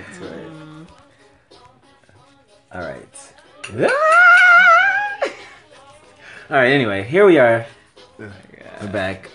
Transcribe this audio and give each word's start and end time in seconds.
That's 0.00 0.18
right. 0.18 0.86
All 2.72 2.80
right. 2.80 3.34
All 6.48 6.56
right. 6.56 6.68
Anyway, 6.72 7.02
here 7.04 7.26
we 7.26 7.38
are. 7.38 7.66
We're 8.18 8.32
back. 8.90 9.28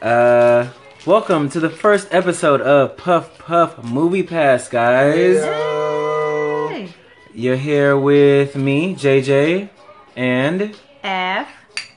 Uh, 0.00 0.68
welcome 1.04 1.50
to 1.50 1.60
the 1.60 1.68
first 1.68 2.08
episode 2.14 2.62
of 2.62 2.96
Puff 2.96 3.36
Puff 3.38 3.84
Movie 3.84 4.22
Pass, 4.22 4.70
guys. 4.70 5.36
Yo. 5.44 6.88
You're 7.34 7.56
here 7.56 7.98
with 7.98 8.56
me, 8.56 8.94
JJ, 8.94 9.68
and 10.16 10.74
F. 11.02 11.48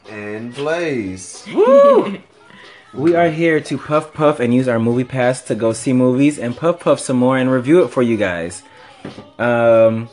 And 0.10 0.54
Blaze. 0.54 1.46
Woo! 1.54 2.20
we 2.94 3.16
are 3.16 3.30
here 3.30 3.60
to 3.60 3.78
puff 3.78 4.14
puff 4.14 4.40
and 4.40 4.54
use 4.54 4.68
our 4.68 4.80
movie 4.80 5.04
pass 5.04 5.42
to 5.44 5.56
go 5.56 5.74
see 5.74 5.94
movies 5.94 6.40
and 6.40 6.56
puff 6.56 6.80
puff 6.80 7.00
some 7.00 7.18
more 7.18 7.38
and 7.38 7.52
review 7.52 7.84
it 7.84 7.90
for 7.90 8.02
you 8.02 8.18
guys. 8.18 8.64
Um, 9.38 10.10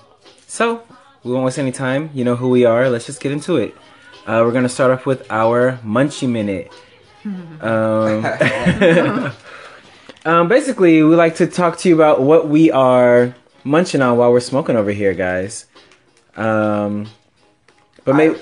so 0.47 0.83
we 1.23 1.33
won't 1.33 1.45
waste 1.45 1.59
any 1.59 1.73
time. 1.73 2.11
You 2.15 2.25
know 2.25 2.37
who 2.37 2.49
we 2.49 2.65
are. 2.65 2.89
Let's 2.91 3.07
just 3.07 3.21
get 3.21 3.33
into 3.33 3.57
it. 3.57 3.75
Uh, 4.27 4.43
we're 4.45 4.53
gonna 4.53 4.69
start 4.69 4.91
off 4.91 5.07
with 5.07 5.31
our 5.31 5.79
Munchie 5.85 6.29
Minute. 6.29 6.73
Um, 7.63 8.23
um, 10.27 10.49
basically, 10.49 11.03
we 11.03 11.17
like 11.17 11.37
to 11.37 11.47
talk 11.47 11.79
to 11.79 11.89
you 11.89 11.95
about 11.95 12.21
what 12.21 12.49
we 12.49 12.71
are 12.71 13.35
munching 13.65 14.03
on 14.03 14.19
while 14.19 14.31
we're 14.31 14.41
smoking 14.41 14.77
over 14.77 14.91
here, 14.91 15.15
guys. 15.15 15.65
Um, 16.37 17.09
but 18.05 18.15
maybe. 18.15 18.39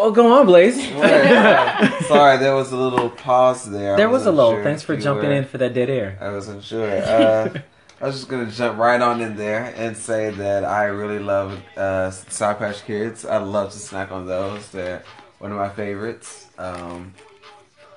Oh, 0.00 0.12
go 0.12 0.32
on, 0.38 0.46
Blaze. 0.46 0.76
Sorry, 2.06 2.36
there 2.38 2.54
was 2.54 2.70
a 2.70 2.76
little 2.76 3.10
pause 3.10 3.68
there. 3.68 3.94
I 3.94 3.96
There 3.96 4.08
was 4.08 4.26
a 4.26 4.32
wasn't 4.32 4.56
sure 4.56 4.62
Thanks 4.64 4.82
for 4.84 4.96
jumping 4.96 5.30
were- 5.30 5.34
in 5.34 5.44
for 5.44 5.58
that 5.58 5.74
dead 5.74 5.90
air. 5.90 6.16
I 6.20 6.30
wasn't 6.30 6.62
sure. 6.62 6.88
Uh, 6.88 7.58
I 8.00 8.06
was 8.06 8.14
just 8.14 8.28
gonna 8.28 8.48
jump 8.48 8.78
right 8.78 9.00
on 9.00 9.20
in 9.20 9.36
there 9.36 9.74
and 9.76 9.96
say 9.96 10.30
that 10.30 10.64
I 10.64 10.84
really 10.84 11.18
love 11.18 11.60
uh, 11.76 12.12
Sour 12.12 12.54
Patch 12.54 12.84
Kids. 12.84 13.24
I 13.24 13.38
love 13.38 13.72
to 13.72 13.78
snack 13.78 14.12
on 14.12 14.26
those. 14.26 14.68
They're 14.70 15.02
one 15.40 15.50
of 15.50 15.58
my 15.58 15.68
favorites. 15.68 16.46
Um, 16.58 17.12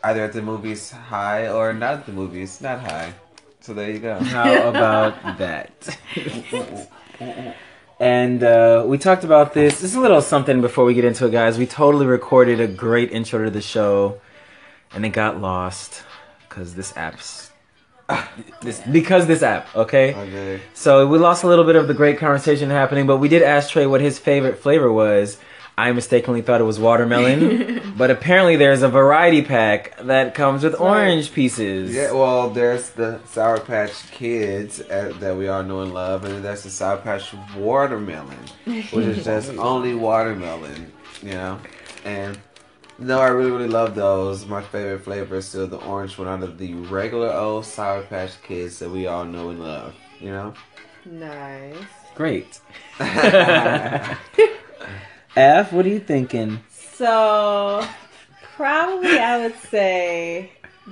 either 0.03 0.23
at 0.23 0.33
the 0.33 0.41
movies 0.41 0.89
high 0.89 1.49
or 1.49 1.71
not 1.71 1.93
at 1.99 2.05
the 2.07 2.13
movies 2.13 2.61
not 2.61 2.79
high. 2.79 3.13
So 3.59 3.75
there 3.75 3.91
you 3.91 3.99
go. 3.99 4.15
How 4.15 4.69
about 4.69 5.37
that? 5.37 5.97
and 8.01 8.43
uh, 8.43 8.83
we 8.87 8.97
talked 8.97 9.23
about 9.23 9.53
this. 9.53 9.79
This 9.79 9.91
is 9.91 9.95
a 9.95 9.99
little 9.99 10.23
something 10.23 10.59
before 10.59 10.85
we 10.85 10.95
get 10.95 11.05
into 11.05 11.27
it, 11.27 11.31
guys. 11.31 11.59
We 11.59 11.67
totally 11.67 12.07
recorded 12.07 12.59
a 12.59 12.67
great 12.67 13.11
intro 13.11 13.45
to 13.45 13.51
the 13.51 13.61
show, 13.61 14.19
and 14.91 15.05
it 15.05 15.09
got 15.09 15.39
lost 15.39 16.01
because 16.49 16.73
this 16.73 16.97
app's 16.97 17.51
this 18.61 18.81
because 18.91 19.27
this 19.27 19.43
app. 19.43 19.75
Okay. 19.75 20.15
Okay. 20.15 20.61
So 20.73 21.05
we 21.05 21.19
lost 21.19 21.43
a 21.43 21.47
little 21.47 21.63
bit 21.63 21.75
of 21.75 21.87
the 21.87 21.93
great 21.93 22.17
conversation 22.17 22.71
happening, 22.71 23.05
but 23.05 23.17
we 23.17 23.29
did 23.29 23.43
ask 23.43 23.69
Trey 23.69 23.85
what 23.85 24.01
his 24.01 24.17
favorite 24.17 24.57
flavor 24.57 24.91
was. 24.91 25.37
I 25.81 25.91
mistakenly 25.93 26.43
thought 26.43 26.61
it 26.61 26.65
was 26.65 26.79
watermelon, 26.79 27.93
but 27.97 28.11
apparently 28.11 28.55
there's 28.55 28.83
a 28.83 28.87
variety 28.87 29.41
pack 29.41 29.97
that 29.97 30.35
comes 30.35 30.63
with 30.63 30.79
orange 30.79 31.33
pieces. 31.33 31.91
Yeah, 31.91 32.11
well, 32.11 32.51
there's 32.51 32.91
the 32.91 33.19
Sour 33.25 33.61
Patch 33.61 34.11
Kids 34.11 34.79
uh, 34.79 35.11
that 35.19 35.35
we 35.35 35.47
all 35.47 35.63
know 35.63 35.81
and 35.81 35.91
love, 35.91 36.23
and 36.23 36.35
then 36.35 36.43
there's 36.43 36.61
the 36.61 36.69
Sour 36.69 36.97
Patch 36.97 37.33
Watermelon, 37.57 38.37
which 38.65 38.93
is 38.93 39.25
just 39.25 39.49
only 39.57 39.95
watermelon, 39.95 40.93
you 41.23 41.31
know. 41.31 41.59
And 42.05 42.37
no, 42.99 43.19
I 43.19 43.29
really, 43.29 43.49
really 43.49 43.67
love 43.67 43.95
those. 43.95 44.45
My 44.45 44.61
favorite 44.61 45.03
flavor 45.03 45.37
is 45.37 45.47
still 45.47 45.65
the 45.65 45.77
orange 45.77 46.15
one 46.15 46.27
out 46.27 46.43
of 46.43 46.59
the 46.59 46.75
regular 46.75 47.33
old 47.33 47.65
Sour 47.65 48.03
Patch 48.03 48.39
Kids 48.43 48.77
that 48.77 48.89
we 48.91 49.07
all 49.07 49.25
know 49.25 49.49
and 49.49 49.59
love, 49.59 49.95
you 50.19 50.29
know. 50.29 50.53
Nice. 51.05 51.75
Great. 52.13 52.61
F, 55.35 55.71
what 55.71 55.85
are 55.85 55.89
you 55.89 55.99
thinking? 55.99 56.59
So, 56.69 57.85
probably 58.55 59.17
I 59.17 59.39
would 59.41 59.57
say 59.69 60.51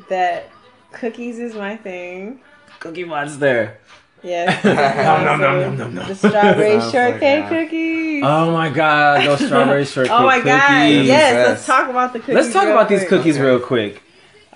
that 0.10 0.50
cookies 0.94 1.40
is 1.40 1.56
my 1.56 1.76
thing. 1.78 2.40
Cookie 2.80 3.04
Monster. 3.04 3.78
Yes. 4.24 4.64
Nom, 4.66 5.24
nom, 5.24 5.40
nom, 5.42 5.62
nom, 5.62 5.78
nom, 5.78 5.96
nom. 5.96 6.08
The 6.10 6.16
strawberry 6.16 6.80
Sounds 6.82 6.94
like 6.94 7.12
shortcake 7.12 7.48
cookies. 7.48 8.24
Oh 8.26 8.52
my 8.52 8.70
god, 8.70 9.26
those 9.26 9.40
strawberry 9.46 9.86
shortcake 9.86 10.12
cookies. 10.12 10.22
Oh 10.22 10.26
my 10.26 10.42
god! 10.42 10.68
cookies. 10.68 11.08
Yes, 11.08 11.34
Yes. 11.34 11.48
let's 11.48 11.66
talk 11.66 11.90
about 11.90 12.12
the 12.14 12.20
cookies. 12.20 12.36
Let's 12.36 12.52
talk 12.54 12.64
real 12.66 12.74
about 12.74 12.90
these 12.90 13.06
cookies 13.08 13.36
Okay. 13.38 13.46
real 13.46 13.60
quick. 13.62 14.02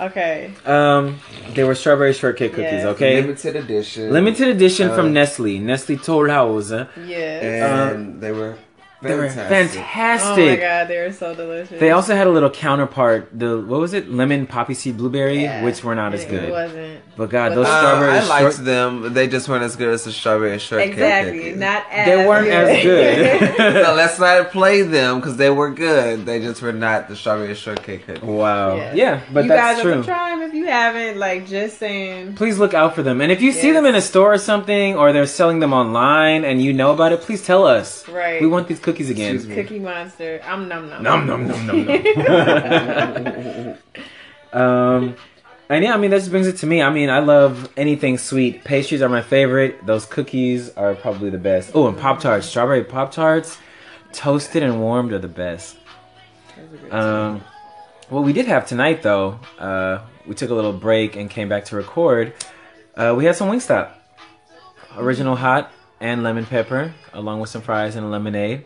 Okay. 0.02 0.52
Um, 0.66 1.20
they 1.54 1.64
were 1.64 1.76
strawberry 1.76 2.12
shortcake 2.14 2.52
cookies, 2.52 2.72
Yes. 2.84 2.86
okay? 2.88 3.22
Limited 3.22 3.56
edition. 3.56 4.12
Limited 4.12 4.48
edition 4.50 4.90
Uh, 4.90 4.96
from 4.96 5.14
Nestle, 5.14 5.60
Nestle 5.60 5.96
Toll 5.98 6.28
House. 6.30 6.72
Yes. 7.06 7.44
And 7.44 8.20
they 8.20 8.34
were 8.34 8.58
They 9.04 9.16
were 9.16 9.30
fantastic. 9.30 9.82
oh 9.82 10.36
my 10.50 10.56
god, 10.56 10.88
they 10.88 10.98
were 11.06 11.12
so 11.12 11.36
delicious. 11.36 11.80
They 11.80 11.92
also 11.92 12.16
had 12.16 12.28
a 12.28 12.30
little 12.32 12.50
counterpart, 12.50 13.30
the 13.34 13.60
what 13.60 13.80
was 13.80 13.94
it, 13.94 14.10
lemon 14.10 14.48
poppy 14.48 14.74
seed 14.74 14.98
blueberry, 14.98 15.44
Yeah. 15.44 15.64
which 15.64 15.84
were 15.84 15.96
not 15.96 16.14
as 16.14 16.26
good. 16.26 16.44
It 16.46 16.52
wasn't. 16.52 17.00
But 17.16 17.30
God, 17.30 17.54
those 17.54 17.68
Uh, 17.68 17.80
strawberry 17.80 18.18
I 18.18 18.24
liked 18.28 18.56
short- 18.56 18.66
them. 18.66 19.14
They 19.14 19.28
just 19.28 19.48
weren't 19.48 19.64
as 19.64 19.76
good 19.76 19.90
as 19.94 20.04
the 20.04 20.12
strawberry 20.12 20.58
shortcake. 20.58 20.92
Exactly. 20.94 21.38
cookies. 21.40 21.58
Not 21.60 21.84
as 21.92 22.06
They 22.08 22.28
weren't 22.28 22.48
as 22.48 22.84
good. 22.84 23.56
so 23.86 23.94
let's 23.94 24.18
not 24.20 24.52
play 24.52 24.82
them 24.82 25.20
because 25.20 25.38
they 25.38 25.50
were 25.52 25.70
good. 25.70 26.26
They 26.26 26.40
just 26.40 26.62
were 26.62 26.74
not 26.74 27.08
the 27.10 27.16
strawberry 27.16 27.54
shortcake 27.56 28.08
cookies. 28.08 28.24
wow. 28.24 28.76
Yeah. 28.76 28.94
Yeah, 28.96 29.20
but 29.32 29.44
you 29.44 29.50
that's 29.50 29.76
guys 29.76 29.82
true. 29.84 30.04
Haven't. 30.74 31.20
Like, 31.20 31.48
just 31.48 31.78
saying. 31.78 32.36
please 32.36 32.58
look 32.58 32.74
out 32.74 32.96
for 32.96 33.04
them. 33.04 33.22
And 33.22 33.32
if 33.32 33.42
you 33.42 33.52
see 33.52 33.72
them 33.72 33.86
in 33.86 33.96
a 33.96 34.02
store 34.02 34.34
or 34.34 34.38
something, 34.38 34.96
or 34.96 35.14
they're 35.14 35.26
selling 35.26 35.60
them 35.60 35.74
online 35.74 36.44
and 36.44 36.62
you 36.62 36.74
know 36.74 36.92
about 36.92 37.12
it, 37.12 37.22
please 37.22 37.46
tell 37.46 37.66
us. 37.66 38.08
Right. 38.08 38.42
We 38.42 38.48
want 38.48 38.68
these 38.68 38.80
cookies 38.80 39.10
again. 39.10 39.36
Excuse 39.36 39.56
me. 39.56 39.62
Cookie 39.62 39.80
Monster. 39.80 40.42
I'm 40.44 40.68
num 40.68 40.90
num. 40.90 41.04
Nom 41.04 41.28
nom 41.28 41.48
nom 41.48 41.68
nom 41.68 41.86
nom. 41.86 43.78
um, 44.62 45.16
and 45.70 45.84
yeah, 45.84 45.94
I 45.94 45.98
mean 45.98 46.12
that 46.12 46.20
just 46.20 46.32
brings 46.32 46.48
it 46.48 46.58
to 46.58 46.68
me. 46.68 46.82
I 46.82 46.90
mean, 46.90 47.10
I 47.10 47.20
love 47.20 47.72
anything 47.78 48.18
sweet. 48.18 48.64
Pastries 48.64 49.02
are 49.02 49.10
my 49.10 49.22
favorite. 49.22 49.86
Those 49.86 50.06
cookies 50.06 50.70
are 50.72 50.94
probably 50.96 51.30
the 51.30 51.38
best. 51.38 51.72
Oh, 51.74 51.88
and 51.88 51.98
Pop 51.98 52.20
Tarts, 52.20 52.48
strawberry 52.48 52.84
Pop 52.84 53.12
Tarts, 53.12 53.58
toasted 54.12 54.62
and 54.62 54.82
warmed 54.82 55.14
are 55.14 55.20
the 55.20 55.28
best. 55.28 55.78
Um, 56.92 57.44
what 58.10 58.24
we 58.24 58.34
did 58.34 58.46
have 58.46 58.68
tonight, 58.68 59.02
though, 59.02 59.40
uh, 59.58 60.02
we 60.26 60.36
took 60.36 60.50
a 60.50 60.54
little 60.54 60.74
break 60.74 61.16
and 61.16 61.30
came 61.30 61.50
back 61.50 61.66
to 61.66 61.76
record. 61.76 62.34
Uh, 62.96 63.14
we 63.18 63.26
had 63.26 63.36
some 63.36 63.50
Wingstop, 63.50 63.92
original 64.98 65.36
hot 65.36 65.72
and 66.00 66.24
lemon 66.24 66.46
pepper, 66.46 66.94
along 67.14 67.40
with 67.40 67.50
some 67.50 67.62
fries 67.62 67.96
and 67.96 68.06
a 68.06 68.10
lemonade. 68.10 68.66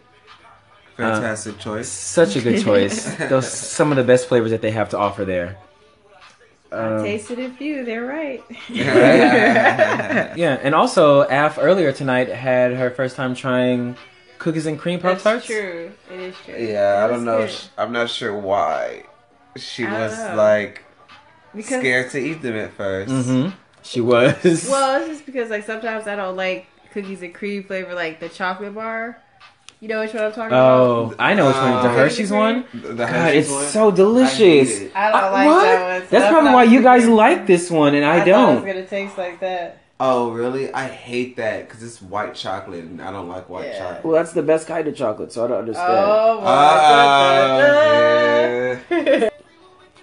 Fantastic 0.97 1.59
choice. 1.59 1.87
Such 1.87 2.35
a 2.35 2.41
good 2.41 2.63
choice. 2.63 3.15
Those 3.29 3.47
some 3.51 3.91
of 3.91 3.97
the 3.97 4.03
best 4.03 4.27
flavors 4.27 4.51
that 4.51 4.61
they 4.61 4.71
have 4.71 4.89
to 4.89 4.97
offer 4.97 5.25
there. 5.25 5.57
I 6.71 6.75
Um, 6.97 7.03
tasted 7.03 7.39
a 7.39 7.49
few. 7.51 7.85
They're 7.85 8.03
right. 8.05 8.43
yeah, 8.69 10.59
and 10.61 10.75
also 10.75 11.21
Af 11.21 11.57
earlier 11.61 11.91
tonight 11.91 12.29
had 12.29 12.73
her 12.73 12.89
first 12.89 13.15
time 13.15 13.35
trying 13.35 13.95
cookies 14.37 14.65
and 14.65 14.77
cream 14.79 14.99
pop 14.99 15.13
That's 15.13 15.23
tarts. 15.23 15.45
true. 15.45 15.91
It 16.11 16.19
is 16.19 16.35
true. 16.43 16.55
yeah, 16.57 17.03
I 17.05 17.07
don't 17.07 17.23
know. 17.25 17.45
good. 17.45 17.55
I'm 17.77 17.91
not 17.91 18.09
sure 18.09 18.35
why 18.37 19.03
she 19.55 19.85
I 19.85 19.99
was 20.07 20.17
know. 20.17 20.35
like 20.35 20.83
Because 21.57 21.79
scared 21.81 22.11
to 22.11 22.19
eat 22.19 22.41
them 22.41 22.55
at 22.55 22.77
1st 22.77 23.07
Mm-hmm. 23.07 23.49
She 23.83 24.01
was. 24.01 24.35
well, 24.69 24.99
it's 25.01 25.09
just 25.09 25.25
because 25.25 25.49
like 25.49 25.65
sometimes 25.65 26.07
I 26.07 26.15
don't 26.15 26.35
like 26.35 26.67
cookies 26.91 27.21
and 27.21 27.33
cream 27.33 27.63
flavor, 27.63 27.93
like 27.95 28.19
the 28.19 28.29
chocolate 28.29 28.73
bar. 28.75 29.21
You 29.79 29.87
know 29.89 29.99
which 29.99 30.13
one 30.13 30.23
I'm 30.23 30.31
talking 30.31 30.47
about? 30.47 30.79
oh, 30.81 31.15
I 31.19 31.35
know 31.35 31.47
which 31.47 31.55
one. 31.55 31.71
The 31.83 31.89
Uh, 31.89 31.93
Hershey's 31.93 32.31
one. 32.31 32.65
The 32.73 32.93
God, 32.95 33.09
Hershey's 33.09 33.45
it's 33.45 33.51
one? 33.53 33.65
so 33.65 33.91
delicious. 33.91 34.37
hate 34.79 34.81
it. 34.87 34.91
I 34.95 35.11
don't 35.11 35.23
Uh, 35.23 35.31
like 35.31 35.47
what? 35.47 35.61
that 35.63 35.99
one. 36.01 36.07
That's 36.09 36.25
I 36.25 36.29
probably 36.31 36.49
why 36.51 36.63
you 36.63 36.81
guys 36.81 37.03
gonna- 37.03 37.15
like 37.15 37.45
this 37.45 37.69
one 37.69 37.93
and 37.93 38.03
I, 38.03 38.15
I 38.15 38.19
thought 38.19 38.27
it 38.27 38.31
don't. 38.31 38.55
was 38.55 38.65
gonna 38.65 38.85
taste 38.87 39.17
like 39.19 39.39
that. 39.41 39.77
Oh, 39.99 40.31
really? 40.31 40.71
I 40.73 40.87
hate 40.87 41.37
that 41.37 41.67
because 41.67 41.83
it's 41.83 42.01
white 42.01 42.33
chocolate 42.35 42.83
and 42.85 43.01
I 43.01 43.11
don't 43.11 43.27
like 43.29 43.49
white 43.49 43.65
Yeah. 43.67 43.77
chocolate. 43.79 44.03
Well, 44.05 44.13
that's 44.15 44.31
the 44.33 44.43
best 44.43 44.67
kind 44.67 44.87
of 44.87 44.95
chocolate, 44.95 45.31
so 45.31 45.45
I 45.45 45.47
don't 45.47 45.59
understand. 45.59 45.93
Oh, 45.95 46.39
Uh, 46.39 46.43
my 46.43 46.51
yeah. 47.67 48.79
What 48.89 49.05
do 49.05 49.11
you- 49.25 49.29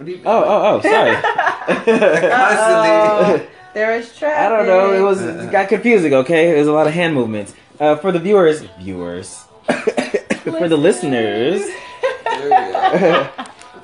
oh, 0.01 0.23
oh, 0.25 0.61
oh, 0.77 0.81
sorry. 0.81 1.17
Constantly. 2.31 3.49
There 3.75 3.97
is 3.97 4.17
traffic. 4.17 4.39
I 4.39 4.49
don't 4.57 4.69
know. 4.69 4.93
It 4.93 5.03
was 5.03 5.21
it 5.21 5.51
got 5.51 5.69
confusing. 5.69 6.15
Okay, 6.15 6.53
there's 6.53 6.69
a 6.69 6.73
lot 6.73 6.87
of 6.87 6.93
hand 6.93 7.13
movements. 7.13 7.55
Uh, 7.81 7.97
for 7.97 8.13
the 8.13 8.21
viewers, 8.21 8.61
viewers, 8.79 9.47
for 10.45 10.69
the 10.69 10.77
listeners, 10.77 11.63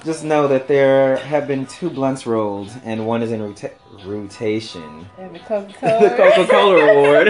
just 0.04 0.22
know 0.22 0.46
that 0.46 0.68
there 0.68 1.16
have 1.16 1.48
been 1.48 1.66
two 1.66 1.90
blunts 1.90 2.24
rolled, 2.24 2.70
and 2.84 3.04
one 3.04 3.20
is 3.20 3.32
in 3.32 3.42
rota- 3.42 3.72
rotation. 4.04 5.08
And 5.18 5.34
the 5.34 5.40
Coca 5.40 5.72
the 5.80 6.14
Coca 6.16 6.46
Cola 6.48 6.76
Award. 6.94 7.28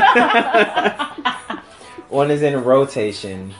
one 2.11 2.31
is 2.31 2.43
in 2.43 2.62
rotation. 2.62 3.55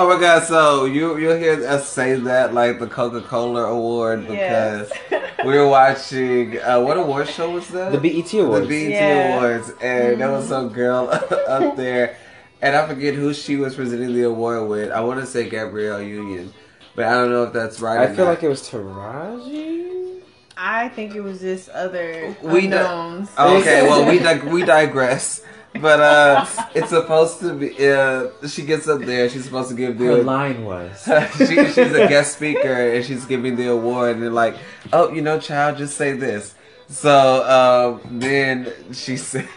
Oh 0.00 0.06
my 0.08 0.20
god, 0.20 0.44
so 0.44 0.84
you 0.84 1.16
you'll 1.18 1.36
hear 1.36 1.66
us 1.66 1.88
say 1.88 2.14
that 2.14 2.54
like 2.54 2.78
the 2.78 2.86
Coca 2.86 3.20
Cola 3.20 3.64
award 3.64 4.28
because 4.28 4.92
Yes. 5.10 5.34
we 5.44 5.58
were 5.58 5.66
watching 5.66 6.56
uh, 6.60 6.78
what 6.80 6.96
award 6.96 7.26
show 7.28 7.50
was 7.50 7.66
that? 7.70 7.90
The 7.90 7.98
BET 7.98 8.32
Awards. 8.34 8.68
The 8.68 8.84
BET 8.84 8.90
Yeah. 8.92 9.36
Awards, 9.38 9.72
and 9.82 10.20
there 10.20 10.30
was 10.30 10.46
some 10.48 10.68
girl 10.68 11.08
up 11.48 11.76
there, 11.76 12.16
and 12.62 12.76
I 12.76 12.86
forget 12.86 13.14
who 13.14 13.34
she 13.34 13.56
was 13.56 13.74
presenting 13.74 14.14
the 14.14 14.22
award 14.22 14.68
with. 14.68 14.92
I 14.92 15.00
want 15.00 15.18
to 15.18 15.26
say 15.26 15.48
Gabrielle 15.50 16.00
Union, 16.00 16.52
but 16.94 17.04
I 17.06 17.14
don't 17.14 17.30
know 17.30 17.42
if 17.42 17.52
that's 17.52 17.80
right. 17.80 17.98
I 17.98 18.04
or 18.04 18.14
feel 18.14 18.24
not. 18.26 18.30
like 18.30 18.42
it 18.44 18.48
was 18.48 18.62
Taraji. 18.70 20.20
I 20.56 20.90
think 20.90 21.16
it 21.16 21.22
was 21.22 21.40
just 21.40 21.70
other 21.70 22.36
We 22.42 22.68
do- 22.68 22.76
unknowns. 22.76 23.30
Okay, 23.36 23.82
well 23.82 24.08
we 24.08 24.18
dig- 24.28 24.44
we 24.44 24.64
digress. 24.64 25.42
But 25.74 26.00
uh, 26.00 26.46
it's 26.74 26.88
supposed 26.90 27.40
to 27.40 27.54
be. 27.54 27.70
Uh, 27.88 28.28
she 28.48 28.62
gets 28.62 28.88
up 28.88 29.00
there. 29.00 29.28
She's 29.28 29.44
supposed 29.44 29.68
to 29.70 29.76
give 29.76 29.96
Her 29.98 30.16
the. 30.16 30.22
line 30.22 30.64
was. 30.64 31.04
she, 31.36 31.46
she's 31.46 31.78
a 31.78 32.08
guest 32.08 32.36
speaker 32.36 32.72
and 32.94 33.04
she's 33.04 33.24
giving 33.26 33.56
the 33.56 33.68
award 33.68 34.14
and 34.14 34.22
they're 34.22 34.30
like, 34.30 34.56
oh, 34.92 35.12
you 35.12 35.22
know, 35.22 35.38
child, 35.38 35.78
just 35.78 35.96
say 35.96 36.12
this. 36.12 36.54
So 36.88 38.00
um, 38.02 38.18
then 38.18 38.72
she 38.92 39.16
said, 39.18 39.48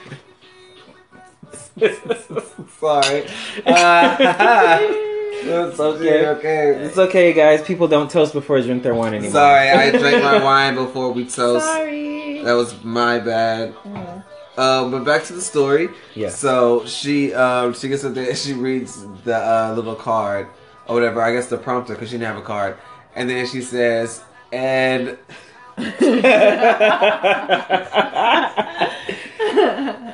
sorry. 2.80 3.28
Uh, 3.66 4.98
It's 5.44 5.80
okay. 5.80 6.28
okay. 6.28 6.70
It's 6.86 6.98
okay, 7.00 7.34
guys. 7.34 7.64
People 7.64 7.88
don't 7.88 8.12
toast 8.12 8.32
before 8.32 8.60
they 8.62 8.68
drink 8.68 8.84
their 8.84 8.94
wine 8.94 9.16
anymore. 9.16 9.32
Sorry, 9.32 9.70
I 9.72 9.90
drank 9.90 10.24
my 10.24 10.44
wine 10.44 10.76
before 10.76 11.12
we 11.12 11.24
toast. 11.24 11.66
Sorry. 11.66 12.44
That 12.44 12.54
was 12.54 12.84
my 12.84 13.18
bad. 13.18 13.74
Um, 14.58 14.92
but 14.92 15.06
back 15.06 15.24
to 15.26 15.34
the 15.34 15.42
story. 15.42 15.90
Yeah. 16.16 16.30
So 16.30 16.86
she 16.86 17.34
um, 17.34 17.74
she 17.74 17.88
gets 17.88 18.04
up 18.04 18.14
there 18.14 18.30
and 18.30 18.38
she 18.38 18.54
reads 18.54 19.06
the 19.24 19.38
uh, 19.38 19.74
little 19.76 19.96
card 19.96 20.48
or 20.88 20.96
whatever. 20.96 21.22
I 21.22 21.34
guess 21.34 21.48
the 21.48 21.58
prompter 21.58 21.94
because 21.94 22.10
she 22.10 22.18
didn't 22.18 22.28
have 22.28 22.38
a 22.38 22.46
card. 22.46 22.78
And 23.16 23.30
then 23.30 23.46
she 23.46 23.62
says, 23.62 24.24
and 24.52 25.18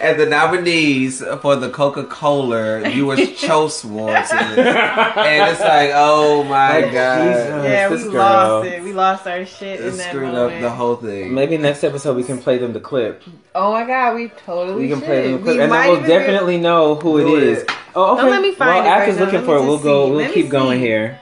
and 0.00 0.20
the 0.20 0.26
nominees 0.26 1.22
for 1.40 1.56
the 1.56 1.70
Coca 1.70 2.04
Cola 2.04 2.80
viewers 2.88 3.32
choice 3.40 3.82
awards. 3.84 4.30
And 4.32 4.58
it's 4.58 5.60
like, 5.60 5.90
oh 5.94 6.44
my 6.44 6.80
Like, 6.80 6.92
god. 6.92 7.24
Jesus. 7.32 7.64
yeah, 7.64 7.88
we 7.90 8.02
girl. 8.02 8.12
lost 8.14 8.66
it. 8.68 8.82
We 8.82 8.92
lost 8.92 9.26
our 9.26 9.44
shit 9.46 9.80
It 9.80 9.86
in 9.86 9.96
that 9.96 10.08
screwed 10.10 10.32
moment. 10.32 10.54
up 10.56 10.60
the 10.60 10.70
whole 10.70 10.96
thing. 10.96 11.32
Maybe 11.34 11.56
next 11.58 11.82
episode 11.84 12.16
we 12.16 12.24
can 12.24 12.38
play 12.38 12.58
them 12.58 12.72
the 12.72 12.80
clip. 12.80 13.22
Oh 13.54 13.72
my 13.72 13.84
god, 13.86 14.14
we 14.14 14.28
totally 14.44 14.82
We 14.82 14.88
can 14.88 14.98
should. 14.98 15.06
play 15.06 15.22
them 15.22 15.32
the 15.32 15.38
clip, 15.38 15.56
We 15.56 15.62
and 15.62 15.72
then 15.72 15.86
we'll 15.86 15.96
even 15.98 16.08
do- 16.10 16.18
definitely 16.18 16.58
know 16.58 16.94
who 16.96 17.18
Who 17.18 17.36
it 17.36 17.42
is. 17.42 17.58
is. 17.58 17.64
Oh, 17.94 18.12
okay. 18.12 18.22
Don't 18.22 18.30
let 18.30 18.42
me 18.42 18.52
find 18.52 18.68
well, 18.68 18.84
it 18.84 18.88
right 18.88 19.00
After's 19.00 19.16
now. 19.16 19.24
looking 19.24 19.38
Let 19.40 19.46
for 19.46 19.56
it. 19.56 19.60
We'll 19.62 19.76
just 19.76 19.84
go. 19.84 20.08
We'll 20.08 20.16
Let 20.18 20.32
keep 20.34 20.48
going 20.50 20.80
here. 20.80 21.18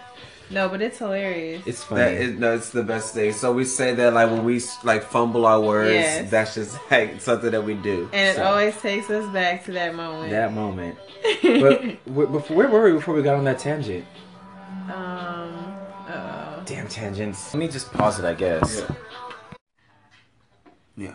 No, 0.55 0.69
but 0.69 0.81
it's 0.81 0.99
hilarious. 0.99 1.62
It's 1.67 1.83
funny. 1.83 2.01
That 2.01 2.12
is 2.15 2.39
no, 2.39 2.55
it's 2.55 2.71
the 2.71 2.83
best 2.85 3.12
thing. 3.12 3.33
So 3.33 3.53
we 3.53 3.65
say 3.65 3.93
that 3.95 4.12
like 4.15 4.31
when 4.31 4.45
we 4.45 4.62
like 4.85 5.03
fumble 5.03 5.45
our 5.47 5.61
words, 5.61 5.93
Yes. 5.93 6.31
that's 6.31 6.55
just 6.55 6.79
like 6.91 7.21
something 7.21 7.51
that 7.51 7.62
we 7.65 7.75
do. 7.75 8.09
and 8.12 8.39
it 8.39 8.41
always 8.41 8.77
takes 8.81 9.11
us 9.11 9.31
back 9.33 9.65
to 9.65 9.73
that 9.73 9.95
moment. 9.95 10.31
that 10.31 10.53
moment. 10.53 10.97
But 12.06 12.33
before, 12.33 12.56
where 12.56 12.69
were 12.69 12.85
we 12.85 12.93
before 12.93 13.15
we 13.15 13.23
got 13.23 13.35
on 13.37 13.45
that 13.45 13.59
tangent? 13.59 14.05
um. 14.93 15.73
Uh, 16.09 16.61
Damn 16.67 16.87
tangents. 16.89 17.53
Let 17.53 17.61
me 17.61 17.69
just 17.69 17.93
pause 17.93 18.19
it, 18.19 18.25
I 18.25 18.35
guess. 18.35 18.83
Yeah. 20.97 21.15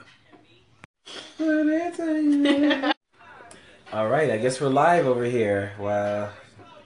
All 3.92 4.08
right, 4.08 4.30
I 4.30 4.38
guess 4.38 4.60
we're 4.62 4.68
live 4.70 5.08
over 5.08 5.24
here 5.24 5.72
while 5.78 6.32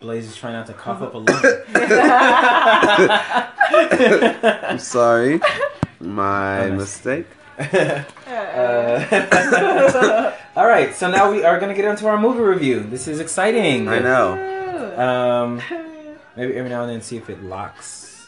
Blaze 0.04 0.28
is 0.28 0.36
trying 0.36 0.52
not 0.52 0.66
to 0.68 0.74
cough 0.74 1.02
up 1.02 1.14
a 1.14 1.18
lung. 1.20 1.42
I'm 4.44 4.78
sorry, 4.78 5.40
my 6.02 6.70
mistake. 6.72 7.26
Uh, 7.58 8.04
all 10.58 10.68
right, 10.68 10.94
so 10.94 11.10
now 11.10 11.32
we 11.32 11.46
are 11.46 11.58
gonna 11.58 11.74
get 11.74 11.86
into 11.86 12.06
our 12.08 12.20
movie 12.20 12.42
review. 12.42 12.82
This 12.82 13.08
is 13.08 13.22
exciting. 13.22 13.88
I 13.88 14.00
know. 14.00 15.00
Um, 15.00 15.62
maybe 16.36 16.54
every 16.56 16.70
now 16.70 16.82
and 16.84 16.92
then 16.92 17.02
see 17.02 17.16
if 17.16 17.30
it 17.30 17.42
locks. 17.42 18.28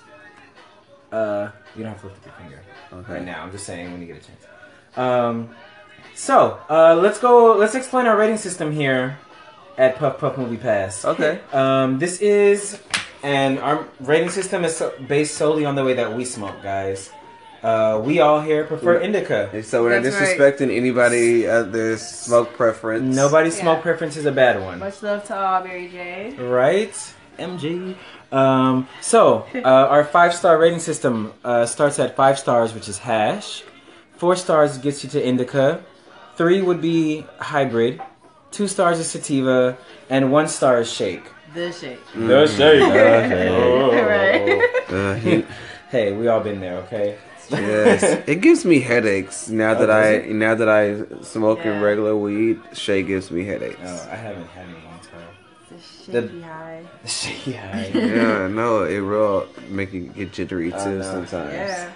Uh, 1.12 1.50
you 1.76 1.84
don't 1.84 1.92
have 1.92 2.00
to 2.02 2.08
lift 2.08 2.20
up 2.20 2.26
your 2.26 2.36
finger 2.36 2.62
Okay. 2.94 3.14
right 3.16 3.26
now. 3.26 3.44
I'm 3.44 3.52
just 3.52 3.66
saying 3.66 3.92
when 3.92 4.00
you 4.00 4.08
get 4.08 4.16
a 4.24 4.26
chance. 4.26 4.46
Um, 4.96 5.50
so 6.14 6.58
uh, 6.70 6.96
let's 6.96 7.20
go. 7.20 7.58
Let's 7.58 7.76
explain 7.76 8.06
our 8.06 8.16
rating 8.16 8.38
system 8.38 8.72
here 8.72 9.18
at 9.78 9.98
Puff 9.98 10.20
Puff 10.20 10.38
Movie 10.38 10.58
Pass. 10.58 11.06
Okay. 11.06 11.40
Um, 11.54 12.00
this 12.00 12.20
is, 12.22 12.80
and 13.24 13.60
our 13.60 13.88
rating 14.00 14.30
system 14.30 14.64
is 14.66 14.82
based 15.08 15.36
solely 15.36 15.66
on 15.66 15.76
the 15.76 15.84
way 15.84 15.94
that 15.94 16.16
we 16.16 16.26
smoke, 16.26 16.62
guys. 16.64 17.12
Uh, 17.64 18.00
we 18.04 18.20
all 18.20 18.42
here 18.42 18.64
prefer 18.64 19.00
indica. 19.00 19.50
And 19.52 19.66
so 19.66 19.82
we're 19.82 19.96
not 19.96 20.04
That's 20.04 20.16
right. 20.16 20.38
disrespecting 20.38 20.76
anybody 20.76 21.48
other 21.48 21.98
smoke 21.98 22.54
preference. 22.54 23.16
Nobody's 23.16 23.58
Yeah. 23.58 23.64
smoke 23.64 23.82
preference 23.82 24.18
is 24.18 24.26
a 24.28 24.32
bad 24.32 24.62
one. 24.62 24.78
Much 24.80 25.02
love 25.02 25.24
to 25.26 25.36
all, 25.36 25.64
Mary 25.64 25.88
J. 25.88 26.36
Right? 26.38 26.94
MG. 27.40 27.96
Um, 28.32 28.88
so, 29.02 29.46
uh, 29.56 29.62
our 29.68 30.04
five 30.04 30.36
star 30.36 30.60
rating 30.60 30.80
system 30.80 31.34
uh, 31.44 31.66
starts 31.66 31.98
at 31.98 32.16
five 32.16 32.38
stars, 32.38 32.74
which 32.76 32.88
is 32.88 33.00
hash. 33.00 33.64
Four 34.18 34.36
stars 34.36 34.78
gets 34.78 35.04
you 35.04 35.10
to 35.10 35.28
indica. 35.28 35.82
Three 36.38 36.62
would 36.62 36.82
be 36.82 37.26
hybrid. 37.40 38.00
Two 38.56 38.68
stars 38.70 39.00
is 39.00 39.08
sativa. 39.12 39.78
And 40.10 40.32
one 40.32 40.48
star 40.48 40.80
is 40.80 40.90
shake. 40.92 41.26
The 41.54 41.74
shake. 41.74 42.00
The 42.16 42.48
shake. 42.48 42.94
right. 44.10 44.90
Uh, 44.90 45.14
he- 45.16 45.46
Hey, 45.90 46.12
we 46.14 46.28
all 46.28 46.40
been 46.42 46.60
there, 46.62 46.78
okay? 46.88 47.18
yes, 47.52 48.02
it 48.28 48.42
gives 48.42 48.66
me 48.66 48.80
headaches 48.80 49.48
now 49.50 49.74
that 49.76 49.90
Oh, 49.90 49.94
I 49.94 50.18
does 50.20 50.34
now 50.34 50.56
that 50.56 50.68
I 50.68 51.22
smoke 51.22 51.60
in 51.60 51.74
Yeah. 51.74 51.82
regular 51.82 52.16
weed. 52.16 52.60
Shay 52.74 53.04
gives 53.04 53.30
me 53.30 53.44
headaches. 53.46 53.78
Oh, 53.84 54.10
I 54.12 54.16
haven't 54.16 54.48
had 54.48 54.66
it 54.68 54.70
in 54.70 54.82
a 54.82 54.86
long 54.86 55.00
time. 55.00 55.32
The 56.08 56.22
The- 56.22 56.42
high. 56.42 56.84
The 57.04 57.08
shaky 57.08 57.52
high. 57.54 57.92
Yeah, 57.94 58.48
no, 58.48 58.84
it 58.84 58.98
real 58.98 59.48
make 59.70 59.94
you 59.94 60.02
get 60.16 60.32
jittery 60.34 60.74
Oh, 60.74 60.84
too 60.84 60.98
no. 60.98 61.04
sometimes. 61.04 61.54
Yeah. 61.54 61.92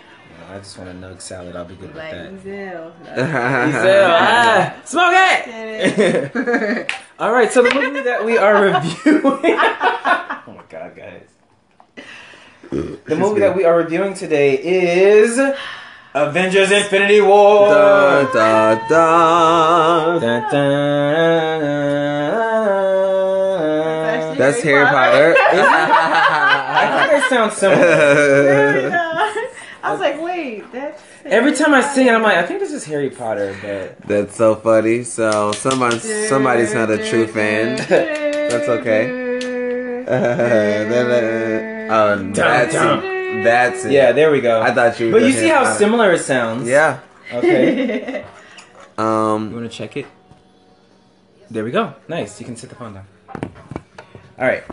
I 0.49 0.57
just 0.57 0.75
want 0.79 0.89
a 0.89 0.93
nug 0.93 1.21
salad. 1.21 1.55
I'll 1.55 1.63
be 1.63 1.75
good 1.75 1.89
with 1.93 1.97
Like 1.97 2.11
that. 2.11 2.31
Ezel. 2.33 2.91
Ezel, 3.05 4.07
ah, 4.09 4.75
smoke 4.83 5.13
it! 5.13 6.91
All 7.19 7.31
right, 7.31 7.51
so 7.51 7.61
the 7.61 7.71
movie 7.71 7.99
that 8.01 8.25
we 8.25 8.35
are 8.39 8.59
reviewing. 8.63 9.23
oh 9.23 10.43
my 10.47 10.63
god, 10.67 10.95
guys. 10.95 11.27
The 12.71 13.15
movie 13.15 13.41
that 13.41 13.55
we 13.55 13.63
are 13.63 13.77
reviewing 13.77 14.15
today 14.15 14.57
is 14.59 15.39
Avengers 16.15 16.71
Infinity 16.71 17.21
War. 17.21 17.67
Da, 17.67 18.23
da, 18.33 18.87
da. 18.87 20.19
Dun, 20.19 20.41
dun, 20.41 20.51
dun. 20.51 21.59
That's 24.37 24.61
Harry 24.61 24.85
Potter. 24.85 25.35
I 25.37 27.07
think 27.07 27.21
they 27.21 27.29
sound 27.29 27.53
similar. 27.53 29.08
I 29.81 29.91
was 29.91 29.99
like, 29.99 30.21
wait, 30.21 30.71
that's 30.71 31.01
Every 31.25 31.53
time 31.55 31.73
I 31.73 31.81
sing 31.81 32.07
it, 32.07 32.13
I'm 32.13 32.21
like, 32.23 32.37
I 32.37 32.45
think 32.45 32.59
this 32.59 32.71
is 32.73 32.83
Harry 32.85 33.09
Potter, 33.09 33.55
but 33.61 33.99
That's 34.07 34.35
so 34.35 34.55
funny. 34.55 35.03
So 35.03 35.51
someone, 35.53 35.99
somebody's 35.99 36.73
not 36.73 36.89
a 36.89 36.97
true 37.09 37.27
fan. 37.27 37.77
That's 38.49 38.67
okay. 38.67 39.29
Then, 40.09 41.91
oh, 41.91 42.31
that's 42.33 42.73
it. 42.73 43.43
That's 43.43 43.85
it. 43.85 43.91
yeah, 43.91 44.11
there 44.11 44.31
we 44.31 44.41
go. 44.41 44.59
I 44.61 44.73
thought 44.73 44.99
you. 44.99 45.07
were 45.07 45.19
but 45.19 45.21
you 45.23 45.31
see 45.33 45.47
how 45.47 45.63
uh, 45.63 45.73
similar 45.75 46.13
it 46.13 46.19
sounds. 46.19 46.67
Yeah. 46.67 46.99
Okay. 47.31 48.25
Um. 48.97 49.05
You 49.05 49.05
Um. 49.05 49.53
want 49.53 49.71
to 49.71 49.77
check 49.77 49.95
it? 49.95 50.05
There 51.49 51.63
we 51.63 51.71
go. 51.71 51.93
Nice. 52.09 52.37
You 52.39 52.45
can 52.45 52.55
sit 52.57 52.69
the 52.69 52.75
phone 52.75 52.95
down. 52.95 53.05
All 54.37 54.45
right. 54.47 54.63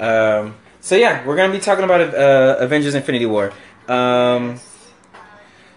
Um, 0.00 0.54
so 0.80 0.96
yeah, 0.96 1.22
we're 1.26 1.36
gonna 1.36 1.52
be 1.52 1.58
talking 1.58 1.84
about 1.84 2.00
uh, 2.14 2.56
Avengers: 2.60 2.94
Infinity 2.94 3.26
War. 3.26 3.52
Um, 3.88 4.60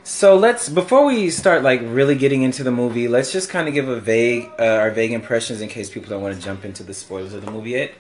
so 0.04 0.36
let's 0.38 0.70
before 0.70 1.06
we 1.06 1.30
start 1.30 1.64
like 1.64 1.82
really 1.84 2.16
getting 2.16 2.44
into 2.44 2.64
the 2.64 2.72
movie, 2.72 3.08
let's 3.08 3.32
just 3.32 3.50
kind 3.50 3.68
of 3.68 3.74
give 3.74 3.88
a 3.90 4.00
vague 4.00 4.50
uh, 4.60 4.64
our 4.64 4.92
vague 4.92 5.12
impressions 5.12 5.62
in 5.62 5.70
case 5.70 5.90
people 5.90 6.10
don't 6.10 6.22
want 6.22 6.36
to 6.36 6.42
jump 6.42 6.64
into 6.66 6.84
the 6.84 6.94
spoilers 6.94 7.34
of 7.34 7.44
the 7.44 7.52
movie 7.52 7.72
yet. 7.72 7.94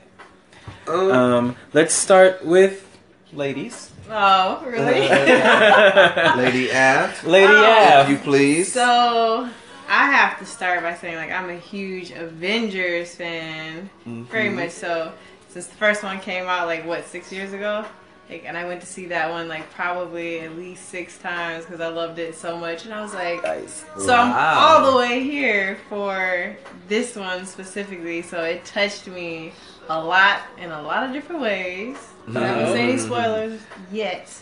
um, 0.87 1.11
Um, 1.11 1.55
let's 1.73 1.93
start 1.93 2.45
with 2.45 2.85
ladies. 3.33 3.91
Oh, 4.09 4.61
really? 4.65 5.01
Lady 6.37 6.69
F, 6.71 7.23
Lady 7.25 7.47
Oh. 7.51 8.01
if 8.01 8.09
you 8.09 8.17
please. 8.17 8.71
so 8.71 9.49
I 9.89 10.11
have 10.11 10.37
to 10.39 10.45
start 10.45 10.81
by 10.83 10.93
saying 10.93 11.15
like 11.15 11.31
I'm 11.31 11.49
a 11.49 11.57
huge 11.57 12.11
Avengers 12.11 13.15
fan, 13.15 13.89
very 14.05 14.49
Mm-hmm. 14.49 14.55
much 14.55 14.71
so. 14.71 15.11
Since 15.49 15.67
the 15.67 15.75
first 15.75 16.03
one 16.03 16.19
came 16.19 16.45
out, 16.45 16.67
like 16.67 16.85
what 16.85 17.05
six 17.07 17.31
years 17.31 17.53
ago, 17.53 17.83
like, 18.29 18.43
and 18.45 18.57
I 18.57 18.65
went 18.65 18.81
to 18.81 18.87
see 18.87 19.05
that 19.07 19.29
one 19.29 19.47
like 19.47 19.69
probably 19.71 20.39
at 20.39 20.55
least 20.57 20.89
six 20.89 21.17
times 21.19 21.65
because 21.65 21.79
I 21.81 21.87
loved 21.89 22.17
it 22.19 22.35
so 22.35 22.57
much, 22.57 22.85
and 22.85 22.93
I 22.93 23.01
was 23.01 23.13
like, 23.13 23.43
Nice. 23.43 23.85
So 23.99 24.13
I'm 24.15 24.33
all 24.35 24.91
the 24.91 24.97
way 24.97 25.23
here 25.23 25.77
for 25.89 26.55
this 26.87 27.15
one 27.15 27.45
specifically. 27.45 28.21
So 28.21 28.43
it 28.43 28.65
touched 28.65 29.07
me 29.07 29.51
a 29.89 29.99
lot 30.03 30.41
in 30.57 30.71
a 30.71 30.81
lot 30.81 31.03
of 31.03 31.13
different 31.13 31.41
ways. 31.41 31.97
I'm 32.27 32.33
not 32.33 32.41
gonna 32.41 32.75
any 32.75 32.97
spoilers 32.97 33.61
yet, 33.91 34.33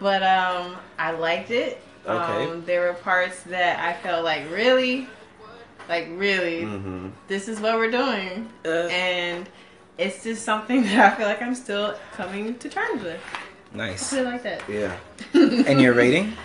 but 0.00 0.22
um, 0.22 0.76
I 0.98 1.10
liked 1.10 1.50
it. 1.50 1.82
Okay. 2.06 2.44
Um, 2.50 2.64
there 2.64 2.80
were 2.88 2.94
parts 2.94 3.42
that 3.42 3.78
I 3.84 3.92
felt 4.02 4.24
like 4.24 4.50
really, 4.50 5.06
like 5.90 6.08
really, 6.12 6.62
Mm-hmm. 6.62 7.08
this 7.26 7.48
is 7.48 7.60
what 7.60 7.76
we're 7.76 7.90
doing, 7.90 8.48
Uh, 8.64 8.86
and 8.88 9.46
it's 9.98 10.22
just 10.24 10.42
something 10.44 10.82
that 10.84 11.12
I 11.12 11.16
feel 11.16 11.26
like 11.26 11.42
I'm 11.42 11.54
still 11.54 11.94
coming 12.12 12.56
to 12.58 12.68
terms 12.68 13.02
with. 13.02 13.20
nice. 13.74 14.12
I 14.12 14.20
it 14.20 14.24
like 14.24 14.42
that. 14.44 14.62
Yeah. 14.68 14.96
And 15.34 15.80
your 15.80 15.92
rating? 15.94 16.32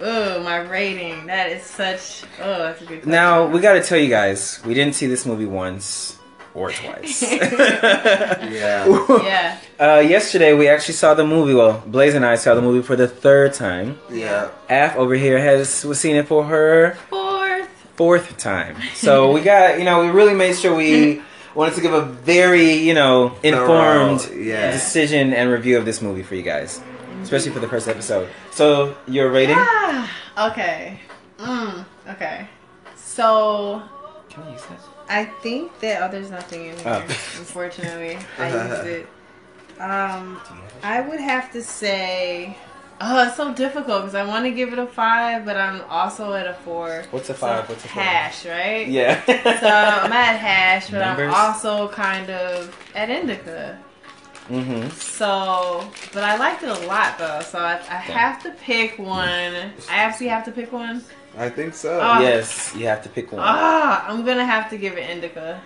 Oh, 0.00 0.42
my 0.42 0.56
rating. 0.58 1.26
That 1.26 1.50
is 1.52 1.62
such. 1.62 2.24
Oh, 2.42 2.58
that's 2.58 2.80
a 2.82 2.84
good. 2.84 2.88
Question. 3.02 3.10
Now 3.12 3.46
we 3.46 3.60
got 3.60 3.74
to 3.74 3.82
tell 3.82 3.96
you 3.96 4.08
guys, 4.08 4.60
we 4.66 4.74
didn't 4.74 4.96
see 4.96 5.06
this 5.06 5.24
movie 5.24 5.46
once 5.46 6.18
or 6.52 6.72
twice. 6.72 7.22
Yeah. 7.32 9.06
Yeah. 9.22 9.58
uh, 9.78 10.00
yesterday 10.00 10.52
we 10.52 10.68
actually 10.68 10.94
saw 10.94 11.14
the 11.14 11.24
movie. 11.24 11.54
Well, 11.54 11.82
Blaze 11.86 12.14
and 12.14 12.26
I 12.26 12.34
saw 12.34 12.54
the 12.54 12.60
movie 12.60 12.82
for 12.84 12.96
the 12.96 13.06
third 13.08 13.54
time. 13.54 13.98
Yeah. 14.10 14.50
Af 14.68 14.96
over 14.96 15.14
here 15.14 15.38
has 15.38 15.84
was 15.84 16.00
seeing 16.00 16.16
it 16.16 16.26
for 16.26 16.44
her 16.44 16.96
Fourth. 17.08 17.68
fourth 17.96 18.36
time. 18.36 18.76
So 18.94 19.30
we 19.32 19.40
got, 19.42 19.78
you 19.78 19.84
know, 19.84 20.00
we 20.02 20.08
really 20.10 20.34
made 20.34 20.56
sure 20.56 20.74
we 20.74 21.22
wanted 21.54 21.74
to 21.74 21.80
give 21.80 21.92
a 21.92 22.02
very, 22.02 22.72
you 22.74 22.94
know, 22.94 23.36
informed 23.42 24.22
Thorough, 24.22 24.36
yeah. 24.36 24.70
decision 24.72 25.32
and 25.32 25.50
review 25.50 25.78
of 25.78 25.84
this 25.84 26.02
movie 26.02 26.22
for 26.22 26.34
you 26.34 26.42
guys, 26.42 26.80
especially 27.22 27.52
for 27.52 27.60
the 27.60 27.68
first 27.68 27.88
episode. 27.88 28.28
So 28.50 28.96
your 29.06 29.30
rating? 29.30 29.56
Ah, 29.58 30.10
okay. 30.50 31.00
Mm, 31.38 31.84
okay. 32.10 32.48
So 32.96 33.82
Can 34.30 34.42
I 34.44 34.52
use 34.52 34.66
that? 34.66 34.80
I 35.08 35.24
think 35.26 35.78
that 35.80 36.02
oh, 36.02 36.10
there's 36.10 36.30
nothing 36.30 36.66
in 36.66 36.76
here. 36.78 36.82
Oh. 36.86 37.02
Unfortunately, 37.38 38.18
I 38.38 38.68
used 38.68 38.86
it. 38.86 39.08
Um, 39.80 40.40
I 40.84 41.00
would 41.00 41.18
have 41.18 41.50
to 41.52 41.60
say, 41.60 42.56
oh, 43.00 43.26
it's 43.26 43.36
so 43.36 43.52
difficult 43.54 44.02
because 44.02 44.14
I 44.14 44.24
want 44.24 44.44
to 44.44 44.50
give 44.50 44.72
it 44.72 44.78
a 44.78 44.86
five, 44.86 45.44
but 45.44 45.56
I'm 45.56 45.82
also 45.90 46.32
at 46.34 46.46
a 46.46 46.54
four. 46.54 47.04
What's 47.10 47.28
a 47.30 47.34
So, 47.34 47.38
five? 47.38 47.68
What's 47.68 47.84
a 47.84 47.88
four? 47.88 48.02
hash? 48.02 48.46
Right. 48.46 48.86
Yeah. 48.88 49.24
So 49.24 49.68
I'm 49.68 50.12
at 50.12 50.36
hash, 50.38 50.90
but 50.90 50.98
Numbers? 51.00 51.32
I'm 51.32 51.34
also 51.34 51.88
kind 51.88 52.30
of 52.30 52.76
at 52.94 53.10
indica. 53.10 53.78
mm-hmm. 54.48 54.88
So, 54.90 55.88
but 56.12 56.24
I 56.24 56.36
liked 56.36 56.62
it 56.62 56.68
a 56.68 56.86
lot 56.86 57.18
though. 57.18 57.40
So 57.40 57.58
I, 57.58 57.74
I 57.74 57.96
have 57.96 58.42
to 58.44 58.50
pick 58.50 58.98
one. 58.98 59.54
I 59.90 59.96
actually 59.96 60.28
have 60.28 60.44
to 60.46 60.52
pick 60.52 60.72
one. 60.72 61.04
I 61.36 61.48
think 61.50 61.74
so. 61.74 62.00
Oh. 62.00 62.20
Yes, 62.20 62.74
you 62.76 62.86
have 62.86 63.02
to 63.02 63.08
pick 63.08 63.32
one. 63.32 63.40
Ah, 63.44 64.06
I'm 64.08 64.24
gonna 64.24 64.46
have 64.46 64.70
to 64.70 64.76
give 64.78 64.96
it 64.96 65.08
indica. 65.10 65.60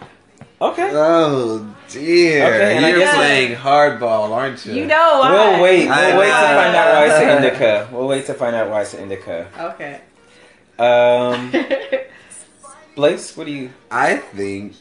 Okay. 0.61 0.91
Oh 0.93 1.75
dear. 1.89 2.47
Okay, 2.47 2.91
You're 2.91 2.99
guess- 2.99 3.15
playing 3.15 3.57
hardball, 3.57 4.31
aren't 4.31 4.67
you? 4.67 4.75
You 4.75 4.87
know 4.87 5.21
why? 5.21 5.31
We'll 5.33 5.63
wait. 5.63 5.85
We'll 5.87 5.93
I 5.95 6.19
wait 6.19 6.27
to 6.27 6.33
find 6.33 6.77
out 6.77 6.95
why 6.95 7.07
it's 7.07 7.23
an 7.23 7.45
indica. 7.45 7.89
We'll 7.93 8.09
wait 8.09 8.27
to 8.27 8.35
find 8.35 8.57
out 8.57 8.69
why 8.71 8.83
it's 8.83 8.95
an 8.95 9.03
indica. 9.05 9.49
Okay. 9.59 10.01
Um, 10.79 11.53
Blaze, 12.97 13.37
what 13.37 13.47
do 13.47 13.53
you? 13.53 13.71
I 13.91 14.17
think 14.17 14.75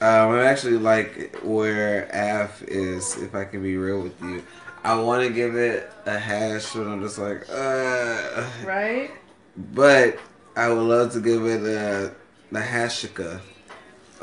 um, 0.00 0.30
I'm 0.32 0.40
actually 0.40 0.78
like 0.78 1.36
where 1.42 2.04
Af 2.12 2.62
is. 2.62 3.16
If 3.20 3.34
I 3.34 3.44
can 3.44 3.62
be 3.62 3.76
real 3.76 4.02
with 4.02 4.20
you, 4.22 4.44
I 4.84 4.94
want 5.00 5.26
to 5.26 5.32
give 5.32 5.56
it 5.56 5.90
a 6.06 6.16
hash, 6.18 6.72
but 6.74 6.86
I'm 6.86 7.02
just 7.02 7.18
like, 7.18 7.46
uh. 7.50 8.46
right? 8.64 9.10
But 9.56 10.18
I 10.56 10.68
would 10.68 10.82
love 10.82 11.12
to 11.14 11.20
give 11.20 11.44
it 11.44 11.62
a 11.62 12.14
the 12.52 12.60
hashika, 12.60 13.40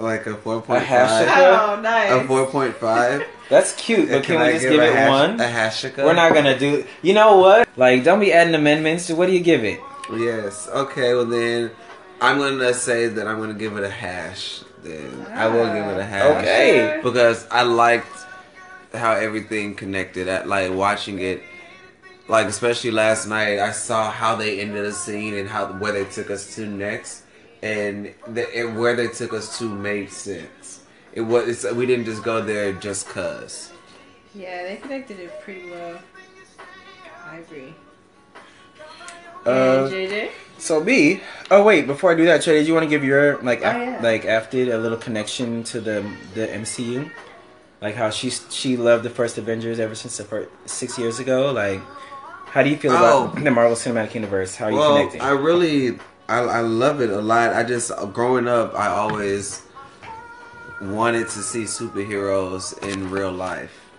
like 0.02 0.26
a 0.28 0.36
four 0.36 0.58
A 0.58 0.62
point. 0.62 0.84
Oh, 0.90 1.80
nice. 1.82 2.12
A 2.12 2.28
four 2.28 2.46
point 2.48 2.76
five. 2.76 3.26
That's 3.50 3.74
cute, 3.76 4.10
but 4.10 4.24
can, 4.24 4.40
we 4.40 4.46
I 4.48 4.52
just 4.54 4.64
give 4.64 4.80
a 4.80 4.86
it 4.88 4.94
hash- 4.94 5.10
one? 5.10 5.40
A 5.42 5.44
hashika. 5.44 6.06
We're 6.06 6.14
not 6.14 6.34
gonna 6.34 6.58
do. 6.58 6.86
You 7.02 7.14
know 7.14 7.38
what? 7.38 7.68
Like, 7.78 8.04
don't 8.04 8.20
be 8.20 8.32
adding 8.32 8.56
amendments. 8.56 9.08
To 9.08 9.16
what 9.16 9.28
do 9.28 9.34
you 9.34 9.42
give 9.42 9.64
it? 9.64 9.80
Yes. 10.14 10.68
Okay. 10.70 11.14
Well 11.14 11.26
then, 11.26 11.72
I'm 12.22 12.38
gonna 12.38 12.74
say 12.74 13.08
that 13.08 13.28
I'm 13.28 13.40
gonna 13.40 13.54
give 13.54 13.78
it 13.78 13.84
a 13.84 13.90
hash. 13.90 14.62
Then 14.84 15.26
I 15.32 15.48
will 15.48 15.66
give 15.66 15.86
it 15.86 16.00
a 16.00 16.04
hash. 16.04 16.38
Okay. 16.44 17.00
Because 17.04 17.46
I 17.52 17.64
liked 17.64 18.08
how 18.94 19.14
everything 19.14 19.76
connected. 19.76 20.28
At 20.28 20.48
like 20.48 20.72
watching 20.74 21.20
it, 21.20 21.44
like 22.28 22.48
especially 22.48 22.92
last 22.92 23.28
night, 23.28 23.60
I 23.60 23.72
saw 23.72 24.10
how 24.12 24.36
they 24.36 24.60
ended 24.62 24.86
the 24.86 24.94
scene 24.94 25.34
and 25.36 25.48
how 25.50 25.68
where 25.74 25.92
they 25.92 26.06
took 26.06 26.30
us 26.32 26.56
to 26.56 26.66
next, 26.66 27.24
and 27.62 28.14
the, 28.28 28.56
and 28.58 28.78
where 28.80 28.96
they 28.96 29.08
took 29.08 29.34
us 29.34 29.58
to 29.60 29.66
made 29.70 30.12
sense. 30.12 30.82
It 31.14 31.22
was 31.22 31.64
it's, 31.66 31.74
we 31.76 31.86
didn't 31.86 32.06
just 32.06 32.24
go 32.24 32.42
there 32.42 32.74
just 32.74 33.08
cause. 33.08 33.72
Yeah, 34.34 34.64
they 34.64 34.78
connected 34.78 35.20
it 35.20 35.42
pretty 35.42 35.70
well. 35.70 36.00
I 37.28 37.38
agree. 37.38 37.74
Uh, 39.46 39.90
JJ? 39.90 40.30
So 40.58 40.84
B. 40.84 41.20
Oh 41.50 41.64
wait, 41.64 41.88
before 41.88 42.12
I 42.12 42.16
do 42.16 42.26
that, 42.26 42.44
Trey, 42.44 42.60
did 42.60 42.68
you 42.68 42.74
want 42.74 42.84
to 42.84 42.90
give 42.90 43.04
your 43.04 43.42
like 43.42 43.62
Oh, 43.64 43.70
af- 43.72 43.76
yeah. 43.78 44.00
like 44.02 44.26
after 44.26 44.58
a 44.74 44.78
little 44.78 44.98
connection 44.98 45.64
to 45.66 45.82
the 45.82 46.06
the 46.36 46.46
MCU, 46.48 47.10
like 47.82 47.96
how 47.96 48.10
she 48.12 48.30
she 48.30 48.78
loved 48.78 49.04
the 49.04 49.10
first 49.10 49.38
Avengers 49.40 49.80
ever 49.80 49.96
since 49.96 50.18
the 50.18 50.24
first 50.24 50.50
six 50.66 51.00
years 51.00 51.18
ago. 51.20 51.52
Like, 51.52 51.82
how 52.46 52.62
do 52.62 52.70
you 52.70 52.78
feel 52.78 52.92
about 52.96 53.36
Oh. 53.36 53.40
the 53.42 53.50
Marvel 53.50 53.76
Cinematic 53.76 54.14
Universe? 54.14 54.56
How 54.56 54.66
are 54.68 54.72
you 54.72 54.78
well, 54.78 54.98
connecting? 54.98 55.22
I 55.22 55.32
really, 55.32 55.98
I, 56.28 56.40
I 56.40 56.60
love 56.62 57.02
it 57.02 57.10
a 57.10 57.22
lot. 57.22 57.54
I 57.54 57.64
just 57.64 57.92
growing 58.14 58.48
up, 58.48 58.74
I 58.76 58.88
always 58.88 59.64
wanted 60.82 61.28
to 61.30 61.40
see 61.40 61.64
superheroes 61.64 62.78
in 62.88 63.10
real 63.10 63.32
life. 63.32 63.90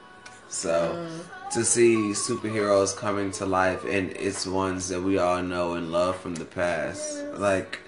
So 0.48 1.06
to 1.52 1.64
see 1.64 2.12
superheroes 2.12 2.96
coming 2.96 3.30
to 3.32 3.46
life 3.46 3.84
and 3.84 4.10
it's 4.12 4.46
ones 4.46 4.88
that 4.88 5.00
we 5.00 5.18
all 5.18 5.42
know 5.42 5.74
and 5.74 5.92
love 5.92 6.16
from 6.16 6.34
the 6.34 6.44
past, 6.44 7.22
like 7.34 7.80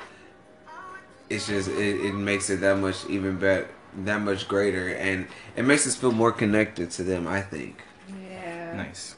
it's 1.30 1.46
just 1.46 1.68
it, 1.68 2.04
it 2.06 2.14
makes 2.14 2.50
it 2.50 2.60
that 2.60 2.78
much 2.78 3.04
even 3.08 3.38
better, 3.38 3.68
that 4.04 4.20
much 4.20 4.46
greater, 4.48 4.88
and 4.94 5.26
it 5.56 5.64
makes 5.64 5.86
us 5.86 5.96
feel 5.96 6.12
more 6.12 6.32
connected 6.32 6.90
to 6.92 7.02
them. 7.02 7.26
I 7.26 7.40
think. 7.40 7.82
Yeah. 8.08 8.76
Nice. 8.76 9.16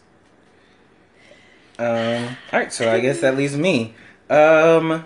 Um, 1.79 2.37
all 2.53 2.61
right, 2.61 2.73
so 2.73 2.91
I 2.91 3.01
guess 3.01 3.21
that 3.21 3.37
leaves 3.37 3.57
me. 3.57 3.95
Um, 4.29 5.05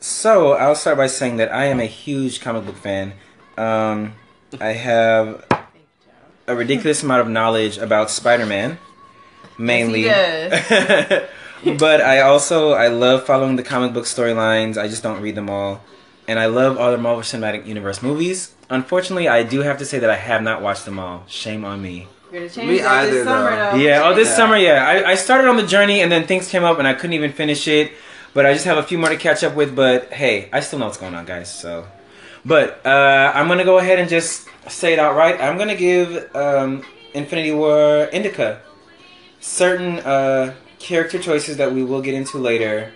so 0.00 0.52
I'll 0.52 0.74
start 0.74 0.96
by 0.96 1.06
saying 1.06 1.36
that 1.38 1.52
I 1.52 1.66
am 1.66 1.80
a 1.80 1.86
huge 1.86 2.40
comic 2.40 2.66
book 2.66 2.76
fan. 2.76 3.12
Um, 3.56 4.14
I 4.60 4.68
have 4.72 5.44
a 6.46 6.54
ridiculous 6.56 7.02
amount 7.02 7.22
of 7.22 7.28
knowledge 7.28 7.78
about 7.78 8.10
Spider-Man, 8.10 8.78
mainly. 9.58 10.04
Yes, 10.04 11.28
but 11.78 12.00
I 12.00 12.20
also 12.20 12.72
I 12.72 12.88
love 12.88 13.24
following 13.26 13.56
the 13.56 13.62
comic 13.62 13.92
book 13.92 14.04
storylines. 14.04 14.76
I 14.76 14.88
just 14.88 15.02
don't 15.02 15.20
read 15.20 15.34
them 15.34 15.50
all, 15.50 15.82
and 16.28 16.38
I 16.38 16.46
love 16.46 16.78
all 16.78 16.90
the 16.90 16.98
Marvel 16.98 17.22
Cinematic 17.22 17.66
Universe 17.66 18.02
movies. 18.02 18.54
Unfortunately, 18.70 19.28
I 19.28 19.42
do 19.42 19.60
have 19.60 19.78
to 19.78 19.84
say 19.84 19.98
that 19.98 20.10
I 20.10 20.16
have 20.16 20.42
not 20.42 20.62
watched 20.62 20.84
them 20.86 20.98
all. 20.98 21.24
Shame 21.26 21.64
on 21.64 21.82
me. 21.82 22.08
We're 22.32 22.48
gonna 22.48 22.66
Me 22.66 22.80
either, 22.80 23.10
this 23.12 23.24
summer 23.24 23.50
though. 23.50 23.70
though. 23.72 23.76
Yeah, 23.76 24.02
oh, 24.04 24.14
this 24.14 24.28
Yeah. 24.28 24.34
summer, 24.34 24.56
yeah. 24.56 24.84
I, 24.86 25.10
I 25.10 25.14
started 25.14 25.46
on 25.48 25.56
the 25.56 25.62
journey 25.66 26.00
and 26.00 26.10
then 26.10 26.26
things 26.26 26.48
came 26.48 26.64
up 26.64 26.78
and 26.80 26.88
I 26.88 26.94
couldn't 26.94 27.12
even 27.12 27.32
finish 27.32 27.68
it. 27.68 27.92
But 28.34 28.46
I 28.46 28.52
just 28.52 28.64
have 28.64 28.78
a 28.78 28.82
few 28.82 28.98
more 28.98 29.08
to 29.08 29.16
catch 29.16 29.42
up 29.44 29.54
with. 29.54 29.74
But 29.74 30.12
hey, 30.12 30.48
I 30.52 30.60
still 30.60 30.78
know 30.78 30.86
what's 30.86 30.98
going 30.98 31.14
on, 31.14 31.24
guys. 31.24 31.52
So, 31.52 31.86
but 32.44 32.84
uh, 32.84 33.32
I'm 33.34 33.48
gonna 33.48 33.64
go 33.64 33.78
ahead 33.78 33.98
and 33.98 34.08
just 34.08 34.48
say 34.68 34.92
it 34.92 34.98
outright. 34.98 35.40
I'm 35.40 35.56
gonna 35.56 35.76
give 35.76 36.34
um, 36.34 36.84
Infinity 37.14 37.52
War 37.52 38.08
Indica. 38.12 38.60
Certain 39.40 39.98
uh, 40.00 40.54
character 40.78 41.18
choices 41.18 41.58
that 41.58 41.72
we 41.72 41.84
will 41.84 42.02
get 42.02 42.14
into 42.14 42.38
later 42.38 42.92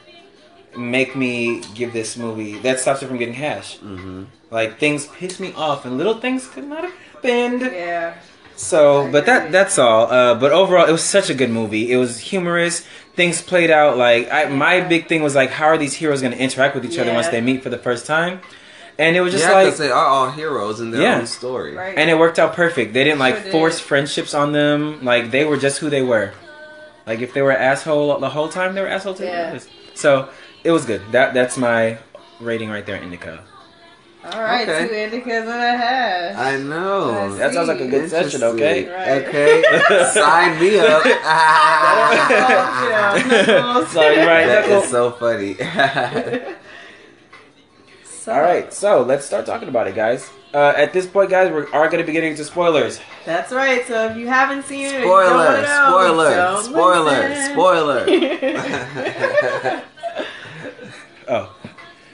make 0.77 1.17
me 1.17 1.61
give 1.75 1.93
this 1.93 2.17
movie 2.17 2.59
that 2.59 2.79
stops 2.81 3.03
it 3.03 3.07
from 3.07 3.17
getting 3.17 3.35
hash. 3.35 3.79
Mm-hmm. 3.79 4.25
Like 4.51 4.79
things 4.79 5.07
piss 5.07 5.41
me 5.41 5.53
off 5.55 5.85
and 5.85 5.99
little 5.99 6.21
things 6.21 6.49
could 6.49 6.65
not 6.65 6.85
have 6.85 6.95
happened. 6.95 7.63
Yeah. 7.63 8.15
So, 8.57 9.11
but 9.13 9.27
that 9.27 9.53
that's 9.53 9.79
all. 9.79 10.11
Uh, 10.11 10.35
but 10.35 10.53
overall, 10.53 10.87
it 10.87 10.93
was 10.93 11.05
such 11.05 11.31
a 11.31 11.35
good 11.35 11.51
movie. 11.51 11.93
It 11.93 11.97
was 11.97 12.19
humorous. 12.19 12.85
Things 13.19 13.43
played 13.43 13.71
out 13.71 13.97
like 13.99 14.31
I, 14.31 14.45
my 14.47 14.81
big 14.81 15.09
thing 15.09 15.23
was 15.23 15.35
like, 15.35 15.51
how 15.51 15.67
are 15.67 15.77
these 15.77 15.93
heroes 15.95 16.21
going 16.23 16.33
to 16.33 16.39
interact 16.39 16.77
with 16.77 16.85
each 16.85 16.99
other 17.01 17.13
once 17.13 17.27
they 17.29 17.41
meet 17.41 17.65
for 17.65 17.69
the 17.77 17.77
first 17.89 18.07
time? 18.07 18.41
And 18.97 19.17
it 19.17 19.21
was 19.21 19.33
just 19.33 19.45
yeah, 19.45 19.53
like, 19.61 19.77
they 19.77 19.91
are 19.91 20.07
all 20.07 20.31
heroes 20.31 20.79
in 20.81 20.91
their 20.93 21.03
Yeah. 21.03 21.19
own 21.19 21.27
story. 21.27 21.75
Right. 21.75 21.99
and 21.99 22.09
it 22.09 22.17
worked 22.19 22.39
out 22.39 22.55
perfect. 22.55 22.93
They 22.95 23.03
didn't 23.05 23.19
like 23.19 23.35
Sure 23.35 23.43
did. 23.45 23.53
force 23.53 23.79
friendships 23.81 24.35
on 24.35 24.53
them. 24.53 25.05
Like 25.05 25.31
they 25.33 25.45
were 25.45 25.57
just 25.57 25.79
who 25.81 25.91
they 25.91 26.03
were. 26.03 26.33
Like 27.09 27.21
if 27.21 27.35
they 27.35 27.43
were 27.43 27.53
asshole 27.71 28.19
the 28.21 28.31
whole 28.31 28.49
time, 28.49 28.75
they 28.77 28.83
were 28.83 28.89
asshole 28.97 29.15
to 29.15 29.25
Yeah. 29.25 29.59
So 29.95 30.29
it 30.63 30.71
was 30.71 30.85
good. 30.85 31.03
That 31.13 31.35
that's 31.35 31.57
my 31.57 31.99
rating 32.41 32.71
right 32.71 32.87
there, 32.87 33.03
Indica. 33.03 33.43
All 34.33 34.43
right, 34.43 34.69
Okay. 34.69 34.89
two 34.89 34.95
indicas 34.95 35.41
and 35.43 35.49
a 35.49 35.77
half. 35.77 36.37
I 36.39 36.57
know. 36.59 37.33
I 37.35 37.39
That 37.39 37.55
sounds 37.55 37.69
like 37.69 37.81
a 37.81 37.87
good 37.89 38.11
session, 38.11 38.43
okay? 38.43 38.87
Right. 38.89 39.27
Okay. 39.27 39.63
Sign 40.13 40.59
me 40.61 40.79
up. 40.81 41.03
Oh. 43.21 43.87
Sorry, 43.93 44.19
right? 44.19 44.47
That 44.47 44.69
Knuckle. 44.69 44.83
is 44.83 44.91
so 44.91 45.11
funny. 45.13 45.57
up? 45.61 46.57
All 48.29 48.43
right, 48.43 48.71
so 48.75 49.03
let's 49.03 49.25
start 49.25 49.47
talking 49.47 49.69
about 49.69 49.87
it, 49.89 49.95
guys. 49.95 50.29
Uh, 50.53 50.75
at 50.77 50.93
this 50.93 51.07
point, 51.07 51.31
guys, 51.31 51.51
we 51.51 51.63
are 51.73 51.87
going 51.89 51.99
to 51.99 52.05
be 52.05 52.13
getting 52.13 52.33
into 52.33 52.45
spoilers. 52.45 53.01
That's 53.25 53.53
right. 53.53 53.87
So 53.87 54.09
if 54.11 54.17
you 54.19 54.27
haven't 54.27 54.65
seen 54.65 54.85
it, 54.87 55.05
or 55.05 55.23
you 55.23 55.29
don't 55.31 55.63
Spoiler, 55.63 55.63
know, 55.63 55.83
spoiler, 55.85 56.37
don't 56.37 56.65
spoiler, 56.65 57.29
listen. 57.29 57.53
spoiler. 57.53 58.07
Oh, 61.31 61.55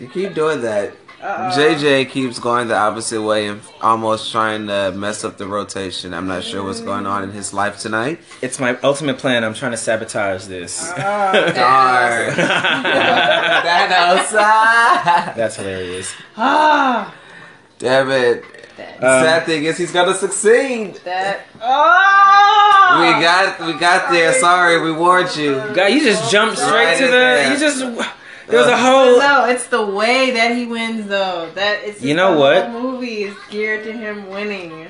you 0.00 0.08
keep 0.08 0.34
doing 0.34 0.60
that. 0.62 0.92
Uh-oh. 1.22 1.56
JJ 1.56 2.10
keeps 2.10 2.38
going 2.38 2.68
the 2.68 2.76
opposite 2.76 3.22
way 3.22 3.46
and 3.48 3.60
almost 3.80 4.30
trying 4.30 4.66
to 4.66 4.92
mess 4.92 5.24
up 5.24 5.38
the 5.38 5.46
rotation. 5.46 6.12
I'm 6.12 6.26
not 6.26 6.44
sure 6.44 6.62
what's 6.62 6.80
going 6.80 7.06
on 7.06 7.22
in 7.24 7.30
his 7.30 7.54
life 7.54 7.78
tonight. 7.78 8.20
it's 8.42 8.60
my 8.60 8.76
ultimate 8.82 9.16
plan. 9.18 9.42
I'm 9.42 9.54
trying 9.54 9.70
to 9.70 9.78
sabotage 9.78 10.44
this. 10.46 10.90
Oh, 10.92 10.96
Darn. 10.98 12.34
Thanos. 12.34 14.32
ah. 14.38 15.32
That's 15.36 15.56
hilarious. 15.56 16.14
Ah, 16.36 17.14
Damn 17.78 18.10
it. 18.10 18.44
that. 18.76 18.94
Um, 18.96 19.24
Sad 19.24 19.46
thing 19.46 19.64
is 19.64 19.78
he's 19.78 19.92
gonna 19.92 20.14
succeed. 20.14 20.96
that. 21.04 21.46
Oh, 21.62 23.00
We 23.00 23.22
got 23.22 23.60
we 23.66 23.72
got 23.80 24.10
there. 24.12 24.32
Sorry, 24.34 24.80
we 24.80 24.92
warned 24.92 25.34
you. 25.36 25.54
God, 25.74 25.86
you 25.86 26.00
just 26.00 26.30
jumped 26.30 26.58
straight 26.58 26.84
Right 26.84 26.98
to 26.98 27.04
the. 27.06 27.10
there. 27.10 27.52
You 27.52 27.58
just. 27.58 28.10
There 28.46 28.58
was 28.58 28.66
a 28.68 28.70
But 28.72 28.78
whole. 28.80 29.18
no, 29.18 29.44
it's 29.46 29.66
the 29.68 29.84
way 29.84 30.30
that 30.32 30.54
he 30.56 30.66
wins, 30.66 31.06
though. 31.08 31.50
That 31.54 31.80
it's 31.84 32.02
You 32.02 32.14
know 32.14 32.34
the 32.34 32.40
what? 32.40 32.68
Whole 32.70 32.80
movie 32.82 33.22
is 33.24 33.34
geared 33.50 33.84
to 33.84 33.92
him 33.92 34.28
winning. 34.28 34.88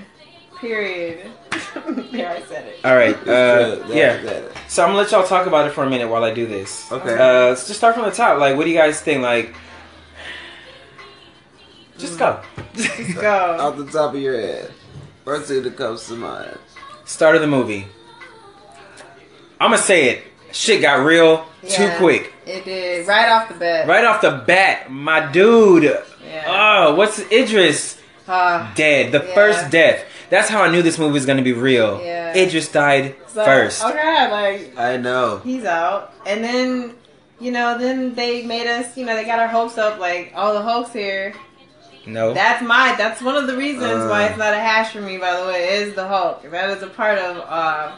Period. 0.60 1.30
there, 2.12 2.30
I 2.30 2.42
said 2.42 2.66
it. 2.66 2.80
All 2.84 2.96
right. 2.96 3.16
Uh, 3.28 3.84
yeah. 3.88 4.16
that- 4.22 4.44
So 4.68 4.82
I'm 4.82 4.88
gonna 4.90 4.98
let 4.98 5.10
y'all 5.12 5.26
talk 5.26 5.46
about 5.46 5.66
it 5.68 5.72
for 5.72 5.84
a 5.84 5.90
minute 5.90 6.08
while 6.08 6.24
I 6.24 6.32
do 6.34 6.46
this. 6.46 6.90
Okay. 6.90 7.14
Uh, 7.14 7.48
let's 7.50 7.66
just 7.66 7.78
start 7.78 7.94
from 7.94 8.04
the 8.06 8.10
top. 8.10 8.40
Like, 8.40 8.56
what 8.56 8.64
do 8.64 8.70
you 8.70 8.76
guys 8.76 9.00
think? 9.00 9.22
Like, 9.22 9.54
just 11.98 12.18
go. 12.18 12.40
Let's 12.76 13.14
go. 13.14 13.56
Off 13.60 13.76
the 13.76 13.86
top 13.86 14.14
of 14.14 14.20
your 14.20 14.40
head. 14.40 14.72
First 15.24 15.48
thing 15.48 15.62
that 15.62 15.76
comes 15.76 16.06
to 16.08 16.14
mind. 16.14 16.58
Start 17.04 17.36
of 17.36 17.40
the 17.40 17.46
movie. 17.46 17.86
I'm 19.60 19.70
gonna 19.70 19.78
say 19.78 20.10
it. 20.10 20.24
Shit 20.54 20.80
got 20.80 21.04
real 21.04 21.46
too 21.68 21.90
quick. 21.98 22.32
It 22.46 22.64
did 22.64 23.06
right 23.08 23.28
off 23.28 23.48
the 23.48 23.54
bat. 23.54 23.88
Right 23.88 24.04
off 24.04 24.20
the 24.20 24.42
bat, 24.46 24.90
my 24.90 25.30
dude. 25.32 25.82
Yeah. 26.24 26.44
Oh, 26.46 26.94
what's 26.94 27.18
Idris? 27.32 28.00
Uh, 28.28 28.72
Dead. 28.74 29.12
The 29.12 29.22
Yeah. 29.26 29.34
first 29.34 29.70
death. 29.70 30.04
That's 30.30 30.48
how 30.48 30.62
I 30.62 30.70
knew 30.70 30.80
this 30.80 30.98
movie 30.98 31.12
was 31.12 31.26
gonna 31.26 31.42
be 31.42 31.52
real. 31.52 32.00
Yeah. 32.02 32.34
Idris 32.36 32.68
died 32.68 33.16
so, 33.26 33.44
first. 33.44 33.82
Oh 33.84 33.92
god, 33.92 34.30
like 34.30 34.78
I 34.78 34.96
know. 34.96 35.40
he's 35.44 35.64
out, 35.64 36.12
and 36.24 36.42
then 36.42 36.94
you 37.40 37.50
know, 37.50 37.76
then 37.76 38.14
they 38.14 38.42
made 38.44 38.66
us. 38.66 38.96
You 38.96 39.04
know, 39.06 39.14
they 39.16 39.24
got 39.24 39.40
our 39.40 39.48
hopes 39.48 39.76
up. 39.76 39.98
Like, 39.98 40.32
oh, 40.36 40.54
the 40.54 40.62
Hulk's 40.62 40.92
here. 40.92 41.34
No. 42.06 42.32
That's 42.32 42.62
my. 42.62 42.94
That's 42.96 43.20
one 43.20 43.34
of 43.36 43.46
the 43.46 43.56
reasons 43.56 44.08
why 44.08 44.24
Uh. 44.24 44.28
it's 44.28 44.38
not 44.38 44.54
a 44.54 44.58
hash 44.58 44.92
for 44.92 45.00
me. 45.00 45.16
By 45.18 45.36
the 45.40 45.46
way, 45.46 45.78
is 45.78 45.94
the 45.94 46.06
Hulk. 46.06 46.48
That 46.50 46.70
is 46.70 46.82
a 46.82 46.86
part 46.86 47.18
of 47.18 47.38
uh, 47.48 47.92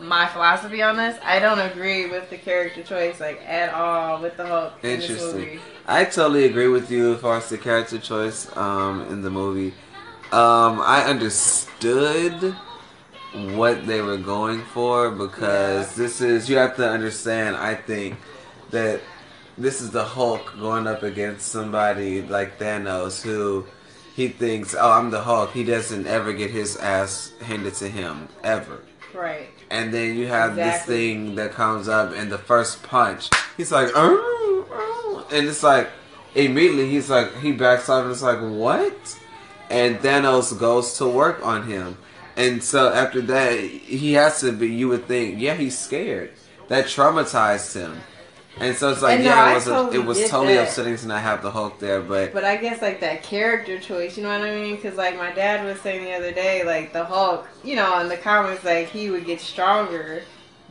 my 0.00 0.26
philosophy 0.26 0.82
on 0.82 0.96
this. 0.96 1.18
I 1.22 1.38
don't 1.38 1.58
agree 1.58 2.06
with 2.06 2.30
the 2.30 2.38
character 2.38 2.82
choice 2.82 3.20
like 3.20 3.42
at 3.46 3.72
all 3.74 4.20
with 4.20 4.36
the 4.36 4.46
Hulk 4.46 4.72
in 4.82 5.00
Interesting. 5.00 5.40
movie. 5.40 5.60
I 5.86 6.04
totally 6.04 6.44
agree 6.44 6.68
with 6.68 6.90
you 6.90 7.14
as 7.14 7.20
far 7.20 7.36
as 7.36 7.48
the 7.48 7.58
character 7.58 7.98
choice 7.98 8.54
um, 8.56 9.02
in 9.10 9.22
the 9.22 9.30
movie. 9.30 9.74
Um, 10.32 10.80
I 10.80 11.04
understood 11.06 12.54
what 13.32 13.86
they 13.86 14.00
were 14.00 14.16
going 14.16 14.62
for 14.62 15.10
because 15.10 15.94
this 15.94 16.20
is 16.20 16.48
you 16.48 16.56
have 16.56 16.76
to 16.76 16.88
understand. 16.88 17.56
I 17.56 17.74
think 17.74 18.16
that 18.70 19.00
this 19.58 19.80
is 19.80 19.90
the 19.90 20.04
Hulk 20.04 20.54
going 20.58 20.86
up 20.86 21.02
against 21.02 21.48
somebody 21.48 22.22
like 22.22 22.58
Thanos 22.58 23.22
who 23.22 23.66
he 24.14 24.28
thinks, 24.28 24.74
oh, 24.74 24.90
I'm 24.90 25.10
the 25.10 25.22
Hulk. 25.22 25.52
He 25.52 25.64
doesn't 25.64 26.06
ever 26.06 26.32
get 26.32 26.50
his 26.50 26.76
ass 26.76 27.32
handed 27.40 27.74
to 27.74 27.88
him 27.88 28.28
ever. 28.42 28.82
Right. 29.14 29.50
And 29.70 29.94
then 29.94 30.16
you 30.16 30.26
have 30.26 30.56
this 30.56 30.82
thing 30.82 31.36
that 31.36 31.52
comes 31.52 31.88
up, 31.88 32.12
and 32.12 32.30
the 32.30 32.38
first 32.38 32.82
punch, 32.82 33.30
he's 33.56 33.70
like, 33.70 33.90
"Oh, 33.94 34.66
oh," 34.70 35.26
and 35.30 35.46
it's 35.46 35.62
like 35.62 35.88
immediately 36.34 36.90
he's 36.90 37.08
like 37.08 37.36
he 37.38 37.52
backs 37.52 37.88
off, 37.88 38.02
and 38.02 38.12
it's 38.12 38.22
like 38.22 38.40
what? 38.40 39.18
And 39.70 39.98
Thanos 40.00 40.58
goes 40.58 40.98
to 40.98 41.06
work 41.06 41.46
on 41.46 41.68
him, 41.68 41.98
and 42.36 42.62
so 42.62 42.92
after 42.92 43.20
that, 43.22 43.60
he 43.60 44.14
has 44.14 44.40
to 44.40 44.50
be. 44.50 44.68
You 44.68 44.88
would 44.88 45.06
think, 45.06 45.38
yeah, 45.38 45.54
he's 45.54 45.78
scared. 45.78 46.32
That 46.68 46.86
traumatized 46.86 47.74
him, 47.74 48.00
and 48.58 48.76
so 48.76 48.90
it's 48.90 49.00
like, 49.02 49.16
And 49.16 49.24
yeah, 49.24 49.44
I 49.44 49.50
it 49.52 49.54
was 49.54 49.66
a, 49.68 49.70
totally 49.74 49.96
it 49.96 50.06
was 50.06 50.28
totally 50.28 50.54
that. 50.56 50.68
upsetting 50.68 50.96
to 50.96 51.06
not 51.06 51.22
have 51.22 51.42
the 51.42 51.50
Hulk 51.50 51.78
there, 51.78 52.00
but 52.00 52.32
But 52.32 52.44
I 52.44 52.56
guess 52.56 52.82
like 52.82 53.00
that 53.00 53.22
character 53.22 53.78
choice, 53.78 54.16
you 54.16 54.22
know 54.22 54.30
what 54.38 54.46
I 54.46 54.54
mean? 54.54 54.76
Because 54.76 54.96
like 54.96 55.16
my 55.16 55.30
dad 55.32 55.64
was 55.64 55.80
saying 55.80 56.04
the 56.04 56.12
other 56.12 56.32
day, 56.32 56.64
like 56.64 56.92
the 56.92 57.04
Hulk, 57.04 57.46
you 57.64 57.76
know, 57.76 58.00
in 58.00 58.08
the 58.08 58.16
comics, 58.16 58.64
like 58.64 58.88
he 58.90 59.10
would 59.10 59.24
get 59.24 59.40
stronger 59.40 60.22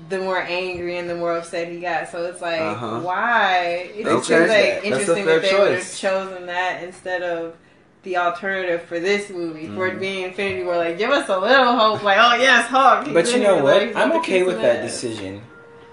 the 0.09 0.19
more 0.19 0.41
angry 0.41 0.97
and 0.97 1.09
the 1.09 1.15
more 1.15 1.35
upset 1.37 1.67
he 1.69 1.79
got. 1.79 2.09
So 2.09 2.25
it's 2.25 2.41
like, 2.41 2.59
Uh-huh. 2.61 2.99
why? 3.01 3.89
It 3.95 4.03
just 4.05 4.29
Okay. 4.29 4.37
seems 4.37 4.49
like 4.49 4.85
interesting 4.85 5.25
that 5.25 5.41
they 5.41 5.53
would 5.59 5.71
have 5.73 5.95
chosen 5.97 6.45
that 6.45 6.83
instead 6.83 7.21
of 7.21 7.55
the 8.03 8.15
alternative 8.15 8.81
for 8.83 8.99
this 8.99 9.29
movie, 9.29 9.65
for 9.67 9.87
Mm-hmm. 9.87 9.97
it 9.97 9.99
being 9.99 10.23
Infinity 10.23 10.63
War. 10.63 10.77
Like, 10.77 10.97
give 10.97 11.09
us 11.09 11.27
a 11.27 11.37
little 11.37 11.75
hope. 11.77 12.01
Like, 12.01 12.17
oh 12.17 12.35
yes, 12.35 12.67
Hulk. 12.67 13.13
But 13.13 13.33
you 13.33 13.41
know 13.41 13.61
what? 13.61 13.87
like, 13.87 13.95
I'm 13.95 14.11
okay 14.19 14.43
with 14.43 14.55
some 14.55 14.61
that 14.63 14.81
decision 14.83 15.41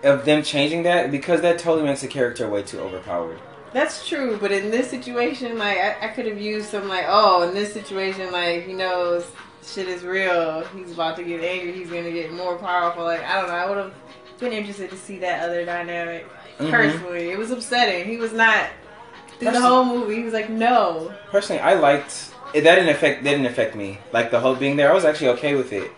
of 0.07 0.25
them 0.25 0.43
changing 0.43 0.85
that 0.85 1.11
because 1.11 1.41
that 1.43 1.59
totally 1.59 1.87
makes 1.87 2.01
the 2.01 2.09
character 2.09 2.49
way 2.49 2.63
too 2.63 2.81
overpowered. 2.81 3.39
That's 3.73 4.09
true, 4.09 4.39
but 4.41 4.53
in 4.53 4.71
this 4.71 4.89
situation, 4.89 5.59
like 5.59 5.77
I, 5.79 5.97
I 6.03 6.09
could 6.09 6.27
have 6.27 6.41
used 6.41 6.71
some 6.71 6.89
like, 6.89 7.05
oh, 7.09 7.47
in 7.47 7.55
this 7.55 7.73
situation, 7.73 8.33
like 8.33 8.65
he 8.65 8.73
knows 8.73 9.27
shit 9.65 9.89
is 9.89 10.03
real. 10.03 10.65
He's 10.75 10.93
about 10.93 11.17
to 11.17 11.25
get 11.25 11.43
angry. 11.43 11.73
He's 11.73 11.89
gonna 11.91 12.11
get 12.13 12.33
more 12.33 12.57
powerful. 12.57 13.05
Like 13.05 13.23
I 13.23 13.41
don't 13.41 13.49
know. 13.49 13.55
I 13.55 13.69
would 13.69 13.79
have 13.79 13.95
been 14.39 14.53
interested 14.53 14.91
to 14.91 14.97
see 14.97 15.19
that 15.19 15.45
other 15.45 15.65
dynamic. 15.65 16.27
Mhm. 16.59 16.71
Personally, 16.71 17.31
it 17.31 17.39
was 17.39 17.51
upsetting. 17.51 18.07
He 18.09 18.17
was 18.17 18.33
not 18.33 18.69
through 19.39 19.51
the 19.51 19.61
whole 19.61 19.85
movie. 19.85 20.17
He 20.17 20.23
was 20.23 20.33
like, 20.33 20.49
no. 20.49 21.13
Personally, 21.31 21.61
I 21.61 21.75
liked 21.75 22.31
it. 22.55 22.63
That 22.63 22.77
didn't 22.77 22.91
affect. 22.91 23.25
That 23.25 23.31
didn't 23.31 23.47
affect 23.47 23.75
me. 23.75 23.99
Like 24.13 24.31
the 24.31 24.41
Hulk 24.41 24.59
being 24.59 24.77
there, 24.77 24.91
I 24.91 24.95
was 24.95 25.05
actually 25.05 25.29
okay 25.31 25.55
with 25.55 25.73
it. 25.73 25.91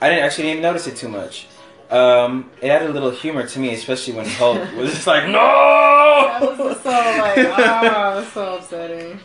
I 0.00 0.08
didn't 0.08 0.24
actually 0.24 0.44
didn't 0.44 0.62
notice 0.62 0.86
it 0.86 0.96
too 0.96 1.08
much. 1.08 1.48
Um, 1.90 2.50
it 2.60 2.68
added 2.68 2.90
a 2.90 2.92
little 2.92 3.10
humor 3.10 3.46
to 3.46 3.58
me, 3.60 3.72
especially 3.74 4.14
when 4.14 4.26
Hulk 4.26 4.58
was 4.76 4.90
just 4.92 5.06
like, 5.06 5.28
"No!" 5.28 5.38
That 5.38 6.40
was 6.58 6.80
so 6.80 6.90
like, 6.90 7.38
oh, 7.38 8.16
was 8.16 8.32
so 8.32 8.56
upsetting. 8.56 9.20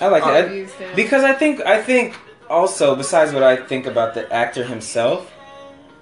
I 0.00 0.08
like 0.08 0.22
Oh, 0.26 0.34
it 0.34 0.52
used 0.52 0.74
him. 0.74 0.94
because 0.94 1.24
I 1.24 1.32
think 1.32 1.60
I 1.62 1.82
think 1.82 2.14
also 2.50 2.94
besides 2.94 3.32
what 3.32 3.42
I 3.42 3.56
think 3.56 3.86
about 3.86 4.12
the 4.14 4.30
actor 4.30 4.62
himself, 4.62 5.32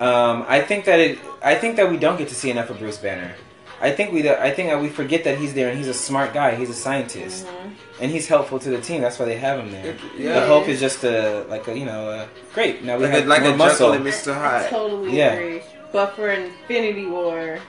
um, 0.01 0.45
I 0.49 0.61
think 0.61 0.85
that 0.87 0.99
it. 0.99 1.19
I 1.43 1.55
think 1.55 1.77
that 1.77 1.89
we 1.91 1.97
don't 1.97 2.17
get 2.19 2.29
to 2.29 2.35
see 2.35 2.51
enough 2.51 2.71
of 2.71 2.79
Bruce 2.81 2.99
Banner. 2.99 3.33
I 3.81 3.91
think 3.93 4.13
we. 4.13 4.29
I 4.29 4.51
think 4.51 4.71
that 4.71 4.81
we 4.81 4.89
forget 4.89 5.23
that 5.25 5.39
he's 5.39 5.55
there 5.55 5.69
and 5.69 5.79
he's 5.79 5.89
a 5.89 5.95
smart 5.95 6.33
guy. 6.35 6.55
He's 6.57 6.71
a 6.71 6.75
scientist 6.75 7.47
Mhm. 7.47 7.71
and 8.01 8.11
he's 8.11 8.27
helpful 8.27 8.59
to 8.59 8.71
the 8.71 8.81
team. 8.81 9.01
That's 9.03 9.19
why 9.19 9.27
they 9.27 9.37
have 9.37 9.59
him 9.61 9.71
there. 9.71 9.95
yeah, 10.19 10.41
The 10.41 10.47
Hulk 10.47 10.67
is 10.69 10.81
just 10.81 11.05
a 11.05 11.45
like 11.49 11.69
a 11.69 11.79
you 11.79 11.85
know 11.85 12.09
uh, 12.09 12.27
great. 12.55 12.83
Now 12.83 12.97
we 12.97 13.05
like 13.05 13.13
a, 13.13 13.17
have 13.21 13.27
like 13.29 13.43
more 13.43 13.53
a 13.53 13.57
muscle. 13.57 13.93
Jekyll 13.93 14.07
and 14.07 14.15
Mr. 14.15 14.33
I 14.37 14.59
Hyde. 14.63 14.71
totally 14.71 15.17
Yeah. 15.17 15.33
agree. 15.35 15.63
But 15.95 16.17
for 16.17 16.29
Infinity 16.29 17.07
War, 17.07 17.61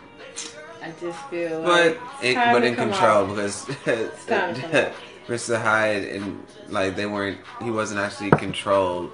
I 0.82 0.92
just 1.00 1.20
feel 1.30 1.62
But 1.62 1.96
like 1.96 2.24
in, 2.24 2.34
time 2.34 2.54
but 2.56 2.64
in 2.64 2.74
control 2.76 3.26
out. 3.26 3.30
because 3.30 3.66
time 4.26 4.56
to 4.56 4.62
come. 4.62 4.92
Mr. 5.28 5.62
Hyde 5.62 6.06
and 6.06 6.44
like 6.68 6.96
they 6.96 7.06
weren't 7.06 7.38
he 7.62 7.70
wasn't 7.70 8.00
actually 8.00 8.32
controlled. 8.32 9.12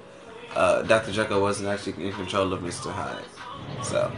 Uh, 0.56 0.80
Dr. 0.80 1.12
Jekyll 1.12 1.42
wasn't 1.42 1.68
actually 1.68 2.06
in 2.06 2.12
control 2.14 2.54
of 2.54 2.60
Mr. 2.62 2.90
Hyde. 2.90 3.22
So 3.84 4.10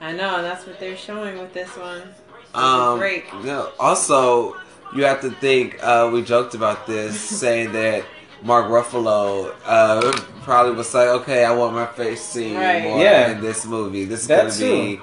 I 0.00 0.10
know, 0.10 0.42
that's 0.42 0.66
what 0.66 0.80
they're 0.80 0.96
showing 0.96 1.38
with 1.38 1.54
this 1.54 1.70
one. 1.76 2.02
It's 2.02 2.54
um 2.56 2.98
break. 2.98 3.26
yeah, 3.44 3.68
also 3.78 4.56
you 4.92 5.04
have 5.04 5.20
to 5.20 5.30
think 5.30 5.78
uh, 5.84 6.10
we 6.12 6.22
joked 6.22 6.54
about 6.56 6.88
this 6.88 7.18
saying 7.42 7.70
that 7.74 8.04
Mark 8.42 8.66
Ruffalo 8.66 9.54
uh, 9.64 10.12
probably 10.42 10.72
was 10.74 10.92
like, 10.94 11.08
okay, 11.08 11.44
I 11.44 11.52
want 11.52 11.74
my 11.74 11.86
face 11.86 12.22
seen 12.22 12.56
Right. 12.56 12.82
more 12.82 12.98
Yeah. 12.98 13.30
in 13.32 13.40
this 13.40 13.64
movie. 13.64 14.04
This 14.04 14.22
is 14.22 14.26
gonna 14.28 14.50
be 14.50 15.00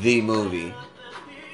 the 0.00 0.20
movie. 0.22 0.74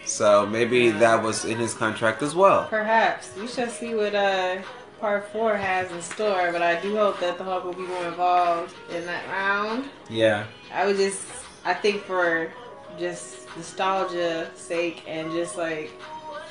So 0.05 0.47
maybe 0.47 0.91
that 0.91 1.23
was 1.23 1.45
in 1.45 1.59
his 1.59 1.75
contract 1.75 2.23
as 2.23 2.35
well. 2.35 2.67
Perhaps 2.69 3.31
we 3.37 3.47
shall 3.47 3.69
see 3.69 3.95
what 3.95 4.15
uh 4.15 4.57
part 5.01 5.29
four 5.33 5.57
has 5.57 5.91
in 5.93 6.01
store, 6.03 6.51
but 6.53 6.63
I 6.63 6.81
do 6.81 6.97
hope 6.97 7.21
that 7.21 7.37
the 7.39 7.45
Hulk 7.45 7.65
will 7.65 7.73
be 7.75 7.83
more 7.83 8.05
involved 8.07 8.75
in 8.91 9.05
that 9.07 9.29
round. 9.29 9.85
Yeah, 10.09 10.45
I 10.75 10.87
would 10.87 10.97
just, 10.97 11.23
I 11.65 11.75
think 11.75 12.03
for 12.03 12.51
just 12.99 13.47
nostalgia 13.57 14.51
sake 14.57 15.05
and 15.07 15.31
just 15.33 15.57
like 15.57 15.93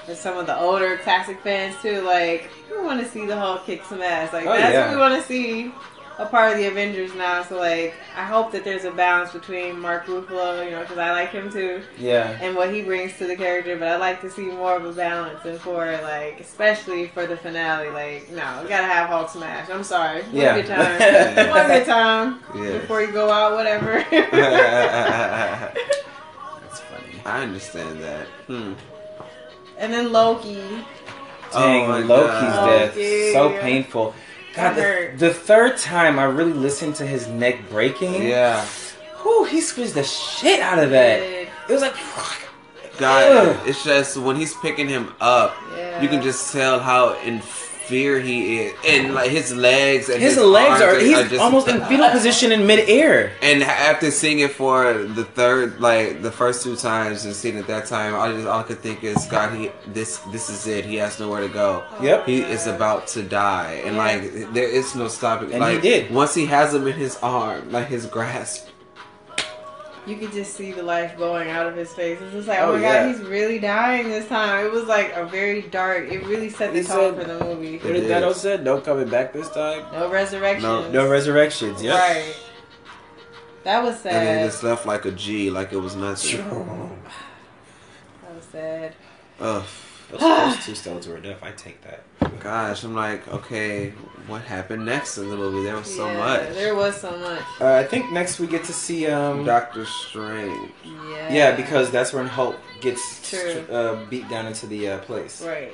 for 0.08 0.16
some 0.16 0.38
of 0.38 0.48
the 0.48 0.58
older 0.60 0.98
classic 0.98 1.40
fans 1.42 1.76
too, 1.84 2.02
like 2.02 2.50
we 2.72 2.84
want 2.84 3.00
to 3.00 3.08
see 3.08 3.26
the 3.28 3.36
Hulk 3.36 3.64
kick 3.66 3.84
some 3.86 4.02
ass. 4.02 4.34
Like 4.34 4.48
Oh, 4.48 4.54
that's 4.58 4.74
yeah. 4.74 4.88
what 4.88 4.96
we 4.96 5.00
want 5.02 5.22
to 5.22 5.28
see. 5.28 5.72
a 6.20 6.26
part 6.26 6.52
of 6.52 6.58
the 6.58 6.66
Avengers 6.66 7.14
now. 7.14 7.44
So 7.44 7.60
like, 7.60 7.94
I 8.16 8.26
hope 8.26 8.52
that 8.54 8.64
there's 8.64 8.86
a 8.86 8.92
balance 8.92 9.34
between 9.34 9.80
Mark 9.80 10.08
Ruffalo, 10.08 10.66
you 10.66 10.72
know, 10.72 10.80
because 10.80 10.98
I 10.98 11.12
like 11.12 11.30
him 11.30 11.52
too, 11.52 11.84
Yeah. 12.00 12.36
and 12.42 12.56
what 12.56 12.74
he 12.74 12.82
brings 12.82 13.16
to 13.20 13.28
the 13.28 13.36
character. 13.36 13.78
But 13.78 13.90
I'd 13.90 14.00
like 14.00 14.22
to 14.22 14.32
see 14.32 14.46
more 14.48 14.78
of 14.78 14.84
a 14.86 14.94
balance, 14.94 15.46
and 15.46 15.60
for 15.60 15.86
like, 16.02 16.40
especially 16.40 17.06
for 17.10 17.28
the 17.28 17.38
finale, 17.38 17.90
like, 17.92 18.32
no, 18.32 18.62
we 18.64 18.70
gotta 18.70 18.88
have 18.88 19.10
Hulk 19.10 19.30
smash. 19.30 19.70
I'm 19.70 19.84
sorry. 19.84 20.24
One 20.24 20.36
Yeah. 20.36 20.56
good 20.60 20.66
time. 21.36 21.50
One 21.52 21.68
good 21.68 21.86
time 21.86 22.40
Yes. 22.56 22.82
before 22.82 23.02
you 23.04 23.12
go 23.12 23.30
out, 23.30 23.54
whatever. 23.54 24.04
That's 24.12 25.78
funny. 26.80 27.22
I 27.26 27.44
understand 27.44 28.02
that. 28.02 28.26
Hmm. 28.48 28.74
And 29.78 29.94
then 29.94 30.12
Loki. 30.12 30.60
Oh 31.54 31.60
Dang, 31.60 31.90
Oh 31.90 32.00
Loki's 32.06 32.42
God. 32.54 32.70
death. 32.70 32.96
Loki. 32.96 33.34
So 33.34 33.50
painful. 33.62 34.14
God, 34.56 34.74
the, 34.76 35.14
the 35.18 35.34
third 35.34 35.78
time 35.78 36.18
I 36.18 36.24
really 36.24 36.54
listened 36.54 36.96
to 36.96 37.06
his 37.06 37.28
neck 37.28 37.70
breaking. 37.70 38.24
Yeah. 38.28 38.66
Whew, 39.22 39.44
he 39.46 39.62
squeezed 39.62 39.94
the 39.94 40.04
shit 40.04 40.60
out 40.62 40.80
of 40.80 40.90
that. 40.90 41.20
It 41.22 41.50
was 41.70 41.82
like, 41.82 41.96
God, 42.98 43.48
Ugh. 43.48 43.68
it's 43.68 43.84
just 43.84 44.18
when 44.18 44.36
he's 44.36 44.56
picking 44.56 44.88
him 44.88 45.14
up, 45.22 45.56
Yeah. 45.76 46.02
you 46.02 46.10
can 46.10 46.22
just 46.24 46.52
tell 46.52 46.80
how 46.80 47.14
in 47.22 47.40
fear 47.88 48.20
he 48.20 48.60
is, 48.60 48.74
and 48.86 49.14
like 49.14 49.32
his 49.32 49.56
legs 49.56 50.10
and 50.10 50.22
his, 50.22 50.36
his, 50.36 50.44
legs 50.44 50.82
are, 50.82 50.90
arms 50.92 51.04
he's 51.04 51.30
just- 51.30 51.42
almost 51.42 51.68
in 51.68 51.84
fetal 51.86 52.10
position 52.10 52.52
in 52.52 52.68
midair. 52.68 53.32
And 53.42 53.64
after 53.64 54.12
seeing 54.12 54.40
it 54.40 54.52
for 54.52 54.94
the 54.94 55.24
third, 55.24 55.80
like 55.80 56.22
the 56.22 56.32
first 56.32 56.64
two 56.64 56.76
times, 56.76 57.26
and 57.26 57.34
seeing 57.34 57.58
it 57.58 57.68
that 57.68 57.86
time, 57.86 58.14
all, 58.14 58.22
I 58.22 58.32
just, 58.34 58.48
all 58.48 58.60
I 58.60 58.64
could 58.64 58.80
think 58.80 59.04
is, 59.04 59.26
God, 59.26 59.54
he 59.58 59.72
this 59.88 60.18
this 60.32 60.50
is 60.50 60.68
it. 60.68 60.86
He 60.86 60.96
has 60.96 61.20
nowhere 61.20 61.42
to 61.42 61.50
go. 61.50 61.86
Yep. 62.02 62.26
He 62.26 62.42
is 62.42 62.68
about 62.68 63.08
to 63.08 63.24
die, 63.24 63.82
and 63.86 63.98
like 63.98 64.54
there 64.54 64.68
is 64.68 64.96
no 64.96 65.08
stopping. 65.08 65.54
And 65.54 65.64
he 65.64 65.74
like, 65.74 65.82
did. 65.82 66.12
once 66.12 66.36
he 66.36 66.46
has 66.48 66.74
him 66.74 66.88
in 66.88 66.94
his 66.94 67.18
arm, 67.24 67.72
like 67.72 67.88
his 67.88 68.06
grasp. 68.06 68.68
You 70.08 70.16
could 70.16 70.32
just 70.32 70.54
see 70.56 70.72
the 70.72 70.84
life 70.84 71.18
going 71.18 71.50
out 71.50 71.66
of 71.68 71.76
his 71.76 71.94
face. 71.94 72.18
It's 72.22 72.32
just 72.32 72.48
like, 72.48 72.60
Oh, 72.60 72.70
oh, 72.70 72.74
my 72.78 72.82
yeah. 72.82 73.06
god, 73.06 73.16
he's 73.16 73.26
really 73.28 73.60
dying 73.60 74.08
this 74.08 74.28
time. 74.28 74.66
It 74.66 74.72
was 74.72 74.86
like 74.86 75.12
a 75.14 75.26
very 75.26 75.64
dark. 75.64 76.10
It 76.10 76.26
really 76.26 76.50
set 76.50 76.74
the 76.74 76.84
tone 76.84 77.16
for 77.16 77.26
the 77.26 77.44
movie. 77.44 77.78
What 77.80 77.94
did 77.94 78.04
Thanos 78.10 78.36
said? 78.36 78.64
No 78.64 78.80
coming 78.80 79.10
back 79.10 79.34
this 79.34 79.50
time. 79.50 79.84
No 79.92 80.10
resurrections. 80.10 80.64
No- 80.64 80.90
No 80.92 81.10
resurrections. 81.10 81.84
Yep. 81.84 81.94
Right. 82.00 82.36
That 83.66 83.84
was 83.84 84.00
sad. 84.00 84.14
And 84.14 84.28
then 84.28 84.38
sad. 84.40 84.52
just 84.52 84.64
left 84.64 84.86
like 84.86 85.04
a 85.06 85.12
G, 85.12 85.50
like 85.52 85.74
it 85.74 85.78
was 85.78 85.96
nothing. 85.96 86.40
That 88.24 88.36
was 88.36 88.46
sad. 88.52 88.94
Ugh. 89.40 89.64
Those 90.10 90.22
first 90.22 90.62
two 90.66 90.76
stones 90.76 91.08
were 91.08 91.18
enough. 91.18 91.44
I 91.44 91.52
take 91.52 91.82
that. 91.84 92.04
Gosh, 92.40 92.84
I'm 92.84 92.94
like, 92.96 93.28
okay, 93.28 93.90
what 94.28 94.42
happened 94.42 94.86
next 94.86 95.18
in 95.18 95.30
the 95.30 95.36
movie? 95.36 95.64
There 95.66 95.76
was 95.76 95.94
so 95.94 96.08
Yeah, 96.08 96.18
much. 96.18 96.50
There 96.54 96.76
was 96.76 97.00
so 97.02 97.12
much. 97.18 97.42
Uh, 97.60 97.74
I 97.74 97.84
think 97.84 98.12
next 98.12 98.40
we 98.40 98.48
get 98.48 98.64
to 98.66 98.74
see 98.74 99.08
um. 99.08 99.44
Doctor 99.44 99.86
Strange. 99.86 100.72
Yeah. 100.86 101.34
Yeah, 101.34 101.56
because 101.56 101.92
that's 101.92 102.14
when 102.14 102.28
Hulk 102.28 102.56
gets 102.82 103.30
True. 103.30 103.66
uh, 103.72 104.06
beat 104.06 104.30
down 104.30 104.46
into 104.48 104.66
the 104.68 104.90
uh, 104.90 105.00
place. 105.00 105.42
Right. 105.42 105.74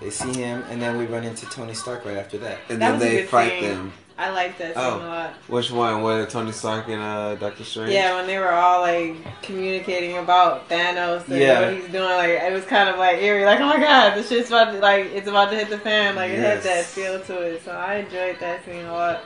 They 0.00 0.08
see 0.10 0.32
him, 0.32 0.64
and 0.70 0.80
then 0.80 0.96
we 0.96 1.04
run 1.04 1.24
into 1.24 1.44
Tony 1.50 1.74
Stark 1.74 2.06
right 2.06 2.16
after 2.16 2.38
that. 2.38 2.58
And 2.70 2.80
That 2.80 2.98
then 2.98 3.00
they 3.00 3.26
fight 3.26 3.50
scene. 3.60 3.62
them. 3.64 3.92
I 4.20 4.28
like 4.30 4.58
that 4.58 4.74
scene 4.74 4.84
Oh. 4.84 4.98
a 4.98 5.08
lot. 5.08 5.30
Which 5.48 5.70
one? 5.70 6.02
Where 6.02 6.26
Tony 6.26 6.52
Stark 6.52 6.88
and 6.88 7.00
uh, 7.00 7.36
Doctor 7.36 7.64
Strange? 7.64 7.92
Yeah, 7.92 8.16
when 8.16 8.26
they 8.26 8.36
were 8.38 8.52
all 8.52 8.82
like 8.82 9.16
communicating 9.42 10.18
about 10.18 10.68
Thanos 10.68 11.26
and 11.28 11.38
Yeah. 11.38 11.60
what 11.60 11.74
he's 11.74 11.90
doing, 11.90 12.04
like 12.04 12.28
it 12.30 12.52
was 12.52 12.64
kind 12.66 12.90
of 12.90 12.98
like 12.98 13.16
eerie, 13.22 13.46
like 13.46 13.60
oh 13.60 13.66
my 13.66 13.78
god, 13.80 14.16
the 14.16 14.22
shit's 14.22 14.48
about 14.48 14.72
to 14.72 14.78
like 14.78 15.06
it's 15.06 15.26
about 15.26 15.50
to 15.50 15.56
hit 15.56 15.70
the 15.70 15.78
fan, 15.78 16.16
like 16.16 16.30
it 16.32 16.38
had 16.38 16.62
that 16.64 16.84
feel 16.84 17.18
to 17.20 17.40
it. 17.40 17.64
So 17.64 17.72
I 17.72 17.94
enjoyed 17.96 18.38
that 18.40 18.62
scene 18.64 18.84
a 18.84 18.92
lot. 18.92 19.20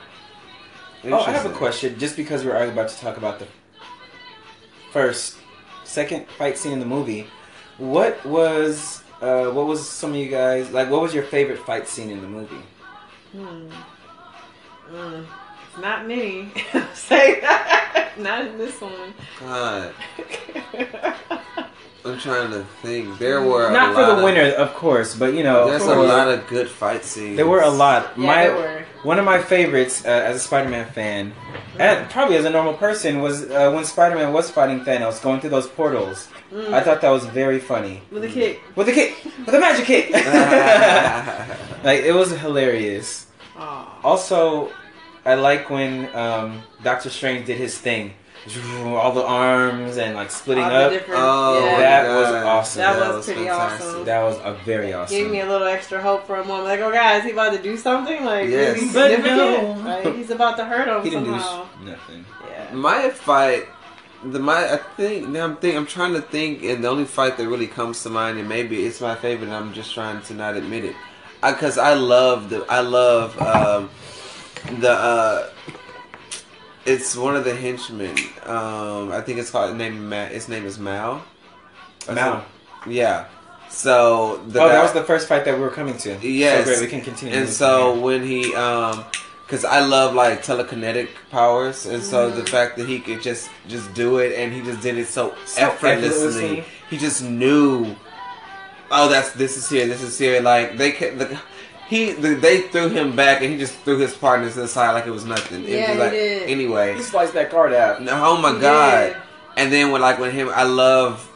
Oh, 1.07 1.19
I 1.19 1.31
have 1.31 1.45
a 1.45 1.49
question. 1.53 1.99
Just 1.99 2.15
because 2.15 2.45
we're 2.45 2.55
about 2.55 2.87
to 2.89 2.97
talk 2.97 3.17
about 3.17 3.37
the 3.39 3.47
first, 4.91 5.37
second 5.83 6.25
fight 6.37 6.57
scene 6.57 6.71
in 6.71 6.79
the 6.79 6.85
movie, 6.85 7.27
what 7.77 8.25
was 8.25 9.03
uh, 9.21 9.47
what 9.51 9.67
was 9.67 9.87
some 9.87 10.11
of 10.11 10.15
you 10.15 10.29
guys 10.29 10.71
like? 10.71 10.89
What 10.89 11.01
was 11.01 11.13
your 11.13 11.23
favorite 11.23 11.59
fight 11.59 11.87
scene 11.87 12.09
in 12.11 12.21
the 12.21 12.27
movie? 12.27 12.63
Hmm. 13.33 13.67
Mm. 14.91 15.25
It's 15.73 15.81
not 15.81 16.07
many. 16.07 16.51
Say 16.93 17.39
that. 17.41 18.13
not 18.17 18.45
in 18.45 18.57
this 18.57 18.79
one. 18.79 19.13
God, 19.41 19.93
I'm 22.05 22.19
trying 22.19 22.51
to 22.51 22.63
think. 22.83 23.17
There 23.17 23.41
were 23.41 23.71
Not 23.71 23.91
a 23.91 23.93
for 23.95 24.01
lot 24.01 24.07
the 24.11 24.17
of- 24.17 24.23
winner, 24.23 24.51
of 24.53 24.73
course, 24.75 25.15
but 25.15 25.33
you 25.33 25.43
know, 25.43 25.67
There's 25.69 25.83
for- 25.83 25.95
a 25.95 26.03
lot 26.03 26.27
of 26.27 26.45
good 26.47 26.69
fight 26.69 27.03
scenes. 27.03 27.35
There 27.35 27.47
were 27.47 27.61
a 27.61 27.69
lot. 27.69 28.11
Yeah, 28.15 28.25
my 28.25 28.43
there 28.43 28.55
were. 28.55 28.85
one 29.03 29.17
of 29.19 29.25
my 29.25 29.41
favorites 29.41 30.05
uh, 30.05 30.09
as 30.09 30.35
a 30.35 30.39
Spider-Man 30.39 30.85
fan, 30.91 31.33
and 31.79 32.07
probably 32.11 32.37
as 32.37 32.45
a 32.45 32.49
normal 32.51 32.75
person, 32.75 33.21
was 33.21 33.49
uh, 33.49 33.71
when 33.71 33.83
Spider-Man 33.85 34.31
was 34.33 34.51
fighting 34.51 34.81
Thanos, 34.81 35.19
going 35.21 35.41
through 35.41 35.49
those 35.49 35.67
portals. 35.67 36.27
Mm. 36.53 36.71
I 36.73 36.81
thought 36.81 37.01
that 37.01 37.09
was 37.09 37.25
very 37.25 37.59
funny. 37.59 38.01
With 38.11 38.23
a 38.23 38.29
kick. 38.29 38.61
With 38.75 38.87
a 38.87 38.93
kick, 38.93 39.17
with 39.45 39.55
a 39.55 39.59
magic 39.59 39.85
kick. 39.85 40.11
like 41.83 42.01
it 42.03 42.13
was 42.13 42.31
hilarious. 42.39 43.24
Aw. 43.57 43.99
Also, 44.03 44.71
I 45.25 45.35
like 45.35 45.69
when 45.69 46.13
um, 46.15 46.61
Doctor 46.83 47.09
Strange 47.09 47.45
did 47.47 47.57
his 47.57 47.77
thing, 47.77 48.13
all 48.85 49.11
the 49.11 49.23
arms 49.25 49.97
and 49.97 50.13
like 50.15 50.29
splitting 50.29 50.63
up. 50.63 50.91
Oh, 51.09 51.65
yeah. 51.65 51.77
That 51.79 52.07
my 52.07 52.15
was 52.15 52.45
awesome. 52.45 52.79
That 52.81 52.99
was 53.15 53.25
pretty 53.25 53.49
awesome. 53.49 54.05
That 54.05 54.21
was 54.23 54.37
a 54.43 54.53
very 54.65 54.93
awesome. 54.93 55.17
Gave 55.17 55.31
me 55.31 55.39
a 55.39 55.47
little 55.47 55.67
extra 55.67 55.99
hope 56.01 56.27
for 56.27 56.35
a 56.35 56.45
moment. 56.45 56.65
Like, 56.65 56.79
oh, 56.81 56.91
God, 56.91 57.17
is 57.17 57.23
he 57.23 57.31
about 57.31 57.53
to 57.55 57.61
do 57.61 57.75
something? 57.75 58.23
Like, 58.23 58.49
Yes. 58.49 58.77
really 58.93 58.93
But 58.93 59.23
no. 59.25 59.73
Right? 59.83 60.15
He's 60.15 60.29
about 60.29 60.57
to 60.57 60.65
hurt 60.65 60.87
him 60.87 61.03
he 61.03 61.09
didn't 61.09 61.25
somehow. 61.25 61.65
do 61.79 61.85
nothing. 61.91 62.25
yeah. 62.47 62.73
My 62.75 63.09
fight, 63.09 63.65
the 64.23 64.39
my 64.39 64.73
I 64.73 64.77
think 64.97 65.27
now 65.29 65.45
I'm 65.45 65.57
think 65.57 65.75
I'm 65.75 65.85
trying 65.87 66.13
to 66.13 66.21
think, 66.21 66.63
and 66.63 66.83
the 66.83 66.87
only 66.87 67.05
fight 67.05 67.37
that 67.37 67.47
really 67.47 67.67
comes 67.67 68.01
to 68.03 68.09
mind, 68.09 68.37
and 68.39 68.47
maybe 68.49 68.85
it's 68.85 69.01
my 69.01 69.15
favorite. 69.15 69.47
and 69.47 69.55
I'm 69.55 69.73
just 69.73 69.93
trying 69.93 70.21
to 70.23 70.33
not 70.33 70.55
admit 70.55 70.83
it, 70.85 70.95
because 71.51 71.77
I, 71.77 71.93
love 71.93 72.49
the 72.49 72.65
I 72.69 72.79
love 72.81 73.39
um, 73.41 73.89
the. 74.79 74.91
Uh, 74.91 75.49
it's 76.85 77.15
one 77.15 77.35
of 77.35 77.43
the 77.43 77.55
henchmen. 77.55 78.15
Um, 78.43 79.11
I 79.11 79.21
think 79.21 79.39
it's 79.39 79.49
called 79.49 79.75
name. 79.75 80.09
Ma- 80.09 80.25
Its 80.25 80.47
name 80.47 80.65
is 80.65 80.77
Maw. 80.77 81.21
Or 82.07 82.13
Maw. 82.13 82.43
Yeah. 82.87 83.25
So 83.69 84.37
the 84.47 84.61
oh, 84.61 84.67
guy- 84.67 84.73
that 84.73 84.83
was 84.83 84.93
the 84.93 85.03
first 85.03 85.27
fight 85.27 85.45
that 85.45 85.55
we 85.55 85.61
were 85.61 85.71
coming 85.71 85.97
to. 85.97 86.15
Yes. 86.21 86.65
So 86.65 86.71
great, 86.73 86.81
we 86.81 86.87
can 86.87 87.01
continue. 87.01 87.35
and 87.35 87.49
so 87.49 87.93
from 87.93 88.01
when 88.01 88.23
he 88.23 88.53
um 88.55 89.03
because 89.45 89.63
i 89.65 89.79
love 89.79 90.15
like 90.15 90.43
telekinetic 90.43 91.09
powers 91.29 91.85
and 91.85 92.01
so 92.01 92.31
the 92.31 92.43
fact 92.47 92.77
that 92.77 92.87
he 92.87 92.99
could 92.99 93.21
just 93.21 93.47
just 93.67 93.93
do 93.93 94.17
it 94.17 94.33
and 94.33 94.51
he 94.51 94.61
just 94.61 94.81
did 94.81 94.97
it 94.97 95.05
so, 95.07 95.35
So 95.45 95.61
effortlessly. 95.67 96.07
effortlessly. 96.59 96.65
he 96.89 96.97
just 96.97 97.23
knew 97.23 97.95
oh 98.91 99.09
that's 99.09 99.31
this 99.33 99.57
is 99.57 99.69
here 99.69 99.87
this 99.87 100.01
is 100.01 100.17
here 100.17 100.41
like 100.41 100.77
they 100.77 100.91
ca- 100.91 101.15
the, 101.15 101.39
he 101.87 102.11
the, 102.13 102.35
they 102.35 102.61
threw 102.61 102.89
him 102.89 103.15
back 103.15 103.41
and 103.41 103.51
he 103.51 103.57
just 103.57 103.75
threw 103.79 103.97
his 103.97 104.15
partners 104.15 104.53
to 104.53 104.61
the 104.61 104.67
side 104.67 104.91
like 104.93 105.05
it 105.05 105.11
was 105.11 105.25
nothing 105.25 105.63
it 105.63 105.69
Yeah, 105.69 105.97
was 105.97 106.11
he 106.11 106.17
did. 106.17 106.49
anyway 106.49 106.95
he 106.95 107.01
sliced 107.01 107.33
that 107.33 107.49
card 107.51 107.73
out. 107.73 108.01
no, 108.01 108.11
oh 108.25 108.37
my 108.41 108.53
He 108.53 108.59
god 108.61 109.07
did. 109.13 109.17
and 109.57 109.71
then 109.73 109.91
when 109.91 110.01
like 110.01 110.19
when 110.19 110.31
him 110.31 110.49
i 110.49 110.63
love 110.63 111.31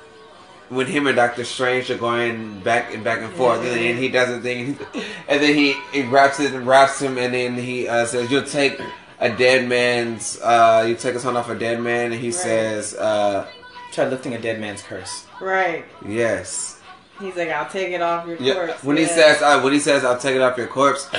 when 0.69 0.85
him 0.85 1.07
and 1.07 1.15
Doctor 1.15 1.43
Strange 1.45 1.89
are 1.89 1.97
going 1.97 2.59
back 2.59 2.93
and 2.93 3.03
back 3.03 3.21
and 3.23 3.33
forth, 3.33 3.57
and 3.57 3.69
then 3.69 3.97
he 3.97 4.07
does 4.07 4.29
a 4.29 4.39
thing, 4.39 4.77
and 5.27 5.41
then 5.41 5.55
he, 5.55 5.73
he 5.91 6.03
wraps 6.03 6.39
it 6.39 6.53
and 6.53 6.67
wraps 6.67 7.01
him, 7.01 7.17
and 7.17 7.33
then 7.33 7.55
he 7.55 7.87
uh, 7.87 8.05
says, 8.05 8.29
"You'll 8.29 8.43
take 8.43 8.79
a 9.19 9.31
dead 9.35 9.67
man's, 9.67 10.39
uh, 10.43 10.85
you 10.87 10.93
take 10.93 11.15
a 11.15 11.19
son 11.19 11.35
off 11.35 11.49
a 11.49 11.55
dead 11.55 11.81
man," 11.81 12.11
and 12.11 12.21
he 12.21 12.27
Right. 12.27 12.35
says, 12.35 12.93
uh, 12.93 13.47
Try 13.93 14.07
lifting 14.09 14.35
a 14.35 14.37
dead 14.39 14.61
man's 14.61 14.83
curse. 14.83 15.25
Right. 15.41 15.85
"Yes." 16.07 16.78
He's 17.19 17.35
like, 17.35 17.49
I'll 17.49 17.69
take 17.69 17.89
it 17.91 18.01
off 18.01 18.27
your 18.27 18.37
Yeah. 18.37 18.53
corpse. 18.53 18.83
When 18.83 18.97
he 18.97 19.05
says, 19.05 19.41
uh, 19.41 19.59
"When 19.61 19.73
he 19.73 19.79
says, 19.79 20.05
I'll 20.05 20.17
take 20.17 20.35
it 20.35 20.41
off 20.41 20.57
your 20.57 20.67
corpse," 20.67 21.09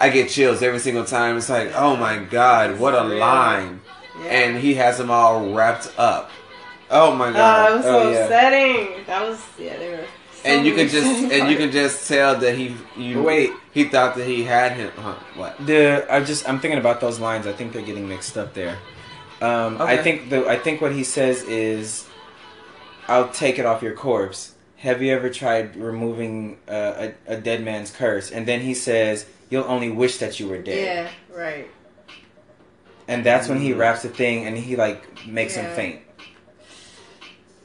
I 0.00 0.10
get 0.10 0.28
chills 0.28 0.62
every 0.62 0.78
single 0.78 1.04
time. 1.04 1.36
It's 1.38 1.48
like, 1.48 1.72
oh 1.74 1.96
my 1.96 2.18
god, 2.18 2.78
what 2.78 2.94
a 2.94 3.02
line! 3.02 3.80
yeah. 4.22 4.30
And 4.30 4.58
he 4.58 4.74
has 4.74 4.98
them 4.98 5.10
all 5.10 5.52
wrapped 5.52 5.92
up. 5.98 6.30
Oh 6.90 7.14
my 7.14 7.28
Oh, 7.30 7.32
god! 7.32 7.70
it 7.72 7.74
was 7.76 7.84
so 7.84 7.98
Oh, 8.00 8.10
yeah. 8.10 8.18
upsetting. 8.24 8.88
That 9.06 9.22
was 9.28 9.40
yeah, 9.58 9.76
they 9.78 9.88
were. 9.90 10.04
so 10.34 10.48
and 10.48 10.66
you 10.66 10.74
can 10.74 10.88
just 10.88 11.06
upsetting 11.24 11.40
and 11.40 11.50
you 11.50 11.56
can 11.56 11.70
just 11.72 12.06
tell 12.06 12.36
that 12.36 12.54
he 12.54 12.76
you 12.96 13.22
Wait. 13.22 13.50
he 13.72 13.84
thought 13.84 14.14
that 14.16 14.26
he 14.26 14.44
had 14.44 14.72
him 14.72 14.92
huh, 14.96 15.14
what 15.34 15.56
The 15.66 16.06
I 16.10 16.20
just 16.22 16.48
I'm 16.48 16.60
thinking 16.60 16.78
about 16.78 17.00
those 17.00 17.18
lines. 17.18 17.46
I 17.46 17.52
think 17.52 17.72
they're 17.72 17.82
getting 17.82 18.06
mixed 18.08 18.36
up 18.38 18.52
there. 18.54 18.76
Um, 19.42 19.80
I 19.80 19.96
think 19.96 20.28
the 20.30 20.46
I 20.48 20.56
think 20.58 20.80
what 20.80 20.92
he 20.92 21.02
says 21.04 21.42
is, 21.44 22.06
"I'll 23.08 23.28
take 23.30 23.58
it 23.58 23.66
off 23.66 23.82
your 23.82 23.94
corpse." 23.94 24.52
Have 24.78 25.00
you 25.02 25.12
ever 25.14 25.30
tried 25.30 25.74
removing 25.76 26.58
uh, 26.68 27.08
a, 27.28 27.34
a 27.34 27.36
dead 27.40 27.64
man's 27.64 27.90
curse? 27.90 28.30
And 28.30 28.46
then 28.46 28.60
he 28.60 28.74
says, 28.74 29.26
"You'll 29.50 29.64
only 29.64 29.90
wish 29.90 30.18
that 30.18 30.38
you 30.38 30.48
were 30.48 30.58
dead." 30.62 31.10
Yeah. 31.30 31.36
Right. 31.36 31.70
And 33.08 33.24
that's 33.24 33.48
when 33.48 33.60
he 33.60 33.70
Mm. 33.70 33.78
wraps 33.78 34.02
the 34.02 34.08
thing, 34.08 34.46
and 34.46 34.56
he 34.56 34.76
like 34.76 35.26
makes 35.26 35.54
him 35.54 35.66
faint. 35.74 36.00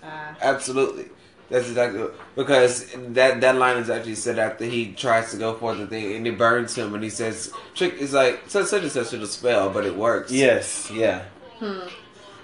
Uh, 0.03 0.33
absolutely 0.41 1.05
That's 1.49 1.67
exactly 1.67 2.07
because 2.35 2.87
that 3.09 3.41
that 3.41 3.55
line 3.57 3.77
is 3.77 3.89
actually 3.89 4.15
said 4.15 4.39
after 4.39 4.65
he 4.65 4.93
tries 4.93 5.29
to 5.31 5.37
go 5.37 5.53
for 5.53 5.75
the 5.75 5.85
thing 5.85 6.15
and 6.15 6.25
it 6.25 6.37
burns 6.37 6.73
him 6.75 6.95
and 6.95 7.03
he 7.03 7.09
says 7.09 7.51
trick 7.75 7.95
is 7.99 8.13
like 8.13 8.49
such 8.49 8.67
such 8.67 8.81
and 8.83 8.91
such 8.91 9.13
a 9.13 9.27
spell 9.27 9.69
but 9.69 9.85
it 9.85 9.95
works. 9.95 10.31
Yes, 10.31 10.89
yeah. 10.91 11.25
Hmm. 11.59 11.81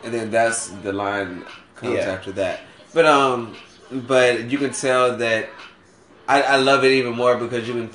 And 0.03 0.13
then 0.13 0.30
that's 0.30 0.67
the 0.84 0.91
line 0.93 1.45
comes 1.75 1.95
Yeah. 1.95 2.12
after 2.12 2.32
that. 2.34 2.60
But 2.93 3.06
um 3.06 3.56
but 3.91 4.50
you 4.52 4.58
can 4.58 4.71
tell 4.71 5.17
that 5.17 5.50
I, 6.28 6.41
I 6.41 6.56
love 6.58 6.84
it 6.84 6.91
even 6.91 7.13
more 7.15 7.38
because 7.38 7.67
you 7.67 7.73
can 7.73 7.89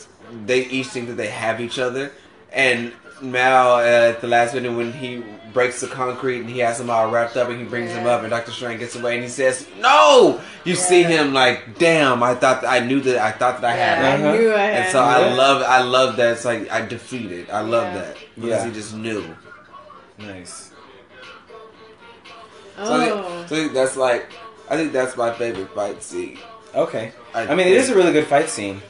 they 0.47 0.65
each 0.67 0.87
think 0.89 1.09
that 1.09 1.15
they 1.15 1.29
have 1.29 1.61
each 1.61 1.79
other 1.79 2.11
and 2.53 2.93
Maw 3.21 3.77
uh, 3.77 4.13
at 4.15 4.21
the 4.21 4.27
last 4.27 4.55
minute 4.55 4.73
when 4.77 4.93
he 4.93 5.23
breaks 5.53 5.81
the 5.83 5.87
concrete 5.87 6.41
and 6.41 6.49
he 6.51 6.59
has 6.61 6.79
them 6.79 6.89
all 6.91 7.11
wrapped 7.11 7.37
up 7.37 7.49
and 7.51 7.59
he 7.61 7.65
brings 7.67 7.93
them 7.93 8.05
Yeah. 8.07 8.13
up 8.13 8.23
and 8.23 8.31
Doctor 8.31 8.51
Strange 8.51 8.81
gets 8.81 8.97
away 8.97 9.15
and 9.17 9.23
he 9.23 9.29
says 9.29 9.69
no 9.79 10.41
you 10.65 10.75
see 10.75 11.03
him 11.03 11.33
like 11.35 11.79
damn 11.79 12.23
I 12.23 12.35
thought 12.35 12.65
I 12.65 12.81
knew 12.81 13.01
that 13.03 13.19
I 13.19 13.31
thought 13.33 13.61
that 13.61 13.71
I 13.71 13.77
had 13.77 13.99
Yeah, 13.99 14.15
it 14.17 14.21
Uh-huh. 14.21 14.29
I 14.29 14.39
knew 14.39 14.55
I 14.55 14.59
had. 14.59 14.83
and 14.85 14.93
so 14.93 14.99
it. 15.01 15.07
I 15.07 15.21
Yeah. 15.29 15.35
love 15.35 15.63
I 15.63 15.83
love 15.83 16.17
that 16.17 16.33
it's 16.33 16.45
like 16.47 16.71
I 16.71 16.85
defeated 16.87 17.51
I 17.51 17.61
love 17.61 17.93
Yeah. 17.95 18.01
that 18.01 18.17
because 18.35 18.49
Yeah. 18.65 18.67
he 18.67 18.73
just 18.73 18.95
knew 18.97 19.25
Nice. 20.19 20.71
so, 22.77 22.83
I 22.95 23.11
Oh. 23.11 23.23
think, 23.45 23.49
so 23.49 23.55
I 23.57 23.59
think 23.61 23.73
that's 23.75 23.97
like 23.97 24.33
I 24.73 24.77
think 24.77 24.93
that's 24.93 25.17
my 25.17 25.33
favorite 25.33 25.71
fight 25.75 26.03
scene 26.03 26.39
Okay. 26.75 27.13
I 27.35 27.55
mean, 27.55 27.67
it 27.67 27.75
is 27.75 27.91
a 27.91 27.95
really 27.95 28.13
good 28.13 28.27
fight 28.27 28.49
scene. 28.49 28.81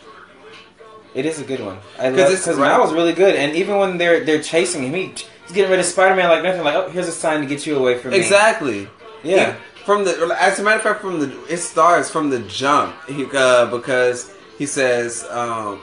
It 1.15 1.27
is 1.27 1.41
a 1.41 1.45
good 1.45 1.61
one. 1.61 1.79
I 1.99 2.11
because 2.11 2.47
right- 2.57 2.77
Maw 2.77 2.81
was 2.81 2.93
really 2.93 3.13
good, 3.13 3.35
and 3.35 3.55
even 3.55 3.77
when 3.77 3.99
they're 3.99 4.25
they're 4.25 4.43
chasing 4.43 4.85
him, 4.85 4.95
he, 4.95 5.07
he's 5.09 5.53
getting 5.53 5.71
rid 5.71 5.79
of 5.81 5.85
Spider 5.85 6.15
Man 6.15 6.31
like 6.31 6.43
nothing. 6.43 6.63
Like, 6.63 6.75
oh, 6.75 6.89
here's 6.89 7.09
a 7.09 7.13
sign 7.13 7.41
to 7.41 7.47
get 7.47 7.67
you 7.67 7.77
away 7.77 7.99
from 7.99 8.13
me. 8.13 8.19
exactly 8.19 8.89
Yeah. 9.23 9.57
From 9.85 10.05
the, 10.05 10.37
as 10.39 10.61
a 10.61 10.63
matter 10.63 10.77
of 10.77 10.83
fact, 10.83 11.01
from 11.01 11.19
the 11.19 11.45
it 11.53 11.57
starts 11.59 12.09
from 12.09 12.31
the 12.31 12.39
jump. 12.41 12.95
He 13.09 13.27
uh, 13.35 13.67
because 13.67 14.33
he 14.57 14.65
says 14.65 15.25
um, 15.29 15.83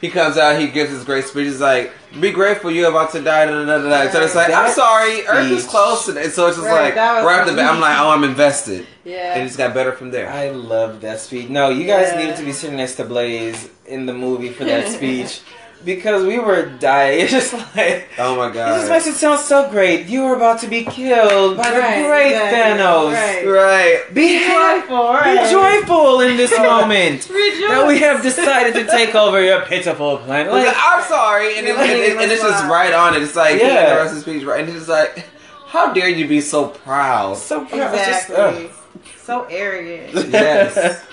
he 0.00 0.08
comes 0.10 0.38
out, 0.38 0.58
he 0.58 0.68
gives 0.68 0.90
his 0.90 1.04
great 1.04 1.24
speech. 1.24 1.44
He's 1.44 1.60
like, 1.60 1.92
"Be 2.20 2.30
grateful, 2.32 2.70
you're 2.70 2.88
about 2.90 3.12
to 3.12 3.20
die." 3.20 3.46
Da, 3.46 3.52
da, 3.64 3.78
da, 3.78 3.88
da. 4.04 4.10
So 4.10 4.22
it's 4.22 4.34
like, 4.34 4.46
"I'm 4.48 4.66
That 4.66 4.74
sorry, 4.74 5.26
Earth 5.26 5.50
is 5.50 5.64
close," 5.64 6.08
and 6.08 6.16
so 6.32 6.46
it's 6.46 6.56
just 6.56 6.68
Right, 6.68 6.82
like 6.84 6.94
that 6.94 7.24
right 7.24 7.40
off 7.40 7.46
the 7.46 7.52
funny. 7.52 7.62
bat, 7.62 7.74
I'm 7.74 7.80
like, 7.80 7.98
"Oh, 7.98 8.10
I'm 8.10 8.24
invested," 8.24 8.86
Yeah. 9.04 9.34
and 9.34 9.42
it 9.42 9.46
just 9.46 9.58
got 9.58 9.74
better 9.74 9.92
from 9.92 10.10
there. 10.10 10.30
I 10.30 10.50
love 10.50 11.00
that 11.02 11.20
speech. 11.20 11.48
No, 11.48 11.68
you 11.70 11.86
guys 11.86 12.08
Yeah. 12.12 12.18
needed 12.20 12.36
to 12.36 12.42
be 12.44 12.52
sitting 12.52 12.76
next 12.76 12.94
to 12.96 13.04
Blaze 13.04 13.68
in 13.86 14.06
the 14.06 14.14
movie 14.14 14.50
for 14.50 14.64
that 14.64 14.88
speech 14.96 15.40
because 15.86 16.24
we 16.26 16.38
were 16.38 16.66
dying. 16.66 17.20
It's 17.22 17.32
just 17.32 17.52
like. 17.54 18.08
Oh 18.18 18.36
my 18.36 18.48
It 18.50 18.54
just 18.54 18.88
god! 18.88 18.90
makes 18.90 19.06
it 19.06 19.14
sound 19.14 19.40
so 19.40 19.70
great. 19.70 20.06
You 20.06 20.24
were 20.24 20.34
about 20.36 20.60
to 20.60 20.66
be 20.68 20.84
killed 20.84 21.56
by 21.56 21.70
the 21.70 21.80
great 22.06 22.32
exactly, 22.32 22.82
Thanos. 22.82 23.12
right. 23.14 23.46
Right. 23.46 24.14
Be 24.14 24.34
happy. 24.34 24.80
joyful, 24.82 25.04
right? 25.14 25.44
Be 25.44 25.50
joyful 25.50 26.20
in 26.20 26.36
this 26.36 26.50
moment 26.74 27.22
that 27.28 27.84
we 27.88 28.00
have 28.00 28.22
decided 28.22 28.74
to 28.74 28.84
take 28.90 29.14
over 29.24 29.40
your 29.42 29.62
pitiful 29.62 30.18
planet. 30.18 30.52
Like, 30.52 30.66
Like, 30.66 30.76
I'm 30.78 31.02
sorry, 31.04 31.56
and, 31.58 31.66
it, 31.66 31.76
and, 31.76 31.90
it- 31.90 32.16
and 32.20 32.30
it's 32.30 32.42
just 32.42 32.64
right 32.66 32.92
on 32.92 33.14
it. 33.16 33.22
It's 33.22 33.36
like 33.36 33.58
Yeah. 33.60 33.66
yeah. 33.68 33.88
the 33.94 33.96
rest 34.00 34.10
of 34.10 34.16
the 34.16 34.22
speech, 34.30 34.44
right? 34.44 34.60
And 34.60 34.68
it's 34.68 34.78
just 34.78 34.88
like, 34.90 35.24
how 35.68 35.92
dare 35.92 36.08
you 36.08 36.26
be 36.28 36.40
so 36.40 36.68
proud? 36.68 37.36
so 37.38 37.64
proud. 37.64 37.94
It's 37.94 38.06
just, 38.06 38.30
Exactly. 38.30 38.70
so 39.18 39.44
arrogant. 39.50 40.28
Yes. 40.32 41.04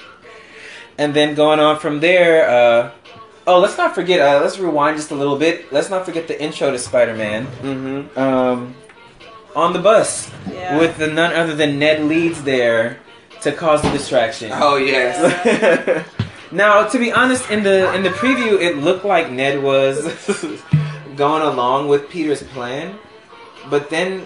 and 0.97 1.13
then 1.13 1.35
going 1.35 1.59
on 1.59 1.79
from 1.79 1.99
there, 1.99 2.49
uh, 2.49 2.91
oh, 3.47 3.59
let's 3.59 3.77
not 3.77 3.95
forget. 3.95 4.19
Uh, 4.19 4.41
let's 4.41 4.57
rewind 4.59 4.97
just 4.97 5.11
a 5.11 5.15
little 5.15 5.37
bit. 5.37 5.71
Let's 5.71 5.89
not 5.89 6.05
forget 6.05 6.27
the 6.27 6.41
intro 6.41 6.71
to 6.71 6.77
Spider-Man. 6.79 7.45
mm-hmm. 7.47 8.19
Um, 8.19 8.75
on 9.55 9.71
the 9.73 9.79
bus 9.79 10.31
Yeah. 10.51 10.79
with 10.79 10.97
the 10.97 11.07
none 11.07 11.31
other 11.33 11.53
than 11.55 11.77
Ned 11.77 12.03
Leeds 12.05 12.43
there 12.43 12.97
to 13.41 13.51
cause 13.51 13.81
the 13.83 13.91
distraction. 13.91 14.51
Oh 14.53 14.77
yes. 14.77 16.05
now, 16.51 16.87
to 16.87 16.97
be 16.97 17.11
honest, 17.11 17.49
in 17.51 17.61
the 17.63 17.93
in 17.93 18.01
the 18.03 18.09
preview, 18.09 18.59
it 18.59 18.77
looked 18.77 19.05
like 19.05 19.29
Ned 19.29 19.61
was 19.61 20.01
going 21.15 21.43
along 21.43 21.87
with 21.87 22.09
Peter's 22.09 22.41
plan, 22.41 22.97
but 23.69 23.89
then 23.91 24.25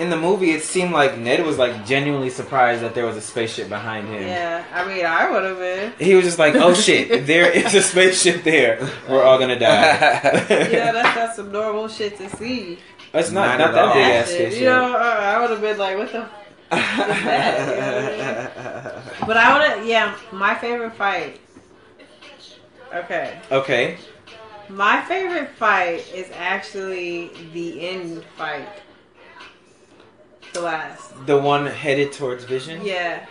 in 0.00 0.10
the 0.10 0.16
movie, 0.16 0.52
it 0.52 0.62
seemed 0.62 0.92
like 0.92 1.18
Ned 1.18 1.44
was 1.44 1.58
like 1.58 1.84
genuinely 1.86 2.30
surprised 2.30 2.82
that 2.82 2.94
there 2.94 3.06
was 3.06 3.16
a 3.16 3.20
spaceship 3.20 3.68
behind 3.68 4.08
him. 4.08 4.22
yeah. 4.22 4.64
I 4.72 4.86
mean, 4.88 5.04
I 5.04 5.30
would 5.30 5.44
have 5.44 5.58
been. 5.58 5.92
He 5.98 6.14
was 6.14 6.24
just 6.24 6.38
like, 6.38 6.54
"Oh 6.54 6.74
shit, 6.74 7.26
there 7.32 7.50
is 7.50 7.74
a 7.74 7.82
spaceship 7.82 8.42
there. 8.42 8.88
We're 9.08 9.22
all 9.22 9.38
gonna 9.38 9.58
die." 9.58 10.46
Yeah, 10.70 10.92
that's 10.92 11.16
not 11.16 11.34
some 11.36 11.52
normal 11.52 11.88
shit 11.88 12.16
to 12.18 12.28
see. 12.36 12.78
it's 13.12 13.30
not 13.30 13.58
Not 13.58 13.72
not, 13.72 13.74
that 13.74 13.94
big 13.94 14.02
ass 14.04 14.28
shit, 14.28 14.36
spaceship. 14.38 14.60
You 14.60 14.66
know, 14.66 14.94
uh, 14.96 14.98
I 14.98 15.40
would 15.40 15.50
have 15.50 15.60
been 15.60 15.78
like, 15.78 15.96
what 15.98 16.12
the. 16.12 16.28
But 19.26 19.36
I 19.36 19.52
would 19.52 19.68
have. 19.68 19.86
Yeah, 19.86 20.16
my 20.32 20.54
favorite 20.54 20.94
fight. 20.94 21.40
Okay. 22.94 23.38
Okay, 23.52 23.98
My 24.68 25.02
favorite 25.02 25.50
fight 25.50 26.04
is 26.14 26.28
actually 26.36 27.30
the 27.52 27.88
end 27.88 28.24
fight. 28.36 28.68
The 30.52 30.60
last. 30.60 31.26
the 31.26 31.38
one 31.38 31.66
headed 31.66 32.12
towards 32.12 32.44
Vision. 32.44 32.80
Yeah. 32.84 33.24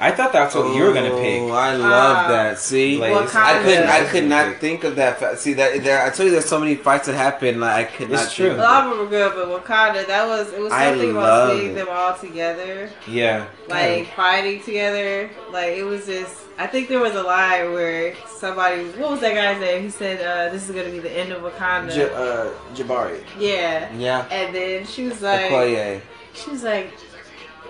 I 0.00 0.12
thought 0.12 0.32
that's 0.32 0.54
what 0.54 0.76
you 0.76 0.84
were 0.84 0.92
gonna 0.92 1.10
pick. 1.10 1.40
Oh. 1.42 1.50
I 1.50 1.74
love 1.74 2.26
Uh, 2.26 2.28
that. 2.28 2.58
See, 2.60 2.98
Blaze. 2.98 3.34
I 3.34 3.60
couldn't. 3.64 3.88
I 3.88 4.04
could 4.04 4.24
not 4.28 4.56
think 4.58 4.84
of 4.84 4.94
that. 4.94 5.18
fa- 5.18 5.36
See 5.36 5.54
that 5.54 5.82
there. 5.82 6.00
I 6.04 6.10
told 6.10 6.26
you 6.26 6.30
there's 6.30 6.44
so 6.44 6.60
many 6.60 6.76
fights 6.76 7.06
that 7.08 7.16
happen. 7.16 7.58
Like 7.58 7.74
I 7.74 7.84
could 7.90 8.12
It's 8.12 8.22
not. 8.26 8.32
true. 8.32 8.46
A 8.46 8.50
Think 8.50 8.62
lot 8.62 8.84
of 8.86 8.92
of 8.92 8.98
them 8.98 9.06
were 9.06 9.10
good, 9.10 9.32
but 9.34 9.64
Wakanda, 9.64 10.06
that 10.06 10.24
was 10.28 10.52
it 10.52 10.60
was 10.60 10.72
I 10.72 10.90
something 10.90 11.10
about 11.10 11.22
love 11.22 11.58
seeing 11.58 11.70
it. 11.72 11.74
them 11.74 11.88
all 11.90 12.14
together, 12.16 12.90
Yeah, 13.08 13.46
like 13.66 14.14
fighting 14.14 14.62
together. 14.62 15.30
Like 15.50 15.76
it 15.78 15.84
was 15.84 16.06
just. 16.06 16.32
I 16.60 16.66
think 16.68 16.88
there 16.88 17.00
was 17.00 17.14
a 17.16 17.22
line 17.22 17.72
where 17.72 18.14
somebody, 18.26 18.84
what 19.00 19.10
was 19.12 19.20
that 19.20 19.34
guy's 19.34 19.60
name? 19.60 19.82
He 19.82 19.90
said, 19.90 20.20
uh, 20.24 20.52
"This 20.52 20.68
is 20.68 20.74
gonna 20.76 20.90
be 20.90 21.00
the 21.00 21.10
end 21.10 21.32
of 21.32 21.42
Wakanda." 21.42 21.92
J- 21.92 22.12
uh, 22.14 22.50
Jabari. 22.74 23.20
yeah. 23.38 23.88
Yeah. 23.96 24.26
and 24.30 24.54
then 24.54 24.86
she 24.86 25.08
was 25.08 25.22
like, 25.22 25.50
Okoye. 25.50 26.00
She 26.44 26.50
was 26.50 26.62
like, 26.62 26.92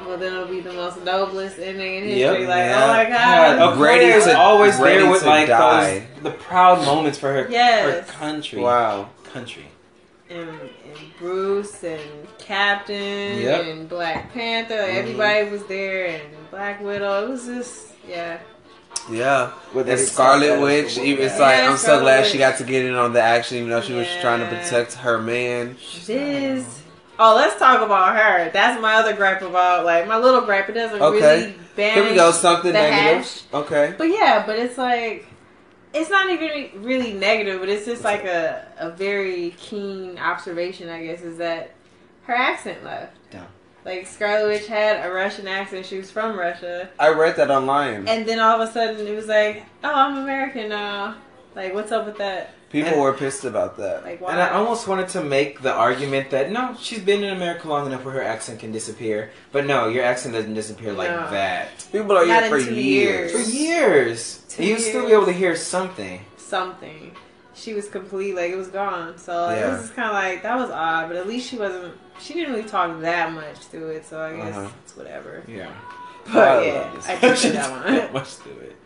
"Well, 0.07 0.17
then 0.19 0.33
it'll 0.33 0.47
be 0.47 0.61
the 0.61 0.73
most 0.73 1.03
noblest 1.05 1.59
ending 1.59 1.95
in 1.97 2.09
Yep. 2.09 2.31
history." 2.31 2.47
Like, 2.47 2.57
Yeah. 2.67 2.85
oh 2.85 2.89
my 2.89 3.05
god, 3.05 3.59
God, 3.59 3.79
Ready 3.81 4.05
Okoye 4.07 4.17
is 4.17 4.27
always 4.29 4.77
ready 4.79 5.03
there 5.03 5.11
with 5.11 5.25
like 5.25 5.49
die. 5.49 5.99
those 6.23 6.23
the 6.25 6.31
proud 6.33 6.85
moments 6.85 7.19
for 7.19 7.33
her, 7.33 7.47
Yes. 7.51 7.85
her 8.09 8.13
country. 8.13 8.61
Wow. 8.61 9.09
country. 9.33 9.67
and, 10.31 10.41
and 10.49 11.19
Bruce 11.19 11.83
and 11.85 12.01
Captain 12.39 13.39
Yep. 13.41 13.65
and 13.65 13.89
Black 13.89 14.33
Panther. 14.35 14.75
Mhm. 14.75 14.97
Everybody 14.97 15.49
was 15.51 15.63
there, 15.65 16.07
and 16.07 16.23
Black 16.51 16.83
Widow. 16.83 17.25
It 17.25 17.31
was 17.31 17.47
just, 17.47 17.87
yeah. 18.07 18.37
Yeah. 19.11 19.51
With 19.73 19.89
And 19.89 19.99
Scarlet 19.99 20.49
time 20.51 20.61
Witch. 20.61 20.97
that- 20.97 21.05
Even, 21.05 21.25
it's 21.25 21.37
Yeah, 21.39 21.41
like 21.43 21.61
I'm 21.65 21.77
so 21.79 22.01
glad 22.01 22.23
Witch. 22.25 22.33
she 22.33 22.37
got 22.39 22.59
to 22.59 22.65
get 22.65 22.85
in 22.85 22.95
on 22.95 23.15
the 23.15 23.23
action, 23.23 23.57
even 23.57 23.71
though 23.71 23.81
she 23.81 23.95
was 23.95 24.07
trying 24.21 24.41
to 24.41 24.47
protect 24.55 24.95
her 24.95 25.17
man. 25.19 25.77
She 25.81 26.01
This. 26.13 26.65
Oh, 27.19 27.35
let's 27.35 27.59
talk 27.59 27.81
about 27.83 28.17
her. 28.17 28.51
That's 28.53 28.81
my 28.81 28.95
other 28.95 29.15
gripe 29.15 29.43
about 29.43 29.85
like 29.85 30.07
my 30.07 30.17
little 30.19 30.43
gripe. 30.43 30.69
It 30.69 30.73
doesn't 30.75 31.01
Okay. 31.03 31.17
really 31.41 31.55
banish 31.77 31.95
Here 31.95 32.11
we 32.11 32.15
go. 32.15 32.31
Something 32.31 32.73
negative. 32.73 33.25
hash. 33.25 33.43
Okay. 33.53 33.95
But 33.99 34.05
yeah, 34.09 34.45
but 34.47 34.59
it's 34.59 34.79
like 34.79 35.27
it's 35.95 36.11
not 36.11 36.31
even 36.31 36.83
really 36.85 37.13
negative, 37.15 37.61
but 37.61 37.69
it's 37.69 37.87
just 37.87 38.05
like 38.05 38.25
a 38.25 38.67
a 38.79 38.91
very 38.91 39.55
keen 39.59 40.19
observation. 40.19 40.89
I 40.89 41.05
guess 41.07 41.23
is 41.23 41.39
that 41.39 41.73
her 42.25 42.35
accent 42.35 42.85
left. 42.85 43.17
Yeah. 43.33 43.45
Like 43.85 44.07
Scarlet 44.07 44.49
Witch 44.49 44.67
had 44.67 45.05
a 45.05 45.11
Russian 45.13 45.49
accent. 45.49 45.87
She 45.87 45.97
was 45.97 46.11
from 46.11 46.39
Russia, 46.39 46.89
I 46.99 47.09
read 47.09 47.37
that 47.37 47.51
online. 47.51 48.07
and 48.07 48.27
then 48.29 48.39
all 48.39 48.61
of 48.61 48.69
a 48.69 48.71
sudden 48.73 49.07
it 49.07 49.17
was 49.17 49.27
like, 49.27 49.65
oh, 49.83 49.93
I'm 49.93 50.19
American 50.19 50.69
now. 50.69 51.17
Like, 51.57 51.73
what's 51.75 51.91
up 51.91 52.05
with 52.07 52.19
that? 52.19 52.53
People 52.71 52.93
And- 52.93 53.01
were 53.01 53.15
pissed 53.15 53.45
about 53.47 53.79
that. 53.79 54.05
Like, 54.05 54.21
why? 54.21 54.33
And 54.33 54.41
I 54.43 54.51
almost 54.51 54.87
wanted 54.87 55.09
to 55.11 55.23
make 55.23 55.63
the 55.63 55.73
argument 55.73 56.31
that 56.31 56.51
no, 56.51 56.77
she's 56.79 56.99
been 57.01 57.25
in 57.25 57.31
America 57.35 57.67
long 57.69 57.87
enough 57.87 58.05
where 58.05 58.15
her 58.15 58.23
accent 58.23 58.61
can 58.61 58.73
disappear. 58.73 59.31
But 59.53 59.65
no, 59.65 59.89
your 59.89 60.05
accent 60.05 60.35
doesn't 60.35 60.53
disappear 60.55 60.93
like 60.93 61.09
that. 61.09 61.69
People 61.91 62.13
are 62.17 62.27
Not 62.27 62.43
here 62.43 62.51
for 62.51 62.59
in 62.59 62.65
two 62.67 62.75
years. 62.75 63.33
For 63.33 63.39
years. 63.39 63.55
years. 63.55 64.45
Two 64.51 64.65
you 64.65 64.79
still 64.79 65.07
be 65.07 65.13
able 65.13 65.25
to 65.27 65.33
hear 65.33 65.57
something. 65.57 66.21
something. 66.37 67.13
She 67.55 67.75
was 67.75 67.89
complete, 67.89 68.35
like 68.37 68.51
it 68.53 68.57
was 68.57 68.69
gone. 68.69 69.19
So 69.19 69.33
like, 69.47 69.59
it 69.59 69.67
was 69.69 69.91
kind 69.91 70.09
of 70.09 70.15
like 70.15 70.43
that 70.43 70.57
was 70.57 70.71
odd, 70.71 71.09
but 71.09 71.17
at 71.17 71.27
least 71.27 71.49
she 71.49 71.57
wasn't. 71.57 71.95
She 72.21 72.35
didn't 72.35 72.53
really 72.55 72.69
talk 72.69 73.01
that 73.01 73.33
much 73.33 73.57
through 73.71 73.89
it, 73.91 74.05
so 74.07 74.21
I 74.21 74.37
guess 74.37 74.57
Uh-huh. 74.57 74.69
it's 74.85 74.97
whatever. 74.97 75.43
Yeah. 75.49 75.71
But 76.33 76.49
I 76.49 76.67
yeah, 76.67 76.73
love. 76.75 77.07
I 77.09 77.17
took 77.17 77.37
She 77.37 77.49
that 77.51 77.87
did 77.87 78.03
one. 78.05 78.13
much 78.13 78.37
to 78.39 78.51
it. 78.61 78.77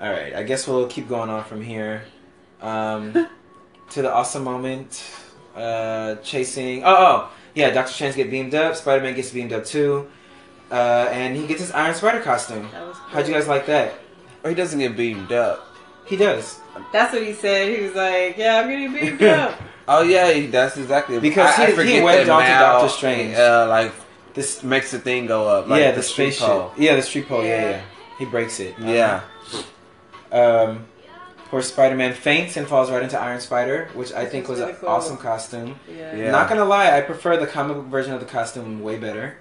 All 0.00 0.10
right, 0.10 0.34
I 0.34 0.42
guess 0.42 0.68
we'll 0.68 0.86
keep 0.86 1.08
going 1.08 1.30
on 1.30 1.42
from 1.44 1.62
here. 1.62 2.02
Um, 2.60 3.12
to 3.90 4.02
the 4.02 4.12
awesome 4.12 4.44
moment, 4.44 5.04
uh, 5.54 6.16
chasing. 6.16 6.82
Oh, 6.84 6.94
oh, 6.96 7.32
yeah. 7.54 7.70
Doctor 7.70 7.92
Strange 7.92 8.16
get 8.16 8.30
beamed 8.30 8.54
up. 8.54 8.76
Spider 8.76 9.02
Man 9.02 9.14
gets 9.14 9.30
beamed 9.30 9.52
up 9.52 9.64
too, 9.64 10.08
uh, 10.70 11.08
and 11.10 11.36
he 11.36 11.46
gets 11.46 11.60
his 11.60 11.70
Iron 11.72 11.94
Spider 11.94 12.20
costume. 12.20 12.68
Cool. 12.72 12.92
How'd 12.92 13.28
you 13.28 13.34
guys 13.34 13.48
like 13.48 13.66
that? 13.66 13.94
Or 14.44 14.50
he 14.50 14.56
doesn't 14.56 14.78
get 14.78 14.96
beamed 14.96 15.32
up. 15.32 15.66
He 16.06 16.16
does 16.16 16.60
That's 16.92 17.12
what 17.12 17.22
he 17.24 17.32
said. 17.32 17.76
He 17.76 17.82
was 17.84 17.94
like, 17.94 18.36
"Yeah, 18.38 18.60
I'm 18.60 18.68
getting 18.68 18.92
beamed 18.92 19.22
up." 19.40 19.60
Oh 19.88 20.02
yeah, 20.02 20.32
he- 20.32 20.46
that's 20.46 20.76
exactly 20.76 21.18
Because 21.20 21.58
I, 21.58 21.62
I 21.62 21.66
he- 21.66 21.72
he 21.72 21.76
forget 21.76 22.04
webbed 22.04 22.28
that 22.28 22.32
onto 22.32 22.48
Maw, 22.48 22.58
Doctor 22.82 22.88
Strange. 22.88 23.34
Uh, 23.36 23.66
like 23.68 23.92
this. 24.34 24.62
makes 24.62 24.90
the 24.92 24.98
thing 24.98 25.26
go 25.26 25.48
up. 25.48 25.68
Like 25.68 25.80
yeah, 25.80 25.92
the, 25.92 26.02
street 26.02 26.34
pole. 26.38 26.72
Yeah, 26.76 26.96
the 26.96 27.02
street 27.02 27.28
pole. 27.28 27.42
Yeah, 27.44 27.48
Yeah. 27.62 27.70
yeah. 27.70 27.82
He 28.18 28.24
breaks 28.24 28.60
it. 28.60 28.74
Yeah. 28.78 29.22
Um, 30.32 30.68
of 30.70 30.95
course, 31.50 31.68
Spider-Man 31.68 32.12
faints 32.14 32.56
and 32.56 32.66
falls 32.66 32.90
right 32.90 33.02
into 33.02 33.18
Iron 33.18 33.40
Spider, 33.40 33.88
which 33.94 34.12
I 34.12 34.26
think 34.26 34.44
is 34.44 34.50
was 34.50 34.60
an 34.60 34.74
cool. 34.74 34.88
awesome 34.88 35.16
costume. 35.16 35.78
Yeah. 35.88 36.14
Yeah. 36.16 36.30
Not 36.30 36.48
gonna 36.48 36.64
lie, 36.64 36.96
I 36.96 37.00
prefer 37.02 37.36
the 37.36 37.46
comic 37.46 37.76
book 37.76 37.86
version 37.86 38.12
of 38.14 38.20
the 38.20 38.26
costume 38.26 38.82
way 38.82 38.96
better. 38.98 39.36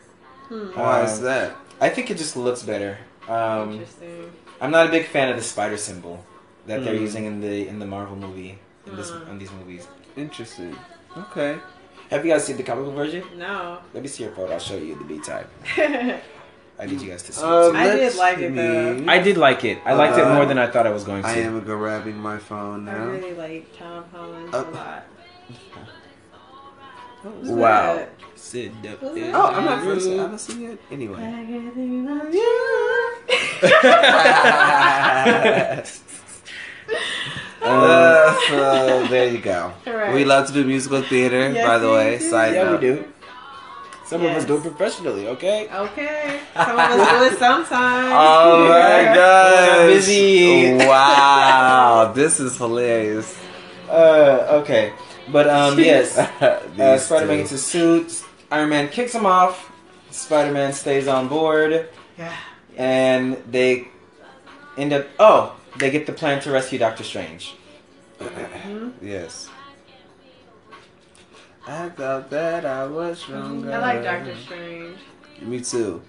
Hmm. 0.50 0.68
Why 0.78 1.00
Um, 1.02 1.06
is 1.08 1.22
that? 1.22 1.56
I 1.82 1.90
think 1.90 2.12
it 2.12 2.18
just 2.18 2.36
looks 2.38 2.64
better. 2.64 2.98
Um, 3.28 3.72
Interesting. 3.74 4.32
I'm 4.62 4.72
not 4.72 4.88
a 4.88 4.90
big 4.92 5.08
fan 5.08 5.30
of 5.30 5.36
the 5.38 5.44
spider 5.44 5.78
symbol 5.78 6.24
that 6.68 6.84
they're 6.84 6.96
Hmm. 6.96 7.02
using 7.02 7.26
in 7.26 7.42
the 7.42 7.68
in 7.68 7.80
the 7.80 7.86
Marvel 7.88 8.16
movie 8.16 8.60
in 8.88 8.96
this 8.96 9.10
Hmm. 9.12 9.32
in 9.32 9.40
these 9.40 9.52
movies. 9.52 9.88
Interesting. 10.16 10.76
Okay. 11.18 11.58
Have 12.12 12.24
you 12.24 12.32
guys 12.32 12.46
seen 12.46 12.56
the 12.58 12.64
comic 12.64 12.86
book 12.86 12.94
version? 12.96 13.24
No. 13.36 13.80
Let 13.94 14.04
me 14.04 14.08
see 14.10 14.24
your 14.24 14.32
photo. 14.34 14.54
I'll 14.54 14.60
show 14.60 14.78
you 14.78 14.94
the 14.96 15.04
B 15.06 15.20
type. 15.20 15.50
I 16.78 16.84
I 16.84 16.86
need 16.88 17.02
you 17.02 17.10
guys 17.10 17.24
to 17.24 17.32
see. 17.34 17.42
Um, 17.44 17.76
it. 17.76 17.80
I 17.80 17.84
did 17.92 18.02
let's 18.04 18.18
like 18.18 18.38
it, 18.40 18.54
though. 18.56 19.06
I 19.08 19.20
did 19.20 19.38
like 19.38 19.64
it. 19.64 19.78
I 19.86 19.94
liked 19.94 20.18
it 20.18 20.26
Uh, 20.26 20.34
more 20.36 20.46
than 20.46 20.58
I 20.58 20.68
thought 20.68 20.86
I 20.86 20.92
was 20.92 21.04
going 21.06 21.24
to. 21.24 21.28
I 21.30 21.34
am 21.36 21.60
grabbing 21.62 22.18
my 22.18 22.38
phone 22.38 22.84
now. 22.86 22.92
I 23.04 23.06
really 23.06 23.34
like 23.34 23.78
Tom 23.78 24.04
Holland 24.12 24.54
Uh, 24.54 24.58
a 24.58 24.72
lot. 24.72 25.04
Wow. 27.44 27.96
that? 27.96 28.10
Sit 28.36 28.72
up 28.86 29.00
Who's 29.00 29.16
there. 29.16 29.32
that? 29.32 29.36
Oh, 29.36 29.48
I'm 29.48 29.66
not 29.66 29.84
first. 29.84 30.08
I 30.10 30.14
haven't 30.14 30.38
seen 30.40 30.70
it. 30.72 30.80
Anyway. 30.92 31.18
I 31.24 31.46
can 31.46 31.72
think 31.72 32.10
of 32.10 32.34
you. 32.34 32.52
Uh, 37.62 38.36
so 38.48 39.08
there 39.08 39.28
you 39.32 39.40
go. 39.40 39.74
Alright. 39.88 40.14
We 40.14 40.24
love 40.24 40.46
to 40.48 40.54
do 40.54 40.64
musical 40.66 41.02
theater, 41.02 41.50
Yes, 41.52 41.66
by 41.66 41.80
the 41.80 41.90
way. 41.90 42.20
do. 42.20 42.30
Side 42.30 42.54
yeah, 42.54 42.64
we 42.66 42.72
note. 42.74 42.82
do. 42.82 43.06
Some 44.06 44.22
of 44.24 44.32
us 44.32 44.46
do 44.46 44.58
it 44.58 44.62
professionally. 44.62 45.28
Okay. 45.30 45.68
Okay. 45.74 46.40
Some 46.54 46.72
of 46.72 46.80
us 46.80 47.10
do 47.10 47.26
it 47.36 47.40
sometimes. 47.40 48.14
Oh 48.14 48.68
my 48.70 49.04
gosh. 49.16 49.88
busy. 49.88 50.76
Wow. 50.78 52.12
this 52.16 52.40
is 52.40 52.56
hilarious. 52.58 53.38
Uh, 53.90 54.62
okay. 54.62 54.94
But 55.32 55.50
um, 55.50 55.80
yes. 55.80 56.18
Uh, 56.18 56.98
Spider-Man 56.98 57.38
two. 57.38 57.42
gets 57.42 57.50
his 57.52 57.66
suit. 57.66 58.24
Iron 58.52 58.70
Man 58.70 58.90
kicks 58.90 59.14
him 59.16 59.26
off. 59.26 59.72
Spider-Man 60.12 60.72
stays 60.74 61.08
on 61.08 61.28
board, 61.28 61.90
Yeah. 62.18 62.34
and 62.78 63.36
they 63.52 63.88
end 64.78 64.94
up. 64.94 65.08
Oh, 65.20 65.56
they 65.80 65.90
get 65.92 66.06
the 66.06 66.14
plan 66.14 66.42
to 66.44 66.52
rescue 66.52 66.78
Doctor 66.80 67.04
Strange. 67.04 67.56
Yes. 69.02 69.50
I 71.68 71.90
thought 71.90 72.30
that 72.30 72.66
I 72.66 72.86
was 72.86 73.20
stronger. 73.20 73.72
I 73.72 73.78
like 73.80 74.04
Doctor 74.04 74.36
Strange. 74.44 74.98
Me 75.42 75.60
too. 75.62 76.02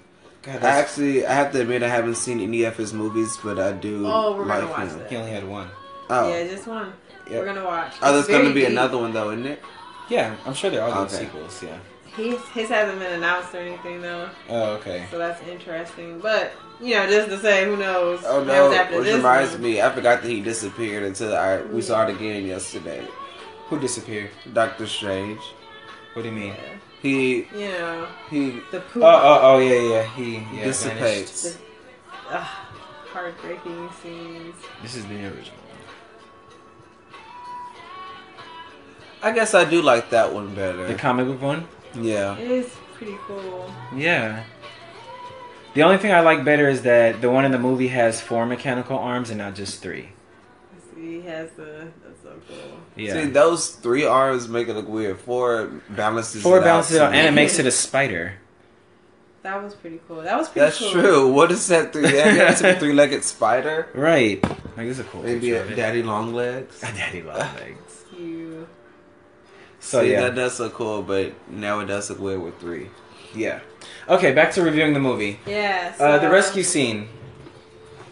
God, 0.43 0.63
I 0.63 0.69
actually, 0.81 1.27
I 1.27 1.33
have 1.33 1.51
to 1.53 1.63
admit, 1.63 1.83
I 1.83 1.89
haven't 1.89 2.15
seen 2.17 2.41
any 2.41 2.63
of 2.65 2.77
his 2.77 2.93
movies, 2.93 3.37
but 3.43 3.59
I 3.59 3.73
do 3.73 4.07
Oh, 4.07 4.37
we're 4.37 4.45
like 4.45 4.61
gonna 4.61 4.71
watch 4.71 4.89
him. 4.91 4.99
that. 5.01 5.11
he 5.11 5.17
only 5.17 5.31
had 5.33 5.49
one. 5.49 5.69
Oh, 6.09 6.29
Yeah, 6.29 6.47
just 6.47 6.67
one. 6.69 6.93
Yep. 7.29 7.41
We're 7.41 7.45
gonna 7.47 7.65
watch. 7.65 7.95
oh, 8.03 8.13
there's 8.13 8.29
gonna 8.29 8.51
be 8.55 8.61
deep. 8.61 8.69
another 8.69 8.99
one 8.99 9.13
though, 9.13 9.31
isn't 9.31 9.47
it? 9.47 9.61
Yeah, 10.09 10.37
I'm 10.47 10.55
sure 10.55 10.71
there 10.71 10.83
are 10.83 10.91
all 10.91 11.05
good 11.07 11.15
Okay. 11.15 11.25
sequels. 11.25 11.61
Yeah. 11.63 11.79
His 12.17 12.41
his 12.55 12.69
hasn't 12.69 12.99
been 13.01 13.13
announced 13.15 13.53
or 13.55 13.59
anything 13.59 14.01
though, 14.01 14.29
Oh, 14.49 14.75
okay. 14.75 15.07
so 15.11 15.19
that's 15.19 15.43
interesting. 15.49 16.21
But 16.21 16.53
you 16.81 16.95
know, 16.95 17.09
just 17.09 17.29
to 17.31 17.39
say, 17.41 17.65
who 17.65 17.77
knows? 17.77 18.21
Oh 18.25 18.45
no! 18.45 18.71
Which 18.71 19.05
this 19.05 19.17
reminds 19.17 19.53
one. 19.53 19.63
me, 19.63 19.83
I 19.83 19.91
forgot 19.91 20.23
that 20.23 20.29
he 20.31 20.41
disappeared 20.41 21.03
until 21.03 21.35
I 21.35 21.63
we 21.63 21.83
saw 21.83 22.07
it 22.07 22.15
again 22.15 22.47
yesterday. 22.47 23.05
Who 23.69 23.79
disappeared? 23.81 24.31
Doctor 24.53 24.87
Strange. 24.87 25.41
What 26.15 26.23
do 26.23 26.29
you 26.29 26.35
mean? 26.35 26.55
Yeah. 26.55 26.77
He 27.03 27.47
Yeah. 27.55 28.07
he 28.31 28.61
the 28.71 28.81
poop. 28.81 29.03
Oh, 29.03 29.07
oh, 29.07 29.41
oh, 29.43 29.59
yeah, 29.59 29.81
yeah. 29.81 30.03
He 30.15 30.35
yeah, 30.35 30.41
vanished. 30.51 30.65
dissipates. 30.65 31.59
Ugh, 32.31 32.47
heartbreaking 33.13 33.89
scenes. 34.03 34.55
This 34.83 34.95
is 34.97 35.05
the 35.07 35.15
original. 35.27 35.61
I 39.23 39.33
guess 39.33 39.55
I 39.55 39.65
do 39.65 39.83
like 39.83 40.11
that 40.11 40.33
one 40.33 40.55
better. 40.55 40.87
The 40.87 40.95
comic 40.95 41.27
book 41.27 41.43
one. 41.43 41.69
Yeah. 41.95 42.37
It 42.39 42.51
is 42.51 42.71
pretty 42.95 43.17
cool. 43.27 43.73
Yeah. 43.95 44.45
The 45.75 45.83
only 45.83 45.99
thing 45.99 46.13
I 46.13 46.21
like 46.21 46.45
better 46.45 46.69
is 46.69 46.83
that 46.83 47.21
the 47.21 47.31
one 47.31 47.45
in 47.45 47.53
the 47.53 47.59
movie 47.59 47.89
has 47.89 48.21
four 48.21 48.47
mechanical 48.47 48.99
arms 48.99 49.31
and 49.31 49.39
not 49.39 49.55
just 49.55 49.83
three. 49.83 50.11
See, 50.95 51.21
he 51.21 51.27
has 51.27 51.51
the. 51.53 51.89
That's. 52.49 52.61
Yeah. 52.97 53.13
See, 53.13 53.27
those 53.29 53.71
three 53.71 54.05
arms 54.07 54.49
make 54.49 54.69
it 54.69 54.75
look 54.75 54.89
weird. 54.89 55.19
Four 55.19 55.67
balances. 55.91 56.43
Four 56.43 56.59
it 56.59 56.63
balances 56.65 56.97
it 56.97 57.03
out 57.03 57.09
out, 57.09 57.15
and 57.15 57.27
it 57.29 57.33
makes 57.33 57.59
it 57.59 57.67
a 57.67 57.71
spider. 57.71 58.35
That 59.43 59.63
was 59.63 59.75
pretty 59.75 60.01
cool. 60.09 60.23
That 60.23 60.37
was 60.37 60.49
pretty 60.49 60.65
That's 60.65 60.79
cool. 60.79 60.91
true. 60.93 61.33
What 61.33 61.53
is 61.53 61.69
that 61.69 61.93
three? 61.93 62.03
That's 62.11 62.61
a 62.63 62.75
three-legged 62.75 63.23
spider. 63.23 63.89
Right. 63.95 64.43
Like 64.43 64.89
this 64.89 64.99
is 64.99 65.01
a 65.01 65.05
cool 65.05 65.23
Maybe 65.23 65.53
a 65.53 65.77
daddy 65.77 66.03
long 66.03 66.33
legs. 66.35 66.83
A 66.83 66.87
daddy 66.87 67.23
long 67.23 67.37
legs. 67.57 68.05
You. 68.19 68.67
So 69.79 70.01
See, 70.03 70.13
yeah, 70.13 70.23
that 70.23 70.35
does 70.35 70.59
look 70.59 70.73
cool, 70.75 71.03
but 71.03 71.33
now 71.51 71.79
it 71.81 71.85
does 71.87 72.09
look 72.11 72.19
weird 72.19 72.43
with 72.43 72.59
three. 72.59 72.89
yeah. 73.35 73.61
Okay, 74.09 74.33
back 74.33 74.51
to 74.53 74.63
reviewing 74.63 74.95
the 74.95 75.01
movie. 75.01 75.39
Yeah. 75.47 75.95
Uh, 76.01 76.19
the 76.19 76.31
rescue 76.31 76.63
scene. 76.63 77.09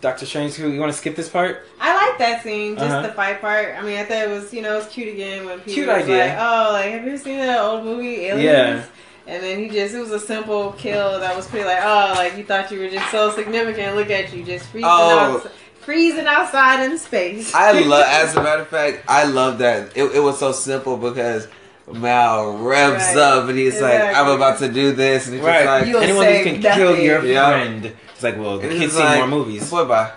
Doctor 0.00 0.26
Strange, 0.26 0.58
you 0.58 0.78
want 0.78 0.92
to 0.92 0.98
skip 0.98 1.16
this 1.16 1.28
part? 1.30 1.66
I 1.80 1.94
like 1.96 2.03
that 2.18 2.42
scene, 2.42 2.74
just 2.76 2.86
Uh-huh. 2.86 3.02
the 3.02 3.12
fight 3.12 3.40
part. 3.40 3.74
I 3.78 3.82
mean, 3.82 3.98
I 3.98 4.04
thought 4.04 4.22
it 4.22 4.28
was, 4.30 4.52
you 4.52 4.62
know, 4.62 4.74
it 4.74 4.78
was 4.78 4.86
cute 4.88 5.08
again 5.14 5.44
when 5.46 5.58
people 5.60 5.74
Cute 5.74 5.86
was 5.88 6.02
idea. 6.04 6.18
like, 6.26 6.36
"Oh, 6.38 6.68
like 6.72 6.90
have 6.92 7.02
you 7.04 7.08
ever 7.10 7.18
seen 7.18 7.38
that 7.38 7.60
old 7.60 7.84
movie 7.84 8.26
Aliens?" 8.26 8.42
Yeah. 8.42 8.82
And 9.26 9.42
then 9.42 9.58
he 9.58 9.68
just, 9.70 9.94
it 9.94 10.00
was 10.00 10.10
a 10.10 10.20
simple 10.20 10.72
kill 10.72 11.18
that 11.20 11.34
was 11.34 11.46
pretty 11.46 11.64
like, 11.64 11.80
oh, 11.82 12.12
like 12.16 12.36
you 12.36 12.44
thought 12.44 12.70
you 12.70 12.78
were 12.80 12.88
just 12.90 13.10
so 13.10 13.30
significant. 13.30 13.96
Look 13.96 14.10
at 14.10 14.32
you, 14.34 14.44
just 14.44 14.66
freezing, 14.66 14.90
Oh. 14.92 15.36
outs- 15.42 15.48
freezing 15.80 16.26
outside 16.26 16.84
in 16.84 16.98
space. 16.98 17.54
I 17.54 17.72
love. 17.80 18.04
As 18.08 18.36
a 18.36 18.42
matter 18.42 18.62
of 18.62 18.68
fact, 18.68 19.02
I 19.08 19.24
love 19.24 19.58
that. 19.58 19.96
It, 19.96 20.04
it 20.16 20.20
was 20.20 20.38
so 20.38 20.52
simple 20.52 20.96
because 20.98 21.48
Maw 21.90 22.54
revs 22.58 23.02
Right. 23.04 23.16
up 23.16 23.48
and 23.48 23.58
he's 23.58 23.80
like, 23.80 24.00
"I'm 24.00 24.28
about 24.28 24.58
to 24.58 24.68
do 24.68 24.92
this," 24.92 25.26
and 25.26 25.36
he's 25.36 25.44
Right. 25.44 25.64
like, 25.66 25.86
You'll 25.86 26.00
Anyone 26.02 26.24
who 26.26 26.32
say 26.32 26.44
can 26.60 26.74
kill 26.74 26.96
your 26.98 27.24
Yeah. 27.24 27.48
friend. 27.48 27.92
It's 28.14 28.22
like, 28.22 28.38
well, 28.38 28.58
the 28.58 28.62
and 28.68 28.72
kids 28.72 28.82
he's 28.84 28.92
see 28.92 28.98
like, 29.02 29.18
more 29.18 29.28
movies. 29.28 29.70
Boy, 29.70 29.84
bye. 29.84 30.10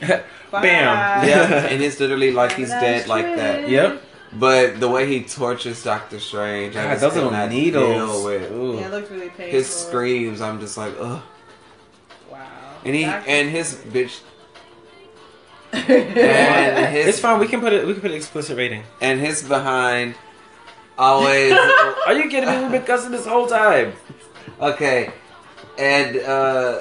Bye. 0.50 0.62
Bam. 0.62 1.28
Yeah, 1.28 1.66
and 1.70 1.82
it's 1.82 1.98
literally 2.00 2.32
like 2.32 2.52
he's 2.52 2.68
That's 2.70 2.82
dead 3.04 3.08
like 3.08 3.24
that. 3.36 3.68
Yep. 3.68 4.02
But 4.32 4.80
the 4.80 4.88
way 4.88 5.06
he 5.06 5.22
tortures 5.24 5.82
Doctor 5.82 6.20
Strange, 6.20 6.76
I 6.76 6.82
God, 6.84 6.90
just 6.90 7.00
those 7.02 7.14
little 7.14 7.30
cannot 7.30 7.50
needles. 7.50 7.94
deal 7.94 8.24
with 8.24 8.52
Ooh. 8.52 8.76
Yeah, 8.78 8.86
it 8.88 8.90
looked 8.90 9.10
really 9.10 9.28
painful. 9.28 9.46
his 9.46 9.68
screams. 9.68 10.40
I'm 10.40 10.60
just 10.60 10.76
like, 10.76 10.94
ugh. 10.98 11.22
Wow. 12.30 12.46
And 12.84 12.94
he 12.94 13.04
Doctor- 13.04 13.30
and 13.30 13.48
his 13.50 13.74
bitch 13.76 14.20
and 15.72 16.94
his 16.96 17.06
It's 17.06 17.20
fine. 17.20 17.38
We 17.40 17.48
can 17.48 17.60
put 17.60 17.72
it. 17.72 17.86
We 17.86 17.92
can 17.92 18.02
put 18.02 18.10
an 18.10 18.16
explicit 18.16 18.56
rating. 18.56 18.82
and 19.00 19.20
his 19.20 19.42
behind 19.42 20.14
always 20.98 21.52
Are 22.06 22.12
you 22.14 22.28
kidding 22.28 22.48
me? 22.48 22.62
We've 22.62 22.70
been 22.72 22.82
cussing 22.82 23.10
this 23.12 23.26
whole 23.26 23.46
time. 23.46 23.92
okay. 24.60 25.12
And 25.78 26.16
uh 26.18 26.80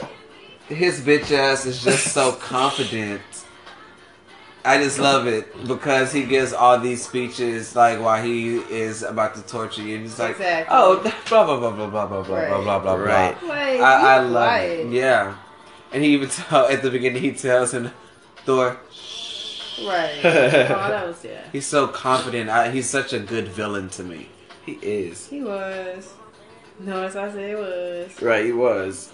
his 0.68 1.02
bitch 1.02 1.32
ass 1.32 1.66
is 1.66 1.84
just 1.84 2.12
so 2.14 2.32
confident. 2.34 3.22
I 4.66 4.78
just 4.82 4.98
love 5.00 5.28
it 5.28 5.46
because 5.68 6.12
he 6.12 6.24
gives 6.24 6.52
all 6.54 6.80
these 6.80 7.06
speeches 7.06 7.76
like 7.76 8.00
while 8.02 8.22
he 8.24 8.56
is 8.58 9.04
about 9.04 9.36
to 9.36 9.42
torture 9.44 9.82
you, 9.84 9.96
and 9.96 10.04
he's 10.04 10.18
like, 10.18 10.32
Exactly. 10.32 10.76
"Oh, 10.76 11.00
blah 11.30 11.46
blah 11.46 11.58
blah 11.60 11.72
blah 11.72 11.88
blah 11.88 12.06
blah 12.08 12.22
blah 12.24 12.36
Right. 12.38 12.50
blah 12.50 12.80
blah 12.80 12.80
blah." 12.80 12.94
Right. 12.96 13.44
Wait, 13.44 13.80
I, 13.82 14.16
I 14.16 14.20
love 14.20 14.32
quiet. 14.50 14.80
it. 14.88 14.92
Yeah, 14.92 15.36
and 15.94 16.04
he 16.04 16.14
even 16.14 16.30
tell 16.50 16.66
at 16.68 16.82
the 16.82 16.90
beginning 16.90 17.22
he 17.22 17.32
tells 17.34 17.74
him, 17.74 17.92
"Thor, 18.46 18.78
Right. 19.86 20.20
oh, 20.24 20.30
that 20.32 21.06
was 21.08 21.24
yeah. 21.24 21.42
he's 21.52 21.68
so 21.68 21.88
confident. 21.88 22.50
I, 22.50 22.72
he's 22.72 22.90
such 22.90 23.14
a 23.14 23.20
good 23.20 23.48
villain 23.50 23.90
to 23.90 24.04
me." 24.04 24.30
He 24.66 24.80
is. 24.82 25.28
He 25.28 25.44
was. 25.44 26.12
Notice 26.80 27.16
I 27.16 27.32
said 27.32 27.50
it 27.52 27.58
was. 27.58 28.22
Right. 28.22 28.46
He 28.46 28.52
was. 28.52 29.12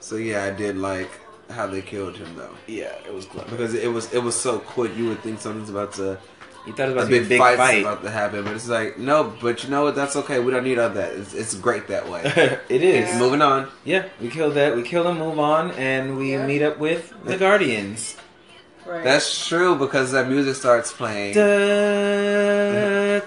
so 0.00 0.16
yeah, 0.16 0.44
I 0.44 0.50
did 0.50 0.76
like 0.76 1.10
how 1.50 1.66
they 1.66 1.82
killed 1.82 2.16
him 2.16 2.34
though. 2.36 2.54
Yeah. 2.66 2.92
It 3.06 3.12
was 3.12 3.24
clever. 3.26 3.50
because 3.50 3.74
it 3.74 3.88
was 3.92 4.12
it 4.12 4.22
was 4.22 4.38
so 4.38 4.58
quick. 4.58 4.96
You 4.96 5.08
would 5.08 5.20
think 5.20 5.40
something's 5.40 5.70
about 5.70 5.92
to 5.94 6.18
You 6.66 6.72
thought 6.74 6.88
it 6.90 6.94
was 6.94 7.04
about 7.04 7.04
to 7.04 7.10
big, 7.10 7.26
a 7.26 7.28
big 7.28 7.38
fight's 7.38 7.58
fight. 7.58 7.80
about 7.82 8.02
to 8.02 8.10
happen, 8.10 8.44
but 8.44 8.54
it's 8.54 8.68
like 8.68 8.98
no. 8.98 9.32
But 9.40 9.64
you 9.64 9.70
know 9.70 9.84
what? 9.84 9.94
That's 9.94 10.16
okay. 10.16 10.38
We 10.40 10.50
don't 10.52 10.64
need 10.64 10.78
all 10.78 10.90
that. 10.90 11.12
It's, 11.12 11.34
it's 11.34 11.54
great 11.54 11.88
that 11.88 12.08
way. 12.08 12.22
it 12.68 12.82
is. 12.82 13.08
Yeah. 13.08 13.18
Moving 13.18 13.42
on. 13.42 13.68
Yeah, 13.84 14.04
we 14.20 14.28
killed 14.28 14.54
that. 14.54 14.76
We 14.76 14.82
killed 14.82 15.06
him, 15.06 15.18
move 15.18 15.38
on, 15.38 15.70
and 15.72 16.16
we 16.18 16.32
Yeah. 16.32 16.46
meet 16.46 16.62
up 16.62 16.78
with 16.78 17.12
the 17.24 17.36
Guardians. 17.36 18.16
Right. 18.90 19.04
That's 19.04 19.46
true 19.46 19.76
because 19.76 20.10
that 20.10 20.26
music 20.26 20.56
starts 20.56 20.92
playing. 20.92 21.36
Yeah. 21.36 23.20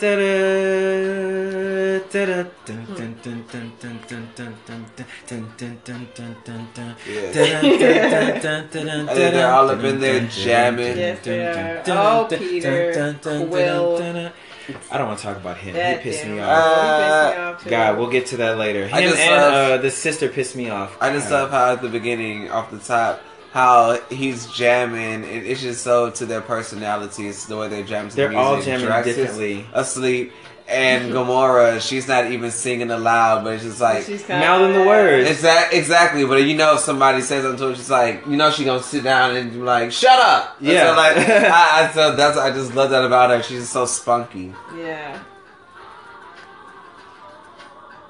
they're 9.31 9.53
all 9.53 9.69
up 9.69 9.81
in 9.85 10.01
there 10.01 10.27
jamming. 10.27 11.17
Oh, 11.87 12.27
Peter. 12.29 13.15
Quill. 13.21 14.31
I 14.91 14.97
don't 14.97 15.07
want 15.07 15.19
to 15.19 15.23
talk 15.23 15.37
about 15.37 15.55
him. 15.57 15.75
That 15.75 15.99
he 15.99 16.03
pissed 16.03 16.23
damn. 16.23 16.35
me 16.35 16.41
off. 16.41 17.65
Uh, 17.65 17.69
God, 17.69 17.97
we'll 17.97 18.09
get 18.09 18.25
to 18.27 18.37
that 18.37 18.57
later. 18.57 18.87
Him 18.87 19.13
and 19.13 19.31
love, 19.31 19.79
uh, 19.79 19.81
the 19.81 19.91
sister 19.91 20.27
pissed 20.27 20.57
me 20.57 20.69
off. 20.69 20.97
I 20.99 21.13
just 21.13 21.31
love 21.31 21.51
how 21.51 21.71
at 21.71 21.81
the 21.81 21.87
beginning, 21.87 22.51
off 22.51 22.69
the 22.69 22.79
top, 22.79 23.21
how 23.53 23.99
he's 24.09 24.47
jamming, 24.47 25.23
and 25.23 25.45
it's 25.45 25.61
just 25.61 25.83
so 25.83 26.09
to 26.09 26.25
their 26.25 26.41
personalities, 26.41 27.45
the 27.45 27.55
way 27.55 27.67
they 27.69 27.83
jam 27.83 28.09
to 28.09 28.15
They're 28.15 28.29
the 28.29 28.35
all 28.37 28.59
jamming 28.61 28.87
Drax 28.87 29.05
differently. 29.07 29.65
asleep, 29.73 30.33
and 30.67 31.11
Gamora, 31.13 31.79
she's 31.79 32.07
not 32.07 32.31
even 32.31 32.49
singing 32.49 32.89
aloud, 32.89 33.43
but 33.43 33.53
it's 33.53 33.63
just 33.63 33.79
like 33.79 34.09
Mouthing 34.27 34.73
the 34.73 34.83
words. 34.87 35.29
exact, 35.29 35.71
exactly. 35.73 36.25
But 36.25 36.37
you 36.43 36.55
know, 36.57 36.73
if 36.73 36.79
somebody 36.79 37.21
says 37.21 37.43
something 37.43 37.59
to 37.59 37.67
her, 37.69 37.75
she's 37.75 37.91
like, 37.91 38.25
you 38.25 38.37
know, 38.37 38.49
she 38.49 38.65
gonna 38.65 38.81
sit 38.81 39.03
down 39.03 39.35
and 39.35 39.51
be 39.51 39.57
like, 39.59 39.91
"Shut 39.91 40.19
up." 40.19 40.55
And 40.59 40.67
Yeah. 40.69 40.89
So 40.89 40.97
like, 40.97 41.17
I, 41.29 41.85
I 41.89 41.91
so 41.93 42.15
that's 42.15 42.37
I 42.37 42.49
just 42.51 42.73
love 42.73 42.89
that 42.89 43.05
about 43.05 43.29
her. 43.29 43.43
She's 43.43 43.59
just 43.59 43.73
so 43.73 43.85
spunky. 43.85 44.51
Yeah. 44.75 45.19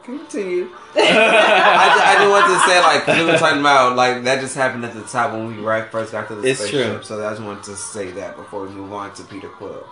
Continue. 0.04 0.70
I, 0.96 1.00
ju- 1.00 2.04
I 2.04 2.16
just 2.20 2.30
wanted 2.30 2.54
to 2.54 2.60
say 2.68 2.82
like 2.82 3.04
'cause 3.06 3.18
we 3.18 3.26
were 3.26 3.38
talking 3.38 3.60
about 3.62 3.96
like 3.96 4.24
that 4.24 4.42
just 4.42 4.56
happened 4.56 4.84
at 4.86 4.94
the 4.94 5.02
top 5.04 5.32
when 5.32 5.48
we 5.48 5.64
right 5.64 5.90
first 5.92 6.12
got 6.12 6.28
to 6.28 6.36
the 6.36 6.48
It's 6.48 6.60
spaceship. 6.60 6.92
true. 6.96 7.04
So 7.04 7.26
I 7.26 7.30
just 7.32 7.42
wanted 7.42 7.64
to 7.64 7.76
say 7.78 8.12
that 8.12 8.36
before 8.36 8.64
we 8.64 8.70
move 8.70 8.92
on 8.94 9.14
to 9.16 9.24
Peter 9.24 9.48
Quill. 9.50 9.86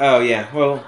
Oh 0.00 0.20
yeah. 0.20 0.54
Well, 0.54 0.84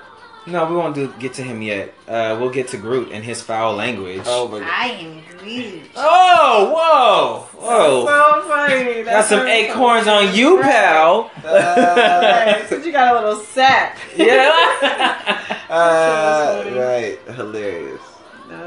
no, 0.49 0.67
we 0.67 0.77
won't 0.77 0.95
do 0.95 1.13
get 1.19 1.35
to 1.35 1.43
him 1.43 1.61
yet. 1.63 1.93
Uh, 2.07 2.37
we'll 2.39 2.51
get 2.51 2.69
to 2.69 2.77
Groot 2.77 3.11
and 3.11 3.25
his 3.25 3.43
foul 3.43 3.75
language. 3.75 4.23
Oh, 4.27 4.47
but 4.47 4.63
I 4.63 4.87
am 4.89 5.23
Groot. 5.39 5.91
Oh, 5.97 7.49
whoa, 7.53 7.61
whoa. 7.61 8.07
So 8.07 8.49
funny. 8.49 9.03
Got 9.03 9.25
some 9.25 9.41
so 9.41 9.47
acorns 9.47 10.05
funny. 10.07 10.29
on 10.29 10.35
you, 10.37 10.61
Right. 10.61 10.71
pal. 10.71 11.31
Right, 11.45 12.65
since 12.69 12.87
you 12.87 12.93
got 12.93 13.17
a 13.17 13.27
little 13.27 13.43
sack. 13.43 13.99
yeah. 14.17 14.53
uh, 15.69 16.63
funny. 16.63 16.79
right, 16.79 17.19
hilarious. 17.35 17.96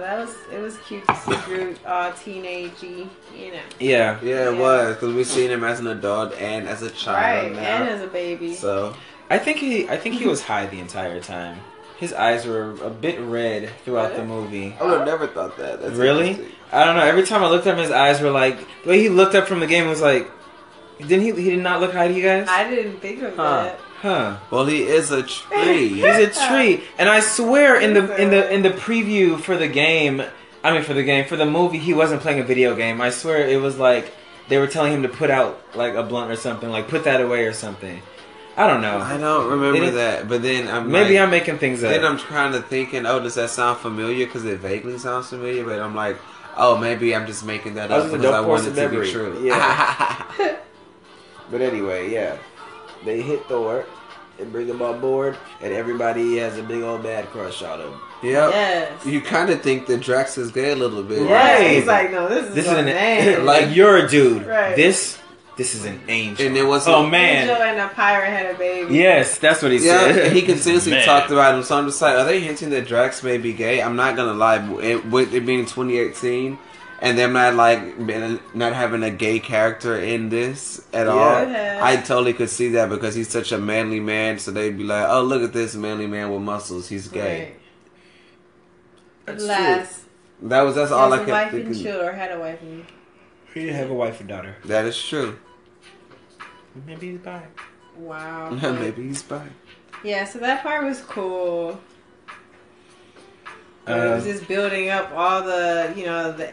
No, 0.10 0.18
that 0.18 0.26
was 0.26 0.36
it 0.52 0.60
was 0.60 0.78
cute 0.88 1.06
to 1.08 1.16
see 1.16 1.36
Groot 1.46 1.78
all 1.86 2.08
uh, 2.08 2.12
teenagey, 2.14 3.08
you 3.38 3.52
know. 3.52 3.60
yeah. 3.80 4.18
Yeah, 4.24 4.50
it 4.50 4.54
Yeah. 4.56 4.60
was 4.60 4.96
because 4.96 5.14
we've 5.14 5.28
seen 5.28 5.52
him 5.52 5.64
as 5.64 5.80
an 5.80 5.88
adult 5.88 6.34
and 6.40 6.68
as 6.68 6.82
a 6.82 6.90
child 6.90 7.52
Right, 7.52 7.56
now. 7.56 7.60
and 7.84 7.90
as 7.90 8.02
a 8.02 8.08
baby. 8.08 8.56
so 8.56 8.96
I 9.30 9.38
think 9.38 9.58
he. 9.58 9.88
I 9.88 9.98
think 9.98 10.16
he 10.16 10.26
was 10.26 10.42
high 10.42 10.66
the 10.66 10.80
entire 10.80 11.20
time. 11.20 11.60
His 12.00 12.14
eyes 12.14 12.48
were 12.48 12.72
a 12.84 12.90
bit 12.90 13.20
red 13.20 13.70
throughout 13.86 14.16
the 14.16 14.24
movie. 14.26 14.76
I 14.80 14.84
would 14.86 14.98
have 15.00 15.06
never 15.06 15.28
thought 15.28 15.58
that. 15.58 15.82
That's 15.82 15.96
Really? 15.96 16.40
I 16.72 16.86
don't 16.86 16.96
know. 16.96 17.04
Every 17.04 17.24
time 17.24 17.44
I 17.44 17.50
looked 17.50 17.68
up, 17.68 17.78
his 17.78 17.92
eyes 17.92 18.20
were 18.22 18.32
like 18.32 18.58
the 18.84 18.90
way 18.90 19.00
he 19.00 19.10
looked 19.10 19.36
up 19.36 19.48
from 19.48 19.60
the 19.60 19.68
game 19.68 19.88
was 19.88 20.02
like. 20.02 20.28
Didn't 21.00 21.22
he? 21.22 21.32
He 21.44 21.52
did 21.52 21.60
not 21.64 21.80
look 21.80 21.94
high 21.94 22.08
to 22.10 22.14
you 22.14 22.22
guys. 22.24 22.48
I 22.50 22.70
didn't 22.70 23.00
think 23.00 23.22
of 23.22 23.36
Huh. 23.36 23.64
that. 23.64 23.80
Huh. 24.02 24.38
Well, 24.50 24.66
he 24.66 24.84
is 24.84 25.12
a 25.12 25.24
tree. 25.24 25.90
He's 25.96 26.04
a 26.04 26.28
tree, 26.48 26.84
and 26.98 27.10
I 27.10 27.20
swear 27.20 27.80
in 27.80 27.94
the 27.94 28.16
in 28.22 28.30
the 28.30 28.54
in 28.54 28.62
the 28.62 28.70
preview 28.70 29.40
for 29.40 29.58
the 29.58 29.68
game, 29.68 30.22
I 30.64 30.72
mean 30.74 30.84
for 30.84 30.94
the 30.94 31.04
game 31.04 31.26
for 31.26 31.36
the 31.36 31.46
movie, 31.46 31.80
he 31.80 31.94
wasn't 31.94 32.22
playing 32.22 32.40
a 32.40 32.44
video 32.44 32.76
game. 32.76 33.02
I 33.02 33.10
swear 33.10 33.46
it 33.48 33.60
was 33.62 33.78
like 33.78 34.14
they 34.48 34.58
were 34.58 34.68
telling 34.68 34.94
him 34.94 35.04
to 35.04 35.10
put 35.10 35.30
out 35.30 35.62
like 35.76 35.96
a 35.96 36.04
blunt 36.04 36.32
or 36.32 36.38
something, 36.38 36.70
like 36.70 36.88
put 36.88 37.04
that 37.04 37.20
away 37.20 37.46
or 37.46 37.54
something. 37.54 38.02
I 38.56 38.68
don't 38.68 38.82
know. 38.82 38.98
I 39.00 39.18
don't 39.18 39.50
remember 39.52 39.80
Didn't- 39.80 39.96
that, 39.96 40.28
but 40.28 40.42
then 40.42 40.68
I'm 40.68 40.92
Maybe 40.92 41.14
like, 41.16 41.24
I'm 41.24 41.30
making 41.30 41.60
things 41.60 41.84
up. 41.84 41.92
Then 41.92 42.04
I'm 42.04 42.18
kind 42.18 42.54
of 42.56 42.66
thinking, 42.68 43.06
oh, 43.06 43.20
does 43.22 43.36
that 43.36 43.50
sound 43.52 43.80
familiar? 43.80 44.26
Because 44.26 44.44
it 44.44 44.60
vaguely 44.60 44.98
sounds 44.98 45.30
familiar, 45.30 45.64
but 45.64 45.80
I'm 45.80 45.96
like, 45.96 46.18
oh, 46.58 46.78
maybe 46.78 47.16
I'm 47.16 47.26
just 47.26 47.46
making 47.46 47.76
that 47.76 47.90
oh, 47.90 47.96
up 47.96 48.02
just 48.04 48.14
because 48.14 48.26
I 48.34 48.38
don't 48.38 48.48
want 48.50 48.68
it 48.68 48.72
the 48.72 48.82
to 48.82 48.90
be 48.90 48.96
memory. 48.96 49.12
true. 49.12 49.46
Yeah. 49.46 50.58
But 51.52 51.62
anyway, 51.62 52.12
yeah, 52.12 52.38
they 53.06 53.22
hit 53.22 53.46
Thor 53.46 53.86
and 54.40 54.52
bring 54.52 54.68
him 54.68 54.82
on 54.82 55.00
board, 55.02 55.38
and 55.62 55.74
everybody 55.74 56.38
has 56.38 56.58
a 56.58 56.64
big 56.64 56.82
old 56.82 57.04
bad 57.04 57.26
crush 57.28 57.62
on 57.62 57.80
him. 57.82 57.94
yep. 58.24 58.52
Yes. 58.52 59.06
You 59.06 59.20
kind 59.22 59.50
of 59.50 59.62
think 59.62 59.88
that 59.88 60.00
Drax 60.02 60.38
is 60.38 60.52
gay 60.52 60.72
a 60.72 60.76
little 60.76 61.04
bit. 61.04 61.24
yeah, 61.28 61.56
Right. 61.58 61.72
he's 61.72 61.86
like, 61.86 62.12
no, 62.12 62.28
this 62.30 62.48
is 62.48 62.56
This 62.56 62.66
is 62.66 62.72
an 62.72 62.86
name. 62.86 63.46
like 63.54 63.76
you're 63.76 63.98
a 63.98 64.08
dude. 64.10 64.46
Right. 64.46 64.76
This 64.76 65.18
this 65.58 65.76
is 65.76 65.84
an 65.84 66.00
angel. 66.08 66.48
And 66.48 66.56
it 66.56 66.64
was 66.64 66.88
oh 66.88 67.00
Angel 67.04 67.10
man, 67.12 67.50
and 67.50 67.80
a 67.82 67.94
pirate 67.94 68.30
had 68.30 68.56
a 68.56 68.58
baby. 68.58 68.96
yes, 68.96 69.38
that's 69.40 69.62
what 69.62 69.74
he 69.74 69.80
Yeah, 69.86 70.00
said. 70.00 70.18
and 70.28 70.34
he 70.34 70.42
continuously 70.42 70.94
Man. 70.94 71.06
talked 71.06 71.32
about 71.32 71.54
him. 71.56 71.64
So 71.64 71.78
I'm 71.78 71.86
just 71.86 72.02
like, 72.02 72.16
are 72.16 72.24
they 72.24 72.40
hinting 72.40 72.70
that 72.70 72.88
Drax 72.88 73.22
may 73.24 73.38
be 73.38 73.52
gay? 73.52 73.82
I'm 73.82 73.98
not 73.98 74.16
gonna 74.16 74.34
lie, 74.36 74.60
it, 74.82 75.06
with 75.08 75.34
it 75.34 75.46
being 75.46 75.66
2018 75.66 76.58
and 77.02 77.18
them 77.18 77.34
not 77.34 77.56
like 77.56 77.98
not 78.54 78.74
having 78.74 79.04
a 79.04 79.10
gay 79.12 79.40
character 79.40 79.98
in 80.00 80.30
this 80.30 80.86
at 80.94 81.08
all, 81.08 81.48
Yeah. 81.48 81.80
I 81.82 81.98
totally 81.98 82.34
could 82.34 82.50
see 82.50 82.70
that 82.70 82.90
because 82.90 83.16
he's 83.16 83.30
such 83.30 83.52
a 83.52 83.58
manly 83.58 84.00
man. 84.00 84.40
So 84.40 84.52
they'd 84.52 84.78
be 84.78 84.84
like, 84.84 85.08
oh, 85.10 85.24
look 85.24 85.42
at 85.42 85.54
this 85.54 85.76
manly 85.76 86.08
man 86.08 86.32
with 86.32 86.42
muscles. 86.42 86.90
He's 86.90 87.08
gay. 87.08 87.40
Right. 87.44 87.56
That's 89.26 89.44
Last, 89.44 90.02
That 90.42 90.62
was 90.62 90.76
that's 90.76 90.92
all 90.92 91.14
I 91.14 91.18
has 91.18 91.28
a 91.28 91.32
kept 91.32 91.32
wife 91.32 91.54
and 91.54 91.64
thinking. 91.66 91.84
children, 91.84 92.10
or 92.10 92.12
had 92.14 92.32
a 92.32 92.40
wife 92.40 92.62
and 92.62 92.86
He 93.54 93.62
didn't 93.62 93.76
have 93.76 93.90
a 93.92 93.94
wife 93.94 94.20
or 94.20 94.24
daughter. 94.24 94.56
That 94.66 94.86
is 94.86 95.02
true. 95.02 95.38
Maybe 96.86 97.12
he's 97.12 97.20
bi. 97.20 97.44
Wow. 97.98 98.50
Maybe 98.62 99.04
he's 99.04 99.22
bi. 99.24 99.48
Yeah, 100.04 100.24
so 100.26 100.40
that 100.40 100.64
part 100.64 100.84
was 100.86 101.02
cool. 101.02 101.80
But 103.86 104.00
it 104.00 104.12
Uh, 104.12 104.16
was 104.16 104.24
just 104.24 104.48
building 104.48 104.90
up 104.90 105.12
all 105.14 105.44
the, 105.44 105.94
you 105.96 106.06
know, 106.06 106.32
the 106.32 106.52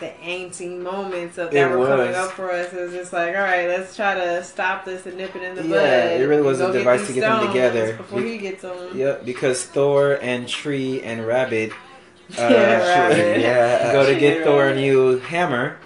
the 0.00 0.12
angsty 0.22 0.78
moments 0.78 1.38
of 1.38 1.50
that 1.50 1.70
It 1.72 1.76
were 1.76 1.86
coming 1.86 2.14
up 2.14 2.30
for 2.32 2.50
us. 2.50 2.72
It 2.72 2.80
was 2.80 2.92
just 2.92 3.12
like, 3.12 3.34
all 3.36 3.42
right, 3.42 3.68
let's 3.68 3.94
try 3.94 4.14
to 4.14 4.42
stop 4.42 4.84
this 4.84 5.06
and 5.06 5.16
nip 5.16 5.34
it 5.36 5.42
in 5.42 5.54
the 5.54 5.62
bud. 5.62 5.70
Yeah, 5.70 6.10
it 6.10 6.24
really 6.24 6.42
was 6.42 6.58
Go 6.58 6.70
a 6.70 6.72
get 6.72 6.78
device 6.78 7.00
these 7.00 7.08
to 7.08 7.14
get 7.14 7.20
them 7.22 7.46
together. 7.46 7.96
before 7.96 8.20
he 8.20 8.38
gets 8.38 8.62
them. 8.62 8.96
Yep, 8.98 9.24
because 9.24 9.64
Thor 9.64 10.18
and 10.20 10.48
Tree 10.48 11.00
and 11.02 11.26
Rabbit 11.26 11.70
uh, 12.38 12.48
Yeah, 12.50 12.78
Rabbit. 12.78 13.40
Yeah. 13.40 13.92
go 13.92 14.06
to 14.12 14.18
get 14.18 14.44
Thor 14.44 14.68
a 14.68 14.74
new 14.74 15.18
hammer, 15.20 15.76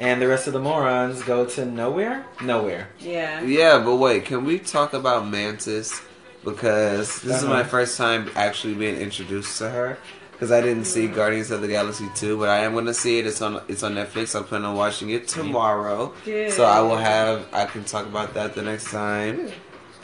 and 0.00 0.20
the 0.20 0.28
rest 0.28 0.46
of 0.46 0.52
the 0.52 0.60
morons 0.60 1.22
go 1.22 1.46
to 1.46 1.64
nowhere. 1.64 2.26
Nowhere. 2.42 2.88
Yeah. 3.00 3.40
Yeah, 3.42 3.78
but 3.84 3.96
wait, 3.96 4.24
can 4.26 4.44
we 4.44 4.58
talk 4.58 4.92
about 4.92 5.26
Mantis? 5.28 6.00
Because 6.44 7.20
this 7.22 7.36
is 7.38 7.42
Uh-huh. 7.44 7.52
my 7.54 7.64
first 7.64 7.96
time 7.96 8.30
actually 8.36 8.74
being 8.74 8.96
introduced 8.96 9.58
to 9.58 9.68
her. 9.70 9.98
Because 10.36 10.52
I 10.52 10.60
didn't 10.60 10.84
see 10.84 11.08
Guardians 11.08 11.50
of 11.50 11.62
the 11.62 11.68
Galaxy 11.68 12.10
2, 12.14 12.36
but 12.38 12.50
I 12.50 12.58
am 12.58 12.74
going 12.74 12.84
to 12.84 12.92
see 12.92 13.18
it. 13.18 13.26
It's 13.26 13.40
on 13.40 13.62
it's 13.68 13.82
on 13.82 13.94
Netflix. 13.94 14.36
I'm 14.36 14.44
planning 14.44 14.66
on 14.66 14.76
watching 14.76 15.08
it 15.08 15.26
tomorrow. 15.28 16.12
Good. 16.26 16.52
So 16.52 16.64
I 16.64 16.80
will 16.80 16.98
have, 16.98 17.46
I 17.54 17.64
can 17.64 17.84
talk 17.84 18.04
about 18.04 18.34
that 18.34 18.54
the 18.54 18.60
next 18.60 18.90
time. 18.90 19.50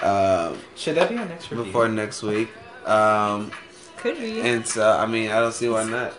Um, 0.01 0.57
Should 0.75 0.95
that 0.97 1.11
be 1.11 1.19
our 1.19 1.27
next 1.27 1.51
review? 1.51 1.67
before 1.67 1.87
next 1.89 2.23
week. 2.23 2.49
Um, 2.87 3.51
Could 3.99 4.19
be. 4.19 4.41
and 4.41 4.67
so, 4.67 4.91
I 4.91 5.05
mean, 5.05 5.31
I 5.31 5.39
don't 5.41 5.53
see 5.53 5.69
why 5.69 5.85
not. 5.85 6.15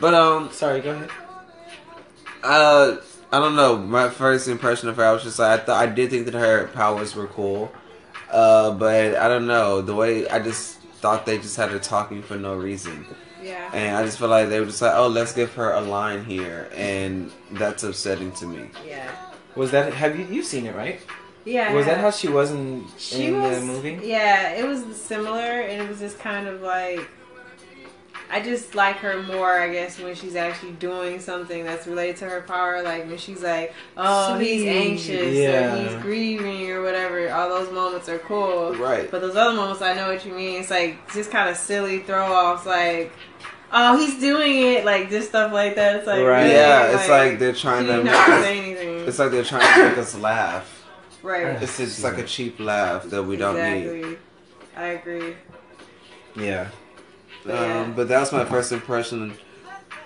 But, 0.00 0.14
um, 0.14 0.50
Sorry, 0.52 0.80
go 0.80 0.92
ahead. 0.92 1.10
Uh, 2.44 2.96
I 3.32 3.40
don't 3.40 3.56
know. 3.56 3.76
My 3.76 4.08
first 4.08 4.46
impression 4.48 4.88
of 4.88 4.96
her, 4.96 5.04
I 5.04 5.12
was 5.12 5.24
just 5.24 5.38
like, 5.40 5.60
I 5.60 5.64
thought 5.64 5.82
I 5.82 5.86
did 5.90 6.10
think 6.10 6.26
that 6.26 6.34
her 6.34 6.68
powers 6.68 7.14
were 7.16 7.26
cool. 7.26 7.72
Uh, 8.30 8.70
but 8.72 9.16
I 9.16 9.26
don't 9.28 9.46
know 9.46 9.82
the 9.82 9.94
way. 9.94 10.28
I 10.28 10.38
just 10.38 10.77
thought 11.00 11.26
they 11.26 11.38
just 11.38 11.56
had 11.56 11.70
her 11.70 11.78
talking 11.78 12.22
for 12.22 12.36
no 12.36 12.54
reason, 12.54 13.06
yeah. 13.42 13.70
and 13.72 13.96
I 13.96 14.04
just 14.04 14.18
feel 14.18 14.28
like 14.28 14.48
they 14.48 14.60
were 14.60 14.66
just 14.66 14.82
like, 14.82 14.94
oh, 14.94 15.08
let's 15.08 15.32
give 15.32 15.52
her 15.54 15.72
a 15.72 15.80
line 15.80 16.24
here, 16.24 16.68
and 16.74 17.30
that's 17.52 17.82
upsetting 17.84 18.32
to 18.32 18.46
me. 18.46 18.70
Yeah. 18.86 19.10
Was 19.54 19.70
that 19.72 19.92
have 19.92 20.18
you 20.18 20.26
you 20.26 20.42
seen 20.42 20.66
it 20.66 20.74
right? 20.74 21.00
Yeah. 21.44 21.72
Was 21.72 21.86
that 21.86 21.98
how 21.98 22.10
she 22.10 22.28
was 22.28 22.50
in 22.50 22.84
she 22.96 23.26
in 23.26 23.40
was, 23.40 23.60
the 23.60 23.66
movie? 23.66 24.00
Yeah, 24.02 24.52
it 24.52 24.66
was 24.66 24.84
similar, 24.96 25.62
and 25.62 25.82
it 25.82 25.88
was 25.88 25.98
just 25.98 26.18
kind 26.18 26.46
of 26.46 26.60
like 26.60 27.08
I 28.30 28.40
just 28.42 28.74
like 28.74 28.96
her 28.96 29.22
more, 29.22 29.58
I 29.58 29.72
guess, 29.72 29.98
when 29.98 30.14
she's 30.14 30.36
actually 30.36 30.72
doing 30.72 31.18
something 31.18 31.64
that's 31.64 31.86
related 31.86 32.16
to 32.18 32.26
her 32.28 32.42
power. 32.42 32.82
Like 32.82 33.06
when 33.08 33.16
she's 33.16 33.42
like, 33.42 33.72
"Oh, 33.96 34.38
he's 34.38 34.64
anxious," 34.66 35.34
Yeah. 35.34 35.74
or 35.74 35.82
"He's 35.88 36.02
grieving," 36.02 36.70
or 36.70 36.82
whatever. 36.82 37.30
All 37.32 37.48
those 37.48 37.72
moments 37.72 38.08
are 38.08 38.18
cool. 38.18 38.74
Right. 38.74 39.10
But 39.10 39.20
those 39.22 39.34
other 39.36 39.56
moments, 39.56 39.80
I 39.80 39.94
know 39.94 40.08
what 40.12 40.26
you 40.26 40.32
mean. 40.32 40.60
It's 40.60 40.70
like 40.70 41.10
just 41.12 41.30
kind 41.30 41.48
of 41.48 41.56
silly 41.56 42.00
throw 42.00 42.30
offs, 42.32 42.66
like. 42.66 43.12
Oh, 43.70 43.98
he's 43.98 44.18
doing 44.18 44.62
it, 44.62 44.86
like 44.86 45.10
just 45.10 45.28
stuff 45.28 45.52
like 45.52 45.74
that. 45.74 45.96
It's 45.96 46.06
like, 46.06 46.22
Right. 46.24 46.42
really, 46.44 46.54
Yeah, 46.54 46.96
it's 46.98 47.06
like 47.08 47.38
they're 47.38 47.52
trying 47.52 47.84
to. 47.86 47.92
didn't 47.96 48.06
have 48.06 48.42
say 48.42 48.58
anything. 48.60 49.06
It's 49.06 49.18
like 49.18 49.30
they're 49.30 49.44
trying 49.44 49.74
to 49.82 49.88
make 49.90 49.98
us 49.98 50.14
laugh. 50.16 50.86
right. 51.22 51.62
It's 51.62 51.76
just 51.76 52.02
like 52.02 52.16
a 52.16 52.24
cheap 52.24 52.58
laugh 52.60 53.04
that 53.10 53.22
we 53.24 53.36
don't 53.36 53.56
need. 53.56 53.84
exactly. 53.86 54.18
I 54.74 54.86
agree. 54.86 55.34
Yeah. 56.34 56.68
Yeah. 57.48 57.80
Um, 57.80 57.94
but 57.94 58.08
that 58.08 58.20
was 58.20 58.32
my 58.32 58.44
first 58.44 58.72
impression 58.72 59.34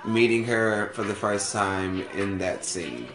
meeting 0.04 0.44
her 0.44 0.90
for 0.94 1.02
the 1.02 1.14
first 1.14 1.52
time 1.52 2.02
in 2.14 2.38
that 2.38 2.64
scene. 2.64 3.08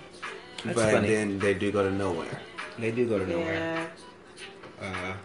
That's 0.63 0.75
but 0.75 0.91
funny. 0.93 1.07
then 1.09 1.39
they 1.39 1.53
do 1.53 1.71
go 1.71 1.83
to 1.83 1.91
nowhere. 1.91 2.41
They 2.79 2.91
do 2.91 3.07
go 3.07 3.19
to 3.19 3.27
nowhere. 3.27 3.89
Yeah. 4.81 5.15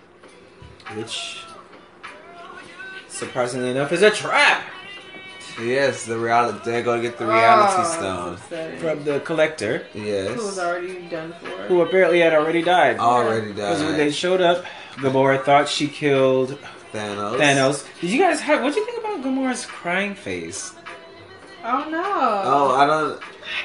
Uh, 0.88 0.94
which 0.96 1.44
surprisingly 3.08 3.70
enough 3.70 3.92
is 3.92 4.02
a 4.02 4.10
trap 4.10 4.64
Yes, 5.60 6.06
the 6.06 6.18
reality. 6.18 6.58
They're 6.64 6.82
going 6.82 7.02
to 7.02 7.08
get 7.08 7.18
the 7.18 7.26
reality 7.26 7.82
Oh, 7.84 8.36
stone. 8.38 8.78
from 8.78 9.04
the 9.04 9.20
collector 9.20 9.86
Yes. 9.92 10.34
Who 10.34 10.46
was 10.46 10.58
already 10.58 10.94
done 11.10 11.34
for. 11.40 11.46
who 11.68 11.82
apparently 11.82 12.20
had 12.20 12.32
already 12.32 12.62
died. 12.62 12.98
Already 12.98 13.48
died. 13.48 13.56
Because 13.56 13.82
when 13.82 13.98
they 13.98 14.10
showed 14.10 14.40
up, 14.40 14.64
Gamora 14.96 15.44
thought 15.44 15.68
she 15.68 15.88
killed 15.88 16.58
Thanos. 16.92 17.38
Thanos. 17.38 18.00
Did 18.00 18.10
you 18.10 18.18
guys? 18.18 18.40
Have? 18.40 18.60
What 18.60 18.66
would 18.66 18.76
you 18.76 18.84
think 18.84 19.00
about 19.00 19.22
Gamora's 19.22 19.66
crying 19.66 20.14
face? 20.14 20.74
Oh 21.64 21.88
no. 21.88 22.02
Oh, 22.44 22.74
I 22.74 22.86
don't. 22.86 23.20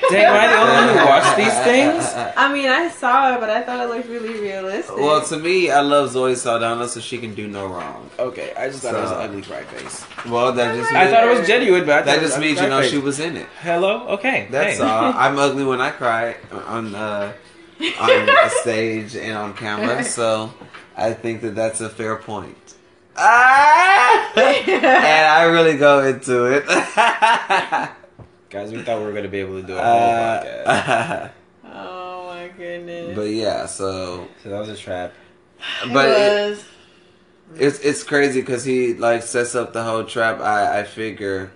Dang, 0.09 0.25
am 0.25 0.33
I 0.33 0.47
the 0.47 0.57
only 0.59 0.73
one 0.73 0.97
who 0.97 1.05
watched 1.05 1.37
these 1.37 1.59
things? 1.63 2.13
I 2.37 2.53
mean, 2.53 2.69
I 2.69 2.89
saw 2.89 3.33
it, 3.33 3.39
but 3.39 3.49
I 3.49 3.63
thought 3.63 3.79
it 3.79 3.89
looked 3.89 4.07
really 4.07 4.39
realistic. 4.39 4.95
Well, 4.95 5.25
to 5.25 5.37
me, 5.37 5.71
I 5.71 5.81
love 5.81 6.11
Zoe 6.11 6.35
Saldana, 6.35 6.87
so 6.87 6.99
she 6.99 7.17
can 7.17 7.33
do 7.33 7.47
no 7.47 7.65
wrong. 7.65 8.09
Okay, 8.19 8.53
I 8.55 8.69
just 8.69 8.83
thought 8.83 8.93
it 8.93 9.01
was 9.01 9.11
an 9.11 9.17
ugly 9.17 9.41
cry 9.41 9.63
face. 9.63 10.05
Well, 10.27 10.51
that 10.53 10.75
just 10.75 10.91
I 10.91 11.09
thought 11.09 11.23
it 11.23 11.39
was 11.39 11.47
genuine, 11.47 11.85
but 11.85 11.99
I 11.99 12.01
that 12.03 12.19
just 12.19 12.37
it 12.37 12.39
was 12.39 12.45
means 12.45 12.61
you 12.61 12.67
know 12.67 12.81
face. 12.81 12.91
she 12.91 12.97
was 12.99 13.19
in 13.19 13.37
it. 13.37 13.47
Hello. 13.61 14.07
Okay. 14.09 14.47
That's 14.51 14.77
hey. 14.77 14.83
all. 14.83 15.13
I'm 15.13 15.39
ugly 15.39 15.63
when 15.63 15.81
I 15.81 15.89
cry 15.89 16.35
on 16.51 16.93
uh, 16.93 17.33
on 17.99 18.29
a 18.29 18.49
stage 18.61 19.15
and 19.15 19.35
on 19.35 19.53
camera, 19.55 20.03
so 20.03 20.53
I 20.95 21.13
think 21.13 21.41
that 21.41 21.55
that's 21.55 21.81
a 21.81 21.89
fair 21.89 22.15
point. 22.17 22.75
Ah! 23.17 24.31
and 24.35 24.85
I 24.85 25.43
really 25.45 25.77
go 25.77 26.05
into 26.05 26.45
it. 26.45 26.65
Guys, 28.49 28.71
we 28.71 28.81
thought 28.83 28.99
we 28.99 29.05
were 29.05 29.13
gonna 29.13 29.27
be 29.27 29.39
able 29.39 29.59
to 29.61 29.67
do 29.67 29.75
a 29.75 29.81
whole 29.83 29.99
podcast. 29.99 30.65
Uh, 30.65 31.29
oh 31.65 32.27
my 32.27 32.47
goodness. 32.57 33.15
but 33.15 33.23
yeah, 33.29 33.65
so 33.65 34.27
So 34.43 34.49
that 34.49 34.59
was 34.59 34.69
a 34.69 34.77
trap. 34.77 35.13
but 35.91 36.07
it 36.09 36.11
it, 36.11 36.49
was. 36.51 36.65
it's 37.55 37.79
it's 37.79 38.03
crazy 38.03 38.41
because 38.41 38.63
he 38.63 38.93
like 38.93 39.23
sets 39.23 39.55
up 39.55 39.73
the 39.73 39.83
whole 39.83 40.03
trap. 40.05 40.39
I 40.39 40.79
I 40.79 40.83
figure, 40.83 41.51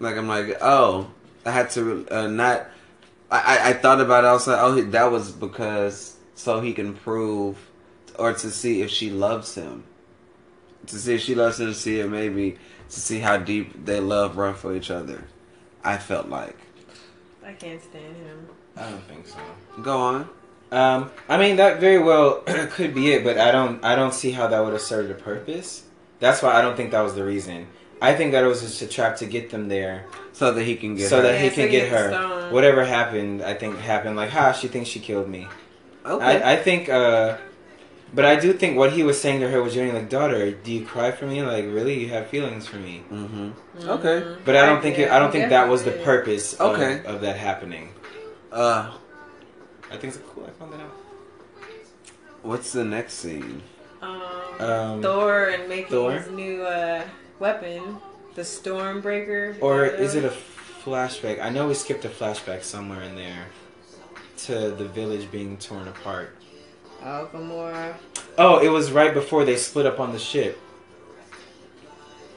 like 0.00 0.16
I'm 0.16 0.28
like, 0.28 0.58
oh, 0.60 1.10
I 1.46 1.50
had 1.52 1.70
to 1.70 2.06
uh, 2.10 2.26
not. 2.26 2.66
I, 3.30 3.38
I 3.58 3.68
I 3.70 3.72
thought 3.74 4.00
about 4.00 4.24
it. 4.24 4.26
I 4.26 4.32
was 4.32 4.46
like, 4.46 4.58
oh, 4.60 4.80
that 4.82 5.10
was 5.10 5.30
because 5.30 6.16
so 6.34 6.60
he 6.60 6.72
can 6.72 6.94
prove 6.94 7.56
or 8.18 8.32
to 8.32 8.50
see 8.50 8.82
if 8.82 8.90
she 8.90 9.10
loves 9.10 9.54
him, 9.54 9.84
to 10.86 10.96
see 10.98 11.14
if 11.14 11.20
she 11.20 11.34
loves 11.34 11.60
him, 11.60 11.66
to 11.66 11.74
see 11.74 12.00
if 12.00 12.08
maybe 12.10 12.56
to 12.90 13.00
see 13.00 13.18
how 13.18 13.36
deep 13.36 13.84
they 13.84 14.00
love 14.00 14.36
run 14.36 14.54
for 14.54 14.74
each 14.74 14.90
other. 14.90 15.24
I 15.84 15.98
felt 15.98 16.28
like. 16.28 16.56
I 17.44 17.52
can't 17.52 17.82
stand 17.82 18.16
him. 18.16 18.48
I 18.76 18.90
don't 18.90 19.02
think 19.04 19.26
so. 19.26 19.38
Go 19.82 19.98
on. 19.98 20.28
Um, 20.70 21.10
I 21.28 21.38
mean 21.38 21.56
that 21.56 21.80
very 21.80 21.98
well 21.98 22.42
could 22.70 22.94
be 22.94 23.12
it, 23.12 23.24
but 23.24 23.38
I 23.38 23.50
don't 23.52 23.82
I 23.84 23.96
don't 23.96 24.12
see 24.12 24.30
how 24.32 24.46
that 24.48 24.60
would 24.60 24.72
have 24.74 24.82
served 24.82 25.10
a 25.10 25.14
purpose. 25.14 25.84
That's 26.20 26.42
why 26.42 26.52
I 26.54 26.60
don't 26.62 26.76
think 26.76 26.90
that 26.90 27.00
was 27.00 27.14
the 27.14 27.24
reason. 27.24 27.66
I 28.02 28.14
think 28.14 28.32
that 28.32 28.44
it 28.44 28.46
was 28.46 28.60
just 28.60 28.80
a 28.82 28.86
trap 28.86 29.16
to 29.16 29.26
get 29.26 29.50
them 29.50 29.68
there, 29.68 30.04
So 30.32 30.52
that 30.52 30.62
he 30.64 30.76
can 30.76 30.94
get 30.94 31.08
so 31.08 31.16
her. 31.16 31.22
that 31.22 31.38
he 31.38 31.46
Yeah, 31.46 31.50
can 31.50 31.64
so 31.66 31.70
get 31.70 31.70
get 31.70 31.88
her. 31.88 32.08
stone. 32.10 32.52
Whatever 32.52 32.84
happened, 32.84 33.42
I 33.42 33.54
think 33.54 33.76
happened. 33.78 34.14
Like, 34.16 34.30
ha, 34.30 34.52
she 34.52 34.68
thinks 34.68 34.88
she 34.88 35.00
killed 35.00 35.28
me. 35.28 35.48
okay. 36.06 36.24
I, 36.42 36.52
I 36.52 36.56
think, 36.56 36.88
uh, 36.88 37.38
but 38.14 38.24
I 38.24 38.36
do 38.36 38.52
think 38.52 38.76
what 38.76 38.92
he 38.92 39.02
was 39.02 39.20
saying 39.20 39.40
to 39.40 39.48
her 39.50 39.62
was 39.62 39.74
genuinely 39.74 40.02
like, 40.02 40.10
daughter, 40.10 40.50
do 40.50 40.72
you 40.72 40.84
cry 40.86 41.10
for 41.10 41.26
me? 41.26 41.42
Like, 41.42 41.64
really, 41.66 42.00
you 42.00 42.08
have 42.08 42.28
feelings 42.28 42.66
for 42.66 42.76
me? 42.76 43.02
mm-hmm. 43.10 43.50
Okay. 43.88 44.20
Mhm. 44.22 44.38
But 44.44 44.56
I 44.56 44.66
don't 44.66 44.80
think 44.82 44.98
it, 44.98 45.10
I 45.10 45.18
don't 45.18 45.30
think 45.32 45.50
that 45.50 45.68
was 45.68 45.84
the 45.84 45.92
purpose 45.92 46.54
of, 46.54 46.74
Okay. 46.74 47.02
of 47.04 47.20
that 47.20 47.36
happening. 47.36 47.90
Uh, 48.50 48.92
I 49.90 49.96
think 49.96 50.14
it's 50.14 50.22
cool. 50.34 50.44
I 50.46 50.50
found 50.50 50.72
that 50.72 50.80
out. 50.80 50.94
what's 52.42 52.72
the 52.72 52.84
next 52.84 53.14
scene? 53.14 53.62
Um, 54.00 54.22
Um, 54.60 55.02
Thor 55.02 55.44
and 55.46 55.68
making 55.68 55.88
Thor? 55.88 56.12
his 56.12 56.30
new 56.30 56.62
uh, 56.62 57.02
weapon, 57.38 57.98
the 58.34 58.42
Stormbreaker. 58.42 59.56
Or 59.60 59.84
is 59.84 60.14
it 60.14 60.24
a 60.24 60.32
flashback? 60.84 61.40
I 61.42 61.50
know 61.50 61.68
we 61.68 61.74
skipped 61.74 62.04
a 62.04 62.08
flashback 62.08 62.62
somewhere 62.62 63.02
in 63.02 63.16
there 63.16 63.46
to 64.46 64.70
the 64.70 64.84
village 64.86 65.30
being 65.30 65.56
torn 65.58 65.88
apart. 65.88 66.34
Oh, 67.04 67.28
Gamora. 67.32 67.94
Oh, 68.36 68.58
it 68.58 68.68
was 68.68 68.90
right 68.92 69.12
before 69.14 69.44
they 69.44 69.56
split 69.56 69.86
up 69.86 69.98
on 70.00 70.12
the 70.12 70.18
ship. 70.18 70.58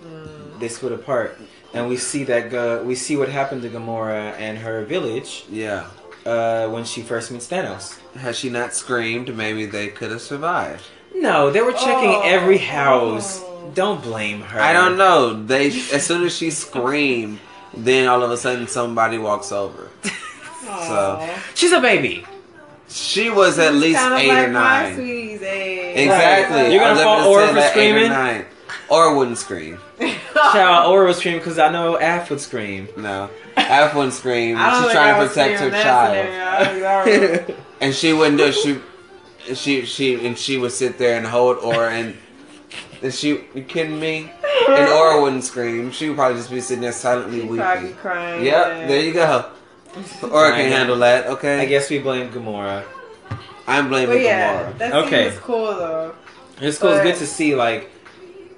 Mm. 0.03 0.59
They 0.59 0.67
split 0.67 0.91
apart, 0.93 1.39
and 1.73 1.87
we 1.87 1.97
see 1.97 2.23
that 2.25 2.49
Ga- 2.51 2.81
we 2.83 2.95
see 2.95 3.15
what 3.17 3.29
happened 3.29 3.61
to 3.63 3.69
Gamora 3.69 4.33
and 4.39 4.57
her 4.59 4.83
village 4.85 5.45
Yeah. 5.49 5.87
uh, 6.25 6.67
when 6.69 6.83
she 6.85 7.01
first 7.01 7.31
meets 7.31 7.47
Thanos. 7.47 7.97
Had 8.15 8.35
she 8.35 8.49
not 8.49 8.73
screamed, 8.73 9.35
maybe 9.35 9.65
they 9.65 9.87
could 9.89 10.11
have 10.11 10.21
survived. 10.21 10.83
No, 11.15 11.49
they 11.51 11.61
were 11.61 11.71
checking 11.73 12.15
Oh, 12.15 12.21
every 12.23 12.57
house. 12.57 13.41
oh. 13.43 13.71
Don't 13.73 14.01
blame 14.03 14.41
her. 14.41 14.59
I 14.59 14.73
don't 14.73 14.97
know. 14.97 15.33
They 15.45 15.67
as 15.67 16.05
soon 16.05 16.23
as 16.25 16.35
she 16.35 16.49
screamed, 16.51 17.39
then 17.73 18.07
all 18.07 18.21
of 18.23 18.29
a 18.31 18.37
sudden 18.37 18.67
somebody 18.67 19.17
walks 19.17 19.51
over. 19.51 19.89
Aw. 20.67 21.43
She's 21.55 21.71
a 21.71 21.79
baby. 21.79 22.25
She 22.91 23.29
was 23.29 23.57
at 23.59 23.73
least 23.75 24.01
eight 24.01 24.27
like 24.29 24.47
or 24.47 24.51
My 24.51 24.83
nine. 24.83 24.95
sweetie's 24.95 25.41
age. 25.41 25.97
Exactly. 25.97 26.73
You're 26.73 26.79
gonna 26.81 26.91
I 26.91 26.93
was 26.93 27.01
fall 27.03 27.19
able 27.21 27.29
over 27.35 27.47
for 27.47 27.53
that 27.55 27.77
eight 27.77 27.91
or 27.91 27.93
screaming? 27.93 28.09
nine. 28.11 28.45
Or 28.89 29.15
wouldn't 29.15 29.37
scream. 29.37 29.79
Child, 30.33 30.91
Aura 30.91 31.05
would 31.07 31.15
scream 31.15 31.37
because 31.37 31.57
I 31.57 31.71
know 31.71 31.95
Af 31.95 32.29
would 32.29 32.41
scream. 32.41 32.89
No. 32.97 33.29
Af 33.55 33.95
wouldn't 33.95 34.13
scream. 34.13 34.57
She's 34.57 34.91
trying 34.91 35.15
I 35.15 35.19
to 35.23 35.27
protect 35.27 35.59
her 35.61 35.69
child. 35.69 36.15
scenario. 36.17 36.85
I 36.85 37.05
was- 37.47 37.55
and 37.79 37.95
she 37.95 38.11
wouldn't 38.13 38.37
do 38.37 38.45
it. 38.47 38.53
She 38.53 38.79
she 39.55 39.85
she 39.85 40.25
and 40.25 40.37
she 40.37 40.57
would 40.57 40.71
sit 40.73 40.97
there 40.97 41.17
and 41.17 41.25
hold 41.25 41.57
Aura 41.59 41.91
and 41.91 42.15
and 43.01 43.13
she 43.13 43.29
you 43.55 43.63
kidding 43.67 43.99
me? 43.99 44.31
And 44.67 44.89
Aura 44.89 45.21
wouldn't 45.21 45.43
scream. 45.45 45.91
She 45.91 46.09
would 46.09 46.17
probably 46.17 46.37
just 46.37 46.51
be 46.51 46.59
sitting 46.61 46.81
there 46.81 46.91
silently 46.91 47.41
She'd 47.41 47.55
probably 47.57 47.79
be 47.81 47.85
weeping. 47.87 47.97
crying. 48.01 48.43
Yep, 48.45 48.87
there 48.89 49.01
you 49.01 49.13
go. 49.13 49.49
Aura 50.23 50.51
can 50.55 50.71
handle 50.71 50.97
that, 50.99 51.27
okay? 51.27 51.59
I 51.61 51.65
guess 51.65 51.89
we 51.89 51.99
blame 51.99 52.29
Gamora. 52.31 52.83
I'm 53.67 53.89
blaming 53.89 54.15
But 54.17 54.21
yeah, 54.23 54.63
Gamora. 54.71 54.77
that 54.77 54.93
Okay. 54.93 55.09
scene 55.09 55.25
was 55.25 55.39
cool 55.39 55.65
though. 55.75 56.15
It's 56.61 56.77
cool. 56.77 56.91
It's 56.91 57.03
good 57.03 57.15
to 57.17 57.27
see 57.27 57.55
like 57.55 57.89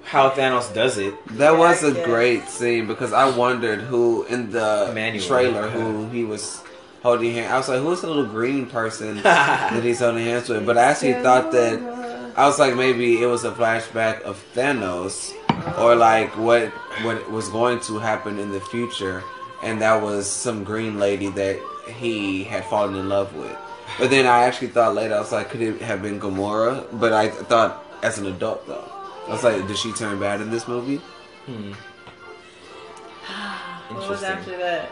how 0.04 0.30
Thanos 0.30 0.72
does 0.74 0.98
it. 0.98 1.14
That 1.38 1.56
was 1.56 1.82
a 1.82 1.92
great 2.04 2.48
scene 2.48 2.86
because 2.86 3.12
I 3.12 3.28
wondered 3.36 3.80
who 3.80 4.24
in 4.24 4.50
the 4.50 4.92
Manuel. 4.94 5.24
trailer 5.26 5.68
who 5.68 6.08
he 6.10 6.24
was 6.24 6.62
holding 7.02 7.32
hand. 7.34 7.52
I 7.52 7.56
was 7.58 7.68
like, 7.68 7.80
who's 7.80 8.00
the 8.02 8.06
little 8.08 8.26
green 8.26 8.66
person 8.66 9.16
that 9.22 9.82
he's 9.82 10.00
holding 10.00 10.24
hands 10.24 10.48
with? 10.48 10.64
But 10.66 10.78
I 10.78 10.82
actually 10.84 11.14
thought 11.14 11.50
that 11.52 12.32
I 12.36 12.46
was 12.46 12.58
like, 12.58 12.74
maybe 12.76 13.22
it 13.22 13.26
was 13.26 13.44
a 13.44 13.50
flashback 13.52 14.20
of 14.22 14.42
Thanos, 14.54 15.32
or 15.78 15.94
like 15.96 16.36
what 16.36 16.68
what 17.02 17.30
was 17.30 17.48
going 17.48 17.80
to 17.80 17.98
happen 17.98 18.38
in 18.38 18.52
the 18.52 18.60
future, 18.60 19.22
and 19.64 19.80
that 19.80 20.02
was 20.02 20.30
some 20.30 20.64
green 20.64 20.98
lady 20.98 21.28
that 21.30 21.60
he 21.96 22.44
had 22.44 22.64
fallen 22.66 22.94
in 22.96 23.08
love 23.08 23.34
with. 23.34 23.56
But 23.98 24.10
then 24.10 24.26
I 24.26 24.44
actually 24.44 24.68
thought 24.68 24.94
later, 24.94 25.14
I 25.14 25.18
was 25.20 25.32
like, 25.32 25.50
could 25.50 25.60
it 25.60 25.80
have 25.82 26.02
been 26.02 26.20
Gamora? 26.20 26.86
But 26.98 27.12
I 27.12 27.28
thought 27.28 27.84
as 28.02 28.18
an 28.18 28.26
adult 28.26 28.66
though, 28.66 28.88
I 29.26 29.30
was 29.30 29.44
like, 29.44 29.66
did 29.66 29.78
she 29.78 29.92
turn 29.92 30.18
bad 30.20 30.40
in 30.40 30.50
this 30.50 30.68
movie? 30.68 31.00
Hmm. 31.46 31.72
What 33.94 34.08
was 34.08 34.22
after 34.22 34.56
that? 34.56 34.90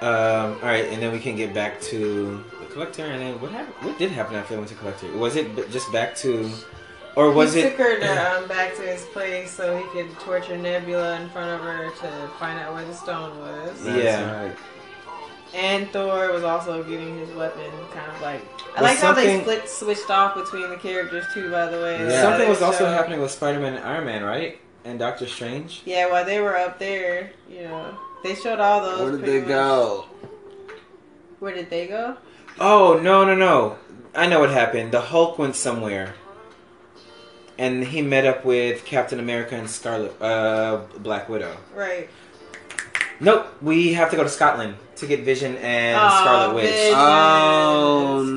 Um, 0.00 0.54
all 0.62 0.68
right, 0.68 0.84
and 0.86 1.02
then 1.02 1.12
we 1.12 1.18
can 1.18 1.34
get 1.36 1.52
back 1.52 1.80
to 1.82 2.44
the 2.60 2.66
collector. 2.66 3.04
And 3.04 3.20
then 3.20 3.40
what 3.40 3.50
happened? 3.50 3.74
What 3.84 3.98
did 3.98 4.12
happen 4.12 4.36
after 4.36 4.54
they 4.54 4.58
went 4.58 4.68
to 4.70 4.76
collector? 4.76 5.10
Was 5.16 5.34
it 5.36 5.70
just 5.70 5.90
back 5.92 6.14
to, 6.16 6.48
or 7.18 7.32
was 7.32 7.54
he 7.54 7.60
it? 7.60 7.70
took 7.70 7.78
her 7.78 7.98
to, 8.00 8.32
um, 8.42 8.48
back 8.48 8.74
to 8.76 8.82
his 8.82 9.04
place 9.06 9.50
so 9.50 9.76
he 9.76 9.84
could 9.90 10.10
torture 10.20 10.56
Nebula 10.56 11.20
in 11.20 11.28
front 11.30 11.50
of 11.50 11.60
her 11.60 11.90
to 11.90 12.28
find 12.38 12.58
out 12.58 12.74
where 12.74 12.84
the 12.84 12.94
stone 12.94 13.38
was. 13.38 13.84
Yeah. 13.86 13.96
Yeah. 13.96 14.44
right. 14.46 14.56
And 15.54 15.88
Thor 15.90 16.30
was 16.32 16.44
also 16.44 16.82
getting 16.84 17.18
his 17.18 17.30
weapon, 17.30 17.70
kind 17.94 18.10
of 18.12 18.20
like. 18.20 18.42
I 18.76 18.82
like 18.82 18.98
how 18.98 19.12
they 19.14 19.40
split 19.40 19.68
switched 19.68 20.10
off 20.10 20.34
between 20.34 20.68
the 20.68 20.76
characters 20.76 21.24
too. 21.32 21.50
By 21.50 21.66
the 21.66 21.78
way, 21.80 22.06
Yeah. 22.08 22.20
Something 22.22 22.48
was 22.48 22.58
They 22.60 22.66
also 22.66 22.78
showed- 22.84 22.92
happening 22.94 23.20
with 23.20 23.30
Spider-Man 23.30 23.74
and 23.74 23.84
Iron 23.84 24.04
Man, 24.04 24.22
right? 24.24 24.60
And 24.84 24.98
Doctor 24.98 25.26
Strange. 25.26 25.82
Yeah, 25.86 26.10
while 26.10 26.24
they 26.24 26.40
were 26.40 26.56
up 26.56 26.78
there, 26.78 27.30
you 27.50 27.62
know, 27.62 27.96
they 28.22 28.34
showed 28.34 28.60
all 28.60 28.80
those. 28.82 29.00
Where 29.00 29.10
did 29.12 29.24
they 29.26 29.38
much- 29.40 29.48
go? 29.48 30.04
Where 31.40 31.54
did 31.54 31.70
they 31.70 31.86
go? 31.86 32.16
Oh 32.60 32.98
no 33.02 33.24
no 33.24 33.34
no! 33.34 33.76
I 34.14 34.26
know 34.26 34.40
what 34.40 34.50
happened. 34.50 34.92
The 34.92 35.00
Hulk 35.00 35.38
went 35.38 35.54
somewhere, 35.56 36.14
and 37.58 37.84
he 37.84 38.02
met 38.02 38.24
up 38.24 38.44
with 38.44 38.84
Captain 38.84 39.18
America 39.18 39.54
and 39.56 39.68
Scarlet, 39.68 40.20
uh, 40.22 40.82
Black 40.98 41.28
Widow. 41.28 41.56
Right. 41.74 42.08
Nope, 43.20 43.48
we 43.60 43.94
have 43.94 44.10
to 44.10 44.16
go 44.16 44.22
to 44.22 44.28
Scotland 44.28 44.76
to 44.94 45.06
get 45.06 45.24
Vision 45.24 45.56
and 45.56 45.96
Aw, 45.96 46.20
Scarlet 46.20 46.54
Witch. 46.54 46.70
Vision, 46.70 46.94
Oh, 46.96 48.24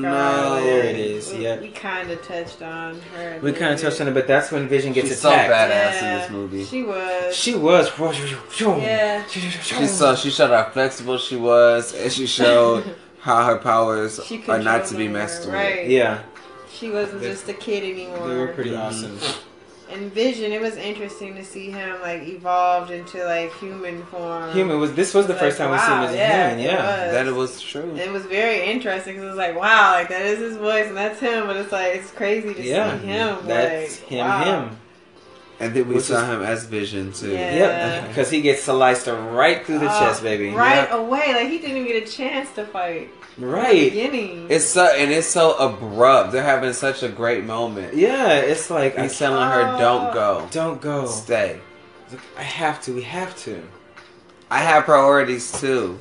no. 0.60 0.64
There 0.64 0.84
it 0.84 0.96
is, 0.96 1.32
We, 1.32 1.42
yep. 1.42 1.60
we 1.60 1.68
kind 1.68 2.10
of 2.10 2.20
touched 2.26 2.62
on 2.62 3.00
her. 3.16 3.38
We 3.42 3.52
kind 3.52 3.72
of 3.74 3.80
touched 3.80 4.00
on 4.00 4.08
it, 4.08 4.14
but 4.14 4.26
that's 4.26 4.50
when 4.50 4.66
Vision 4.66 4.92
gets 4.92 5.08
She's 5.08 5.20
so 5.20 5.30
attacked. 5.30 5.52
badass 5.52 6.02
in 6.02 6.18
this 6.18 6.30
movie. 6.30 6.64
She 6.64 6.82
was. 6.82 7.36
She 7.36 7.54
was. 7.54 7.88
Yeah. 8.60 9.24
She 9.28 9.86
saw 9.86 10.16
she 10.16 10.30
showed 10.30 10.50
how 10.50 10.68
flexible 10.70 11.18
she 11.18 11.36
was, 11.36 11.94
and 11.94 12.10
she 12.12 12.26
showed 12.26 12.96
how 13.20 13.44
her 13.44 13.58
powers 13.58 14.18
are 14.48 14.58
not 14.62 14.86
to 14.86 14.96
be 14.96 15.06
messed 15.06 15.44
with. 15.46 15.54
right. 15.54 15.88
Yeah, 15.88 16.22
She 16.72 16.90
wasn't 16.90 17.20
They- 17.20 17.30
just 17.30 17.48
a 17.48 17.52
kid 17.54 17.84
anymore. 17.84 18.28
they 18.28 18.36
were 18.36 18.48
pretty 18.48 18.74
awesome. 18.74 19.18
And 19.90 20.10
Vision, 20.10 20.52
it 20.52 20.60
was 20.62 20.76
interesting 20.76 21.34
to 21.36 21.44
see 21.44 21.70
him 21.70 22.00
like 22.00 22.22
evolved 22.26 22.90
into 22.90 23.22
like 23.26 23.52
human 23.58 24.02
form. 24.04 24.50
Human 24.52 24.80
was. 24.80 24.94
This 24.94 25.12
was 25.12 25.26
the 25.26 25.34
Like, 25.34 25.42
first 25.42 25.58
time 25.58 25.70
we 25.70 25.76
see 25.78 25.84
him 25.84 25.90
wow, 25.98 26.04
as 26.06 26.14
a 26.14 26.16
yeah, 26.16 26.48
human. 26.48 26.64
Yeah. 26.64 26.76
was. 27.04 27.12
That 27.12 27.26
it 27.26 27.34
was 27.34 27.60
true. 27.60 27.94
It 27.96 28.10
was 28.10 28.24
very 28.24 28.62
interesting 28.62 29.14
because 29.16 29.24
it 29.24 29.28
was 29.28 29.36
like, 29.36 29.54
wow, 29.54 29.92
like 29.92 30.08
that 30.08 30.22
is 30.22 30.38
his 30.38 30.56
voice 30.56 30.86
and 30.86 30.96
that's 30.96 31.20
him, 31.20 31.46
but 31.46 31.56
it's 31.56 31.72
like 31.72 31.94
it's 31.96 32.10
crazy 32.10 32.54
to 32.54 32.62
Yeah, 32.62 32.98
see 33.00 33.06
him. 33.06 33.36
that's 33.46 34.00
like, 34.00 34.08
him, 34.08 34.18
wow. 34.26 34.44
him. 34.44 34.76
And 35.62 35.72
then 35.74 35.86
we 35.88 35.94
Which 35.94 36.04
saw 36.04 36.22
is- 36.22 36.28
him 36.28 36.42
as 36.42 36.64
Vision 36.64 37.12
too. 37.12 37.30
Yeah. 37.30 37.54
Yep, 37.54 38.08
because 38.08 38.30
he 38.30 38.40
gets 38.40 38.64
sliced 38.64 39.06
right 39.06 39.64
through 39.64 39.78
the 39.78 39.86
Uh, 39.88 40.00
chest, 40.00 40.22
baby. 40.22 40.50
Right 40.50 40.88
Yep. 40.90 40.92
away, 40.92 41.32
like 41.34 41.48
he 41.48 41.58
didn't 41.58 41.76
even 41.78 41.86
get 41.86 42.02
a 42.02 42.06
chance 42.10 42.50
to 42.56 42.64
fight. 42.66 43.08
in 43.38 43.44
the 43.44 43.46
Right. 43.46 43.90
beginning. 43.90 44.46
It's 44.50 44.66
so 44.66 44.84
and 44.84 45.10
it's 45.10 45.26
so 45.26 45.52
abrupt. 45.54 46.32
They're 46.32 46.42
having 46.42 46.74
such 46.74 47.02
a 47.02 47.08
great 47.08 47.44
moment. 47.44 47.94
Yeah, 47.94 48.34
it's 48.34 48.68
like 48.68 48.98
I 48.98 49.04
He's 49.04 49.18
telling 49.18 49.48
her, 49.48 49.78
"Don't 49.78 50.12
go, 50.12 50.46
don't 50.50 50.80
go. 50.82 51.06
stay." 51.06 51.56
It's 52.04 52.12
like, 52.12 52.22
I 52.38 52.42
have 52.42 52.82
to. 52.82 52.92
We 52.92 53.00
have 53.02 53.34
to. 53.44 53.62
I 54.50 54.58
have 54.58 54.84
priorities 54.84 55.50
too, 55.50 55.98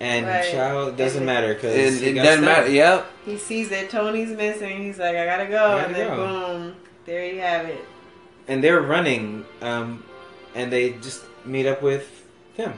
And 0.00 0.26
Right. 0.26 0.50
child 0.50 0.96
doesn't 0.96 1.18
And- 1.18 1.26
matter 1.26 1.54
because 1.54 1.76
and 1.76 2.02
it 2.02 2.20
doesn't 2.20 2.44
matter. 2.44 2.68
Yep. 2.68 3.06
he 3.24 3.38
sees 3.38 3.68
that 3.68 3.88
Tony's 3.88 4.30
missing. 4.36 4.82
He's 4.82 4.98
like, 4.98 5.14
I 5.16 5.24
gotta 5.24 5.44
go, 5.46 5.64
I 5.64 5.70
gotta 5.70 5.84
and 5.84 5.94
then 5.94 6.08
go. 6.08 6.16
boom, 6.16 6.72
there 7.06 7.24
you 7.24 7.40
have 7.40 7.66
it. 7.66 7.84
And 8.48 8.62
they're 8.62 8.80
running, 8.80 9.44
um, 9.60 10.02
and 10.54 10.72
they 10.72 10.90
just 10.94 11.22
meet 11.44 11.66
up 11.66 11.80
with 11.82 12.24
him, 12.54 12.72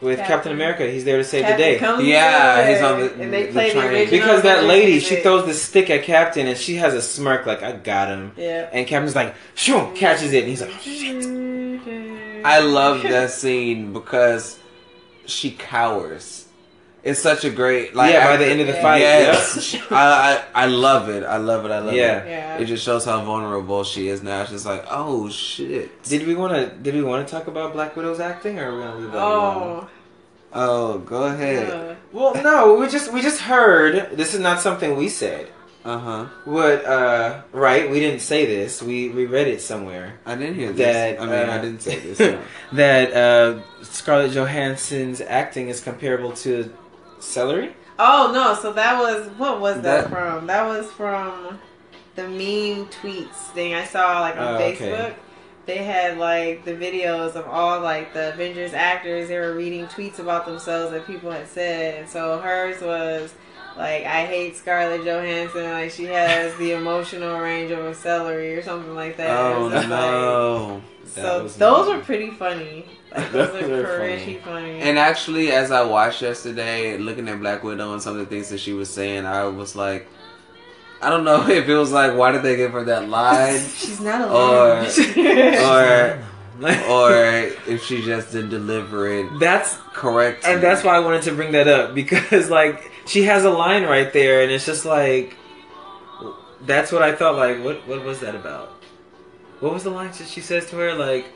with 0.00 0.18
Captain, 0.18 0.34
Captain. 0.36 0.52
America. 0.52 0.86
He's 0.90 1.04
there 1.04 1.16
to 1.16 1.24
save 1.24 1.42
Captain 1.42 1.56
the 1.58 1.62
day. 1.64 1.78
comes 1.78 2.04
Yeah, 2.04 2.60
in, 2.60 2.74
he's 2.74 2.82
on 2.84 3.00
the- 3.00 3.14
and 3.22 3.32
they 3.32 3.46
the 3.46 3.52
play 3.52 3.68
the, 3.72 3.80
train. 3.80 3.90
original 3.92 4.20
Because 4.20 4.42
that 4.42 4.64
lady, 4.64 5.00
she 5.00 5.06
music. 5.14 5.22
throws 5.22 5.46
the 5.46 5.54
stick 5.54 5.88
at 5.90 6.02
Captain, 6.04 6.46
and 6.46 6.56
she 6.58 6.76
has 6.76 6.94
a 6.94 7.00
smirk 7.02 7.46
like, 7.46 7.62
"I 7.62 7.72
got 7.72 8.08
him." 8.08 8.32
Yeah. 8.36 8.68
And 8.72 8.86
Captain's 8.86 9.16
like, 9.16 9.34
"Shoo!" 9.54 9.90
catches 9.94 10.32
it, 10.32 10.40
and 10.40 10.48
he's 10.48 10.60
like, 10.60 10.70
oh, 10.74 10.78
"Shit." 10.80 12.44
I 12.44 12.60
love 12.60 13.02
that 13.14 13.30
scene 13.30 13.92
because 13.92 14.58
she 15.26 15.50
cowers. 15.50 16.37
It's 17.08 17.20
such 17.20 17.44
a 17.44 17.50
great 17.50 17.94
like. 17.94 18.12
Yeah, 18.12 18.26
by 18.30 18.36
the 18.36 18.46
end 18.46 18.60
of 18.60 18.66
the 18.66 18.74
Yeah. 18.74 18.82
fight, 18.82 19.00
Yes, 19.00 19.76
I, 19.90 20.44
I 20.54 20.64
I 20.64 20.66
love 20.66 21.08
it. 21.08 21.22
I 21.24 21.38
love 21.38 21.64
it. 21.64 21.70
I 21.70 21.78
love 21.80 21.94
Yeah. 21.94 22.18
it. 22.18 22.28
Yeah. 22.28 22.58
It 22.58 22.66
just 22.66 22.84
shows 22.84 23.04
how 23.04 23.24
vulnerable 23.24 23.82
she 23.84 24.08
is 24.08 24.22
now. 24.22 24.44
She's 24.44 24.66
like, 24.66 24.84
oh 24.90 25.28
shit. 25.30 26.02
Did 26.04 26.26
we 26.26 26.34
want 26.34 26.52
to? 26.54 26.66
Did 26.84 26.94
we 26.94 27.02
want 27.02 27.26
to 27.26 27.30
talk 27.30 27.46
about 27.48 27.72
Black 27.72 27.96
Widow's 27.96 28.20
acting, 28.20 28.58
or 28.58 28.68
are 28.70 28.74
we 28.76 28.82
gonna 28.82 28.96
leave 29.00 29.12
that 29.12 29.22
alone? 29.22 29.80
Oh. 29.84 29.88
Oh, 30.50 30.98
go 31.00 31.24
ahead. 31.24 31.68
yeah. 31.68 31.94
Well, 32.12 32.34
no, 32.42 32.74
we 32.74 32.88
just 32.88 33.12
we 33.12 33.20
just 33.22 33.40
heard. 33.40 34.16
This 34.16 34.32
is 34.34 34.40
not 34.40 34.60
something 34.60 34.96
we 34.96 35.08
said. 35.08 35.48
Uh 35.84 35.98
huh. 35.98 36.24
What? 36.44 36.84
uh 36.84 37.42
Right? 37.52 37.88
We 37.90 38.00
didn't 38.00 38.20
say 38.20 38.46
this. 38.46 38.82
We 38.82 39.08
we 39.10 39.26
read 39.26 39.46
it 39.48 39.60
somewhere. 39.60 40.18
I 40.26 40.34
didn't 40.34 40.56
hear 40.56 40.72
this. 40.72 40.94
That 40.94 41.20
I 41.20 41.24
mean, 41.26 41.48
uh, 41.48 41.52
I 41.52 41.58
didn't 41.64 41.82
say 41.82 41.98
this. 42.00 42.18
no. 42.34 42.40
that 42.72 43.12
uh 43.14 43.60
Scarlett 43.82 44.32
Johansson's 44.32 45.20
acting 45.20 45.68
is 45.68 45.80
comparable 45.80 46.32
to 46.44 46.72
Celery. 47.20 47.74
Oh 47.98 48.30
no! 48.32 48.54
So 48.54 48.72
that 48.74 48.98
was 49.00 49.28
what 49.38 49.60
was 49.60 49.76
that, 49.82 49.82
That- 50.04 50.10
from? 50.10 50.46
That 50.46 50.66
was 50.66 50.90
from 50.92 51.58
the 52.14 52.24
meme 52.24 52.86
tweets 52.88 53.34
thing 53.54 53.74
I 53.74 53.84
saw 53.84 54.20
like 54.20 54.36
on 54.36 54.42
Oh, 54.42 54.54
okay. 54.56 54.74
Facebook. 54.76 55.14
They 55.66 55.78
had 55.78 56.16
like 56.18 56.64
the 56.64 56.72
videos 56.72 57.34
of 57.34 57.46
all 57.46 57.80
like 57.80 58.14
the 58.14 58.32
Avengers 58.32 58.72
actors. 58.72 59.28
They 59.28 59.38
were 59.38 59.54
reading 59.54 59.86
tweets 59.86 60.18
about 60.18 60.46
themselves 60.46 60.92
that 60.92 61.06
people 61.06 61.30
had 61.30 61.46
said, 61.48 62.00
and 62.00 62.08
so 62.08 62.38
hers 62.38 62.80
was 62.80 63.34
like, 63.76 64.04
"I 64.06 64.24
hate 64.24 64.56
Scarlett 64.56 65.04
Johansson. 65.04 65.64
Like 65.70 65.90
she 65.90 66.04
has 66.06 66.56
the 66.56 66.72
emotional 66.80 67.38
range 67.40 67.70
of 67.70 67.80
a 67.84 67.94
celery 67.94 68.54
or 68.56 68.62
something 68.62 68.94
like 68.94 69.16
that." 69.18 69.30
Oh 69.56 69.66
like- 69.66 69.88
no. 69.88 70.80
That 70.80 70.97
so 71.08 71.48
those 71.48 71.86
mean. 71.88 71.96
are 71.96 72.00
pretty 72.00 72.30
funny. 72.30 72.86
Like 73.10 73.32
those 73.32 73.52
Those 73.52 73.70
are 73.70 73.94
are 73.94 73.98
pretty 74.00 74.34
funny. 74.38 74.60
funny. 74.68 74.80
And 74.82 74.98
actually, 74.98 75.50
as 75.50 75.70
I 75.70 75.82
watched 75.82 76.20
yesterday, 76.20 76.98
looking 76.98 77.26
at 77.28 77.40
Black 77.40 77.62
Widow 77.64 77.94
and 77.94 78.02
some 78.02 78.12
of 78.12 78.18
the 78.18 78.26
things 78.26 78.50
that 78.50 78.58
she 78.60 78.74
was 78.74 78.90
saying, 78.90 79.24
I 79.24 79.44
was 79.46 79.74
like, 79.74 80.06
I 81.00 81.08
don't 81.08 81.24
know 81.24 81.48
if 81.48 81.66
it 81.66 81.74
was 81.74 81.90
like, 81.90 82.14
why 82.14 82.32
did 82.32 82.42
they 82.42 82.56
give 82.56 82.72
her 82.72 82.84
that 82.84 83.08
line, 83.08 83.58
She's 83.76 83.98
not 84.00 84.28
Or- 84.28 84.80
alone. 84.80 84.84
or 85.64 86.24
or 86.90 87.12
if 87.66 87.84
she 87.84 88.02
just 88.04 88.32
didn't 88.32 88.50
deliver 88.50 89.06
it 89.08 89.38
that's 89.38 89.76
correct. 89.94 90.44
and 90.44 90.60
that's 90.60 90.82
why 90.82 90.96
I 90.96 90.98
wanted 90.98 91.22
to 91.22 91.32
bring 91.32 91.52
that 91.52 91.68
up 91.68 91.94
because 91.94 92.50
like 92.50 92.90
she 93.06 93.22
has 93.24 93.44
a 93.44 93.50
line 93.50 93.84
right 93.84 94.12
there, 94.12 94.42
and 94.42 94.50
it's 94.52 94.66
just 94.66 94.84
like 94.84 95.36
that's 96.62 96.90
what 96.92 97.02
I 97.02 97.14
thought. 97.14 97.36
Like, 97.36 97.62
what 97.64 97.86
what 97.86 98.04
was 98.04 98.20
that 98.20 98.34
about? 98.34 98.72
What 99.60 99.72
was 99.72 99.84
the 99.84 99.90
line 99.90 100.10
that 100.12 100.28
she 100.28 100.40
says 100.40 100.66
to 100.70 100.76
her? 100.76 100.94
Like, 100.94 101.26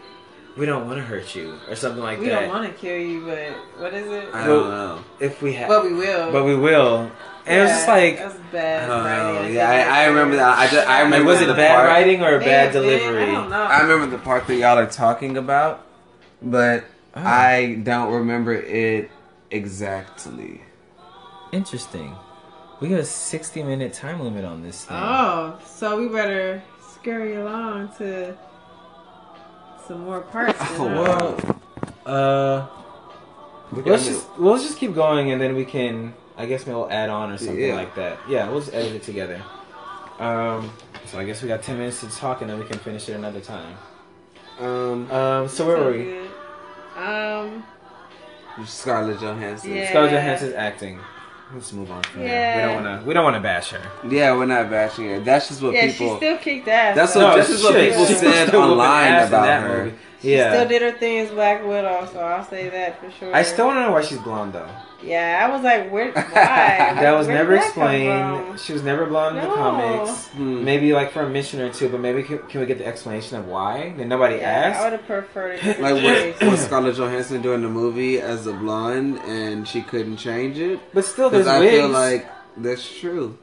we 0.57 0.67
don't 0.67 0.87
want 0.87 0.99
to 0.99 1.03
hurt 1.05 1.35
you, 1.35 1.59
or 1.69 1.75
something 1.75 2.03
like 2.03 2.19
we 2.21 2.27
that. 2.29 2.41
We 2.43 2.47
don't 2.47 2.55
want 2.55 2.73
to 2.73 2.79
kill 2.79 2.99
you, 2.99 3.25
but 3.25 3.39
what 3.81 3.95
is 3.95 4.07
it? 4.07 4.35
I 4.35 4.47
don't 4.47 4.69
know. 4.69 5.05
if 5.19 5.41
we 5.43 5.55
have, 5.55 5.69
But 5.69 5.85
we 5.85 5.95
will. 5.95 6.31
but 6.31 6.45
we 6.45 6.55
will. 6.57 7.11
And 7.47 7.59
it 7.59 7.63
was 7.63 7.71
just 7.73 7.89
like, 7.89 8.19
that's 8.19 8.35
I 8.37 8.39
bad. 8.53 8.87
don't 8.87 9.05
writing. 9.05 9.35
know. 9.35 9.43
think 9.43 9.55
Yeah, 9.57 9.71
I, 9.91 10.03
I 10.03 10.05
remember 10.07 10.37
that. 10.37 10.59
I 10.59 10.69
just, 10.69 10.87
I 10.87 10.95
like, 10.97 11.05
remember 11.05 11.27
was 11.33 11.41
it 11.41 11.47
the 11.47 11.55
bad 11.55 11.75
part- 11.75 11.89
writing 11.89 12.23
or 12.23 12.39
May 12.39 12.45
bad 12.45 12.65
have 12.67 12.73
been, 12.75 12.83
delivery? 12.83 13.23
I 13.23 13.27
don't 13.27 13.51
know. 13.51 13.63
I 13.63 13.81
remember 13.81 14.07
the 14.17 14.23
part 14.23 14.47
that 14.47 14.55
y'all 14.55 14.79
are 14.79 14.87
talking 14.87 15.37
about, 15.37 15.85
but 16.41 16.85
Oh. 17.15 17.21
I 17.23 17.75
don't 17.83 18.11
remember 18.13 18.55
it 18.55 19.11
exactly. 19.51 20.63
Interesting. 21.53 22.15
We 22.81 22.89
got 22.89 23.01
a 23.01 23.05
sixty 23.05 23.63
minute 23.63 23.93
time 23.93 24.21
limit 24.21 24.45
on 24.45 24.63
this 24.63 24.85
thing. 24.87 24.97
Oh, 24.99 25.59
so 25.67 25.99
we 26.01 26.09
better 26.09 26.63
scurry 27.03 27.35
along 27.35 27.89
to 27.99 28.37
some 29.87 30.05
more 30.05 30.21
parts. 30.21 30.59
Oh. 30.79 31.37
Well, 32.07 32.15
uh, 32.15 32.67
We 33.73 33.83
let's 33.83 34.07
just 34.07 34.29
well, 34.39 34.53
let's 34.53 34.65
just 34.65 34.79
keep 34.79 34.95
going, 34.95 35.33
and 35.33 35.41
then 35.41 35.55
we 35.57 35.65
can. 35.65 36.15
I 36.37 36.47
guess 36.47 36.65
we'll 36.67 36.91
add 36.91 37.11
on 37.11 37.31
or 37.31 37.37
something 37.39 37.59
Yeah. 37.61 37.75
like 37.75 37.95
that. 37.97 38.19
Yeah, 38.29 38.49
we'll 38.49 38.61
just 38.61 38.73
edit 38.75 38.93
it 38.95 39.03
together. 39.03 39.41
Um, 40.19 40.71
so 41.07 41.19
I 41.19 41.25
guess 41.25 41.43
we 41.43 41.49
got 41.49 41.63
ten 41.63 41.77
minutes 41.79 42.01
to 42.01 42.09
talk, 42.09 42.41
and 42.41 42.51
then 42.51 42.59
we 42.59 42.65
can 42.65 42.79
finish 42.79 43.09
it 43.09 43.15
another 43.15 43.41
time. 43.41 43.75
um 44.61 45.11
Um, 45.11 45.49
so 45.49 45.67
where 45.67 45.77
So 45.77 45.85
were 45.85 45.93
we? 45.93 46.05
good. 46.05 46.31
Um, 46.97 47.65
Scarlett 48.67 49.21
Johansson. 49.21 49.75
Yeah. 49.75 49.89
Scarlett 49.89 50.13
Johansson's 50.13 50.55
acting. 50.55 50.99
Let's 51.55 51.73
move 51.73 51.91
on 51.91 52.03
from 52.05 52.21
there. 52.23 52.29
Yeah. 52.29 52.57
We 52.57 52.63
don't 52.75 52.85
want 52.85 53.01
to. 53.03 53.07
We 53.09 53.15
don't 53.15 53.25
want 53.25 53.37
to 53.37 53.41
bash 53.41 53.71
her. 53.71 53.83
Yeah, 54.09 54.35
we're 54.35 54.47
not 54.47 54.71
bashing 54.71 55.09
her. 55.09 55.21
That's 55.21 55.49
just 55.49 55.61
what 55.63 55.75
yeah, 55.75 55.89
she 55.89 55.99
people. 55.99 56.17
still 56.17 56.39
kicked 56.39 56.67
ass. 56.69 56.97
That's 56.97 57.13
though. 57.15 57.25
what- 57.29 57.37
this 57.37 57.51
is 57.51 57.63
what 57.63 57.75
people 57.75 58.07
she 58.07 58.15
said 58.15 58.55
online 58.55 59.13
about 59.29 59.31
that 59.31 59.63
her. 59.63 59.85
movie. 59.85 59.97
She 60.23 60.37
Yeah. 60.37 60.53
still 60.55 60.69
did 60.69 60.83
her 60.83 60.93
thing 60.93 61.19
as 61.19 61.31
Black 61.31 61.67
Widow, 61.67 62.09
so 62.13 62.21
I'll 62.21 62.45
say 62.45 62.69
that 62.71 63.01
for 63.01 63.11
sure. 63.11 63.35
I 63.35 63.43
still 63.43 63.67
want 63.67 63.77
to 63.79 63.83
know 63.83 63.93
why 63.93 64.03
she's 64.03 64.19
blonde 64.19 64.53
though. 64.55 64.69
Yeah, 65.05 65.45
I 65.45 65.53
was 65.53 65.65
like, 65.65 65.91
where? 65.91 66.13
Why? 66.13 66.23
that 66.33 67.11
was 67.19 67.27
Where 67.27 67.37
never 67.37 67.55
that 67.57 67.65
explained. 67.65 68.61
She 68.61 68.73
was 68.73 68.85
never 68.85 69.05
blonde 69.07 69.37
in 69.37 69.43
the 69.49 69.51
comics. 69.53 70.29
Hmm. 70.29 70.63
Maybe 70.65 70.93
like 70.93 71.11
for 71.11 71.23
a 71.23 71.29
mission 71.29 71.61
or 71.61 71.73
two, 71.73 71.89
but 71.89 71.99
maybe 71.99 72.23
can, 72.23 72.39
can 72.47 72.61
we 72.61 72.67
get 72.67 72.79
the 72.79 72.87
explanation 72.87 73.37
of 73.37 73.49
why? 73.49 73.89
Did 73.97 74.07
nobody 74.07 74.37
Yeah, 74.37 74.77
I 74.79 74.85
would 74.85 74.93
have 74.93 75.05
preferred 75.05 75.55
a 75.55 75.57
different 75.57 75.81
Like 75.81 75.95
what 76.05 76.39
choice. 76.39 76.51
was 76.51 76.61
Scarlett 76.61 76.95
Johansson 76.97 77.43
doing 77.43 77.63
the 77.63 77.69
movie 77.69 78.21
as 78.21 78.47
a 78.47 78.53
blonde 78.53 79.19
and 79.27 79.67
she 79.67 79.83
couldn't 79.83 80.19
change 80.19 80.59
it? 80.59 80.79
But 80.95 81.05
still, 81.05 81.31
there's 81.31 81.47
Because 81.47 81.57
I 81.57 81.59
wigs. 81.59 81.73
feel 81.73 81.89
like 81.89 82.27
that's 82.59 82.99
true. 83.01 83.37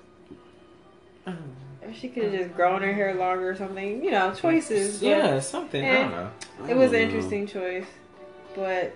If 1.89 1.97
she 1.97 2.07
could 2.09 2.23
have 2.23 2.33
just 2.33 2.55
grown 2.55 2.81
her 2.81 2.93
hair 2.93 3.13
longer 3.15 3.49
or 3.49 3.55
something, 3.55 4.03
you 4.03 4.11
know, 4.11 4.33
choices. 4.33 4.99
but 4.99 5.07
yeah, 5.07 5.39
something. 5.39 5.83
I 5.83 5.87
Eh. 5.87 5.93
don't 6.01 6.11
know. 6.11 6.29
I 6.65 6.69
It 6.71 6.77
was 6.77 6.91
don't 6.91 7.01
an 7.01 7.07
know. 7.09 7.15
interesting 7.15 7.47
choice, 7.47 7.85
but 8.55 8.93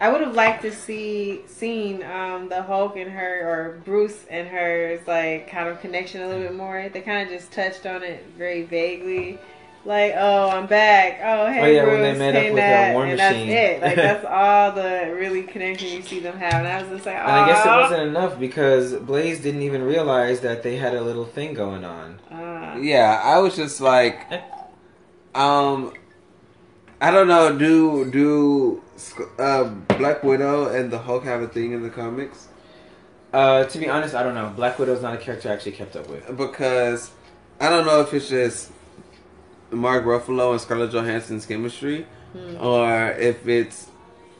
I 0.00 0.08
would 0.10 0.20
have 0.22 0.34
liked 0.34 0.62
to 0.62 0.72
see 0.72 1.42
seen 1.46 2.02
um, 2.02 2.48
the 2.48 2.62
Hulk 2.62 2.96
and 2.96 3.10
her 3.10 3.48
or 3.48 3.78
Bruce 3.84 4.24
and 4.28 4.48
hers 4.48 5.00
like 5.06 5.48
kind 5.48 5.68
of 5.68 5.80
connection 5.80 6.22
a 6.22 6.26
little 6.26 6.42
bit 6.42 6.54
more. 6.54 6.88
They 6.92 7.00
kind 7.02 7.22
of 7.28 7.32
just 7.32 7.52
touched 7.52 7.86
on 7.86 8.02
it 8.02 8.24
very 8.36 8.62
vaguely. 8.62 9.38
Like, 9.84 10.12
oh, 10.16 10.48
I'm 10.50 10.66
back. 10.66 11.18
Oh, 11.24 11.46
hey, 11.52 11.60
Oh, 11.60 11.66
yeah, 11.66 11.84
Bruce. 11.84 11.92
when 12.00 12.02
they 12.02 12.18
met 12.18 12.36
up 12.36 12.42
hey, 12.42 12.50
with, 12.52 12.62
uh, 12.62 12.66
Nat. 12.66 12.92
War 12.94 13.04
and 13.06 13.16
Machine. 13.16 13.48
that's 13.48 13.70
it. 13.70 13.82
Like, 13.82 13.96
that's 13.96 14.24
all 14.24 14.72
the 14.72 15.12
really 15.16 15.42
connection 15.42 15.88
you 15.88 16.02
see 16.02 16.20
them 16.20 16.36
have. 16.38 16.54
And 16.54 16.68
I 16.68 16.82
was 16.82 16.90
just 16.90 17.04
like, 17.06 17.16
oh, 17.16 17.18
And 17.18 17.30
I 17.32 17.46
guess 17.48 17.66
it 17.66 17.68
wasn't 17.68 18.02
enough 18.08 18.38
because 18.38 18.94
Blaze 18.94 19.40
didn't 19.40 19.62
even 19.62 19.82
realize 19.82 20.40
that 20.42 20.62
they 20.62 20.76
had 20.76 20.94
a 20.94 21.00
little 21.02 21.24
thing 21.24 21.54
going 21.54 21.84
on. 21.84 22.20
Uh, 22.30 22.78
Yeah, 22.80 23.20
I 23.24 23.38
was 23.38 23.56
just 23.56 23.80
like, 23.80 24.24
um, 25.34 25.92
I 27.00 27.10
don't 27.10 27.26
know. 27.26 27.58
Do 27.58 28.08
do 28.08 28.82
uh, 29.40 29.64
Black 29.98 30.22
Widow 30.22 30.68
and 30.68 30.92
the 30.92 30.98
Hulk 30.98 31.24
have 31.24 31.42
a 31.42 31.48
thing 31.48 31.72
in 31.72 31.82
the 31.82 31.90
comics? 31.90 32.46
Uh, 33.32 33.64
to 33.64 33.78
be 33.78 33.88
honest, 33.88 34.14
I 34.14 34.22
don't 34.22 34.34
know. 34.34 34.52
Black 34.54 34.78
Widow's 34.78 35.02
not 35.02 35.14
a 35.14 35.16
character 35.18 35.48
I 35.48 35.52
actually 35.54 35.72
kept 35.72 35.96
up 35.96 36.08
with. 36.08 36.24
Because 36.36 37.10
I 37.60 37.68
don't 37.68 37.84
know 37.84 38.00
if 38.00 38.14
it's 38.14 38.28
just 38.28 38.70
Mark 39.72 40.04
Ruffalo 40.04 40.52
and 40.52 40.60
Scarlett 40.60 40.92
Johansson's 40.92 41.46
chemistry, 41.46 42.06
Hmm. 42.32 42.56
or 42.60 43.10
if 43.12 43.46
it's 43.46 43.88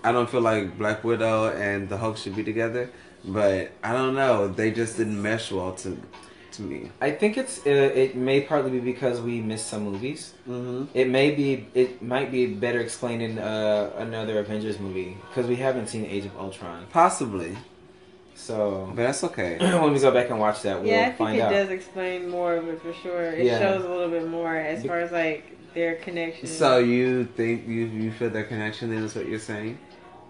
I 0.05 0.11
don't 0.13 0.29
feel 0.29 0.41
like 0.41 0.77
Black 0.79 1.05
Widow 1.05 1.51
and 1.53 1.89
the 1.89 1.97
Hulk 1.97 2.17
should 2.17 2.35
be 2.35 2.43
together. 2.43 2.91
But 3.25 3.71
I 3.85 3.93
don't 3.93 4.15
know. 4.17 4.49
They 4.49 4.73
just 4.73 4.97
didn't 4.97 5.21
mesh 5.21 5.53
well 5.53 5.73
to 5.83 5.97
to 6.53 6.63
me. 6.63 6.91
I 7.01 7.13
think 7.13 7.39
it's 7.39 7.59
uh, 7.65 7.71
it 7.71 8.17
may 8.17 8.41
partly 8.41 8.71
be 8.73 8.81
because 8.81 9.21
we 9.21 9.41
missed 9.41 9.69
some 9.69 9.85
movies. 9.85 10.35
Mm-hmm. 10.49 10.85
It 10.93 11.09
may 11.09 11.31
be 11.31 11.67
it 11.75 12.03
might 12.03 12.31
be 12.33 12.47
better 12.47 12.81
explained 12.81 13.23
in 13.23 13.39
uh, 13.39 13.93
another 13.97 14.39
Avengers 14.41 14.79
movie 14.81 15.17
because 15.29 15.47
we 15.47 15.57
haven't 15.57 15.87
seen 15.89 16.05
Age 16.05 16.27
of 16.27 16.37
Ultron. 16.37 16.87
Possibly. 16.93 17.57
So 18.43 18.87
But 18.95 19.03
that's 19.05 19.23
okay. 19.25 19.57
when 19.81 19.93
we 19.93 20.01
go 20.01 20.11
back 20.11 20.31
and 20.31 20.39
watch 20.41 20.63
that, 20.63 20.81
we'll 20.81 20.89
yeah, 20.91 21.01
I 21.03 21.05
think 21.07 21.17
find 21.19 21.37
it 21.39 21.43
out. 21.43 21.51
does 21.53 21.71
explain 21.71 22.29
more 22.29 22.55
of 22.57 22.69
it 22.69 22.83
for 22.83 22.93
sure. 22.93 23.23
It 23.23 23.47
Yeah. 23.47 23.59
shows 23.61 23.85
a 23.85 23.89
little 23.89 24.11
bit 24.11 24.27
more 24.29 24.57
as 24.57 24.85
far 24.85 24.99
as 25.01 25.13
like 25.13 25.45
their 25.75 25.95
connection. 25.97 26.47
So 26.49 26.79
you 26.79 27.25
think 27.25 27.67
you 27.69 27.87
you 27.87 28.11
feel 28.11 28.31
their 28.31 28.45
connection? 28.45 28.91
Then 28.91 29.05
is 29.05 29.15
what 29.15 29.27
you're 29.27 29.39
saying? 29.39 29.79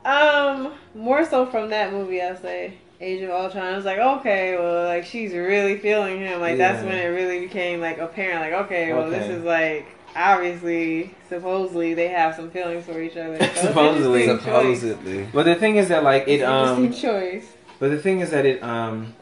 Um, 0.04 0.72
more 0.94 1.24
so 1.24 1.46
from 1.46 1.70
that 1.70 1.92
movie, 1.92 2.20
I'll 2.20 2.36
say. 2.36 2.74
Age 3.00 3.22
of 3.22 3.30
Ultron. 3.30 3.64
I 3.66 3.76
was 3.76 3.84
like, 3.84 3.98
okay, 3.98 4.56
well, 4.56 4.84
like 4.86 5.04
she's 5.04 5.32
really 5.32 5.78
feeling 5.78 6.18
him. 6.20 6.40
Like 6.40 6.58
that's 6.58 6.84
when 6.84 6.94
it 6.98 7.06
really 7.06 7.40
became 7.40 7.80
like 7.80 7.98
apparent. 7.98 8.40
Like, 8.42 8.66
okay, 8.66 8.92
well, 8.92 9.10
this 9.10 9.28
is 9.28 9.42
like 9.42 9.86
obviously, 10.14 11.14
supposedly 11.28 11.94
they 11.94 12.08
have 12.08 12.34
some 12.36 12.50
feelings 12.50 12.84
for 12.84 13.00
each 13.00 13.16
other. 13.16 13.38
So 13.38 13.44
it's 13.44 13.60
Supposedly. 13.68 14.26
choice. 14.26 14.42
Supposedly. 14.42 15.28
But 15.32 15.44
the 15.44 15.54
thing 15.56 15.76
is 15.76 15.88
that 15.88 16.04
like 16.04 16.28
it 16.28 16.40
It's 16.40 16.44
um 16.44 16.92
choice. 16.92 17.46
But 17.82 17.90
the 17.90 17.98
thing 17.98 18.20
is 18.20 18.30
that 18.30 18.46
it 18.46 18.62
um 18.62 19.12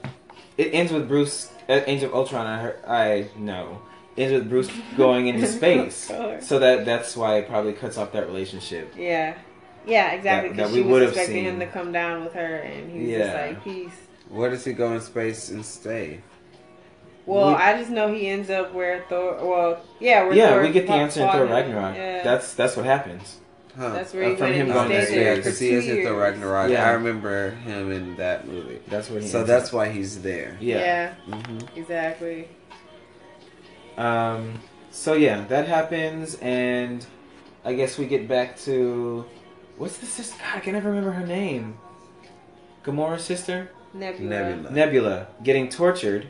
it 0.59 0.75
ends 0.75 0.93
with 0.93 1.09
Bruce 1.09 1.51
uh, 1.67 1.81
Age 1.87 2.03
of 2.03 2.13
Ultron. 2.15 2.47
I 2.47 2.59
heard, 2.61 2.85
I 2.87 3.29
know 3.39 3.81
ends 4.19 4.35
with 4.35 4.51
Bruce 4.51 4.71
going 4.99 5.29
into 5.29 5.47
space. 5.47 5.97
So 6.41 6.59
that 6.59 6.85
that's 6.85 7.17
why 7.17 7.37
it 7.39 7.49
probably 7.49 7.73
cuts 7.73 7.97
off 7.97 8.13
that 8.13 8.27
relationship. 8.27 8.93
Yeah. 8.99 9.35
Yeah, 9.87 10.11
exactly. 10.13 10.51
That- 10.51 10.57
Because 10.57 10.73
that 10.73 10.77
she 10.77 10.83
we 10.83 10.87
was 10.87 10.93
would've 10.93 11.09
expecting 11.09 11.37
seen. 11.37 11.45
him 11.47 11.61
to 11.61 11.67
come 11.69 11.91
down 11.91 12.23
with 12.23 12.35
her, 12.35 12.57
and 12.57 12.93
he 12.93 12.99
was 12.99 13.09
Yeah. 13.09 13.19
just 13.19 13.35
like, 13.35 13.65
"Peace." 13.65 13.99
Where 14.29 14.51
does 14.51 14.63
he 14.63 14.75
go 14.75 14.93
in 14.93 15.01
space 15.01 15.49
and 15.49 15.65
stay? 15.65 16.21
Well, 17.25 17.49
We- 17.49 17.55
I 17.55 17.79
just 17.79 17.89
know 17.91 18.13
he 18.13 18.29
ends 18.29 18.51
up 18.51 18.75
where 18.75 19.07
Thor. 19.09 19.39
Well, 19.41 19.81
yeah, 20.01 20.25
where 20.25 20.35
yeah, 20.35 20.51
Thor 20.51 20.61
we 20.65 20.69
get 20.71 20.83
the 20.83 20.89
fought- 20.89 20.99
answer 20.99 21.21
in 21.23 21.27
fought 21.29 21.37
Thor 21.37 21.47
him. 21.47 21.53
Ragnarok. 21.53 21.97
Yeah. 21.97 22.23
That's 22.25 22.53
that's 22.53 22.77
what 22.77 22.85
happens. 22.85 23.39
Huh. 23.77 23.91
That's 23.91 24.13
where 24.13 24.25
he 24.25 24.33
Uh, 24.33 24.37
from 24.37 24.45
went 24.47 24.55
him 24.57 24.67
and 24.67 24.73
going 24.75 24.89
to 24.89 24.95
there 24.95 25.01
yeah, 25.01 25.07
space. 25.07 25.37
for 25.37 25.37
because 25.45 25.59
two 25.59 25.65
he 25.65 25.71
is 25.73 25.89
in 25.89 25.97
years. 25.97 26.09
Thor 26.09 26.21
Ragnarok. 26.21 26.71
Yeah. 26.71 26.89
I 26.89 26.91
remember 26.93 27.51
him 27.51 27.93
in 27.93 28.17
that 28.17 28.47
movie. 28.49 28.81
That's 28.89 29.09
what 29.11 29.23
he. 29.23 29.29
So 29.29 29.45
that's 29.45 29.69
up. 29.69 29.75
why 29.75 29.89
he's 29.91 30.23
there. 30.23 30.57
yeah. 30.61 31.15
Yeah, 31.27 31.37
hmm 31.37 31.59
exactly. 31.77 32.49
Um. 33.97 34.55
So 34.91 35.13
yeah, 35.15 35.45
that 35.49 35.69
happens, 35.69 36.35
and 36.37 37.05
I 37.65 37.75
guess 37.75 37.97
we 37.99 38.07
get 38.07 38.27
back 38.27 38.59
to 38.61 39.25
what's 39.77 39.99
the 39.99 40.07
sister? 40.07 40.37
God, 40.43 40.57
I 40.57 40.61
can 40.61 40.73
never 40.73 40.89
remember 40.89 41.13
her 41.13 41.27
name. 41.27 41.79
Gamora's 42.85 43.23
sister. 43.25 43.71
Nebula. 43.95 44.31
Nebula. 44.31 44.71
Nebula 44.71 45.27
getting 45.45 45.69
tortured 45.69 46.27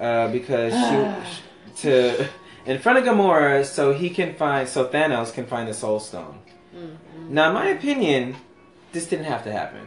uh, 0.00 0.28
because 0.32 0.72
she 0.72 1.82
to 1.82 2.28
in 2.66 2.78
front 2.78 2.98
of 2.98 3.04
Gamora 3.04 3.64
so 3.64 3.92
he 3.92 4.10
can 4.10 4.34
find 4.34 4.68
so 4.68 4.88
Thanos 4.88 5.32
can 5.32 5.46
find 5.46 5.68
the 5.68 5.74
Soul 5.74 6.00
Stone. 6.00 6.39
Now, 7.30 7.48
in 7.48 7.54
my 7.54 7.68
opinion, 7.68 8.36
this 8.92 9.06
didn't 9.06 9.26
have 9.26 9.44
to 9.44 9.52
happen. 9.52 9.86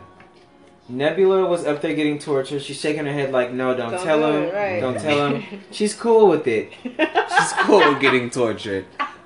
Nebula 0.87 1.45
was 1.45 1.65
up 1.65 1.81
there 1.81 1.93
getting 1.93 2.19
tortured. 2.19 2.61
She's 2.61 2.79
shaking 2.79 3.05
her 3.05 3.11
head 3.13 3.31
like, 3.31 3.51
"No, 3.51 3.75
don't, 3.75 3.91
Don't 3.91 4.03
tell 4.03 4.19
do 4.19 4.37
him. 4.37 4.43
it, 4.43 4.53
right. 4.53 4.79
Don't 4.79 4.99
tell 4.99 5.27
him." 5.35 5.61
She's 5.71 5.93
cool 5.93 6.27
with 6.29 6.47
it. 6.47 6.71
She's 6.83 7.53
cool 7.59 7.79
with 7.79 7.99
getting 8.01 8.29
tortured. 8.29 8.85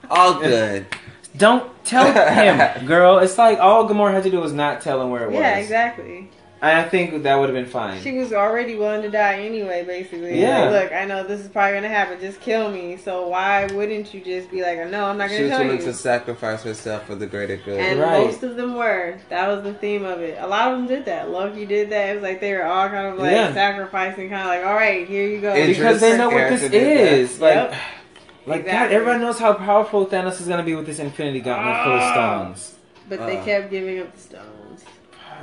All 0.10 0.40
good. 0.40 0.88
Don't 1.36 1.72
tell 1.84 2.06
him, 2.12 2.86
girl. 2.88 3.20
It's 3.20 3.38
like 3.38 3.60
all 3.60 3.88
Gamora 3.88 4.14
had 4.14 4.24
to 4.24 4.32
do 4.32 4.40
was 4.40 4.54
not 4.54 4.82
tell 4.82 5.02
him 5.02 5.10
where 5.12 5.24
it 5.24 5.28
was. 5.28 5.36
Yeah, 5.36 5.58
exactly. 5.58 6.30
And 6.60 6.72
I 6.76 6.90
think 6.90 7.22
that 7.22 7.36
would 7.36 7.50
have 7.50 7.56
been 7.56 7.72
fine. 7.72 8.02
She 8.02 8.14
was 8.18 8.34
already 8.34 8.76
willing 8.76 9.04
to 9.04 9.12
die 9.12 9.42
anyway, 9.42 9.84
basically. 9.86 10.42
Yeah. 10.42 10.70
Like, 10.70 10.84
look, 10.86 10.92
I 10.92 11.06
know 11.06 11.24
this 11.24 11.42
is 11.42 11.48
probably 11.50 11.76
gonna 11.76 11.88
happen. 11.88 12.20
Just 12.20 12.42
kill 12.42 12.72
me. 12.72 12.98
So 12.98 13.28
why 13.28 13.68
wouldn't 13.68 14.12
you 14.12 14.22
just 14.22 14.50
be 14.50 14.64
like, 14.64 14.78
no, 14.90 15.06
I'm 15.06 15.20
not 15.20 15.30
gonna 15.30 15.42
was 15.44 15.50
tell 15.52 15.60
willing 15.64 15.78
you. 15.80 15.86
to 15.86 15.94
sacrifice 15.94 16.64
herself 16.64 17.06
for 17.06 17.14
the 17.14 17.28
greater 17.28 17.58
good. 17.58 17.80
And 17.80 18.00
Right. 18.00 18.26
most 18.26 18.42
of 18.42 18.56
them 18.56 18.74
were. 18.76 19.18
That 19.30 19.48
was 19.50 19.64
the 19.64 19.74
theme 19.76 20.04
of 20.04 20.20
it. 20.22 20.36
A 20.42 20.48
lot 20.48 20.72
of 20.72 20.80
them 20.80 20.88
did 20.88 21.06
that. 21.06 21.30
Loki 21.30 21.68
did 21.68 21.92
that. 21.92 22.10
It 22.10 22.14
was 22.16 22.24
like 22.24 22.40
they 22.42 22.54
were 22.56 22.66
all 22.66 22.90
kind 22.90 23.06
of 23.06 23.20
like 23.20 23.32
Yeah. 23.34 23.54
sacrificing, 23.54 24.30
kind 24.32 24.42
of 24.42 24.48
like, 24.48 24.66
all 24.66 24.74
right, 24.74 25.08
here 25.08 25.28
you 25.28 25.40
go. 25.40 25.54
Idris 25.54 25.78
because 25.78 26.00
they 26.02 26.18
know 26.18 26.30
what 26.30 26.50
this 26.50 26.62
character 26.62 26.70
did 26.70 26.98
that. 26.98 27.14
is. 27.14 27.40
Like, 27.40 27.54
Yep. 27.54 27.74
like 28.48 28.62
God, 28.66 28.66
Exactly. 28.72 28.96
everybody 28.96 29.20
knows 29.24 29.38
how 29.38 29.54
powerful 29.54 30.08
Thanos 30.08 30.42
is 30.42 30.48
gonna 30.48 30.64
be 30.64 30.74
with 30.74 30.88
this 30.88 30.98
Infinity 30.98 31.42
Gauntlet 31.42 31.84
full 31.84 31.94
of 31.94 32.02
Ah. 32.02 32.14
stones. 32.14 32.74
But 33.08 33.28
they 33.28 33.38
Uh. 33.38 33.44
kept 33.46 33.70
giving 33.70 34.00
up 34.00 34.12
the 34.16 34.20
stones. 34.20 34.44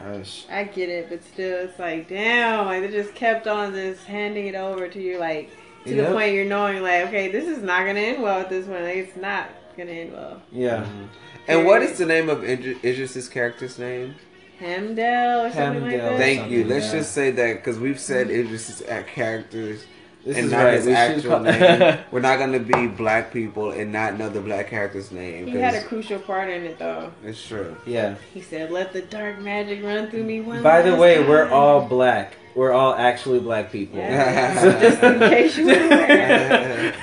Gosh. 0.04 0.44
I 0.50 0.64
get 0.64 0.88
it, 0.88 1.08
but 1.08 1.22
still, 1.24 1.64
it's 1.64 1.78
like, 1.78 2.08
damn, 2.08 2.66
like 2.66 2.82
they 2.82 2.90
just 2.90 3.14
kept 3.14 3.46
on 3.46 3.72
just 3.72 4.04
handing 4.04 4.46
it 4.46 4.54
over 4.54 4.88
to 4.88 5.00
you, 5.00 5.18
like 5.18 5.50
to 5.86 5.94
Yep. 5.94 6.06
the 6.08 6.12
point 6.14 6.34
you're 6.34 6.44
knowing, 6.44 6.82
like, 6.82 7.06
okay, 7.06 7.30
this 7.30 7.44
is 7.46 7.62
not 7.62 7.86
gonna 7.86 8.00
end 8.00 8.22
well 8.22 8.40
with 8.40 8.48
this 8.48 8.66
one. 8.66 8.82
Like, 8.82 8.96
it's 8.96 9.16
not 9.16 9.48
gonna 9.76 9.90
end 9.92 10.12
well. 10.12 10.42
Yeah. 10.52 10.84
Mhm. 10.84 11.08
And 11.48 11.66
what 11.66 11.82
is 11.82 11.98
the 11.98 12.06
name 12.06 12.28
of 12.30 12.38
Idri- 12.42 12.82
Idris's 12.84 13.28
character's 13.28 13.78
name? 13.78 14.14
Hemdell 14.60 15.48
or 15.48 15.52
something 15.52 15.82
like 15.82 15.92
Hemdell. 15.94 16.10
that. 16.10 16.18
Thank 16.18 16.40
something, 16.40 16.58
you. 16.58 16.64
Let's 16.64 16.86
yeah. 16.86 16.92
just 17.00 17.12
say 17.12 17.30
that 17.32 17.54
because 17.56 17.78
we've 17.78 17.98
said 18.00 18.28
Idris's 18.30 18.82
a- 18.88 19.02
characters 19.02 19.84
This 20.24 20.36
and 20.38 20.46
is 20.46 20.52
not 20.52 20.64
right. 20.64 20.74
his 20.74 20.86
we 20.86 20.92
actual 20.94 21.30
call- 21.32 21.40
name. 21.40 21.98
We're 22.10 22.20
not 22.20 22.38
gonna 22.38 22.58
be 22.58 22.86
black 22.86 23.30
people 23.32 23.72
and 23.72 23.92
not 23.92 24.18
know 24.18 24.30
the 24.30 24.40
black 24.40 24.68
character's 24.68 25.12
name. 25.12 25.46
He 25.46 25.56
had 25.58 25.74
a 25.74 25.82
crucial 25.82 26.18
part 26.18 26.48
in 26.48 26.62
it, 26.64 26.78
though. 26.78 27.12
it's 27.22 27.46
true. 27.46 27.76
yeah. 27.86 28.14
He 28.32 28.40
said, 28.40 28.70
"Let 28.70 28.92
the 28.94 29.02
dark 29.02 29.38
magic 29.40 29.84
run 29.84 30.10
through 30.10 30.24
me 30.24 30.40
one." 30.40 30.62
By 30.62 30.80
the 30.82 30.96
way, 30.96 31.16
time." 31.18 31.28
we're 31.28 31.48
all 31.50 31.82
black. 31.86 32.36
We're 32.54 32.72
all 32.72 32.94
actually 32.94 33.40
black 33.40 33.70
people. 33.72 33.98
Yeah. 33.98 34.54
So 34.62 34.80
just 34.80 35.02
in 35.02 35.18
case 35.18 35.56
you 35.58 35.66
were. 35.66 35.74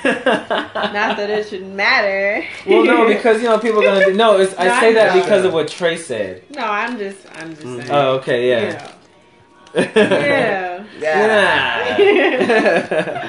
Not 0.04 1.16
that 1.16 1.30
it 1.30 1.48
should 1.48 1.66
matter. 1.66 2.44
well, 2.66 2.84
no, 2.84 3.06
because 3.06 3.40
you 3.42 3.48
know 3.48 3.58
people 3.58 3.80
are 3.80 3.84
gonna. 3.84 4.04
Do, 4.06 4.14
no, 4.14 4.38
it's, 4.38 4.54
I 4.54 4.80
say 4.80 4.88
I 4.88 4.92
that 4.94 5.14
know. 5.14 5.22
because 5.22 5.44
of 5.44 5.52
what 5.52 5.68
Trey 5.68 5.96
said. 5.96 6.42
no, 6.50 6.62
I'm 6.62 6.98
just, 6.98 7.18
I'm 7.36 7.50
just 7.50 7.62
Mhm. 7.62 7.76
saying. 7.78 7.90
Oh, 7.90 8.14
okay, 8.16 8.44
You 8.46 8.50
yeah. 8.50 8.72
know. 8.72 8.90
Yeah. 9.74 10.84
Yeah. 10.98 11.30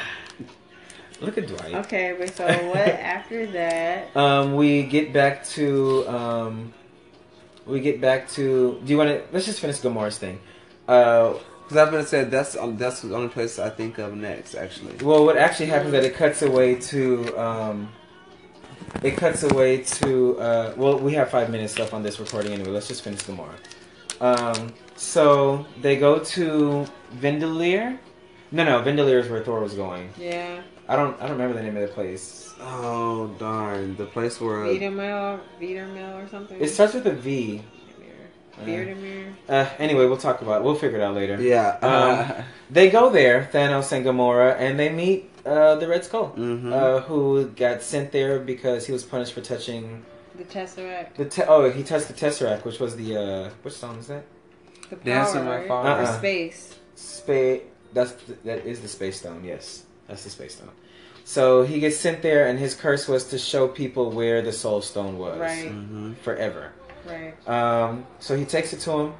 Look 1.22 1.38
at 1.38 1.48
Dwight. 1.48 1.74
Okay, 1.86 2.16
but 2.18 2.36
so 2.36 2.46
what 2.46 2.78
after 3.16 3.46
that? 3.48 4.16
Um, 4.16 4.56
we 4.56 4.84
get 4.84 5.14
back 5.14 5.46
to 5.50 6.06
um, 6.08 6.74
we 7.66 7.80
get 7.80 8.02
back 8.02 8.30
to. 8.32 8.80
Do 8.84 8.92
you 8.92 8.98
want 8.98 9.10
to? 9.10 9.24
Let's 9.32 9.46
just 9.46 9.60
finish 9.62 9.80
Gamora's 9.80 10.18
thing. 10.18 10.40
Uh, 10.88 11.34
Because 11.64 11.78
I've 11.78 11.92
been 11.92 12.06
said 12.06 12.30
that's 12.30 12.58
um, 12.58 12.78
that's 12.78 13.02
the 13.02 13.16
only 13.16 13.30
place 13.30 13.58
I 13.58 13.70
think 13.70 13.98
of 14.00 14.16
next. 14.16 14.56
Actually, 14.56 14.96
well, 15.02 15.24
what 15.24 15.38
actually 15.38 15.68
happens 15.68 15.88
is 15.88 15.92
that 15.94 16.04
it 16.04 16.16
cuts 16.16 16.42
away 16.42 16.76
to 16.92 17.34
um, 17.40 17.90
it 19.02 19.16
cuts 19.16 19.44
away 19.44 19.78
to 19.84 20.38
uh, 20.40 20.74
well, 20.76 21.00
we 21.00 21.14
have 21.14 21.30
five 21.32 21.50
minutes 21.50 21.80
left 21.80 21.94
on 21.94 22.04
this 22.04 22.20
recording 22.20 22.52
anyway. 22.52 22.72
Let's 22.72 22.90
just 22.90 23.02
finish 23.02 23.22
Gamora. 23.22 23.56
Um, 24.20 24.74
so 25.04 25.66
they 25.82 25.96
go 25.98 26.20
to 26.20 26.86
Vendelier. 27.16 27.98
No, 28.52 28.64
no, 28.64 28.82
Vendelier 28.82 29.20
is 29.20 29.30
where 29.30 29.44
Thor 29.44 29.60
was 29.62 29.74
going. 29.74 30.10
Yeah, 30.18 30.62
I 30.88 30.96
don't, 30.96 31.16
I 31.20 31.24
don't 31.28 31.32
remember 31.38 31.56
the 31.58 31.64
name 31.64 31.76
of 31.78 31.82
the 31.88 31.94
place. 31.94 32.54
oh 32.62 33.28
darn, 33.40 33.96
the 33.98 34.06
place 34.06 34.40
where 34.40 34.64
Vita 34.66 34.90
Mill, 34.92 35.40
Vita 35.60 35.86
Mill 35.88 36.18
or 36.18 36.28
something. 36.28 36.60
It 36.62 36.70
starts 36.70 36.94
with 36.94 37.08
a 37.08 37.12
V. 37.14 37.62
Beardemere. 38.64 39.34
Uh, 39.50 39.68
anyway, 39.80 40.06
we'll 40.06 40.16
talk 40.18 40.42
about 40.44 40.62
it. 40.62 40.64
We'll 40.64 40.76
figure 40.76 41.00
it 41.00 41.04
out 41.04 41.16
later. 41.16 41.42
yeah. 41.42 41.78
Um, 41.82 42.44
They 42.70 42.90
go 42.92 43.10
there, 43.10 43.50
Thanos 43.52 43.92
and 43.92 44.06
Gamora, 44.06 44.56
and 44.60 44.80
they 44.80 44.90
meet 44.90 45.30
uh, 45.46 45.76
the 45.76 45.88
Red 45.88 46.06
Skull, 46.06 46.28
hmm 46.28 46.72
uh, 46.72 47.00
who 47.02 47.48
got 47.50 47.82
sent 47.82 48.12
there 48.12 48.40
because 48.40 48.86
he 48.86 48.92
was 48.94 49.04
punished 49.04 49.34
for 49.34 49.42
touching 49.42 50.06
The 50.38 50.44
Tesseract. 50.44 51.16
the. 51.16 51.26
Te- 51.26 51.44
oh, 51.48 51.70
he 51.72 51.82
touched 51.84 52.08
the 52.10 52.14
Tesseract, 52.14 52.64
which 52.64 52.80
was 52.80 52.96
the 52.96 53.18
uh, 53.18 53.50
which 53.64 53.74
song 53.74 53.98
is 53.98 54.08
that? 54.08 54.24
The 54.90 54.96
power, 54.98 55.06
Dancing 55.06 55.46
My 55.46 55.58
right? 55.58 55.68
Father. 55.68 55.90
Or 55.90 56.06
Uh-uh. 56.06 56.18
space. 56.18 56.76
Space. 56.96 57.62
That's 57.94 58.12
the, 58.14 58.34
that 58.46 58.66
is 58.66 58.82
the 58.82 58.88
Space 58.88 59.20
Stone. 59.20 59.44
Yes, 59.44 59.84
that's 60.08 60.24
the 60.24 60.30
Space 60.30 60.56
Stone. 60.56 60.72
So 61.26 61.64
he 61.64 61.80
gets 61.80 61.98
sent 61.98 62.22
there, 62.22 62.48
and 62.48 62.60
his 62.60 62.76
curse 62.76 63.08
was 63.08 63.26
to 63.30 63.38
show 63.38 63.68
people 63.68 64.12
where 64.12 64.42
the 64.42 64.52
Soul 64.52 64.82
Stone 64.82 65.18
was 65.18 65.40
Right. 65.40 65.70
hmm 65.70 66.14
forever. 66.24 66.72
Right. 67.08 67.34
Um, 67.48 68.06
so 68.20 68.36
he 68.36 68.46
takes 68.46 68.74
it 68.74 68.80
to 68.82 68.92
him. 68.92 69.14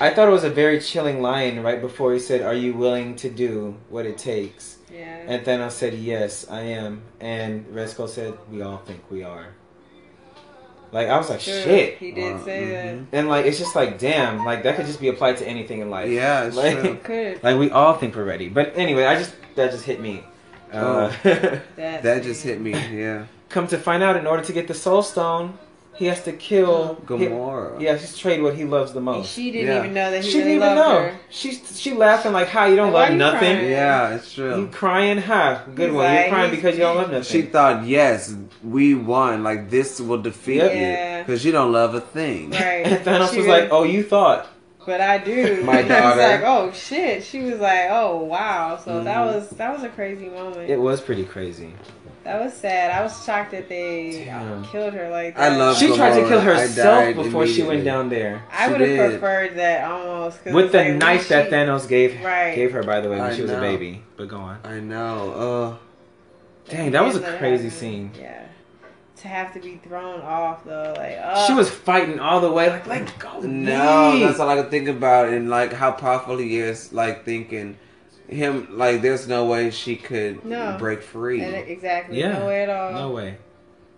I 0.00 0.10
thought 0.14 0.28
it 0.28 0.32
was 0.32 0.44
a 0.44 0.50
very 0.50 0.78
chilling 0.80 1.20
line 1.20 1.60
right 1.60 1.80
before 1.80 2.12
he 2.12 2.18
said, 2.20 2.42
"Are 2.42 2.54
you 2.54 2.74
willing 2.74 3.16
to 3.16 3.28
do 3.28 3.76
what 3.88 4.06
it 4.06 4.16
takes?" 4.18 4.78
Yeah. 4.92 5.24
And 5.26 5.44
Thanos 5.44 5.72
said, 5.72 5.94
"Yes, 5.94 6.46
I 6.48 6.60
am." 6.60 7.02
And 7.20 7.66
Red 7.74 7.88
Skull 7.90 8.06
said, 8.08 8.34
"We 8.50 8.62
all 8.62 8.78
think 8.78 9.00
we 9.10 9.24
are." 9.24 9.46
Like 10.90 11.08
I 11.08 11.18
was 11.18 11.28
like, 11.28 11.40
Sure, 11.40 11.62
"Shit," 11.62 11.98
He 11.98 12.12
did 12.12 12.32
Uh, 12.36 12.44
say 12.44 12.62
mhm. 12.96 13.06
and 13.12 13.28
like 13.28 13.44
it's 13.46 13.58
just 13.58 13.76
like, 13.76 13.98
damn, 13.98 14.44
like 14.44 14.62
that 14.62 14.76
could 14.76 14.86
just 14.86 15.00
be 15.00 15.08
applied 15.08 15.36
to 15.38 15.46
anything 15.46 15.80
in 15.80 15.90
life. 15.90 16.10
Yeah, 16.10 16.44
it's 16.44 16.56
like, 16.56 16.80
true. 16.80 16.96
Could. 17.04 17.42
Like 17.46 17.58
we 17.58 17.70
all 17.70 17.94
think 17.94 18.14
we're 18.16 18.24
ready, 18.24 18.48
but 18.48 18.72
anyway, 18.76 19.04
I 19.04 19.16
just 19.18 19.34
that 19.56 19.70
just 19.70 19.84
hit 19.84 20.00
me. 20.00 20.24
Uh, 20.72 21.12
That, 21.76 22.02
That 22.02 22.22
just 22.22 22.42
hit 22.42 22.60
me. 22.60 22.72
Yeah, 22.72 23.26
come 23.48 23.66
to 23.68 23.78
find 23.78 24.02
out, 24.02 24.16
in 24.16 24.26
order 24.26 24.42
to 24.44 24.52
get 24.52 24.66
the 24.68 24.74
Soul 24.74 25.02
Stone, 25.02 25.58
he 25.98 26.06
has 26.06 26.22
to 26.24 26.32
kill 26.32 26.96
Gamora. 27.06 27.78
He, 27.78 27.84
yeah, 27.84 27.96
he's 27.96 28.16
trade 28.16 28.40
what 28.40 28.54
he 28.54 28.64
loves 28.64 28.92
the 28.92 28.98
And 28.98 29.04
most. 29.06 29.32
she 29.34 29.50
didn't 29.50 29.66
Yeah. 29.68 29.78
even 29.80 29.94
know 29.94 30.10
that 30.10 30.22
he 30.24 30.30
She 30.30 30.38
really 30.38 30.50
didn't 30.54 30.62
even 30.68 30.78
loved 30.78 30.88
know. 31.02 31.08
her. 31.08 31.20
She 31.30 31.52
she 31.52 31.92
laughing 31.92 32.32
like, 32.32 32.48
"How 32.48 32.66
you 32.66 32.76
don't 32.76 32.92
Why 32.92 33.02
love 33.04 33.10
you 33.12 33.16
nothing? 33.18 33.56
crying? 33.56 33.70
Yeah, 33.70 34.14
it's 34.14 34.32
true. 34.32 34.48
You 34.50 34.54
true. 34.66 34.68
crying? 34.72 35.18
Huh? 35.18 35.58
Good 35.74 35.88
He's 35.90 35.96
one. 35.96 36.14
You're 36.14 36.28
crying 36.28 36.50
because 36.50 36.74
you 36.76 36.80
don't 36.80 36.96
love 36.96 37.10
nothing." 37.10 37.22
She 37.24 37.42
thought, 37.42 37.84
yes, 37.86 38.34
we 38.62 38.94
won. 38.94 39.42
Like 39.42 39.70
this 39.70 40.00
will 40.00 40.22
defeat 40.22 40.56
Yep. 40.56 40.72
you 40.74 41.22
because 41.24 41.44
you 41.44 41.52
don't 41.52 41.72
love 41.72 41.94
a 41.94 42.00
thing. 42.00 42.50
Right. 42.50 42.60
and 42.86 43.04
Thanos 43.04 43.30
She 43.32 43.38
was 43.38 43.46
really- 43.46 43.60
like, 43.62 43.68
"Oh, 43.72 43.82
you 43.84 44.02
thought?" 44.02 44.46
but 44.86 45.02
I 45.02 45.18
do. 45.18 45.62
My 45.64 45.76
She 45.82 45.82
was 45.82 45.88
daughter. 45.88 46.20
like, 46.22 46.42
oh 46.44 46.72
shit. 46.72 47.22
She 47.22 47.40
was 47.40 47.60
like, 47.60 47.88
oh 47.90 48.24
wow. 48.24 48.78
So 48.82 49.04
that 49.04 49.16
Mhm. 49.18 49.34
was 49.34 49.50
that 49.50 49.70
was 49.74 49.82
a 49.82 49.90
crazy 49.90 50.28
moment. 50.30 50.70
It 50.70 50.80
was 50.80 51.00
pretty 51.02 51.24
crazy. 51.24 51.74
That 52.28 52.44
was 52.44 52.52
sad. 52.52 52.90
I 52.90 53.02
was 53.02 53.24
shocked 53.24 53.52
that 53.52 53.70
they 53.70 54.24
Damn. 54.26 54.62
killed 54.66 54.92
her 54.92 55.08
like 55.08 55.34
that. 55.34 55.50
I 55.52 55.56
love 55.56 55.78
She 55.78 55.94
tried 55.96 56.20
to 56.20 56.28
kill 56.28 56.40
herself 56.42 57.14
before 57.16 57.46
she 57.46 57.62
went 57.62 57.84
down 57.84 58.10
there. 58.10 58.42
I 58.52 58.70
would 58.70 58.82
have 58.82 59.12
preferred 59.12 59.56
that 59.56 59.90
almost 59.90 60.44
'cause 60.44 60.52
With 60.52 60.72
the 60.72 60.78
like, 60.78 60.88
when 60.88 60.98
knife 60.98 61.28
that 61.28 61.46
she- 61.46 61.52
Thanos 61.52 61.88
gave 61.88 62.22
Right. 62.22 62.54
gave 62.54 62.72
her, 62.72 62.82
by 62.82 63.00
the 63.00 63.08
way, 63.08 63.16
when 63.16 63.30
I 63.30 63.34
she 63.34 63.40
was 63.40 63.50
a 63.50 63.60
baby. 63.60 64.02
But 64.18 64.28
go 64.28 64.36
on. 64.36 64.58
I 64.62 64.78
know. 64.80 65.78
Uh, 66.68 66.70
Dang, 66.70 66.90
that 66.90 67.02
was 67.02 67.16
a 67.16 67.38
crazy 67.38 67.68
um, 67.68 67.70
scene. 67.70 68.10
Yeah. 68.20 68.42
To 69.22 69.28
have 69.28 69.54
to 69.54 69.60
be 69.60 69.80
thrown 69.82 70.20
off 70.20 70.64
though, 70.64 70.92
like 70.98 71.18
oh. 71.24 71.46
She 71.46 71.54
was 71.54 71.70
fighting 71.70 72.20
all 72.20 72.40
the 72.42 72.52
way, 72.52 72.68
like, 72.68 72.86
let 72.86 73.18
go. 73.18 73.40
No, 73.40 74.12
me." 74.12 74.22
that's 74.22 74.38
all 74.38 74.50
I 74.50 74.56
could 74.56 74.70
think 74.70 74.86
about, 74.86 75.30
and 75.30 75.48
like 75.48 75.72
how 75.72 75.92
powerful 75.92 76.36
he 76.36 76.58
is. 76.58 76.92
Like 76.92 77.24
thinking 77.24 77.78
him, 78.28 78.68
like 78.78 79.02
there's 79.02 79.26
no 79.26 79.46
way 79.46 79.70
she 79.70 79.96
could 79.96 80.44
No. 80.44 80.76
break 80.78 81.02
free. 81.02 81.40
And 81.42 81.54
exactly. 81.54 82.18
Yeah. 82.20 82.38
No 82.38 82.46
way 82.46 82.62
at 82.62 82.68
all. 82.70 82.92
No 82.92 83.10
way. 83.10 83.36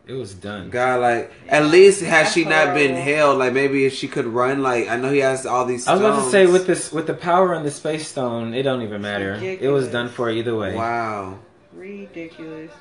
It 0.07 0.15
was 0.15 0.35
done. 0.35 0.71
God, 0.71 1.01
like 1.01 1.31
at 1.49 1.67
least 1.67 2.01
had 2.01 2.25
That's 2.25 2.33
she 2.35 2.45
not 2.45 2.75
been 2.75 2.93
horrible. 2.95 3.03
held, 3.13 3.39
like 3.39 3.53
maybe 3.53 3.85
if 3.85 3.93
she 3.95 4.09
could 4.09 4.27
run, 4.27 4.61
like 4.63 4.89
I 4.89 4.97
know 4.97 5.11
he 5.13 5.19
has 5.21 5.47
all 5.47 5.65
these. 5.67 5.87
I 5.87 5.93
was 5.93 6.01
about 6.01 6.25
to 6.25 6.31
say 6.31 6.47
with 6.47 6.67
this 6.67 6.91
with 6.91 7.07
the 7.07 7.15
power 7.15 7.55
on 7.55 7.63
the 7.63 7.71
space 7.71 8.09
stone, 8.09 8.53
it 8.55 8.63
don't 8.65 8.83
even 8.83 9.03
matter. 9.03 9.35
It 9.35 9.71
was 9.71 9.89
done 9.89 10.09
for 10.09 10.29
either 10.31 10.57
way. 10.57 10.75
Wow. 10.75 11.39
Ridiculous. 11.73 12.73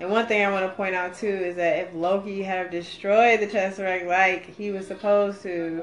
And 0.00 0.10
one 0.10 0.26
thing 0.26 0.44
I 0.44 0.52
want 0.52 0.66
to 0.66 0.72
point 0.76 0.94
out 0.94 1.14
too 1.16 1.26
is 1.26 1.56
that 1.56 1.78
if 1.78 1.94
Loki 1.94 2.42
had 2.42 2.70
destroyed 2.70 3.40
the 3.40 3.46
Tesseract 3.46 4.06
like 4.06 4.54
he 4.56 4.70
was 4.70 4.86
supposed 4.86 5.42
to, 5.42 5.82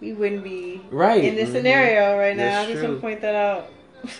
we 0.00 0.12
wouldn't 0.14 0.42
be 0.42 0.80
Right. 0.90 1.22
in 1.22 1.34
this 1.36 1.50
Mhm. 1.50 1.52
scenario 1.52 2.16
right 2.18 2.36
now. 2.36 2.44
That's 2.62 2.68
I 2.68 2.72
just 2.72 2.82
want 2.82 2.96
to 2.96 3.00
point 3.00 3.20
that 3.20 3.34
out. 3.34 3.68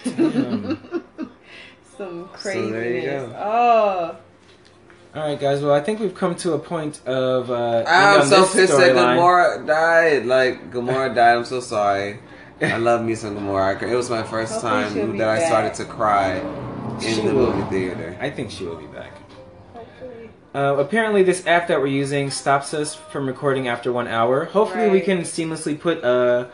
Damn. 0.05 1.03
Some 1.97 2.29
So 2.39 2.71
there 2.71 2.85
you 2.95 3.01
craziness. 3.03 3.33
go. 3.33 3.37
Oh, 3.39 4.17
All 5.15 5.23
right, 5.29 5.41
guys. 5.41 5.63
Well, 5.63 5.75
I 5.75 5.81
think 5.81 5.99
we've 6.01 6.15
come 6.15 6.35
to 6.37 6.53
a 6.53 6.59
point 6.59 7.01
of. 7.07 7.51
Uh, 7.51 7.85
I'm 7.87 8.25
so 8.27 8.43
this 8.43 8.53
pissed 8.55 8.77
that. 8.77 8.93
Gamora 8.95 9.67
died. 9.67 10.27
Like 10.27 10.71
Gamora 10.71 11.15
died. 11.15 11.37
I'm 11.39 11.45
so 11.45 11.61
sorry. 11.61 12.21
I 12.61 12.77
love 12.79 13.05
me 13.05 13.15
some 13.15 13.37
Gamora. 13.37 13.81
It 13.83 13.95
was 13.97 14.11
my 14.11 14.23
first 14.23 14.53
Hopefully 14.61 14.71
time 15.05 15.13
be 15.13 15.19
that 15.19 15.29
I 15.29 15.39
back. 15.39 15.47
started 15.47 15.75
to 15.75 15.85
cry 15.87 16.35
in 16.37 17.01
She 17.01 17.15
the 17.23 17.35
will. 17.35 17.53
movie 17.53 17.69
theater. 17.71 18.17
I 18.21 18.31
think 18.31 18.51
she 18.51 18.65
will 18.65 18.77
be 18.77 18.87
back. 18.87 19.13
hopefully. 19.73 20.31
Uh, 20.55 20.77
apparently, 20.79 21.23
this 21.25 21.47
app 21.47 21.67
that 21.69 21.81
we're 21.81 21.87
using 21.89 22.31
stops 22.31 22.75
us 22.75 22.95
from 22.95 23.27
recording 23.27 23.67
after 23.69 23.93
one 23.93 24.07
hour. 24.09 24.45
Hopefully, 24.45 24.89
we 24.89 25.01
can 25.01 25.21
seamlessly 25.23 25.79
put 25.79 26.03
uh, 26.05 26.47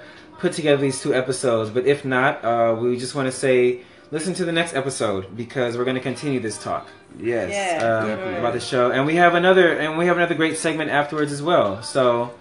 put 0.45 0.53
together 0.53 0.81
these 0.83 1.01
two 1.01 1.15
episodes. 1.15 1.71
But 1.71 1.87
if 1.87 2.05
not, 2.05 2.45
uh, 2.45 2.77
we 2.79 2.99
just 2.99 3.15
want 3.15 3.27
to 3.29 3.33
say 3.33 3.81
listen 4.11 4.35
to 4.35 4.45
the 4.45 4.53
next 4.53 4.75
episode 4.75 5.35
because 5.35 5.77
we're 5.79 5.85
going 5.85 5.97
to 5.97 6.03
continue 6.03 6.39
this 6.39 6.59
talk 6.63 6.87
Yes, 7.19 7.51
Yeah. 7.51 7.87
uh, 7.87 8.07
definitely. 8.07 8.37
about 8.41 8.53
the 8.53 8.61
show, 8.61 8.91
and 8.91 9.07
we 9.07 9.15
have 9.17 9.35
another 9.35 9.73
and 9.79 9.97
we 9.97 10.07
have 10.07 10.17
another 10.19 10.35
great 10.35 10.57
segment 10.59 10.91
afterwards 10.91 11.33
as 11.33 11.41
well. 11.43 11.83
So 11.83 12.35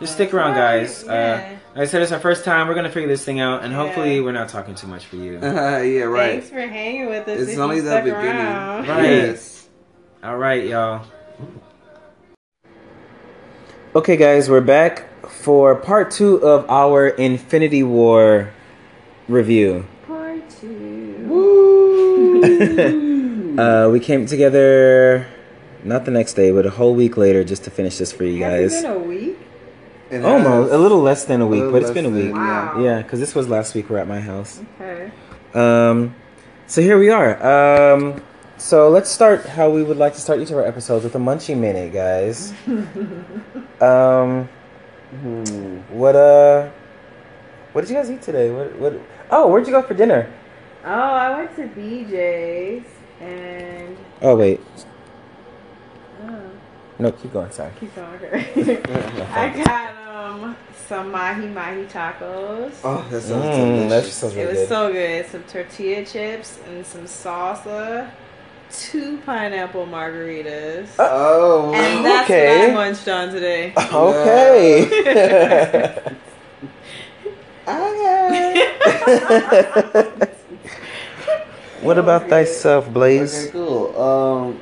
just 0.00 0.14
stick 0.14 0.32
around, 0.32 0.54
guys. 0.54 1.04
Uh, 1.06 1.56
like 1.74 1.82
I 1.82 1.84
said, 1.84 2.00
it's 2.02 2.12
our 2.12 2.18
first 2.20 2.44
time. 2.44 2.66
We're 2.68 2.74
gonna 2.74 2.90
figure 2.90 3.08
this 3.08 3.24
thing 3.24 3.40
out, 3.40 3.62
and 3.62 3.74
hopefully, 3.74 4.16
Yeah. 4.16 4.22
we're 4.22 4.32
not 4.32 4.48
talking 4.48 4.74
too 4.74 4.86
much 4.86 5.04
for 5.06 5.16
you. 5.16 5.38
yeah, 5.42 6.04
right. 6.04 6.30
Thanks 6.32 6.48
for 6.48 6.60
hanging 6.60 7.06
with 7.10 7.28
us. 7.28 7.40
It's 7.42 7.52
if 7.52 7.58
only 7.58 7.76
you 7.76 7.82
the 7.82 7.90
stuck 7.90 8.04
beginning. 8.04 8.26
Around. 8.30 8.88
Right. 8.88 9.04
Yes. 9.10 9.68
All 10.24 10.38
right, 10.38 10.64
y'all. 10.66 11.04
Okay, 13.94 14.16
guys, 14.16 14.48
we're 14.48 14.60
back 14.60 15.09
for 15.30 15.74
part 15.76 16.10
two 16.10 16.36
of 16.36 16.68
our 16.68 17.08
Infinity 17.08 17.82
War 17.82 18.50
review. 19.28 19.86
Part 20.06 20.42
two. 20.60 21.26
uh, 23.58 23.88
we 23.90 24.00
came 24.00 24.26
together 24.26 25.26
not 25.84 26.04
the 26.04 26.10
next 26.10 26.34
day, 26.34 26.50
but 26.52 26.66
a 26.66 26.70
whole 26.70 26.94
week 26.94 27.16
later 27.16 27.42
just 27.44 27.64
to 27.64 27.70
finish 27.70 27.96
this 27.98 28.12
for 28.12 28.24
you 28.24 28.42
Has 28.44 28.72
guys. 28.72 28.74
it 28.78 28.82
been 28.82 28.90
a 28.96 28.98
week? 28.98 29.38
It 30.10 30.24
Almost 30.24 30.70
has. 30.70 30.78
a 30.78 30.82
little 30.82 31.00
less 31.00 31.24
than 31.24 31.40
a 31.40 31.46
week, 31.46 31.60
little 31.60 31.72
but 31.72 31.82
it's 31.82 31.90
been 31.92 32.04
a 32.06 32.10
than- 32.10 32.26
week. 32.26 32.34
Wow. 32.34 32.80
Yeah, 32.82 33.00
because 33.02 33.20
this 33.20 33.34
was 33.34 33.48
last 33.48 33.74
week. 33.74 33.88
We're 33.88 33.98
at 33.98 34.08
my 34.08 34.20
house. 34.20 34.60
Okay. 34.80 35.10
Um, 35.54 36.14
so 36.66 36.82
here 36.82 36.98
we 36.98 37.10
are. 37.10 37.94
Um, 37.94 38.20
so 38.58 38.88
let's 38.90 39.08
start 39.08 39.46
how 39.46 39.70
we 39.70 39.82
would 39.82 39.96
like 39.96 40.14
to 40.14 40.20
start 40.20 40.40
each 40.40 40.50
of 40.50 40.56
our 40.56 40.66
episodes 40.66 41.04
with 41.04 41.14
a 41.14 41.18
munchie 41.18 41.56
minute, 41.56 41.92
guys. 41.92 42.52
um, 43.80 44.48
Hmm. 45.10 45.78
what 45.90 46.14
uh, 46.14 46.70
what 47.72 47.80
did 47.82 47.90
you 47.90 47.96
guys 47.96 48.10
eat 48.10 48.22
today? 48.22 48.50
What 48.50 48.76
what? 48.78 49.00
Oh, 49.30 49.48
where'd 49.48 49.66
you 49.66 49.72
go 49.72 49.82
for 49.82 49.94
dinner? 49.94 50.32
Oh, 50.84 50.88
I 50.90 51.36
went 51.36 51.54
to 51.56 51.62
BJ's 51.68 52.86
and. 53.20 53.96
Oh 54.22 54.36
wait, 54.36 54.60
Oh, 56.22 56.40
no, 56.98 57.12
keep 57.12 57.32
going. 57.32 57.50
Sorry. 57.50 57.72
keep 57.80 57.94
going. 57.94 58.14
okay. 58.14 58.82
I 59.32 59.64
got 59.64 59.96
um 60.32 60.56
some 60.88 61.10
mahi 61.10 61.46
mahi 61.48 61.84
tacos. 61.86 62.72
Oh, 62.84 63.04
that 63.10 63.20
sounds 63.22 63.44
Mm, 63.44 63.88
that 63.88 64.00
delicious. 64.00 64.14
sounds 64.14 64.36
it 64.36 64.46
was 64.48 64.58
good. 64.58 64.68
so 64.68 64.92
good. 64.92 65.26
Some 65.26 65.42
tortilla 65.44 66.04
chips 66.04 66.58
and 66.68 66.86
some 66.86 67.02
salsa. 67.04 68.10
Two 68.72 69.18
pineapple 69.26 69.86
margaritas. 69.86 70.88
oh, 70.98 71.74
and 71.74 72.04
that's 72.04 72.30
okay. 72.30 72.60
what 72.60 72.70
I 72.70 72.74
munched 72.74 73.08
on 73.08 73.32
today. 73.32 73.72
okay. 73.92 74.86
what 81.82 81.98
about 81.98 82.28
thyself, 82.28 82.92
Blaze? 82.92 83.46
Okay, 83.46 83.52
cool. 83.52 84.00
Um, 84.00 84.60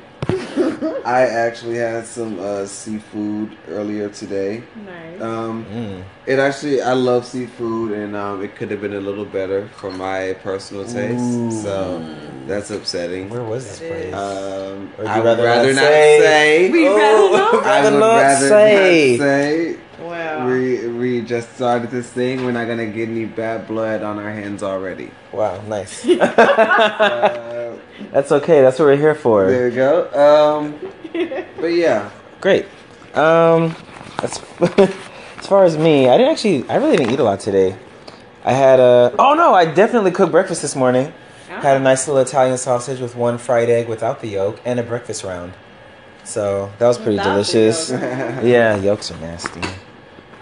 I 1.05 1.21
actually 1.23 1.77
had 1.77 2.05
some 2.05 2.39
uh, 2.39 2.65
seafood 2.65 3.55
earlier 3.69 4.09
today. 4.09 4.63
nice. 4.85 5.21
Um, 5.21 5.65
Mm. 5.65 6.03
it 6.25 6.39
actually, 6.39 6.81
I 6.81 6.93
love 6.93 7.25
seafood, 7.25 7.91
and 7.91 8.15
um, 8.15 8.43
it 8.43 8.55
could 8.55 8.71
have 8.71 8.81
been 8.81 8.93
a 8.93 8.99
little 9.01 9.25
better 9.25 9.67
for 9.75 9.91
my 9.91 10.33
personal 10.43 10.85
taste. 10.85 11.23
Ooh. 11.23 11.51
So 11.51 11.99
that's 12.47 12.71
upsetting. 12.71 13.29
Where 13.29 13.43
was 13.43 13.65
this 13.67 13.79
place? 13.79 14.13
Um, 14.13 14.91
I 14.99 15.17
you 15.17 15.23
would 15.23 15.27
rather 15.29 15.43
rather, 15.43 15.73
not 15.73 15.81
not 15.81 15.89
say? 15.89 16.19
say. 16.19 16.71
We'd 16.71 16.87
rather 16.87 17.31
not? 17.37 17.53
I 17.65 17.81
rather 17.81 17.91
would 17.91 17.99
not 17.99 18.15
rather 18.17 18.47
say. 18.47 19.17
not 19.17 19.23
say. 19.25 19.77
Well, 20.01 20.47
We 20.47 20.87
we 20.87 21.21
just 21.21 21.55
started 21.55 21.91
this 21.91 22.09
thing. 22.09 22.45
We're 22.45 22.51
not 22.51 22.67
gonna 22.67 22.87
get 22.87 23.09
any 23.09 23.25
bad 23.25 23.67
blood 23.67 24.01
on 24.03 24.17
our 24.19 24.31
hands 24.31 24.63
already. 24.63 25.11
Wow, 25.31 25.61
nice. 25.67 26.05
Uh, 26.19 27.77
That's 28.11 28.31
okay. 28.31 28.61
That's 28.61 28.79
what 28.79 28.85
we're 28.85 28.95
here 28.97 29.13
for. 29.15 29.45
there 29.49 29.69
we 29.69 29.75
go. 29.75 30.07
Um, 30.15 30.79
but 31.59 31.67
yeah, 31.73 32.09
Great. 32.41 32.65
Um, 33.13 33.75
as, 34.23 34.41
as 35.37 35.47
far 35.47 35.63
as 35.65 35.77
me, 35.77 36.07
I 36.07 36.17
didn't 36.17 36.31
actually. 36.31 36.67
I 36.69 36.77
really 36.77 36.97
didn't 36.97 37.13
eat 37.13 37.19
a 37.19 37.23
lot 37.23 37.39
today. 37.41 37.75
I 38.45 38.53
had 38.53 38.79
a. 38.79 39.13
Oh 39.19 39.33
no! 39.33 39.53
I 39.53 39.65
definitely 39.65 40.11
cooked 40.11 40.31
breakfast 40.31 40.61
this 40.61 40.75
morning. 40.75 41.11
Had 41.49 41.75
a 41.75 41.79
nice 41.79 42.07
little 42.07 42.21
Italian 42.21 42.57
sausage 42.57 42.99
with 43.01 43.15
one 43.15 43.37
fried 43.37 43.69
egg 43.69 43.89
without 43.89 44.21
the 44.21 44.27
yolk 44.29 44.61
and 44.63 44.79
a 44.79 44.83
breakfast 44.83 45.23
round. 45.25 45.53
So 46.23 46.71
that 46.79 46.87
was 46.87 46.97
pretty 46.97 47.17
Without 47.17 47.31
delicious. 47.33 47.89
yeah, 47.91 48.77
yolks 48.77 49.11
are 49.11 49.17
nasty. 49.17 49.61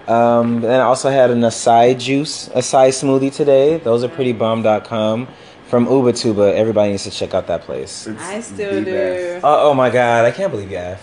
Um, 0.07 0.61
then 0.61 0.79
I 0.79 0.83
also 0.83 1.09
had 1.09 1.31
an 1.31 1.41
acai 1.41 1.97
juice, 1.99 2.47
acai 2.49 2.89
smoothie 2.89 3.33
today. 3.33 3.77
Those 3.77 4.03
are 4.03 4.09
pretty 4.09 4.31
bomb.com 4.33 5.27
from 5.67 5.85
Ubatuba. 5.85 6.53
Everybody 6.53 6.91
needs 6.91 7.03
to 7.03 7.11
check 7.11 7.33
out 7.33 7.47
that 7.47 7.63
place. 7.63 8.07
It's 8.07 8.21
I 8.21 8.39
still 8.39 8.83
do. 8.83 9.39
Oh, 9.43 9.69
oh 9.71 9.73
my 9.73 9.89
god, 9.89 10.23
I 10.25 10.31
can't 10.31 10.49
believe 10.51 10.71
you 10.71 10.77
have. 10.77 11.01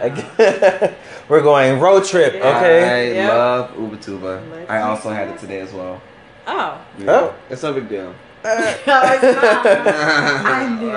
I 0.00 0.08
know. 0.08 0.24
I- 0.38 0.94
We're 1.28 1.40
going 1.40 1.80
road 1.80 2.04
trip, 2.04 2.34
Yeah. 2.34 2.56
okay? 2.58 2.84
I 2.84 3.14
Yep. 3.14 3.32
love 3.32 3.70
Ubatuba. 3.76 4.42
Let's 4.52 4.70
I 4.70 4.82
also 4.82 5.08
had 5.10 5.28
it 5.28 5.38
today 5.38 5.60
as 5.60 5.72
well. 5.72 6.02
Oh. 6.46 6.78
Yeah. 6.98 7.10
Oh. 7.10 7.34
It's 7.48 7.62
no 7.62 7.72
big 7.72 7.88
deal. 7.88 8.12
no. 8.44 8.50
I 8.86 10.76
knew. 10.78 10.90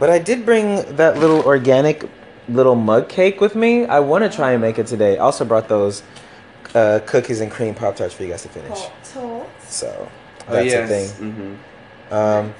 But 0.00 0.10
I 0.10 0.18
did 0.18 0.44
bring 0.44 0.96
that 0.96 1.18
little 1.18 1.42
organic 1.42 2.08
little 2.48 2.74
mug 2.74 3.08
cake 3.08 3.40
with 3.40 3.54
me. 3.54 3.84
I 3.86 4.00
want 4.00 4.24
to 4.24 4.30
try 4.34 4.50
and 4.52 4.60
make 4.60 4.78
it 4.78 4.86
today. 4.88 5.16
I 5.18 5.20
also 5.20 5.44
brought 5.44 5.68
those 5.68 6.02
uh, 6.74 7.00
cookies 7.06 7.40
and 7.40 7.50
cream 7.50 7.74
pop 7.74 7.96
tarts 7.96 8.14
for 8.14 8.22
you 8.24 8.30
guys 8.30 8.42
to 8.42 8.48
finish. 8.48 8.78
Total. 9.12 9.48
So 9.66 10.08
Oh, 10.48 10.52
that's 10.52 10.66
yes. 10.66 10.90
a 10.90 11.14
thing. 11.16 11.32
hmm 11.32 12.14
Um, 12.14 12.54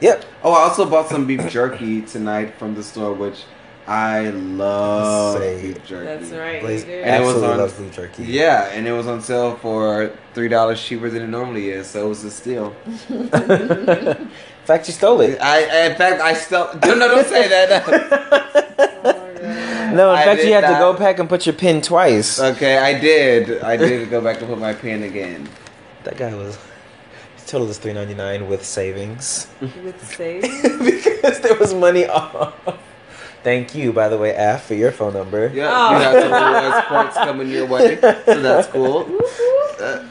yep. 0.00 0.24
Oh, 0.42 0.52
I 0.52 0.60
also 0.62 0.84
bought 0.88 1.08
some 1.08 1.26
beef 1.26 1.48
jerky 1.48 2.02
tonight 2.02 2.54
from 2.58 2.74
the 2.74 2.82
store, 2.82 3.12
which 3.14 3.44
I 3.86 4.30
love 4.30 5.38
Say- 5.38 5.62
beef 5.62 5.84
jerky. 5.86 6.04
That's 6.06 6.30
right. 6.32 6.60
Blaze 6.60 6.84
you 6.84 6.90
do. 6.92 7.02
And 7.02 7.22
it 7.22 7.26
was 7.26 7.40
on- 7.42 7.58
loves 7.58 7.74
beef 7.74 7.92
jerky. 7.92 8.24
Yeah, 8.24 8.66
and 8.72 8.86
it 8.88 8.92
was 8.92 9.06
on 9.06 9.20
sale 9.22 9.56
for 9.56 10.10
three 10.34 10.48
dollars 10.48 10.82
cheaper 10.82 11.08
than 11.08 11.22
it 11.22 11.28
normally 11.28 11.70
is, 11.70 11.86
so 11.86 12.06
it 12.06 12.08
was 12.08 12.24
a 12.24 12.30
steal. 12.30 12.74
in 13.08 14.30
fact, 14.64 14.88
you 14.88 14.92
stole 14.94 15.20
it. 15.20 15.38
I, 15.40 15.86
in 15.90 15.96
fact, 15.96 16.20
I 16.20 16.32
stole. 16.34 16.68
no, 16.84 16.94
no, 16.94 17.08
don't 17.08 17.26
say 17.28 17.46
that. 17.48 18.62
God. 19.96 20.02
No, 20.02 20.12
in 20.12 20.18
I 20.18 20.24
fact, 20.24 20.40
you 20.40 20.46
did 20.46 20.64
have 20.64 20.72
to 20.74 20.78
go 20.78 20.92
back 20.92 21.18
and 21.18 21.28
put 21.28 21.46
your 21.46 21.54
pin 21.54 21.80
twice. 21.82 22.38
Okay, 22.40 22.78
I 22.78 22.98
did. 22.98 23.62
I 23.62 23.76
did 23.76 24.08
go 24.10 24.20
back 24.20 24.38
to 24.40 24.46
put 24.46 24.58
my 24.58 24.72
pin 24.74 25.02
again. 25.02 25.48
That 26.04 26.16
guy 26.16 26.34
was. 26.34 26.58
His 27.36 27.46
total 27.46 27.68
is 27.70 27.78
three 27.78 27.92
ninety 27.92 28.14
nine 28.14 28.48
with 28.48 28.64
savings 28.64 29.46
With 29.60 29.98
the 30.00 30.06
save. 30.06 30.42
because 30.84 31.40
there 31.40 31.54
was 31.56 31.74
money 31.74 32.06
off. 32.06 32.54
Thank 33.42 33.76
you, 33.76 33.92
by 33.92 34.08
the 34.08 34.18
way, 34.18 34.34
Af, 34.34 34.64
for 34.64 34.74
your 34.74 34.90
phone 34.90 35.12
number. 35.14 35.52
Yeah, 35.54 35.68
Oh. 35.70 35.92
you 35.92 36.02
have 36.02 36.82
some 36.84 36.88
points 36.96 37.14
coming 37.16 37.48
your 37.48 37.66
way, 37.66 38.00
so 38.00 38.42
that's 38.42 38.66
cool. 38.68 39.06
Uh, 39.80 40.04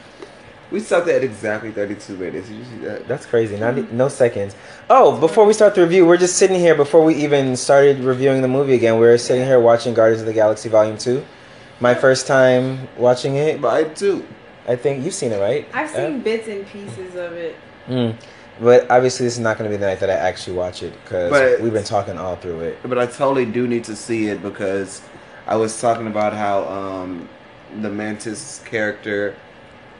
we 0.70 0.80
stopped 0.80 1.08
at 1.08 1.22
exactly 1.22 1.70
32 1.70 2.16
minutes. 2.16 2.50
You 2.50 2.64
see 2.64 2.76
that? 2.78 3.06
That's 3.06 3.26
crazy. 3.26 3.56
Not 3.56 3.92
no 3.92 4.08
seconds. 4.08 4.56
Oh, 4.90 5.18
before 5.18 5.46
we 5.46 5.52
start 5.52 5.74
the 5.74 5.82
review, 5.82 6.06
we're 6.06 6.16
just 6.16 6.36
sitting 6.36 6.58
here 6.58 6.74
before 6.74 7.04
we 7.04 7.14
even 7.14 7.56
started 7.56 8.00
reviewing 8.00 8.42
the 8.42 8.48
movie 8.48 8.74
again. 8.74 8.98
We 8.98 9.06
are 9.06 9.18
sitting 9.18 9.44
here 9.44 9.60
watching 9.60 9.94
Guardians 9.94 10.22
of 10.22 10.26
the 10.26 10.32
Galaxy 10.32 10.68
Volume 10.68 10.98
Two. 10.98 11.24
My 11.78 11.94
first 11.94 12.26
time 12.26 12.88
watching 12.96 13.36
it. 13.36 13.60
But 13.60 13.74
I 13.74 13.84
do. 13.84 14.26
I 14.66 14.74
think 14.76 15.04
you've 15.04 15.14
seen 15.14 15.32
it, 15.32 15.38
right? 15.38 15.68
I've 15.72 15.90
Af? 15.90 15.96
seen 15.96 16.20
bits 16.20 16.48
and 16.48 16.66
pieces 16.66 17.14
of 17.14 17.32
it. 17.32 17.54
Mm. 17.86 18.16
But 18.60 18.90
obviously, 18.90 19.26
this 19.26 19.34
is 19.34 19.40
not 19.40 19.58
going 19.58 19.70
to 19.70 19.76
be 19.76 19.78
the 19.78 19.86
night 19.86 20.00
that 20.00 20.10
I 20.10 20.14
actually 20.14 20.56
watch 20.56 20.82
it 20.82 20.94
because 21.04 21.60
we've 21.60 21.72
been 21.72 21.84
talking 21.84 22.18
all 22.18 22.36
through 22.36 22.60
it. 22.60 22.78
But 22.82 22.98
I 22.98 23.06
totally 23.06 23.44
do 23.44 23.68
need 23.68 23.84
to 23.84 23.94
see 23.94 24.28
it 24.28 24.42
because 24.42 25.02
I 25.46 25.56
was 25.56 25.80
talking 25.80 26.06
about 26.06 26.32
how 26.32 26.64
um, 26.64 27.28
the 27.82 27.90
Mantis 27.90 28.62
character 28.64 29.36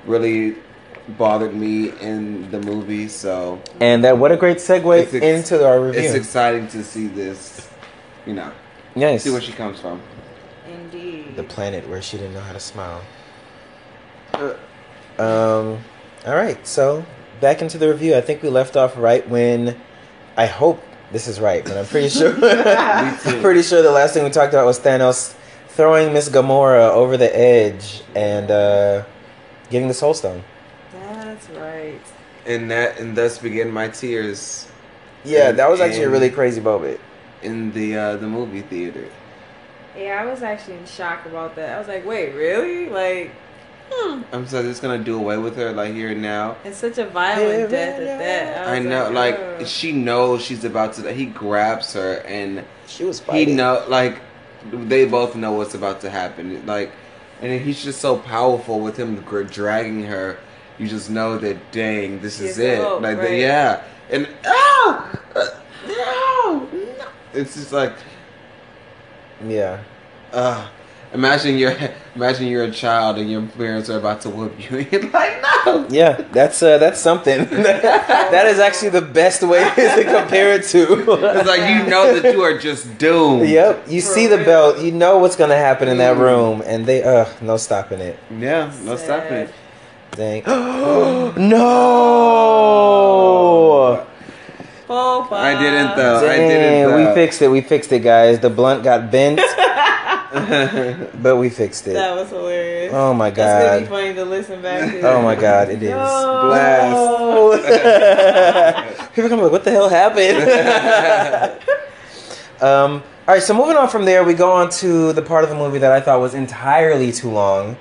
really 0.06 0.56
bothered 1.18 1.54
me 1.54 1.90
in 2.00 2.50
the 2.50 2.60
movie. 2.60 3.08
So 3.08 3.60
And 3.80 4.02
that 4.04 4.18
what 4.18 4.32
a 4.32 4.36
great 4.36 4.56
segue 4.58 5.02
ex- 5.02 5.14
into 5.14 5.64
our 5.66 5.80
review. 5.80 6.00
it's 6.00 6.14
exciting 6.14 6.66
to 6.68 6.82
see 6.82 7.06
this. 7.06 7.68
You 8.26 8.34
know, 8.34 8.50
Yes. 8.94 9.22
see 9.22 9.30
where 9.30 9.40
she 9.40 9.52
comes 9.52 9.78
from. 9.80 10.00
Indeed. 10.68 11.36
the 11.36 11.42
planet 11.44 11.88
where 11.88 12.02
she 12.02 12.16
didn't 12.16 12.34
know 12.34 12.40
how 12.40 12.52
to 12.52 12.60
smile. 12.60 13.00
Uh, 14.34 14.54
Um, 15.18 15.78
all 16.26 16.34
right, 16.34 16.64
so 16.66 17.04
back 17.40 17.62
into 17.62 17.78
the 17.78 17.88
review. 17.88 18.16
I 18.16 18.20
think 18.20 18.42
we 18.42 18.48
left 18.48 18.76
off 18.76 18.96
right 18.96 19.26
when 19.28 19.76
I 20.36 20.46
hope 20.46 20.82
this 21.12 21.26
is 21.28 21.40
right, 21.40 21.64
but 21.64 21.76
I'm 21.76 21.86
pretty 21.86 22.08
sure. 22.08 22.34
I'm 22.42 23.40
pretty 23.40 23.62
sure 23.62 23.80
the 23.82 23.90
last 23.92 24.12
thing 24.14 24.24
we 24.24 24.30
talked 24.30 24.52
about 24.52 24.66
was 24.66 24.78
Thanos 24.80 25.34
throwing 25.68 26.12
Miss 26.12 26.28
Gamora 26.28 26.90
over 26.90 27.16
the 27.16 27.34
edge 27.36 28.02
and 28.14 28.50
uh, 28.50 29.04
getting 29.70 29.88
the 29.88 29.94
Soul 29.94 30.14
Stone. 30.14 30.44
That's 30.92 31.48
right. 31.50 32.00
and 32.46 32.70
that 32.70 32.98
and 32.98 33.16
thus 33.16 33.38
began 33.38 33.70
my 33.70 33.88
tears 33.88 34.68
Yeah, 35.24 35.52
that 35.52 35.68
was 35.70 35.80
actually 35.80 36.04
a 36.04 36.10
really 36.10 36.30
crazy 36.30 36.60
moment. 36.60 37.00
in 37.42 37.72
the 37.72 37.96
uh, 37.96 38.16
the 38.16 38.26
movie 38.28 38.62
theater. 38.62 39.12
Yeah, 39.96 40.20
I 40.22 40.26
was 40.26 40.42
actually 40.42 40.76
in 40.76 40.86
shock 40.86 41.24
about 41.26 41.56
that. 41.56 41.74
I 41.74 41.78
was 41.78 41.88
like, 41.88 42.04
wait, 42.04 42.32
really? 42.34 42.88
Like, 42.90 43.32
hmm. 43.90 44.22
I'm 44.32 44.46
so 44.46 44.62
just 44.62 44.82
gonna 44.82 45.02
do 45.02 45.16
away 45.18 45.38
with 45.38 45.56
her 45.56 45.72
like 45.72 45.92
here 45.94 46.10
and 46.12 46.22
now. 46.22 46.56
It's 46.64 46.78
such 46.78 46.98
a 46.98 47.06
violent 47.06 47.70
death 47.70 47.98
at 48.00 48.18
that. 48.18 48.68
I 48.68 48.78
was 48.78 48.84
know, 48.86 49.10
like 49.10 49.38
"Ugh." 49.38 49.66
she 49.66 49.92
knows 49.92 50.42
she's 50.42 50.64
about 50.64 50.94
to. 50.94 51.12
He 51.12 51.26
grabs 51.26 51.92
her 51.94 52.18
and 52.26 52.64
She 52.86 53.04
was 53.04 53.20
he 53.20 53.24
fighting. 53.26 53.56
know 53.56 53.84
like 53.88 54.20
they 54.72 55.04
both 55.06 55.36
know 55.36 55.52
what's 55.52 55.74
about 55.74 56.00
to 56.02 56.10
happen. 56.10 56.64
Like, 56.66 56.92
and 57.40 57.60
he's 57.60 57.82
just 57.82 58.00
so 58.00 58.18
powerful 58.18 58.80
with 58.80 58.96
him 58.96 59.16
dragging 59.44 60.02
her. 60.04 60.38
You 60.78 60.88
just 60.88 61.10
know 61.10 61.38
that 61.38 61.72
dang, 61.72 62.20
this 62.20 62.40
is 62.40 62.58
it. 62.58 62.78
oh, 62.80 62.98
like, 62.98 63.18
the, 63.18 63.34
yeah, 63.36 63.82
and 64.10 64.28
oh, 64.44 65.20
uh, 65.34 65.48
no, 65.86 66.68
no. 66.72 67.08
It's 67.32 67.54
just 67.54 67.72
like, 67.72 67.94
Yeah. 69.46 69.82
uh, 70.32 70.68
imagine 71.16 71.58
you're 71.58 71.76
imagine 72.14 72.46
you're 72.46 72.64
a 72.64 72.70
child 72.70 73.18
and 73.18 73.30
your 73.30 73.42
parents 73.42 73.90
are 73.90 73.98
about 73.98 74.20
to 74.22 74.30
whoop 74.30 74.54
you. 74.58 74.78
You're 74.90 75.10
like, 75.10 75.42
no. 75.64 75.86
Yeah, 75.90 76.12
that's 76.32 76.62
uh, 76.62 76.78
that's 76.78 77.00
something. 77.00 77.44
that 77.46 78.46
is 78.46 78.58
actually 78.60 78.90
the 78.90 79.02
best 79.02 79.42
way 79.42 79.64
to 79.64 80.04
compare 80.04 80.52
it 80.54 80.64
to. 80.74 80.82
It's 81.38 81.48
like 81.48 81.64
you 81.72 81.90
know 81.90 82.14
that 82.18 82.32
you 82.32 82.42
are 82.42 82.56
just 82.58 82.98
doomed. 82.98 83.48
Yep, 83.48 83.88
you 83.88 84.00
For 84.00 84.12
see 84.14 84.26
the 84.28 84.38
belt, 84.38 84.78
you 84.80 84.92
know 84.92 85.18
what's 85.18 85.36
gonna 85.36 85.56
happen 85.68 85.88
in 85.88 85.98
that 85.98 86.16
Mm. 86.16 86.20
room, 86.20 86.62
and 86.64 86.86
they, 86.86 87.02
uh, 87.02 87.26
no 87.42 87.56
stopping 87.56 88.00
it. 88.00 88.16
Yeah, 88.30 88.72
no 88.84 88.96
stopping 88.96 89.38
it. 89.44 89.50
Dang. 90.12 90.42
no! 91.50 94.06
Oh, 94.88 95.28
I 95.32 95.60
didn't 95.60 95.96
though. 95.96 96.28
I 96.28 96.36
didn't. 96.36 96.96
we 96.96 97.14
fixed 97.14 97.42
it. 97.42 97.48
We 97.48 97.60
fixed 97.60 97.92
it, 97.92 98.00
guys. 98.00 98.38
The 98.40 98.50
blunt 98.50 98.84
got 98.84 99.10
bent, 99.10 99.40
but 101.22 101.36
we 101.36 101.48
fixed 101.50 101.86
it. 101.86 101.94
That 101.94 102.14
was 102.14 102.28
hilarious. 102.30 102.92
Oh 102.94 103.12
my 103.14 103.30
That's 103.30 103.64
gonna 103.64 103.80
be 103.80 103.86
god. 103.86 103.90
funny 103.96 104.14
to 104.14 104.24
listen 104.24 104.62
back 104.62 104.90
to. 104.90 105.00
Oh 105.02 105.22
my 105.22 105.34
god, 105.34 105.70
it 105.70 105.82
is. 105.82 105.90
No. 105.90 106.46
Blast. 106.48 107.56
People 109.14 109.28
come 109.30 109.40
like, 109.40 109.52
what 109.52 109.64
the 109.64 109.70
hell 109.70 109.88
happened? 109.88 111.60
um, 112.62 113.02
all 113.28 113.34
right, 113.34 113.42
so 113.42 113.54
moving 113.54 113.76
on 113.76 113.88
from 113.88 114.04
there, 114.04 114.22
we 114.24 114.34
go 114.34 114.52
on 114.52 114.70
to 114.70 115.12
the 115.12 115.22
part 115.22 115.44
of 115.44 115.50
the 115.50 115.56
movie 115.56 115.78
that 115.78 115.92
I 115.92 116.00
thought 116.00 116.20
was 116.20 116.34
entirely 116.34 117.12
too 117.12 117.30
long, 117.30 117.76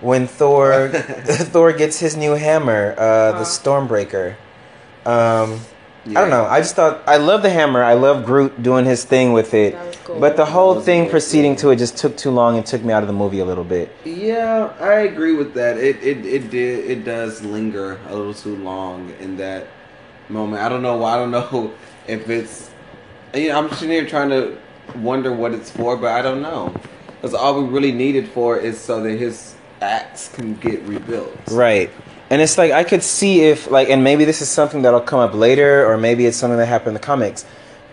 when 0.00 0.26
Thor 0.26 0.88
Thor 0.90 1.72
gets 1.72 1.98
his 2.00 2.16
new 2.16 2.32
hammer, 2.32 2.94
uh, 2.98 3.32
the 3.32 3.38
Oh. 3.38 3.42
Stormbreaker. 3.42 4.34
Um, 5.06 5.60
Yeah. 6.06 6.18
I 6.18 6.22
don't 6.22 6.30
know. 6.30 6.44
I 6.46 6.60
just 6.60 6.74
thought 6.76 7.02
I 7.06 7.16
love 7.18 7.42
the 7.42 7.50
hammer. 7.50 7.82
I 7.82 7.94
love 7.94 8.24
Groot 8.24 8.62
doing 8.62 8.84
his 8.84 9.04
thing 9.04 9.32
with 9.32 9.52
it. 9.52 9.74
That 9.74 9.86
was 9.86 9.96
cool. 10.04 10.20
But 10.20 10.36
the 10.36 10.46
whole 10.46 10.76
was 10.76 10.84
thing 10.84 11.02
cool. 11.04 11.10
proceeding 11.10 11.56
to 11.56 11.70
it 11.70 11.76
just 11.76 11.96
took 11.96 12.16
too 12.16 12.30
long 12.30 12.56
and 12.56 12.64
took 12.64 12.82
me 12.82 12.92
out 12.92 13.02
of 13.02 13.08
the 13.08 13.12
movie 13.12 13.40
a 13.40 13.44
little 13.44 13.64
bit. 13.64 13.94
Yeah, 14.04 14.72
I 14.80 15.00
agree 15.00 15.34
with 15.34 15.54
that. 15.54 15.76
It 15.76 16.02
it 16.02 16.24
it 16.24 16.50
did 16.50 16.90
it 16.90 17.04
does 17.04 17.42
linger 17.42 17.98
a 18.08 18.14
little 18.16 18.34
too 18.34 18.56
long 18.56 19.12
in 19.20 19.36
that 19.36 19.66
moment. 20.28 20.62
I 20.62 20.68
don't 20.68 20.82
know 20.82 20.96
why. 20.96 21.14
I 21.14 21.16
don't 21.16 21.30
know 21.32 21.74
if 22.06 22.28
it's. 22.30 22.70
You 23.34 23.48
know, 23.50 23.58
I'm 23.58 23.70
sitting 23.74 23.90
here 23.90 24.06
trying 24.06 24.30
to 24.30 24.56
wonder 24.96 25.32
what 25.32 25.52
it's 25.52 25.70
for, 25.70 25.96
but 25.98 26.12
I 26.12 26.22
don't 26.22 26.40
know. 26.40 26.74
Because 27.06 27.34
all 27.34 27.62
we 27.62 27.68
really 27.68 27.92
need 27.92 28.16
it 28.16 28.28
for 28.28 28.56
is 28.56 28.78
so 28.78 29.02
that 29.02 29.18
his 29.18 29.54
axe 29.82 30.28
can 30.28 30.54
get 30.54 30.80
rebuilt. 30.84 31.36
Right. 31.50 31.90
And 32.30 32.42
it's 32.42 32.58
like 32.58 32.72
I 32.72 32.84
could 32.84 33.02
see 33.02 33.42
if 33.42 33.70
like, 33.70 33.88
and 33.88 34.04
maybe 34.04 34.24
this 34.24 34.42
is 34.42 34.48
something 34.48 34.82
that'll 34.82 35.00
come 35.00 35.20
up 35.20 35.34
later, 35.34 35.86
or 35.86 35.96
maybe 35.96 36.26
it's 36.26 36.36
something 36.36 36.58
that 36.58 36.66
happened 36.66 36.88
in 36.88 36.94
the 36.94 37.00
comics, 37.00 37.44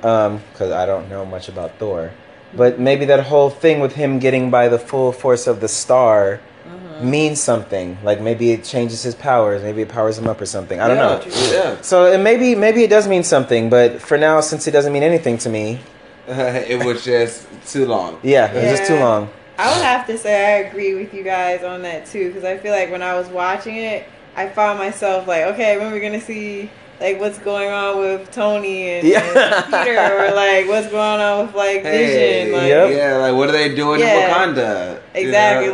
um, 0.04 0.42
because 0.52 0.72
I 0.72 0.86
don't 0.86 1.10
know 1.10 1.26
much 1.26 1.48
about 1.48 1.78
Thor. 1.80 2.12
But 2.54 2.80
maybe 2.80 3.06
that 3.06 3.26
whole 3.26 3.50
thing 3.50 3.80
with 3.80 3.96
him 3.96 4.20
getting 4.20 4.50
by 4.50 4.68
the 4.70 4.80
full 4.80 5.12
force 5.12 5.48
of 5.48 5.60
the 5.60 5.68
star 5.68 6.40
mm-hmm. 6.66 7.10
means 7.10 7.42
something. 7.42 7.98
Like 8.04 8.20
maybe 8.22 8.52
it 8.52 8.64
changes 8.64 9.04
his 9.04 9.16
powers, 9.16 9.62
maybe 9.62 9.82
it 9.82 9.90
powers 9.90 10.18
him 10.18 10.28
up 10.28 10.42
or 10.42 10.46
something. 10.46 10.80
I 10.80 10.88
don't 10.88 10.98
know. 10.98 11.22
Yeah. 11.52 11.82
So 11.82 12.06
it 12.06 12.20
maybe 12.20 12.56
maybe 12.56 12.84
it 12.84 12.90
does 12.90 13.08
mean 13.08 13.24
something, 13.24 13.70
but 13.70 14.02
for 14.02 14.18
now, 14.18 14.42
since 14.42 14.68
it 14.68 14.72
doesn't 14.72 14.92
mean 14.92 15.04
anything 15.04 15.38
to 15.40 15.50
me, 15.50 15.80
it 16.28 16.84
was 16.84 17.06
just 17.06 17.48
too 17.68 17.86
long. 17.86 18.20
yeah, 18.22 18.52
it's 18.52 18.80
just 18.80 18.90
too 18.90 19.00
long. 19.00 19.30
I 19.58 19.74
would 19.74 19.84
have 19.84 20.06
to 20.08 20.18
say 20.18 20.58
I 20.58 20.68
agree 20.68 20.96
with 20.96 21.14
you 21.14 21.24
guys 21.24 21.64
on 21.64 21.82
that 21.84 22.06
too, 22.06 22.28
because 22.28 22.44
I 22.44 22.58
feel 22.58 22.74
like 22.74 22.92
when 22.92 23.02
I 23.02 23.14
was 23.16 23.28
watching 23.30 23.78
it, 23.78 24.06
I 24.36 24.50
found 24.50 24.80
myself 24.80 25.28
like, 25.28 25.44
okay, 25.54 25.78
when 25.78 25.92
we're 25.92 26.02
gonna 26.02 26.22
see 26.22 26.70
like 27.00 27.20
what's 27.20 27.38
going 27.40 27.70
on 27.70 28.00
with 28.00 28.32
Tony 28.32 28.90
and, 28.90 29.08
Yeah. 29.08 29.20
and 29.22 29.66
Peter, 29.66 29.98
or 29.98 30.34
like 30.34 30.68
what's 30.68 30.88
going 30.88 31.20
on 31.22 31.46
with 31.48 31.56
like 31.56 31.82
Hey, 31.82 32.46
Vision, 32.46 32.54
like 32.54 32.68
Yep. 32.70 32.92
yeah, 32.96 33.16
like 33.18 33.34
what 33.36 33.50
are 33.50 33.52
they 33.52 33.76
doing 33.76 34.00
Yeah. 34.00 34.16
in 34.48 34.56
Wakanda? 34.56 35.02
You 35.14 35.22
exactly, 35.28 35.68
know? 35.68 35.74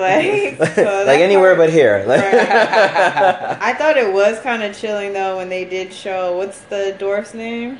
like 0.59 0.69
so 0.75 1.03
like 1.07 1.19
anywhere 1.19 1.55
part- 1.55 1.67
but 1.67 1.73
here. 1.73 2.03
Like, 2.07 2.21
Right. 2.33 3.57
I 3.61 3.73
thought 3.77 3.97
it 3.97 4.11
was 4.11 4.39
kind 4.39 4.63
of 4.63 4.75
chilling 4.75 5.13
though 5.13 5.37
when 5.37 5.49
they 5.49 5.63
did 5.65 5.93
show 5.93 6.37
what's 6.37 6.61
the 6.61 6.95
dwarf's 6.99 7.33
name? 7.35 7.79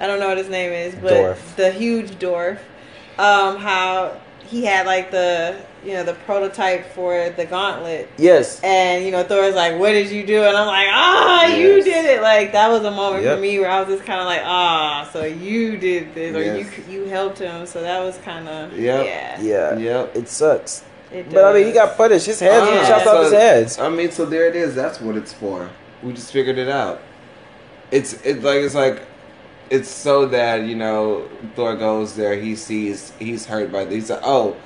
I 0.00 0.06
don't 0.06 0.18
know 0.20 0.28
what 0.28 0.38
his 0.38 0.48
name 0.48 0.72
is, 0.72 0.94
but 0.96 1.12
Dwarf. 1.12 1.56
the 1.56 1.70
huge 1.70 2.12
dwarf. 2.12 2.58
Um, 3.18 3.56
how 3.58 4.16
he 4.46 4.64
had 4.64 4.86
like 4.86 5.10
the 5.10 5.56
you 5.84 5.94
know 5.94 6.04
the 6.04 6.14
prototype 6.14 6.86
for 6.94 7.30
the 7.30 7.44
gauntlet, 7.44 8.08
yes. 8.16 8.60
and 8.62 9.04
you 9.04 9.10
know 9.10 9.22
Thor 9.24 9.42
Thor's 9.42 9.54
like, 9.54 9.78
"What 9.78 9.92
did 9.92 10.10
you 10.10 10.24
do?" 10.24 10.42
And 10.44 10.56
I'm 10.56 10.66
like, 10.66 10.86
"Ah, 10.90 11.46
you 11.46 11.82
did 11.82 12.04
it!" 12.04 12.22
Like 12.22 12.52
that 12.52 12.68
was 12.70 12.84
a 12.84 12.90
moment 12.90 13.24
Yep. 13.24 13.36
for 13.36 13.42
me 13.42 13.58
where 13.58 13.70
I 13.70 13.80
was 13.80 13.88
just 13.88 14.04
kind 14.06 14.20
of 14.20 14.26
like, 14.26 14.42
"Ah, 14.44 15.08
so 15.12 15.24
you 15.24 15.76
did 15.76 16.14
this, 16.14 16.36
or 16.36 16.42
Yes. 16.42 16.66
you 16.88 17.00
you 17.00 17.04
helped 17.06 17.38
him." 17.40 17.66
So 17.66 17.80
that 17.82 18.00
was 18.00 18.16
kind 18.18 18.48
of 18.48 18.78
Yep. 18.78 19.04
yeah. 19.06 19.40
Yeah. 19.40 19.76
Yep. 19.76 20.16
It 20.16 20.28
sucks. 20.28 20.84
It 21.12 21.30
But 21.30 21.44
I 21.44 21.52
mean, 21.52 21.66
he 21.66 21.72
got 21.72 21.96
punished. 21.96 22.26
His 22.26 22.40
heads 22.40 22.64
Ah, 22.66 22.70
were 22.80 22.86
chopped 22.86 23.06
off 23.06 23.22
his 23.24 23.30
so- 23.32 23.36
heads. 23.38 23.78
I 23.78 23.88
mean, 23.88 24.10
so 24.12 24.24
there 24.24 24.46
it 24.46 24.56
is. 24.56 24.74
That's 24.74 25.00
what 25.00 25.16
it's 25.16 25.32
for. 25.32 25.68
We 26.02 26.12
just 26.12 26.32
figured 26.32 26.58
it 26.58 26.68
out. 26.68 27.00
It's 27.90 28.14
it's 28.24 28.42
like 28.44 28.60
it's 28.60 28.74
like 28.74 29.02
it's 29.68 29.88
so 29.90 30.26
that 30.26 30.62
you 30.62 30.74
know 30.76 31.28
Thor 31.56 31.76
goes 31.76 32.14
there. 32.16 32.36
He 32.36 32.56
sees 32.56 33.12
he's 33.18 33.46
hurt 33.46 33.70
by 33.72 33.84
this. 33.84 33.94
He's 33.94 34.10
like, 34.10 34.20
oh, 34.24 34.56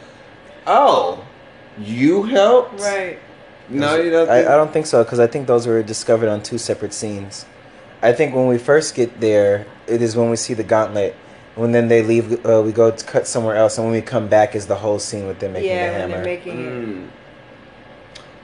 oh, 0.67 1.25
you 1.79 2.25
helped. 2.25 2.81
right. 2.81 3.19
No, 3.69 3.97
you 3.97 4.11
don't. 4.11 4.29
I, 4.29 4.39
Think, 4.39 4.49
I 4.49 4.57
don't 4.57 4.73
think 4.73 4.87
so 4.87 5.03
because 5.03 5.19
I 5.19 5.27
think 5.27 5.47
those 5.49 5.67
were 5.67 5.83
discovered 5.83 6.29
on 6.29 6.43
two 6.43 6.57
separate 6.59 6.93
scenes. 6.95 7.47
I 8.01 8.13
think 8.13 8.35
when 8.35 8.47
we 8.47 8.59
first 8.59 8.95
get 8.95 9.21
there, 9.21 9.67
it 9.89 10.01
is 10.03 10.15
when 10.15 10.31
we 10.31 10.37
see 10.37 10.55
the 10.55 10.63
gauntlet, 10.63 11.17
When 11.57 11.73
then 11.73 11.89
they 11.89 12.03
leave, 12.03 12.45
uh, 12.47 12.63
we 12.63 12.71
go 12.71 12.91
to 12.91 13.05
cut 13.05 13.27
somewhere 13.27 13.57
else, 13.57 13.77
and 13.79 13.87
when 13.87 13.95
we 13.95 14.03
come 14.03 14.29
back, 14.29 14.55
is 14.55 14.67
the 14.67 14.77
whole 14.77 14.99
scene 14.99 15.27
with 15.27 15.39
them 15.41 15.55
making 15.55 15.71
yeah, 15.71 15.87
the 15.87 15.93
when 15.93 16.01
hammer. 16.11 16.15
they're 16.25 16.25
making 16.37 16.61
it. 16.61 16.73
Mm. 16.87 17.09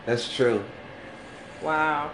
That's 0.06 0.34
true. 0.34 0.64
Wow. 1.62 2.10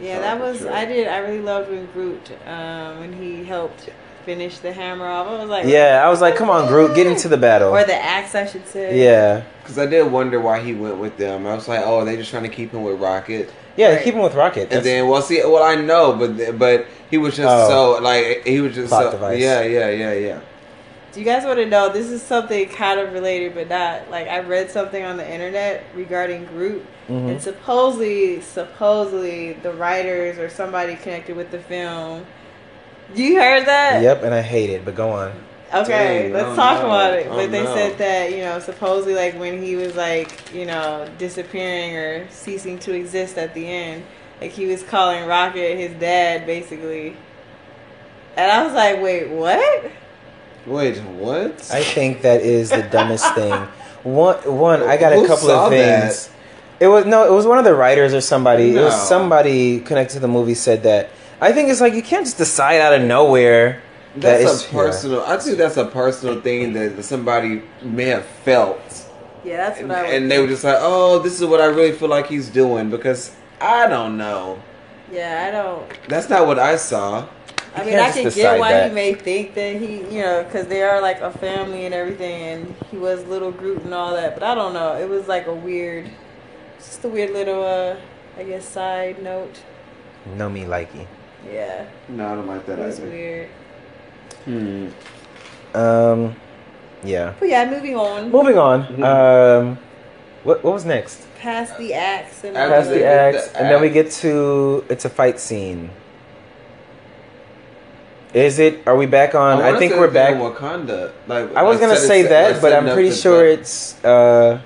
Yeah, 0.00 0.18
Oh, 0.18 0.20
that 0.20 0.40
was 0.40 0.58
sure. 0.58 0.72
I 0.72 0.84
did 0.84 1.08
I 1.08 1.18
really 1.18 1.40
loved 1.40 1.70
when 1.70 1.86
Groot 1.86 2.30
um, 2.46 3.00
when 3.00 3.12
he 3.12 3.44
helped 3.44 3.88
finish 4.24 4.58
the 4.58 4.72
hammer 4.72 5.06
off. 5.06 5.26
I 5.28 5.40
was 5.40 5.48
like 5.48 5.66
yeah, 5.66 6.02
I 6.04 6.08
was 6.08 6.20
like, 6.20 6.36
come 6.36 6.50
on, 6.50 6.68
Groot, 6.68 6.94
get 6.96 7.06
into 7.06 7.28
the 7.28 7.36
battle. 7.36 7.70
or 7.70 7.84
the 7.84 7.94
axe 7.94 8.34
I 8.34 8.46
should 8.46 8.66
say. 8.66 9.02
yeah, 9.02 9.42
Because 9.62 9.78
I 9.78 9.86
did 9.86 10.10
wonder 10.10 10.40
why 10.40 10.60
he 10.60 10.74
went 10.74 10.98
with 10.98 11.16
them. 11.16 11.46
I 11.46 11.54
was 11.54 11.68
like, 11.68 11.80
oh, 11.84 11.98
are 12.00 12.04
they 12.04 12.16
just 12.16 12.30
trying 12.30 12.42
to 12.44 12.48
keep 12.48 12.72
him 12.72 12.82
with 12.82 13.00
Rocket? 13.00 13.50
yeah, 13.76 13.90
Right. 13.94 14.02
keep 14.04 14.14
him 14.14 14.22
with 14.22 14.34
Rocket. 14.34 14.62
And 14.62 14.70
That's- 14.70 14.84
then, 14.84 15.08
well, 15.08 15.20
see, 15.22 15.40
well, 15.44 15.62
I 15.62 15.74
know, 15.76 16.12
but 16.14 16.58
but 16.58 16.86
he 17.10 17.18
was 17.18 17.36
just 17.36 17.48
Oh. 17.48 17.96
so 17.96 18.02
like 18.02 18.46
he 18.46 18.60
was 18.60 18.74
just 18.74 18.88
Plot 18.88 19.04
so, 19.04 19.10
device. 19.12 19.40
yeah, 19.40 19.62
yeah, 19.62 19.90
yeah, 19.90 20.12
yeah. 20.12 20.40
Do 21.12 21.20
you 21.20 21.26
guys 21.26 21.44
want 21.44 21.58
to 21.60 21.66
know? 21.66 21.90
This 21.92 22.10
is 22.10 22.20
something 22.22 22.68
kind 22.70 22.98
of 22.98 23.12
related, 23.12 23.54
but 23.54 23.68
not 23.68 24.10
like 24.10 24.26
I 24.26 24.40
read 24.40 24.68
something 24.70 25.04
on 25.04 25.16
the 25.16 25.28
internet 25.32 25.84
regarding 25.94 26.44
Groot, 26.46 26.84
Mhm. 27.08 27.28
and 27.30 27.40
supposedly, 27.42 28.40
supposedly 28.40 29.52
the 29.62 29.72
writers 29.72 30.38
or 30.38 30.48
somebody 30.48 30.96
connected 30.96 31.36
with 31.36 31.50
the 31.52 31.58
film. 31.60 32.26
You 33.14 33.36
heard 33.36 33.66
that? 33.66 34.02
Yep, 34.02 34.22
and 34.22 34.34
I 34.34 34.40
hate 34.42 34.70
it, 34.70 34.84
but 34.84 34.94
go 34.94 35.10
on. 35.10 35.32
Okay, 35.74 36.24
Dang, 36.24 36.32
let's 36.32 36.48
oh 36.50 36.54
talk 36.56 36.80
no, 36.82 36.86
about 36.86 37.14
it. 37.14 37.26
oh 37.28 37.34
But 37.36 37.50
they 37.50 37.64
no. 37.64 37.74
said 37.74 37.98
that, 37.98 38.30
you 38.30 38.38
know, 38.38 38.60
supposedly 38.60 39.14
like 39.14 39.38
when 39.38 39.60
he 39.60 39.74
was 39.74 39.96
like, 39.96 40.54
you 40.54 40.66
know, 40.66 41.08
disappearing 41.18 41.96
or 41.96 42.30
ceasing 42.30 42.78
to 42.80 42.92
exist 42.94 43.38
at 43.38 43.54
the 43.54 43.66
end, 43.66 44.04
like 44.40 44.52
he 44.52 44.66
was 44.66 44.84
calling 44.84 45.26
Rocket 45.26 45.76
his 45.76 45.92
dad 45.98 46.46
basically. 46.46 47.16
And 48.36 48.50
I 48.50 48.64
was 48.64 48.72
like, 48.72 49.02
wait, 49.02 49.30
what? 49.30 49.90
Wait, 50.66 50.98
what? 51.02 51.70
I 51.72 51.82
think 51.82 52.22
that 52.22 52.40
is 52.42 52.70
the 52.70 52.82
dumbest 52.82 53.24
thing. 53.34 53.52
One, 54.04 54.36
one, 54.44 54.82
I 54.82 54.96
got 54.96 55.12
a 55.12 55.26
couple 55.26 55.48
saw 55.48 55.66
of 55.66 55.72
things. 55.72 56.30
It 56.78 56.88
was 56.88 57.06
no, 57.06 57.24
it 57.26 57.34
was 57.34 57.46
one 57.46 57.58
of 57.58 57.64
the 57.64 57.74
writers 57.74 58.14
or 58.14 58.20
somebody. 58.20 58.76
It 58.76 58.80
was 58.80 59.08
somebody 59.08 59.80
connected 59.80 60.14
to 60.14 60.20
the 60.20 60.28
movie 60.28 60.54
said 60.54 60.82
that. 60.84 61.10
I 61.44 61.52
think 61.52 61.68
it's 61.68 61.80
like 61.80 61.92
you 61.94 62.02
can't 62.02 62.24
just 62.24 62.38
decide 62.38 62.80
out 62.80 62.94
of 62.94 63.02
nowhere. 63.02 63.82
that 64.16 64.20
That's 64.38 64.42
it's- 64.62 64.66
a 64.70 64.72
personal. 64.72 65.20
I 65.26 65.36
think 65.38 65.58
that's 65.58 65.76
a 65.76 65.84
personal 65.86 66.40
thing 66.40 66.72
that 66.74 67.04
somebody 67.04 67.62
may 67.82 68.04
have 68.06 68.24
felt, 68.24 68.80
Yeah, 69.44 69.56
that's 69.58 69.80
and, 69.80 69.88
what 69.88 69.98
I 69.98 70.02
was. 70.04 70.12
and 70.12 70.30
they 70.30 70.38
were 70.40 70.46
just 70.46 70.62
like, 70.64 70.78
"Oh, 70.78 71.18
this 71.18 71.34
is 71.40 71.44
what 71.46 71.60
I 71.60 71.66
really 71.66 71.92
feel 71.92 72.08
like 72.08 72.28
he's 72.28 72.48
doing." 72.48 72.90
Because 72.90 73.32
I 73.60 73.88
don't 73.88 74.16
know. 74.16 74.58
yeah, 75.12 75.44
I 75.46 75.50
don't. 75.50 75.82
That's 76.08 76.28
not 76.30 76.46
what 76.46 76.58
I 76.60 76.76
saw. 76.76 77.26
I 77.76 77.80
You 77.82 77.90
mean, 77.90 77.98
I 77.98 78.10
can 78.12 78.24
decide 78.24 78.40
get 78.40 78.60
why 78.60 78.72
that. 78.72 78.88
he 78.90 78.94
may 78.94 79.14
think 79.14 79.54
that 79.54 79.74
he, 79.82 79.96
you 80.14 80.22
know, 80.22 80.44
because 80.44 80.68
they 80.68 80.82
are 80.82 81.00
like 81.00 81.20
a 81.20 81.32
family 81.32 81.84
and 81.86 81.92
everything, 81.94 82.42
and 82.42 82.74
he 82.90 82.96
was 82.96 83.24
little 83.26 83.50
Groot 83.50 83.82
and 83.82 83.92
all 83.92 84.14
that. 84.14 84.34
But 84.34 84.44
I 84.44 84.54
don't 84.54 84.72
know. 84.74 84.94
It 84.96 85.08
was 85.08 85.26
like 85.26 85.48
a 85.48 85.54
weird, 85.54 86.08
just 86.78 87.04
a 87.04 87.08
weird 87.08 87.32
little, 87.32 87.64
uh, 87.64 87.96
I 88.38 88.44
guess, 88.44 88.64
side 88.64 89.20
note. 89.20 89.56
No 90.36 90.48
me 90.48 90.62
likey. 90.64 91.06
Yeah, 91.52 91.84
No, 92.08 92.26
I 92.32 92.34
don't 92.34 92.46
like 92.46 92.60
it 92.62 92.66
that 92.66 92.78
was 92.78 92.98
either. 93.00 93.08
weird. 93.08 93.48
Hmm. 94.44 94.88
Um, 95.74 96.36
yeah. 97.02 97.32
But 97.38 97.48
yeah, 97.48 97.68
moving 97.70 97.96
on. 97.96 98.30
Moving 98.30 98.58
on. 98.58 98.86
Mhm. 98.86 99.02
Um, 99.04 99.78
what 100.44 100.62
what 100.64 100.72
was 100.74 100.84
next? 100.84 101.26
Past 101.38 101.76
the 101.78 101.92
axe 101.94 102.44
and 102.44 102.54
Past 102.54 102.88
all 102.88 102.94
the 102.94 103.04
axe, 103.04 103.48
the 103.48 103.58
and 103.60 103.70
then 103.70 103.80
we 103.80 103.88
get 103.90 104.10
to 104.22 104.84
it's 104.88 105.04
a 105.04 105.10
fight 105.10 105.38
scene. 105.40 105.90
Is 108.32 108.58
it? 108.58 108.80
Are 108.86 108.96
we 108.96 109.06
back 109.06 109.34
on? 109.34 109.60
I, 109.60 109.66
wanna 109.66 109.78
think 109.78 109.92
say 109.92 109.98
we're 109.98 110.10
back. 110.10 110.34
in 110.34 110.40
Wakanda. 110.40 111.12
Like 111.28 111.54
I 111.54 111.62
was 111.62 111.78
like 111.80 111.88
gonna 111.88 112.00
say 112.00 112.22
set- 112.22 112.30
that, 112.30 112.52
like 112.54 112.60
but 112.62 112.72
I'm 112.72 112.92
pretty 112.92 113.10
the- 113.10 113.14
sure 113.16 113.46
it's. 113.46 114.02
uh 114.04 114.60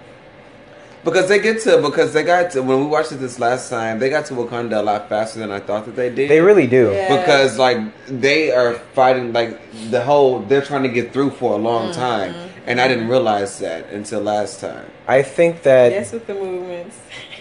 because 1.11 1.29
they 1.29 1.39
get 1.39 1.61
to 1.63 1.81
because 1.83 2.13
they 2.13 2.23
got 2.23 2.51
to 2.53 2.63
when 2.63 2.79
we 2.81 2.87
watched 2.87 3.13
it 3.13 3.17
this 3.17 3.39
last 3.39 3.71
time 3.71 3.99
they 3.99 4.09
got 4.11 4.27
to 4.27 4.35
Wakanda 4.35 4.79
a 4.79 4.83
lot 4.83 5.09
faster 5.09 5.39
than 5.39 5.51
I 5.51 5.61
thought 5.61 5.85
that 5.87 5.97
they 5.97 6.11
did. 6.11 6.29
They 6.31 6.41
really 6.41 6.67
do. 6.67 6.91
Yeah. 6.93 7.17
because 7.17 7.59
like 7.59 7.79
they 8.07 8.51
are 8.53 8.75
fighting 8.95 9.33
like 9.33 9.59
the 9.91 10.03
whole 10.03 10.41
they're 10.41 10.63
trying 10.63 10.83
to 10.85 10.89
get 10.89 11.13
through 11.13 11.31
for 11.31 11.53
a 11.55 11.57
long 11.57 11.91
Mm-hmm. 11.91 12.01
time, 12.01 12.35
and 12.67 12.81
I 12.81 12.89
didn't 12.89 13.09
realize 13.09 13.59
that 13.61 13.91
until 13.91 14.21
last 14.21 14.61
time. 14.61 14.87
I 15.07 15.23
think 15.23 15.63
that. 15.63 15.93
Yes, 15.93 16.13
with 16.13 16.27
the 16.27 16.35
movements. 16.35 16.97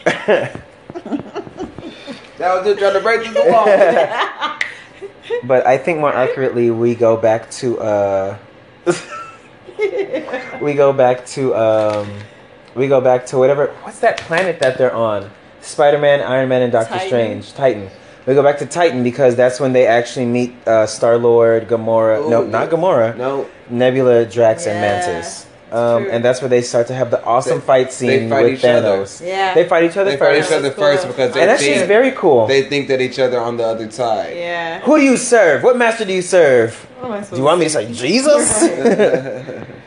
That 2.38 2.54
was 2.54 2.66
just 2.68 2.78
trying 2.80 2.94
to 2.94 3.00
break 3.02 3.24
through 3.24 3.34
the 3.34 3.52
wall. 3.52 3.66
but 5.44 5.66
I 5.66 5.78
think 5.80 6.00
more 6.00 6.14
accurately, 6.14 6.70
we 6.70 6.94
go 6.94 7.18
back 7.18 7.50
to. 7.62 7.80
uh 7.80 8.38
We 10.62 10.74
go 10.74 10.94
back 10.94 11.26
to. 11.38 11.56
um 11.56 12.08
We 12.78 12.88
go 12.88 13.02
back 13.02 13.26
to 13.28 13.38
whatever. 13.38 13.68
What's 13.84 14.00
that 14.00 14.18
planet 14.18 14.60
that 14.60 14.78
they're 14.78 14.94
on? 14.94 15.30
Spider 15.62 15.98
Man, 15.98 16.22
Iron 16.22 16.48
Man, 16.48 16.62
and 16.62 16.72
Doctor 16.72 16.94
Titan. 16.94 17.08
Strange. 17.42 17.54
Titan. 17.54 17.90
We 18.28 18.34
go 18.36 18.44
back 18.44 18.60
to 18.60 18.66
Titan 18.66 19.04
because 19.04 19.36
that's 19.36 19.60
when 19.60 19.74
they 19.74 19.88
actually 19.88 20.26
meet 20.26 20.54
uh, 20.68 20.86
Star 20.86 21.18
Lord, 21.18 21.68
Gamora. 21.68 22.24
Ooh, 22.26 22.30
no, 22.30 22.44
yeah. 22.44 22.50
not 22.50 22.70
Gamora. 22.70 23.18
no, 23.18 23.50
Nebula, 23.70 24.26
Drax, 24.26 24.68
and 24.68 24.80
Mantis. 24.80 25.46
Um, 25.72 26.08
and 26.10 26.24
that's 26.24 26.42
where 26.42 26.48
they 26.48 26.62
start 26.62 26.88
to 26.88 26.94
have 26.94 27.12
the 27.12 27.22
awesome 27.26 27.60
They- 27.60 27.66
fight 27.66 27.86
they 27.88 27.92
scene 27.92 28.30
fight 28.30 28.44
with 28.46 28.54
each 28.60 28.64
other. 28.66 29.00
Thanos. 29.00 29.26
Yeah. 29.26 29.54
They 29.54 29.68
fight 29.68 29.84
each 29.84 29.98
other 29.98 30.12
they 30.12 30.18
fight 30.18 30.38
each 30.38 30.46
other 30.52 30.70
That's 30.70 30.76
first 30.80 31.04
cool. 31.04 31.12
because 31.12 31.34
they 31.34 31.42
and 31.42 31.50
that 31.50 31.60
think 31.60 31.74
shit's 31.76 31.88
very 31.88 32.12
cool. 32.12 32.48
they 32.48 32.64
think 32.64 32.88
that 32.88 33.02
each 33.02 33.20
other 33.20 33.40
on 33.42 33.58
the 33.58 33.66
other 33.66 33.92
side. 33.92 34.38
yeah. 34.38 34.80
Who 34.82 34.96
do 34.98 35.04
you 35.04 35.18
serve? 35.18 35.64
What 35.64 35.76
master 35.78 36.06
do 36.06 36.14
you 36.14 36.22
serve? 36.22 36.74
What 37.00 37.08
am 37.08 37.12
I 37.12 37.16
supposed 37.22 37.32
Do 37.34 37.38
you 37.40 37.44
want 37.44 37.60
me 37.60 37.66
to 37.66 37.70
say 37.72 37.92
Jesus? 37.92 38.64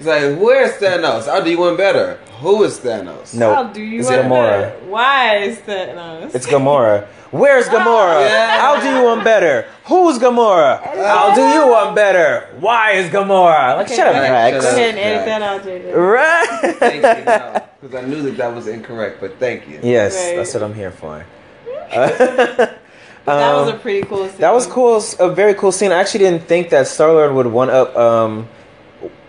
It's 0.00 0.06
like, 0.06 0.38
where's 0.40 0.72
Thanos? 0.80 1.28
I'll 1.28 1.44
do 1.44 1.50
you 1.50 1.58
one 1.58 1.76
better. 1.76 2.18
Who 2.40 2.64
is 2.64 2.78
Thanos? 2.80 3.34
No. 3.34 3.54
How 3.54 3.64
do 3.64 3.82
you 3.82 4.00
it's 4.00 4.08
want 4.08 4.22
Gamora. 4.22 4.60
that? 4.60 4.82
Why 4.86 5.36
is 5.36 5.58
Thanos? 5.58 6.34
It's 6.34 6.46
Gamora. 6.46 7.06
Where's 7.30 7.66
Gamora? 7.68 8.26
Yeah. 8.26 8.58
I'll 8.62 8.80
do 8.80 8.88
you 8.98 9.04
one 9.04 9.22
better. 9.22 9.66
Who's 9.84 10.18
Gamora? 10.18 10.84
I'll 10.96 11.34
do 11.34 11.42
you 11.42 11.70
one 11.70 11.94
better. 11.94 12.48
Why 12.58 12.92
is 12.92 13.10
Gamora? 13.10 13.76
Like, 13.76 13.86
Okay, 13.86 13.96
shut 13.96 14.06
up, 14.08 14.14
go 14.14 14.20
ahead. 14.22 14.52
Drax. 14.52 14.64
Go 14.64 14.70
ahead 14.72 14.90
and 14.90 14.98
edit 14.98 15.24
Drax. 15.24 15.26
that 15.26 15.42
out, 15.42 15.62
JJ. 15.62 15.94
Right? 15.94 16.76
Thank 16.76 17.02
you. 17.02 17.88
Because 17.88 18.04
I 18.04 18.08
knew 18.08 18.22
that 18.22 18.36
that 18.38 18.54
was 18.54 18.66
incorrect, 18.66 19.20
but 19.20 19.38
thank 19.38 19.68
you. 19.68 19.78
yes, 19.82 20.16
Right. 20.16 20.36
that's 20.36 20.52
what 20.54 20.62
I'm 20.62 20.74
here 20.74 20.90
for. 20.90 21.24
that 21.90 22.78
was 23.26 23.68
a 23.68 23.72
Um, 23.74 23.80
pretty 23.80 24.02
cool 24.06 24.28
scene. 24.28 24.38
That 24.40 24.52
was 24.52 24.66
cool. 24.66 25.02
A 25.18 25.30
very 25.30 25.54
cool 25.54 25.72
scene. 25.72 25.92
I 25.92 26.00
actually 26.00 26.20
didn't 26.24 26.44
think 26.48 26.70
that 26.70 26.86
Star 26.88 27.12
Lord 27.12 27.32
would 27.34 27.46
one 27.46 27.70
up 27.70 27.94
um, 27.96 28.48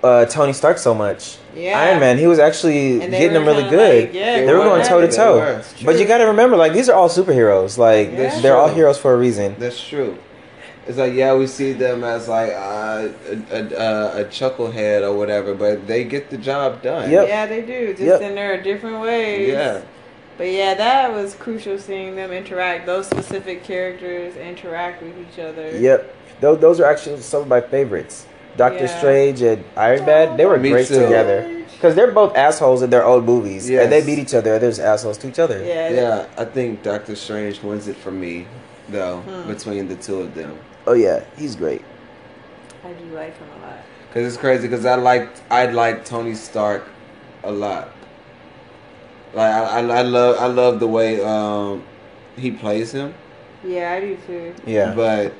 uh, 0.03 0.25
Tony 0.25 0.53
Stark 0.53 0.77
so 0.77 0.93
much. 0.93 1.37
Yeah. 1.55 1.79
Iron 1.79 1.99
Man, 1.99 2.17
he 2.17 2.27
was 2.27 2.39
actually 2.39 2.99
getting 2.99 3.35
him 3.35 3.45
really 3.45 3.69
good. 3.69 4.05
like, 4.05 4.13
yeah, 4.13 4.37
they, 4.37 4.45
They 4.45 4.53
were 4.53 4.59
were. 4.59 4.65
going 4.65 4.85
toe 4.85 5.01
to 5.01 5.11
toe. 5.11 5.61
But 5.83 5.99
you 5.99 6.07
got 6.07 6.19
to 6.19 6.25
remember, 6.25 6.55
like 6.55 6.73
these 6.73 6.89
are 6.89 6.95
all 6.95 7.09
superheroes. 7.09 7.77
Like 7.77 8.15
That's 8.15 8.41
they're 8.41 8.55
all 8.57 8.69
heroes 8.69 8.97
for 8.97 9.13
a 9.13 9.17
reason. 9.17 9.55
That's 9.59 9.85
true. 9.85 10.17
It's 10.87 10.97
like 10.97 11.13
yeah, 11.13 11.35
we 11.35 11.45
see 11.45 11.73
them 11.73 12.03
as 12.03 12.27
like 12.27 12.51
uh, 12.51 13.09
a, 13.29 13.59
a, 13.59 14.21
a, 14.21 14.25
chucklehead 14.25 15.03
or 15.03 15.15
whatever, 15.15 15.53
but 15.53 15.85
they 15.85 16.03
get 16.03 16.31
the 16.31 16.37
job 16.37 16.81
done. 16.81 17.11
Yep. 17.11 17.27
Yeah, 17.27 17.45
they 17.45 17.61
do. 17.61 17.89
Just 17.89 18.01
Yep. 18.01 18.21
in 18.21 18.35
there 18.35 18.61
different 18.63 18.99
ways. 18.99 19.49
Yeah. 19.49 19.81
But 20.37 20.45
yeah, 20.45 20.73
that 20.73 21.13
was 21.13 21.35
crucial 21.35 21.77
seeing 21.77 22.15
them 22.15 22.31
interact. 22.31 22.87
Those 22.87 23.05
specific 23.05 23.63
characters 23.63 24.35
interact 24.35 25.03
with 25.03 25.13
each 25.19 25.37
other. 25.37 25.77
Yep. 25.77 26.15
Those, 26.39 26.59
those 26.59 26.79
are 26.79 26.85
actually 26.85 27.21
some 27.21 27.43
of 27.43 27.47
my 27.47 27.61
favorites. 27.61 28.25
Doctor 28.61 28.85
Yeah. 28.85 28.97
Strange 28.99 29.41
and 29.41 29.63
Iron 29.75 30.05
Man, 30.05 30.37
they 30.37 30.45
were 30.45 30.57
Me 30.59 30.69
great 30.69 30.87
too. 30.87 31.01
together. 31.01 31.39
Because 31.73 31.95
they're 31.95 32.11
both 32.11 32.35
assholes 32.37 32.83
in 32.83 32.89
their 32.91 33.03
old 33.03 33.23
movies. 33.25 33.67
Yes. 33.67 33.83
And 33.83 33.91
they 33.91 34.05
beat 34.05 34.19
each 34.19 34.35
other. 34.35 34.59
They're 34.59 34.69
just 34.69 34.79
assholes 34.79 35.17
to 35.19 35.27
each 35.27 35.39
other. 35.39 35.63
Yeah. 35.65 35.89
Yeah, 35.89 36.25
I 36.37 36.45
think 36.45 36.83
Doctor 36.83 37.15
Strange 37.15 37.63
wins 37.63 37.87
it 37.87 37.97
for 37.97 38.11
me, 38.11 38.45
though, 38.87 39.17
Hmm. 39.21 39.47
between 39.51 39.87
the 39.87 39.95
two 39.95 40.21
of 40.21 40.35
them. 40.35 40.53
Oh, 40.85 40.93
yeah. 40.93 41.21
He's 41.37 41.55
great. 41.55 41.81
I 42.85 42.91
do 42.93 43.05
like 43.15 43.35
him 43.41 43.47
a 43.57 43.65
lot. 43.65 43.79
Cause 44.13 44.23
it's 44.27 44.37
crazy. 44.37 44.67
Cause 44.67 44.85
I 44.85 44.95
liked 44.95 45.41
I 45.49 45.65
liked 45.67 46.05
Tony 46.05 46.35
Stark 46.35 46.83
a 47.43 47.51
lot. 47.51 47.89
Like 49.33 49.51
I, 49.53 49.61
I, 49.79 49.79
I 49.99 50.01
love 50.01 50.33
I 50.37 50.47
love 50.47 50.79
the 50.81 50.87
way 50.87 51.23
um 51.23 51.83
he 52.35 52.51
plays 52.51 52.91
him, 52.91 53.13
Yeah, 53.63 53.93
I 53.93 53.99
do 54.01 54.17
too. 54.27 54.53
Yeah. 54.65 54.93
but 54.93 55.31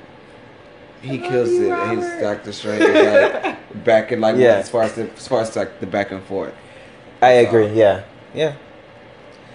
he 1.01 1.17
kills 1.17 1.49
it. 1.51 1.71
And 1.71 1.99
he's 2.01 2.21
Doctor 2.21 2.51
Strange 2.51 2.83
is 2.83 3.43
like 3.43 3.83
back 3.83 4.11
and 4.11 4.21
like 4.21 4.35
Yeah. 4.37 4.55
as 4.55 4.69
far 4.69 4.83
as 4.83 4.93
the, 4.93 5.09
as 5.11 5.27
far 5.27 5.41
as 5.41 5.55
like 5.55 5.79
the 5.79 5.87
back 5.87 6.11
and 6.11 6.23
forth. 6.23 6.53
I 7.21 7.31
agree. 7.45 7.67
Yeah. 7.67 8.03
Yeah. 8.33 8.53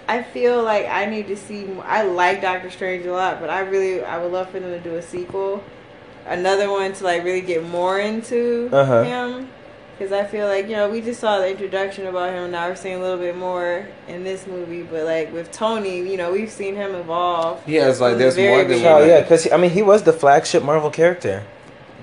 I 0.07 0.23
feel 0.23 0.63
like 0.63 0.85
I 0.87 1.05
need 1.05 1.27
to 1.27 1.35
see. 1.35 1.65
More. 1.65 1.83
I 1.85 2.03
like 2.03 2.41
Doctor 2.41 2.69
Strange 2.69 3.05
a 3.05 3.11
lot, 3.11 3.41
but 3.41 3.49
I 3.49 3.59
really 3.61 4.03
I 4.03 4.17
would 4.17 4.31
love 4.31 4.49
for 4.49 4.59
them 4.59 4.71
to 4.71 4.79
do 4.79 4.95
a 4.95 5.01
sequel, 5.01 5.61
another 6.25 6.69
one 6.71 6.93
to 6.93 7.03
like 7.03 7.23
really 7.25 7.41
get 7.41 7.65
more 7.67 7.99
into 7.99 8.69
Uh-huh. 8.71 9.03
him. 9.03 9.49
Because 9.97 10.11
I 10.11 10.25
feel 10.25 10.47
like 10.47 10.67
you 10.67 10.75
know 10.75 10.89
we 10.89 11.01
just 11.01 11.19
saw 11.19 11.39
the 11.39 11.49
introduction 11.49 12.05
about 12.05 12.31
him. 12.31 12.51
Now 12.51 12.67
we're 12.69 12.75
seeing 12.75 12.95
a 12.97 12.99
little 12.99 13.17
bit 13.17 13.35
more 13.35 13.87
in 14.07 14.23
this 14.23 14.45
movie, 14.45 14.83
but 14.83 15.05
like 15.05 15.33
with 15.33 15.51
Tony, 15.51 16.07
you 16.09 16.17
know 16.17 16.31
we've 16.31 16.51
seen 16.51 16.75
him 16.75 16.93
evolve. 16.93 17.67
Yeah, 17.67 17.89
it's 17.89 17.99
like 17.99 18.17
there's 18.17 18.37
more 18.37 18.63
very 18.63 18.75
than 18.75 18.85
Oh, 18.85 18.99
one. 18.99 19.07
yeah. 19.07 19.21
Because, 19.21 19.51
I 19.51 19.57
mean, 19.57 19.71
he 19.71 19.81
was 19.81 20.03
the 20.03 20.13
flagship 20.13 20.61
Marvel 20.63 20.91
character. 20.91 21.43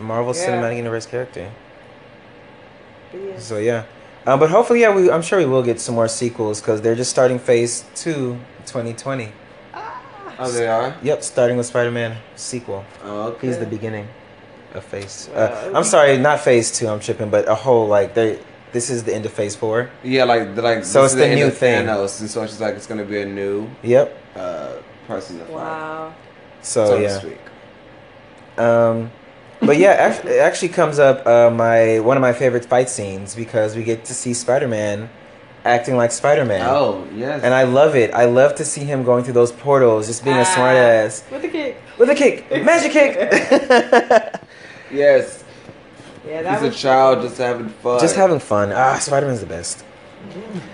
Marvel 0.00 0.34
Yeah. 0.34 0.46
Cinematic 0.48 0.76
Universe 0.76 1.06
character. 1.06 1.50
Yeah. 3.12 3.38
So 3.38 3.58
yeah, 3.58 3.84
uh, 4.26 4.36
but 4.36 4.50
hopefully, 4.50 4.80
yeah, 4.80 4.92
we 4.92 5.08
I'm 5.08 5.22
sure 5.22 5.38
we 5.38 5.46
will 5.46 5.62
get 5.62 5.78
some 5.80 5.94
more 5.94 6.08
sequels 6.08 6.60
because 6.60 6.80
they're 6.82 6.96
just 6.96 7.10
starting 7.10 7.38
Phase 7.38 7.84
Two, 7.94 8.38
2020. 8.66 9.30
Oh, 10.36 10.50
they 10.50 10.66
are. 10.66 10.96
Yep, 11.00 11.22
starting 11.22 11.56
with 11.56 11.66
Spider-Man 11.66 12.16
sequel. 12.34 12.84
Oh, 13.04 13.28
okay. 13.28 13.46
He's 13.46 13.58
the 13.58 13.66
beginning 13.66 14.08
of 14.74 14.84
Phase. 14.84 15.28
Well, 15.34 15.72
Uh, 15.74 15.76
I'm 15.78 15.84
sorry, 15.84 16.18
not 16.18 16.40
Phase 16.40 16.70
Two. 16.76 16.88
I'm 16.88 17.00
tripping, 17.00 17.30
but 17.30 17.48
a 17.48 17.54
whole 17.54 17.86
like 17.88 18.14
they. 18.14 18.38
This 18.72 18.90
is 18.90 19.04
the 19.04 19.14
end 19.14 19.24
of 19.24 19.32
Phase 19.32 19.54
Four. 19.54 19.90
Yeah, 20.02 20.24
like 20.24 20.54
the 20.56 20.62
like. 20.62 20.84
So 20.84 21.02
this 21.02 21.12
it's 21.12 21.14
is 21.14 21.18
the 21.20 21.26
end 21.26 21.40
new 21.40 21.46
of 21.46 21.56
thing. 21.56 21.86
Thanos, 21.86 22.20
and 22.20 22.28
so 22.30 22.42
it's 22.42 22.52
just 22.52 22.60
like 22.60 22.74
it's 22.74 22.86
gonna 22.86 23.04
be 23.04 23.20
a 23.20 23.26
new 23.26 23.68
Yep. 23.82 24.18
uh, 24.36 24.72
person 25.06 25.38
to 25.38 25.44
fight, 25.44 25.54
Wow. 25.54 26.14
So, 26.62 26.86
so 26.86 26.96
to 26.96 27.02
yeah. 27.02 27.18
speak. 27.18 27.38
Um, 28.58 29.10
but 29.60 29.76
yeah, 29.78 30.12
it 30.26 30.38
actually 30.40 30.68
comes 30.70 30.98
up 30.98 31.26
uh, 31.26 31.50
my 31.50 32.00
one 32.00 32.16
of 32.16 32.20
my 32.20 32.32
favorite 32.32 32.64
fight 32.64 32.88
scenes 32.90 33.34
because 33.34 33.76
we 33.76 33.82
get 33.84 34.04
to 34.06 34.14
see 34.14 34.34
Spider-Man 34.34 35.08
acting 35.64 35.96
like 35.96 36.10
Spider-Man. 36.12 36.60
Oh 36.68 37.06
yes. 37.14 37.42
And 37.42 37.54
I 37.54 37.62
love 37.64 37.94
it. 37.96 38.12
I 38.12 38.24
love 38.26 38.54
to 38.56 38.64
see 38.64 38.82
him 38.84 39.02
going 39.04 39.24
through 39.24 39.34
those 39.34 39.52
portals, 39.52 40.06
just 40.08 40.24
being 40.24 40.36
a 40.36 40.40
Ah, 40.40 40.54
smart 40.54 40.76
ass. 40.76 41.22
With 41.30 41.42
the 41.42 41.48
kick. 41.48 41.76
With 41.98 42.10
a 42.10 42.14
kick, 42.14 42.50
magic 42.64 42.92
kick. 42.92 43.14
yes, 44.94 45.44
Yeah, 46.26 46.42
that 46.42 46.52
he's 46.54 46.62
a 46.62 46.66
was 46.68 46.80
child 46.80 47.22
just 47.22 47.38
having 47.38 47.68
fun. 47.68 48.00
just 48.00 48.16
having 48.16 48.38
fun. 48.38 48.72
Ah, 48.72 48.94
Spider-Man's 48.98 49.40
the 49.40 49.46
best. 49.46 49.84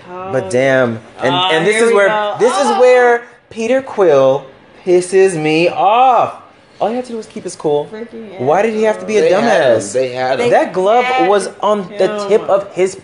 Oh, 0.09 0.31
But 0.31 0.49
damn, 0.49 0.99
and 1.19 1.33
Ah, 1.35 1.49
and 1.51 1.65
this 1.67 1.81
is 1.81 1.93
where 1.93 2.07
go. 2.07 2.35
this 2.39 2.53
is 2.53 2.67
Oh. 2.67 2.79
where 2.79 3.23
Peter 3.49 3.81
Quill 3.81 4.45
pisses 4.85 5.35
me 5.35 5.67
off. 5.69 6.37
All 6.79 6.87
he 6.89 6.95
had 6.95 7.05
to 7.05 7.11
do 7.11 7.17
was 7.17 7.27
keep 7.27 7.43
his 7.43 7.55
cool. 7.55 7.87
freaking 7.91 8.39
Why 8.39 8.61
did 8.63 8.73
he 8.73 8.83
have 8.83 8.99
to 8.99 9.05
be 9.05 9.17
a 9.17 9.21
They 9.21 9.29
had 9.33 9.43
him. 9.43 9.77
dumbass? 9.77 9.93
They 9.93 10.09
had 10.09 10.39
him. 10.39 10.49
That 10.49 10.73
glove 10.73 11.03
had 11.05 11.29
was 11.29 11.49
on 11.61 11.87
the 11.97 12.25
tip 12.27 12.41
of 12.49 12.71
his. 12.73 12.99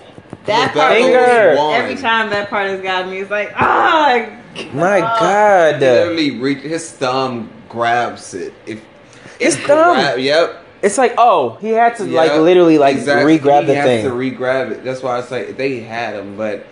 That 0.45 0.73
The 0.73 0.80
part 0.80 0.91
battle 0.94 1.03
Finger. 1.03 1.57
Every 1.76 1.95
time 1.95 2.30
that 2.30 2.49
part 2.49 2.68
has 2.69 2.81
gotten 2.81 3.11
me, 3.11 3.19
it's 3.19 3.30
like, 3.30 3.52
ah, 3.57 4.03
like, 4.07 4.73
My 4.73 5.02
ah. 5.02 5.18
God. 5.19 5.76
He 5.81 5.88
literally 5.88 6.39
reach 6.39 6.60
his 6.64 6.89
thumb 6.89 7.49
grabs 7.69 8.34
it. 8.34 8.53
If 8.65 8.80
His 9.39 9.56
it 9.57 9.64
thumb? 9.68 9.95
grab- 9.98 10.18
yep. 10.19 10.64
It's 10.82 10.98
like, 10.98 11.16
oh, 11.18 11.58
he 11.62 11.70
had 11.70 11.95
to 11.98 12.04
like 12.06 12.32
literally 12.34 12.78
like 12.78 12.98
exactly. 12.98 13.26
re-grab 13.34 13.64
he 13.64 13.68
the 13.72 13.76
has 13.76 13.86
thing. 13.86 14.06
to 14.06 14.14
re-grab 14.14 14.72
it. 14.72 14.84
That's 14.84 15.02
why 15.02 15.18
I 15.18 15.22
say 15.22 15.52
they 15.52 15.80
had 15.80 16.16
him, 16.16 16.38
but 16.38 16.66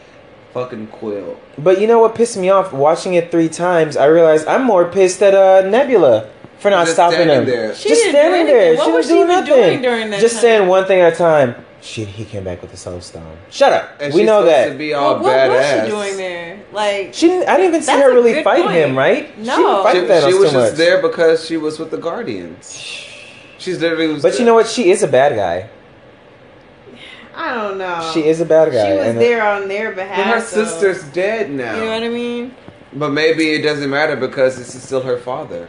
fucking 0.54 0.88
Quill. 0.88 1.38
but 1.58 1.82
you 1.82 1.88
know 1.88 2.00
what 2.00 2.16
pissed 2.16 2.38
me 2.38 2.50
off? 2.50 2.72
Watching 2.72 3.16
it 3.16 3.32
three 3.32 3.50
times, 3.50 3.98
I 3.98 4.06
realized 4.06 4.48
I'm 4.48 4.64
more 4.64 4.86
pissed 4.86 5.22
at 5.22 5.34
uh, 5.34 5.68
Nebula 5.68 6.30
for 6.60 6.70
not 6.72 6.84
Just 6.86 6.94
stopping 6.96 7.28
him. 7.28 7.46
there. 7.46 7.74
She 7.76 7.90
Just 7.90 8.04
standing 8.10 8.46
there. 8.46 8.76
What 8.76 8.86
she 8.86 8.92
was 8.92 8.98
was 8.98 9.06
she 9.08 9.12
doing 9.14 9.24
even 9.24 9.36
nothing. 9.46 9.54
doing 9.64 9.82
during 9.82 10.10
that 10.12 10.22
Just 10.22 10.36
time? 10.36 10.42
saying 10.42 10.68
one 10.68 10.86
thing 10.86 11.02
at 11.02 11.14
a 11.14 11.16
time. 11.16 11.56
Shit, 11.82 12.08
he 12.08 12.26
came 12.26 12.44
back 12.44 12.62
with 12.62 12.72
the 12.72 12.78
Soul 12.78 13.00
Stone. 13.02 13.38
Shut 13.52 13.72
up. 13.74 13.98
And 14.00 14.12
we 14.14 14.24
know 14.24 14.42
supposed 14.42 14.56
that. 14.56 14.70
To 14.72 14.78
be 14.78 14.94
all 14.96 15.16
Well, 15.20 15.24
what 15.24 15.34
badass. 15.36 15.82
was 15.82 15.84
she 15.86 15.92
doing 15.92 16.18
there? 16.18 16.60
Like, 16.72 17.14
She 17.14 17.28
didn't, 17.28 17.48
I 17.50 17.58
didn't 17.58 17.68
even 17.76 17.82
see 17.84 17.92
her 17.92 18.12
really 18.12 18.42
fight 18.44 18.64
point. 18.64 18.76
him, 18.76 18.98
right? 18.98 19.32
she 19.38 19.42
No. 19.44 19.84
didn't 19.92 20.08
fight 20.08 20.24
She, 20.24 20.32
she 20.32 20.38
was 20.38 20.50
too 20.52 20.56
just 20.58 20.72
much. 20.72 20.74
there 20.78 21.02
because 21.02 21.46
she 21.46 21.58
was 21.58 21.78
with 21.78 21.92
the 21.92 21.98
Guardians. 21.98 23.05
She's 23.66 23.82
literally 23.82 24.08
was. 24.14 24.22
But 24.22 24.38
you 24.38 24.46
know 24.46 24.54
what? 24.54 24.68
She 24.68 24.92
is 24.92 25.02
a 25.02 25.08
bad 25.08 25.36
guy. 25.36 25.68
I 27.36 27.52
don't 27.56 27.80
know. 27.80 28.12
She 28.14 28.24
is 28.24 28.40
a 28.40 28.46
bad 28.46 28.72
guy. 28.72 28.92
She 28.92 28.98
was 28.98 29.08
and- 29.08 29.20
there 29.20 29.44
on 29.44 29.68
their 29.68 29.92
behalf. 29.92 30.18
But 30.18 30.26
her 30.28 30.40
though. 30.40 30.66
sister's 30.66 31.04
dead 31.12 31.50
now. 31.50 31.74
You 31.76 31.82
know 31.86 31.92
what 31.94 32.04
I 32.04 32.10
mean? 32.10 32.54
But 32.94 33.10
maybe 33.10 33.50
it 33.54 33.64
doesn't 33.64 33.90
matter 33.90 34.16
because 34.16 34.56
this 34.56 34.76
is 34.76 34.84
still 34.84 35.02
her 35.02 35.18
father. 35.18 35.68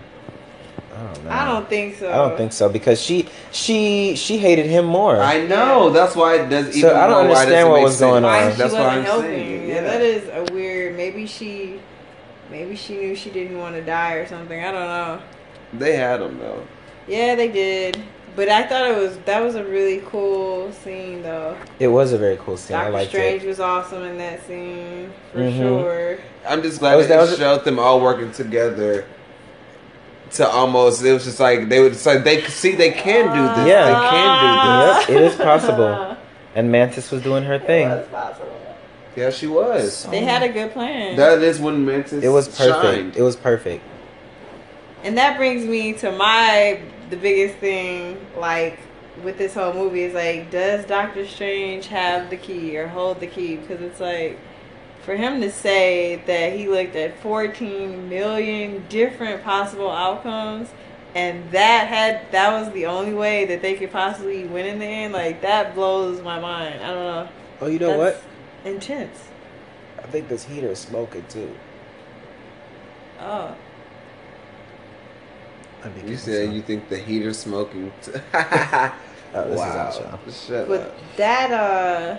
I 0.94 1.02
don't 1.14 1.24
know. 1.24 1.31
I 1.31 1.44
don't 1.47 1.68
think 1.70 1.97
so. 1.97 2.10
I 2.12 2.16
don't 2.16 2.36
think 2.36 2.52
so 2.52 2.68
because 2.68 3.01
she 3.01 3.28
she 3.51 4.14
she 4.14 4.36
hated 4.36 4.66
him 4.66 4.85
more. 4.85 5.18
I 5.18 5.47
know. 5.47 5.89
That's 5.89 6.14
why 6.14 6.35
it 6.36 6.51
does. 6.51 6.66
So 6.73 6.78
even 6.89 6.90
I 6.97 7.06
don't 7.06 7.24
more 7.24 7.32
why 7.35 7.44
it 7.44 7.47
understand 7.47 7.68
what 7.70 7.77
make 7.77 7.85
was 7.85 8.01
going 8.01 8.24
on. 8.24 8.31
Why 8.31 8.51
she 8.51 8.56
That's 8.59 8.73
wasn't 8.74 8.82
why 8.85 8.97
I'm 8.97 9.05
helping? 9.05 9.31
saying. 9.31 9.68
Yeah, 9.68 9.74
Yeah, 9.77 9.81
that 9.82 10.02
is 10.02 10.28
a 10.28 10.52
weird. 10.52 10.97
Maybe 10.97 11.27
she, 11.27 11.81
maybe 12.51 12.77
she 12.77 12.97
knew 12.98 13.16
she 13.16 13.31
didn't 13.31 13.59
want 13.59 13.74
to 13.74 13.82
die 13.82 14.14
or 14.14 14.27
something. 14.27 14.62
I 14.62 14.70
don't 14.70 14.86
know. 14.86 15.23
They 15.73 15.97
had 15.97 16.20
him 16.20 16.39
though. 16.39 16.62
Yeah, 17.06 17.34
they 17.34 17.48
did. 17.48 18.02
But 18.34 18.48
I 18.50 18.64
thought 18.66 18.86
it 18.90 18.96
was 18.96 19.16
that 19.24 19.42
was 19.42 19.54
a 19.54 19.64
really 19.64 20.02
cool 20.06 20.70
scene 20.72 21.22
though. 21.22 21.56
it 21.78 21.88
was 21.88 22.12
a 22.12 22.18
very 22.18 22.36
cool 22.36 22.56
scene. 22.58 22.76
I 22.76 22.80
Doctor 22.80 22.92
liked 22.92 23.08
Strange 23.10 23.42
it. 23.44 23.48
was 23.48 23.60
awesome 23.60 24.02
in 24.02 24.18
that 24.18 24.46
scene 24.46 25.10
for 25.32 25.38
Mhm. 25.38 25.56
sure. 25.58 26.18
I'm 26.46 26.62
just 26.62 26.74
That 26.76 26.80
glad 26.80 26.96
was- 26.96 27.08
that, 27.08 27.16
that 27.16 27.30
was- 27.30 27.38
showed 27.38 27.64
them 27.64 27.78
all 27.78 28.00
working 28.00 28.30
together. 28.32 29.04
To 30.32 30.46
almost, 30.46 31.02
it 31.04 31.12
was 31.12 31.24
just 31.24 31.38
like 31.40 31.68
they 31.68 31.80
would. 31.80 31.92
It's 31.92 32.04
like 32.04 32.24
they 32.24 32.42
could 32.42 32.50
see 32.52 32.72
they 32.74 32.90
can 32.90 33.26
do 33.32 33.42
this. 33.62 33.68
Yeah. 33.68 33.86
they 33.86 34.08
can 34.10 35.06
do 35.06 35.12
Yep, 35.14 35.22
it 35.22 35.32
is 35.32 35.36
possible. 35.50 36.16
And 36.54 36.70
Mantis 36.72 37.10
was 37.10 37.22
doing 37.22 37.44
her 37.44 37.58
thing. 37.58 37.86
It 37.88 37.94
was 37.94 38.06
possible. 38.08 38.48
Yeah, 39.14 39.30
she 39.30 39.46
was. 39.46 40.04
They 40.10 40.24
had 40.24 40.42
a 40.42 40.48
good 40.48 40.72
plan. 40.74 41.16
That 41.16 41.38
is 41.42 41.58
when 41.60 41.86
Mantis. 41.86 42.22
It 42.24 42.28
was 42.28 42.48
perfect. 42.48 42.82
Shined. 42.82 43.16
It 43.16 43.22
was 43.22 43.36
perfect. 43.36 43.82
And 45.04 45.16
that 45.16 45.38
brings 45.38 45.64
me 45.64 45.92
to 45.94 46.10
my 46.12 46.80
the 47.10 47.16
biggest 47.16 47.56
thing 47.58 48.18
like 48.36 48.78
with 49.22 49.38
this 49.38 49.54
whole 49.54 49.72
movie 49.72 50.02
is 50.02 50.14
like 50.14 50.50
does 50.50 50.84
Doctor 50.84 51.26
Strange 51.26 51.86
have 51.86 52.30
the 52.30 52.36
key 52.36 52.76
or 52.76 52.88
hold 52.88 53.20
the 53.20 53.26
key 53.26 53.56
because 53.56 53.80
it's 53.80 54.00
like 54.00 54.38
for 55.02 55.16
him 55.16 55.40
to 55.40 55.50
say 55.50 56.22
that 56.26 56.52
he 56.52 56.68
looked 56.68 56.96
at 56.96 57.18
14 57.20 58.08
million 58.08 58.84
different 58.88 59.42
possible 59.42 59.90
outcomes 59.90 60.68
and 61.14 61.50
that 61.52 61.88
had 61.88 62.30
that 62.32 62.52
was 62.52 62.72
the 62.74 62.86
only 62.86 63.14
way 63.14 63.46
that 63.46 63.62
they 63.62 63.74
could 63.74 63.90
possibly 63.90 64.44
win 64.44 64.66
in 64.66 64.78
the 64.78 64.84
end 64.84 65.12
like 65.12 65.40
that 65.42 65.74
blows 65.74 66.20
my 66.22 66.38
mind. 66.38 66.82
I 66.82 66.88
don't 66.88 67.04
know. 67.04 67.28
Oh, 67.60 67.66
you 67.68 67.78
know 67.78 67.98
That's 67.98 68.22
Intense. 68.66 69.28
I 69.98 70.02
think 70.08 70.28
this 70.28 70.44
heater 70.44 70.72
is 70.72 70.80
smoking 70.80 71.24
too. 71.28 71.54
Oh. 73.20 73.54
I 75.86 75.90
think 75.90 76.08
You 76.08 76.16
said 76.16 76.48
so. 76.48 76.52
you 76.52 76.62
think 76.62 76.88
the 76.88 76.98
heater's 76.98 77.38
smoking. 77.38 77.92
T- 78.02 78.12
Oh, 79.34 79.42
this 79.44 79.52
is 79.54 79.58
wow. 79.58 79.66
out, 79.66 80.00
y'all. 80.24 80.32
Shut 80.32 80.68
But 80.68 80.80
up. 80.80 80.94
that 81.16 81.50
uh 81.50 82.16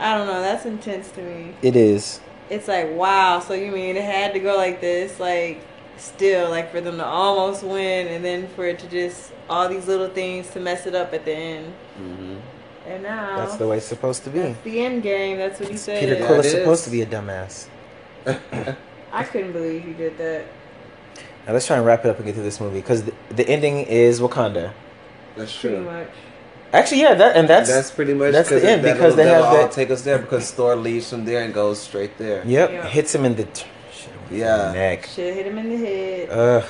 I 0.00 0.16
don't 0.16 0.26
know, 0.26 0.40
that's 0.40 0.64
intense 0.64 1.10
to 1.12 1.22
me. 1.22 1.54
It 1.60 1.76
is. 1.76 2.20
It's 2.50 2.66
like 2.68 2.90
wow, 2.92 3.40
so 3.40 3.52
you 3.54 3.70
mean 3.72 3.96
it 3.96 4.04
had 4.04 4.32
to 4.32 4.38
go 4.40 4.56
like 4.56 4.80
this, 4.80 5.20
like 5.20 5.60
still, 5.98 6.48
like 6.50 6.70
for 6.72 6.80
them 6.80 6.96
to 6.96 7.04
almost 7.04 7.62
win 7.62 8.08
and 8.08 8.24
then 8.24 8.48
for 8.48 8.64
it 8.66 8.78
to 8.80 8.86
just 8.88 9.32
all 9.50 9.68
these 9.68 9.86
little 9.86 10.08
things 10.08 10.48
to 10.50 10.60
mess 10.60 10.86
it 10.86 10.94
up 10.94 11.12
at 11.12 11.24
the 11.26 11.32
end. 11.32 11.74
Mm-hmm. 12.00 12.36
And 12.86 13.02
now 13.02 13.36
That's 13.36 13.56
the 13.56 13.66
way 13.68 13.78
it's 13.78 13.86
supposed 13.86 14.24
to 14.24 14.30
be. 14.30 14.38
that's 14.40 14.60
the 14.62 14.80
end 14.84 15.02
game, 15.02 15.36
that's 15.38 15.58
what 15.60 15.68
he 15.70 15.76
said. 15.76 16.00
Peter 16.00 16.14
Yeah, 16.14 16.26
Quill 16.26 16.40
it 16.40 16.46
is 16.46 16.52
supposed 16.52 16.84
to 16.84 16.90
be 16.90 17.02
a 17.02 17.06
dumbass. 17.06 17.68
I 19.12 19.24
couldn't 19.24 19.52
believe 19.52 19.84
he 19.84 19.92
did 19.92 20.16
that. 20.18 20.46
Now 21.46 21.52
let's 21.52 21.66
try 21.66 21.76
and 21.76 21.84
wrap 21.84 22.04
it 22.04 22.08
up 22.08 22.16
and 22.16 22.24
get 22.26 22.34
through 22.34 22.44
this 22.44 22.60
movie 22.60 22.80
because 22.80 23.04
the, 23.04 23.12
the 23.30 23.48
ending 23.48 23.78
is 23.86 24.20
Wakanda. 24.20 24.72
That's 25.36 25.56
Pretty 25.58 25.76
true. 25.76 25.84
much. 25.84 26.08
Actually, 26.72 27.02
yeah, 27.02 27.14
that 27.14 27.36
and 27.36 27.48
that's, 27.48 27.68
That's, 27.70 27.90
pretty 27.92 28.14
much 28.14 28.32
that's 28.32 28.48
the 28.48 28.56
end, 28.56 28.82
that'll- 28.84 28.94
because 28.96 29.14
they 29.16 29.28
have 29.28 29.52
that- 29.52 29.70
take 29.72 29.90
us 29.90 30.02
there 30.02 30.18
because 30.18 30.50
Thor 30.50 30.74
leaves 30.74 31.08
from 31.08 31.24
there 31.24 31.42
and 31.44 31.54
goes 31.54 31.80
straight 31.80 32.18
there. 32.18 32.42
yep 32.44 32.70
Yeah. 32.72 32.86
hits 32.88 33.14
him 33.14 33.24
in 33.24 33.36
the 33.36 33.44
t- 33.44 33.66
shit, 33.92 34.10
Yeah. 34.30 34.72
neck. 34.72 35.06
Should 35.06 35.34
hit 35.34 35.46
him 35.46 35.58
in 35.58 35.70
the 35.70 35.76
head. 35.76 36.30
Ugh. 36.30 36.64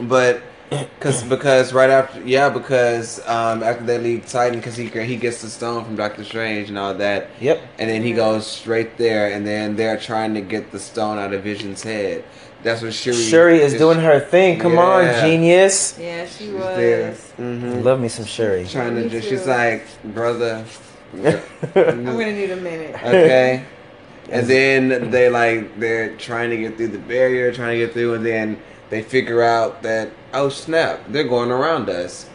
But 0.00 0.42
because 0.70 1.22
because 1.22 1.74
right 1.74 1.90
after 1.90 2.20
yeah 2.22 2.48
because 2.48 3.20
um 3.28 3.62
after 3.62 3.84
they 3.84 3.98
leave 3.98 4.26
Titan 4.26 4.58
because 4.58 4.74
he 4.74 4.86
he 4.86 5.16
gets 5.16 5.42
the 5.42 5.50
stone 5.50 5.84
from 5.84 5.96
Doctor 5.96 6.24
Strange 6.24 6.70
and 6.70 6.78
all 6.78 6.94
that 6.94 7.28
Yep. 7.40 7.60
and 7.78 7.90
then 7.90 8.02
he 8.02 8.12
goes 8.12 8.46
straight 8.46 8.96
there 8.96 9.30
and 9.30 9.46
then 9.46 9.76
they're 9.76 9.98
trying 9.98 10.32
to 10.34 10.40
get 10.40 10.72
the 10.72 10.78
stone 10.80 11.18
out 11.18 11.32
of 11.34 11.42
Vision's 11.42 11.82
head. 11.82 12.24
That's 12.62 12.80
what 12.82 12.94
Shuri 12.94 13.16
Shuri 13.16 13.60
is 13.60 13.74
doing 13.74 13.98
her 13.98 14.20
thing. 14.20 14.58
Come 14.60 14.78
on, 14.78 15.04
genius. 15.20 15.98
yeah, 15.98 16.26
she 16.26 16.44
She's 16.44 16.52
was. 16.52 16.76
there. 16.76 17.12
Mm-hmm. 17.38 17.82
Love 17.82 18.00
me 18.00 18.08
some 18.08 18.24
Shuri. 18.24 18.66
Trying 18.66 18.94
to 18.96 19.08
just 19.08 19.28
she's 19.28 19.46
like 19.46 19.84
brother. 20.04 20.64
I'm 21.14 22.04
gonna 22.04 22.32
need 22.32 22.50
a 22.50 22.56
minute. 22.56 22.94
okay. 22.96 23.64
And 24.30 24.46
then 24.46 25.10
they 25.10 25.28
like 25.28 25.78
they're 25.78 26.16
trying 26.16 26.50
to 26.50 26.56
get 26.56 26.76
through 26.78 26.88
the 26.88 26.98
barrier, 26.98 27.52
trying 27.52 27.78
to 27.78 27.84
get 27.84 27.92
through, 27.92 28.14
and 28.14 28.24
then 28.24 28.62
they 28.88 29.02
figure 29.02 29.42
out 29.42 29.82
that 29.82 30.10
oh 30.32 30.48
snap, 30.48 31.00
they're 31.08 31.24
going 31.28 31.50
around 31.50 31.90
us. 31.90 32.30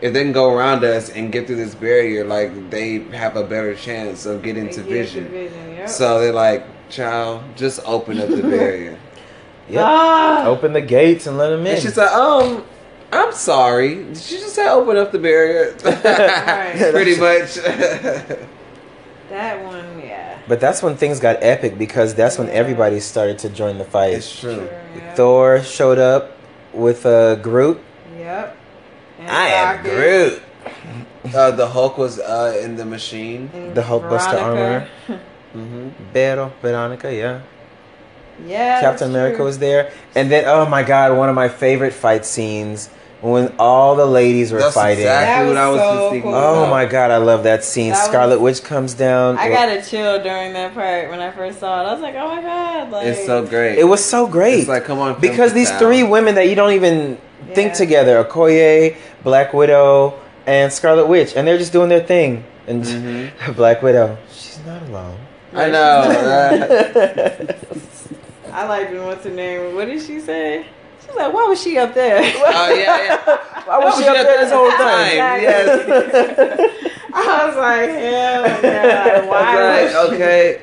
If 0.00 0.14
they 0.14 0.22
can 0.22 0.32
go 0.32 0.54
around 0.54 0.82
us 0.84 1.10
and 1.10 1.30
get 1.30 1.46
through 1.46 1.56
this 1.56 1.74
barrier, 1.74 2.24
like 2.24 2.70
they 2.70 3.00
have 3.10 3.36
a 3.36 3.42
better 3.44 3.74
chance 3.74 4.24
of 4.24 4.42
getting 4.42 4.66
They 4.66 4.72
to 4.72 4.80
get 4.82 4.88
vision. 4.88 5.28
vision, 5.28 5.70
yep. 5.74 5.88
So 5.90 6.20
they're 6.20 6.32
like, 6.32 6.64
child, 6.88 7.42
just 7.56 7.80
open 7.84 8.18
up 8.20 8.28
the 8.30 8.42
barrier. 8.42 8.98
Yep. 9.68 9.84
Ah! 9.84 10.46
Open 10.46 10.72
the 10.72 10.80
gates 10.80 11.26
and 11.26 11.38
let 11.38 11.50
them 11.50 11.60
in. 11.66 11.74
and 11.74 11.82
she's 11.82 11.96
like, 11.96 12.10
um, 12.12 12.64
I'm 13.12 13.32
sorry. 13.32 13.94
Did 13.96 14.08
you 14.30 14.38
just 14.38 14.54
say 14.54 14.68
open 14.68 14.96
up 14.96 15.12
the 15.12 15.18
barrier? 15.18 15.72
Pretty 16.92 17.18
much. 17.18 17.58
That 19.28 19.64
one, 19.64 20.00
yeah. 20.04 20.38
but 20.46 20.60
that's 20.60 20.82
when 20.82 20.94
things 20.96 21.18
got 21.18 21.38
epic 21.42 21.78
because 21.78 22.14
that's 22.14 22.36
when 22.36 22.48
Yeah. 22.48 22.54
everybody 22.54 23.00
started 23.00 23.38
to 23.38 23.48
join 23.48 23.78
the 23.78 23.84
fight. 23.84 24.12
it's 24.12 24.40
true. 24.40 24.68
yeah. 24.94 25.14
Thor 25.14 25.62
showed 25.62 25.98
up 25.98 26.32
with 26.74 27.06
uh, 27.06 27.36
Groot. 27.36 27.80
Yep. 28.18 28.56
And 29.20 29.30
I 29.30 29.46
am 29.48 29.82
Groot. 29.84 30.42
Uh, 31.34 31.50
the 31.52 31.66
Hulk 31.66 31.96
was 31.96 32.18
uh, 32.20 32.60
in 32.62 32.76
the 32.76 32.84
machine. 32.84 33.48
And 33.54 33.74
The 33.74 33.82
Hulk 33.82 34.02
Buster 34.02 34.36
Veronica. 34.36 34.88
hmm 35.54 35.88
Vero, 36.12 36.52
Veronica, 36.60 37.14
yeah. 37.14 37.40
Yeah. 38.46 38.80
Captain 38.80 39.10
America 39.10 39.36
true. 39.36 39.44
was 39.46 39.58
there. 39.58 39.90
And 40.14 40.30
then, 40.30 40.44
oh 40.46 40.66
my 40.66 40.82
god, 40.82 41.16
one 41.16 41.28
of 41.28 41.34
my 41.34 41.48
favorite 41.48 41.92
fight 41.92 42.24
scenes 42.26 42.88
when 43.20 43.54
all 43.58 43.94
the 43.94 44.04
ladies 44.04 44.50
were 44.50 44.58
That's 44.58 44.74
fighting. 44.74 45.04
exactly 45.04 45.44
That 45.44 45.48
what 45.48 45.56
I 45.56 45.68
was 45.68 45.78
was 45.78 45.88
so 45.88 45.94
just 46.00 46.10
thinking. 46.12 46.30
cool. 46.32 46.40
Oh 46.40 46.66
my 46.68 46.86
god, 46.86 47.10
I 47.12 47.18
love 47.18 47.44
that 47.44 47.62
scene. 47.62 47.90
That 47.90 48.04
Scarlet 48.04 48.40
was- 48.40 48.60
Witch 48.60 48.68
comes 48.68 48.94
down. 48.94 49.38
I 49.38 49.48
got 49.48 49.68
a 49.68 49.80
chill 49.80 50.20
during 50.22 50.52
that 50.54 50.74
part 50.74 51.08
when 51.08 51.20
I 51.20 51.30
first 51.30 51.60
saw 51.60 51.82
it. 51.82 51.88
I 51.88 51.92
was 51.92 52.00
like, 52.02 52.16
oh 52.16 52.26
my 52.34 52.42
god, 52.42 52.90
like 52.90 53.06
It's 53.06 53.24
so 53.24 53.46
great. 53.46 53.78
It 53.78 53.84
was 53.84 54.04
so 54.04 54.26
great. 54.26 54.58
It's 54.60 54.68
like, 54.68 54.84
come 54.84 54.98
on, 54.98 55.20
because 55.20 55.52
these 55.52 55.70
Town. 55.70 55.78
three 55.78 56.02
women 56.02 56.34
that 56.34 56.48
you 56.48 56.56
don't 56.56 56.72
even 56.72 57.16
think 57.54 57.68
Yeah. 57.72 57.74
together 57.74 58.24
Okoye, 58.24 58.96
Black 59.22 59.52
Widow, 59.54 60.14
and 60.46 60.72
Scarlet 60.72 61.06
Witch, 61.06 61.34
and 61.36 61.46
they're 61.46 61.58
just 61.58 61.72
doing 61.72 61.88
their 61.90 62.00
thing. 62.02 62.42
And 62.66 62.82
Mhm. 62.84 63.30
Black 63.56 63.82
Widow, 63.82 64.16
she's 64.32 64.58
not 64.66 64.82
alone. 64.88 65.16
I 65.54 65.68
know. 65.68 67.46
right? 68.52 68.64
I 68.64 68.68
liked 68.68 68.92
when 68.92 69.04
what's 69.06 69.24
her 69.24 69.30
name? 69.30 69.74
What 69.74 69.86
did 69.86 70.02
she 70.02 70.20
say? 70.20 70.66
She's 71.04 71.14
like, 71.16 71.32
why 71.32 71.44
was 71.48 71.60
she 71.62 71.76
up 71.78 71.94
there? 71.94 72.18
Oh 72.18 72.74
yeah, 72.74 73.04
yeah. 73.26 73.38
Why 73.66 73.78
was 73.78 73.96
she 73.98 74.06
up 74.06 74.14
there 74.16 74.38
this 74.38 74.52
whole 74.52 74.70
time? 74.70 75.16
Yes. 75.42 76.88
I 77.14 77.46
was 77.46 77.56
like, 77.56 77.88
hell 77.90 78.62
yeah. 78.62 79.26
Why 79.26 79.60
Right, 79.60 79.82
was 79.84 79.92
she? 79.92 80.14
okay. 80.16 80.60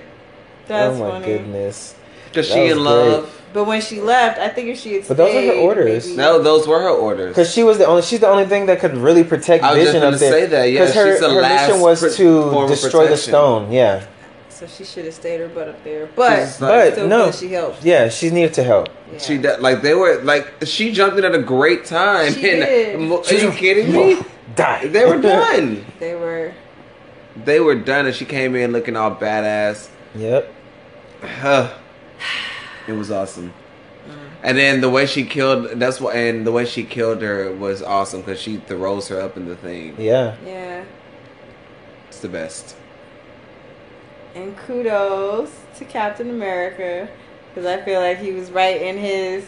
That's 0.68 0.96
oh 0.96 1.00
my 1.00 1.10
funny. 1.12 1.26
goodness. 1.26 1.96
Because 2.26 2.48
That 2.50 2.54
she 2.54 2.68
in 2.72 2.84
love. 2.84 3.36
But 3.54 3.64
when 3.66 3.82
she 3.82 4.00
left, 4.02 4.40
I 4.40 4.50
think 4.50 4.68
if 4.70 4.80
she 4.80 4.94
had 4.96 5.08
But 5.08 5.18
those 5.18 5.34
are 5.36 5.42
her 5.42 5.54
orders. 5.60 6.06
maybe- 6.06 6.18
No, 6.18 6.42
those 6.42 6.68
were 6.68 6.80
her 6.80 6.90
orders. 6.90 7.30
Because 7.36 7.52
she 7.54 7.64
was 7.64 7.78
the 7.80 7.86
only, 7.88 8.02
she's 8.04 8.20
the 8.20 8.28
only 8.30 8.46
thing 8.46 8.68
that 8.68 8.80
could 8.80 8.96
really 8.96 9.24
protect 9.24 9.64
I 9.64 9.72
was 9.74 9.78
just 9.80 9.88
Vision 9.94 10.02
gonna 10.02 10.14
up 10.16 10.20
there. 10.20 10.32
say 10.32 10.46
that, 10.46 10.66
yeah, 10.66 10.80
Because 10.82 10.96
her, 10.96 11.12
she's 11.14 11.20
the 11.22 11.34
her 11.34 11.42
last 11.42 11.68
mission 11.68 11.82
was 11.82 12.00
pr- 12.02 12.10
to 12.18 12.42
form 12.52 12.64
of 12.66 12.70
destroy 12.70 13.08
the 13.08 13.18
stone. 13.18 13.72
Yeah, 13.72 14.06
So 14.60 14.68
she 14.68 14.84
should 14.84 15.06
have 15.06 15.14
stayed 15.14 15.40
her 15.40 15.48
butt 15.48 15.70
up 15.70 15.82
there. 15.86 16.10
But 16.18 16.40
She's 16.42 16.60
like- 16.60 16.70
but 16.90 16.92
still 16.94 17.08
no, 17.08 17.32
she 17.32 17.48
helped. 17.54 17.82
yeah, 17.86 18.10
she 18.10 18.30
needed 18.30 18.54
to 18.56 18.64
help. 18.64 18.90
Yeah. 19.10 19.18
She 19.20 19.38
did, 19.38 19.62
like 19.62 19.82
they 19.82 19.94
were 19.94 20.22
like 20.22 20.52
she 20.66 20.92
jumped 20.92 21.18
in 21.18 21.24
at 21.24 21.34
a 21.34 21.42
great 21.42 21.86
time. 21.86 22.34
She 22.34 22.50
and 22.50 22.60
did. 22.60 23.00
mo- 23.00 23.24
are 23.24 23.34
you 23.34 23.52
kidding 23.52 23.94
me? 23.94 24.22
Die. 24.58 24.88
They 24.88 25.06
were 25.06 25.22
done. 25.22 25.86
They 26.00 26.14
were. 26.14 26.52
they 27.46 27.62
were 27.62 27.76
done, 27.76 28.06
and 28.08 28.14
she 28.14 28.26
came 28.26 28.54
in 28.54 28.74
looking 28.74 28.98
all 28.98 29.16
badass. 29.16 29.88
Yep. 30.16 30.54
Huh. 31.22 31.74
it 32.86 32.92
was 32.94 33.12
awesome. 33.12 33.54
Mm. 34.08 34.14
And 34.44 34.58
then 34.58 34.82
the 34.82 34.90
way 34.90 35.06
she 35.06 35.24
killed 35.24 35.80
that's 35.80 36.02
what 36.02 36.18
and 36.18 36.46
the 36.46 36.52
way 36.52 36.66
she 36.66 36.84
killed 36.84 37.22
her 37.22 37.50
was 37.56 37.82
awesome 37.82 38.22
because 38.22 38.42
she 38.42 38.58
throws 38.58 39.08
her 39.08 39.22
up 39.22 39.38
in 39.38 39.48
the 39.48 39.56
thing. 39.56 39.96
Yeah. 39.98 40.36
Yeah. 40.46 40.84
It's 42.10 42.20
the 42.20 42.28
best. 42.28 42.76
And 44.36 44.56
kudos 44.58 45.52
to 45.78 45.86
Captain 45.86 46.30
America 46.30 47.08
because 47.50 47.66
I 47.66 47.82
feel 47.84 48.00
like 48.00 48.20
he 48.20 48.32
was 48.32 48.52
right 48.52 48.80
in 48.82 48.98
his, 48.98 49.44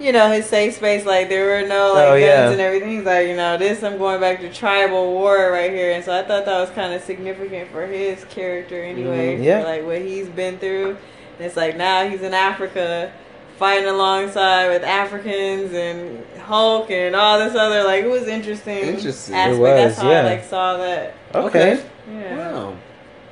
you 0.00 0.12
know, 0.12 0.30
his 0.30 0.46
safe 0.46 0.74
space. 0.74 1.06
Like 1.06 1.28
there 1.28 1.46
were 1.62 1.66
no 1.68 1.92
like 1.94 2.08
Oh, 2.08 2.10
guns 2.12 2.20
yeah. 2.22 2.50
and 2.50 2.60
everything. 2.60 2.90
He's 2.90 3.04
like, 3.04 3.28
you 3.28 3.36
know, 3.36 3.56
this 3.56 3.82
I'm 3.82 3.96
going 3.98 4.20
back 4.20 4.40
to 4.40 4.52
tribal 4.52 5.12
war 5.12 5.50
right 5.52 5.70
here. 5.70 5.92
And 5.92 6.04
so 6.04 6.12
I 6.18 6.22
thought 6.24 6.44
that 6.46 6.60
was 6.60 6.70
kind 6.70 6.92
of 6.92 7.02
significant 7.02 7.70
for 7.70 7.86
his 7.86 8.24
character 8.24 8.82
anyway. 8.82 9.36
Mhm. 9.38 9.44
Yeah. 9.44 9.62
for, 9.62 9.68
like 9.68 9.84
what 9.86 9.98
he's 10.02 10.28
been 10.28 10.58
through. 10.58 10.96
And 11.38 11.46
it's 11.46 11.56
like 11.56 11.76
now 11.76 12.08
he's 12.08 12.22
in 12.22 12.34
Africa. 12.34 13.12
Fighting 13.56 13.88
alongside 13.88 14.68
with 14.68 14.84
Africans 14.84 15.72
and 15.72 16.24
Hulk 16.42 16.92
and 16.92 17.16
all 17.16 17.40
this 17.40 17.56
other 17.56 17.82
like 17.82 18.04
it 18.04 18.08
was 18.08 18.28
interesting. 18.28 18.78
Interesting. 18.84 19.34
It 19.34 19.38
Aspect. 19.38 19.58
was, 19.58 19.68
That's 19.70 19.98
how 19.98 20.10
yeah. 20.12 20.20
I 20.20 20.22
like 20.24 20.44
saw 20.44 20.76
that. 20.76 21.14
Okay. 21.34 21.84
Yeah. 22.12 22.36
Wow. 22.36 22.76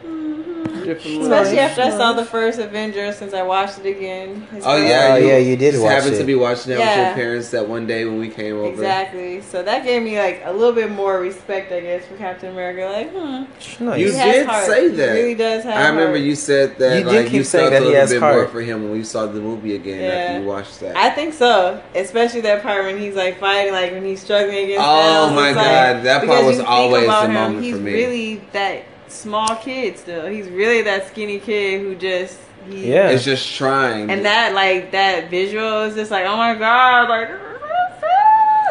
Mhm. 0.05 0.46
Different 0.67 1.23
Especially 1.23 1.59
after 1.59 1.83
I 1.83 1.91
saw 1.91 2.13
the 2.13 2.25
first 2.25 2.59
Avengers 2.59 3.17
since 3.17 3.35
I 3.35 3.43
watched 3.43 3.79
it 3.79 3.87
again. 3.97 4.43
His 4.53 4.65
Oh 4.67 4.77
yeah, 4.77 5.11
Oh, 5.13 5.17
yeah, 5.17 5.37
you 5.39 5.57
did 5.57 5.73
just 5.73 5.83
watch 5.83 5.93
happened 5.95 6.15
it. 6.15 6.19
to 6.19 6.25
be 6.25 6.35
watching 6.35 6.73
that 6.75 6.79
with 6.79 7.07
your 7.07 7.15
parents 7.15 7.51
that 7.51 7.69
one 7.69 7.87
day 7.87 8.05
when 8.05 8.19
we 8.19 8.29
came 8.29 8.57
over. 8.57 8.69
Exactly. 8.69 9.41
So 9.43 9.63
that 9.63 9.85
gave 9.85 10.03
me 10.03 10.19
like 10.19 10.43
a 10.45 10.53
little 10.53 10.73
bit 10.73 10.91
more 10.91 11.19
respect, 11.21 11.73
I 11.73 11.81
guess, 11.81 12.07
for 12.07 12.17
Captain 12.17 12.51
America. 12.53 12.87
Like, 12.93 13.11
hmm, 13.11 13.85
Nice. 13.85 13.99
You 14.01 14.07
he 14.13 14.17
has 14.17 14.35
did 14.35 14.47
heart. 14.47 14.67
say 14.67 14.91
He 14.91 14.97
that. 14.97 15.13
really 15.13 15.35
does 15.35 15.65
have. 15.65 15.75
I 15.77 15.89
remember 15.89 16.17
heart. 16.19 16.21
you 16.21 16.35
said 16.37 16.79
that 16.79 16.99
You 16.99 17.05
did 17.05 17.13
like 17.15 17.25
keep 17.27 17.33
you 17.35 17.45
saying 17.45 17.71
felt 17.71 17.73
that 17.73 17.77
a 17.77 17.81
he 17.81 17.87
little 17.87 18.01
has 18.01 18.11
bit 18.13 18.21
heart. 18.21 18.35
more 18.37 18.49
for 18.49 18.61
him 18.61 18.83
when 18.85 18.93
we 18.93 19.03
saw 19.05 19.27
the 19.27 19.41
movie 19.41 19.75
again 19.75 20.01
Yeah. 20.03 20.09
after 20.09 20.41
you 20.41 20.47
watched 20.47 20.81
that. 20.81 20.97
I 20.97 21.11
think 21.11 21.35
so, 21.35 21.83
especially 21.95 22.43
that 22.43 22.63
part 22.63 22.85
when 22.85 22.99
he's 22.99 23.15
like 23.17 23.39
fighting, 23.41 23.73
like 23.73 23.93
when 23.93 24.05
he's 24.05 24.23
struggling 24.23 24.65
against. 24.65 24.85
Oh, 24.87 25.29
Thanos. 25.31 25.35
my 25.35 25.49
It's 25.49 25.57
like- 25.57 25.67
God, 25.67 26.03
that 26.05 26.27
part 26.27 26.45
was 26.45 26.61
always 26.61 27.05
about 27.05 27.23
the 27.23 27.27
him, 27.29 27.35
moment 27.35 27.65
he's 27.65 27.75
for 27.75 27.81
me. 27.83 27.93
really 27.93 28.41
that 28.53 28.83
small 29.17 29.57
kid 29.57 29.99
still. 29.99 30.27
He's 30.27 30.49
really 30.49 30.83
that 30.83 31.09
skinny 31.09 31.39
kid 31.39 31.81
who 31.81 31.95
just 31.95 32.39
he, 32.69 32.93
Yeah. 32.93 33.09
it's 33.11 33.25
just 33.25 33.55
trying. 33.55 34.11
And 34.11 34.25
that 34.25 34.55
like 34.55 34.91
that 34.93 35.31
visual 35.31 35.83
is 35.85 35.95
just 35.95 36.11
like, 36.11 36.27
oh 36.27 36.37
my 36.37 36.55
god, 36.55 37.09
like. 37.09 37.31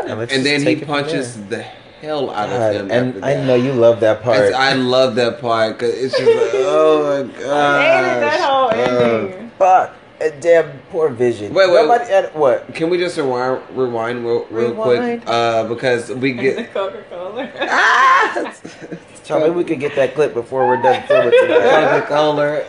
And, 0.08 0.20
and 0.32 0.46
then 0.46 0.60
he 0.60 0.66
take 0.66 0.78
it 0.84 0.86
from 0.86 0.94
punches 1.04 1.48
the 1.48 1.64
hell 1.64 2.30
out 2.30 2.50
God, 2.50 2.76
of 2.76 2.82
him. 2.82 2.92
and 2.92 3.08
after 3.16 3.26
I 3.26 3.34
that. 3.34 3.46
know 3.48 3.56
you 3.56 3.72
love 3.74 4.00
that 4.02 4.22
part. 4.22 4.38
It's- 4.38 4.54
I 4.54 4.74
love 4.74 5.16
that 5.16 5.42
part 5.42 5.80
because 5.80 5.96
it's 5.96 6.16
just 6.16 6.26
like, 6.30 6.52
oh 6.54 7.26
my 7.28 7.40
god. 7.40 7.80
I 7.80 8.04
hated 8.04 8.22
that 8.22 8.40
whole 8.42 8.70
ending. 8.70 9.52
Fuck. 9.58 9.96
Uh, 10.22 10.30
damn, 10.40 10.80
poor 10.92 11.10
Vision. 11.10 11.54
Wait, 11.54 11.68
wait, 11.70 11.76
Nobody 11.88 12.06
had 12.10 12.34
what? 12.36 12.74
Can 12.76 12.90
we 12.90 12.98
just 12.98 13.18
rewind, 13.18 13.62
rewind 13.72 14.24
real, 14.26 14.46
real 14.50 14.74
quick? 14.76 15.24
Uh, 15.26 15.64
because 15.68 16.10
we 16.10 16.32
the 16.38 16.42
get. 16.42 16.74
Coca 16.74 17.04
Cola. 17.10 17.52
ah! 17.62 18.54
Charlie, 19.26 19.50
we 19.52 19.64
could 19.64 19.80
get 19.80 19.96
that 19.96 20.14
clip 20.14 20.34
before 20.34 20.68
we're 20.68 20.82
done 20.82 21.06
filming 21.08 21.32
tonight. 21.32 22.00
Coca-Cola. 22.08 22.66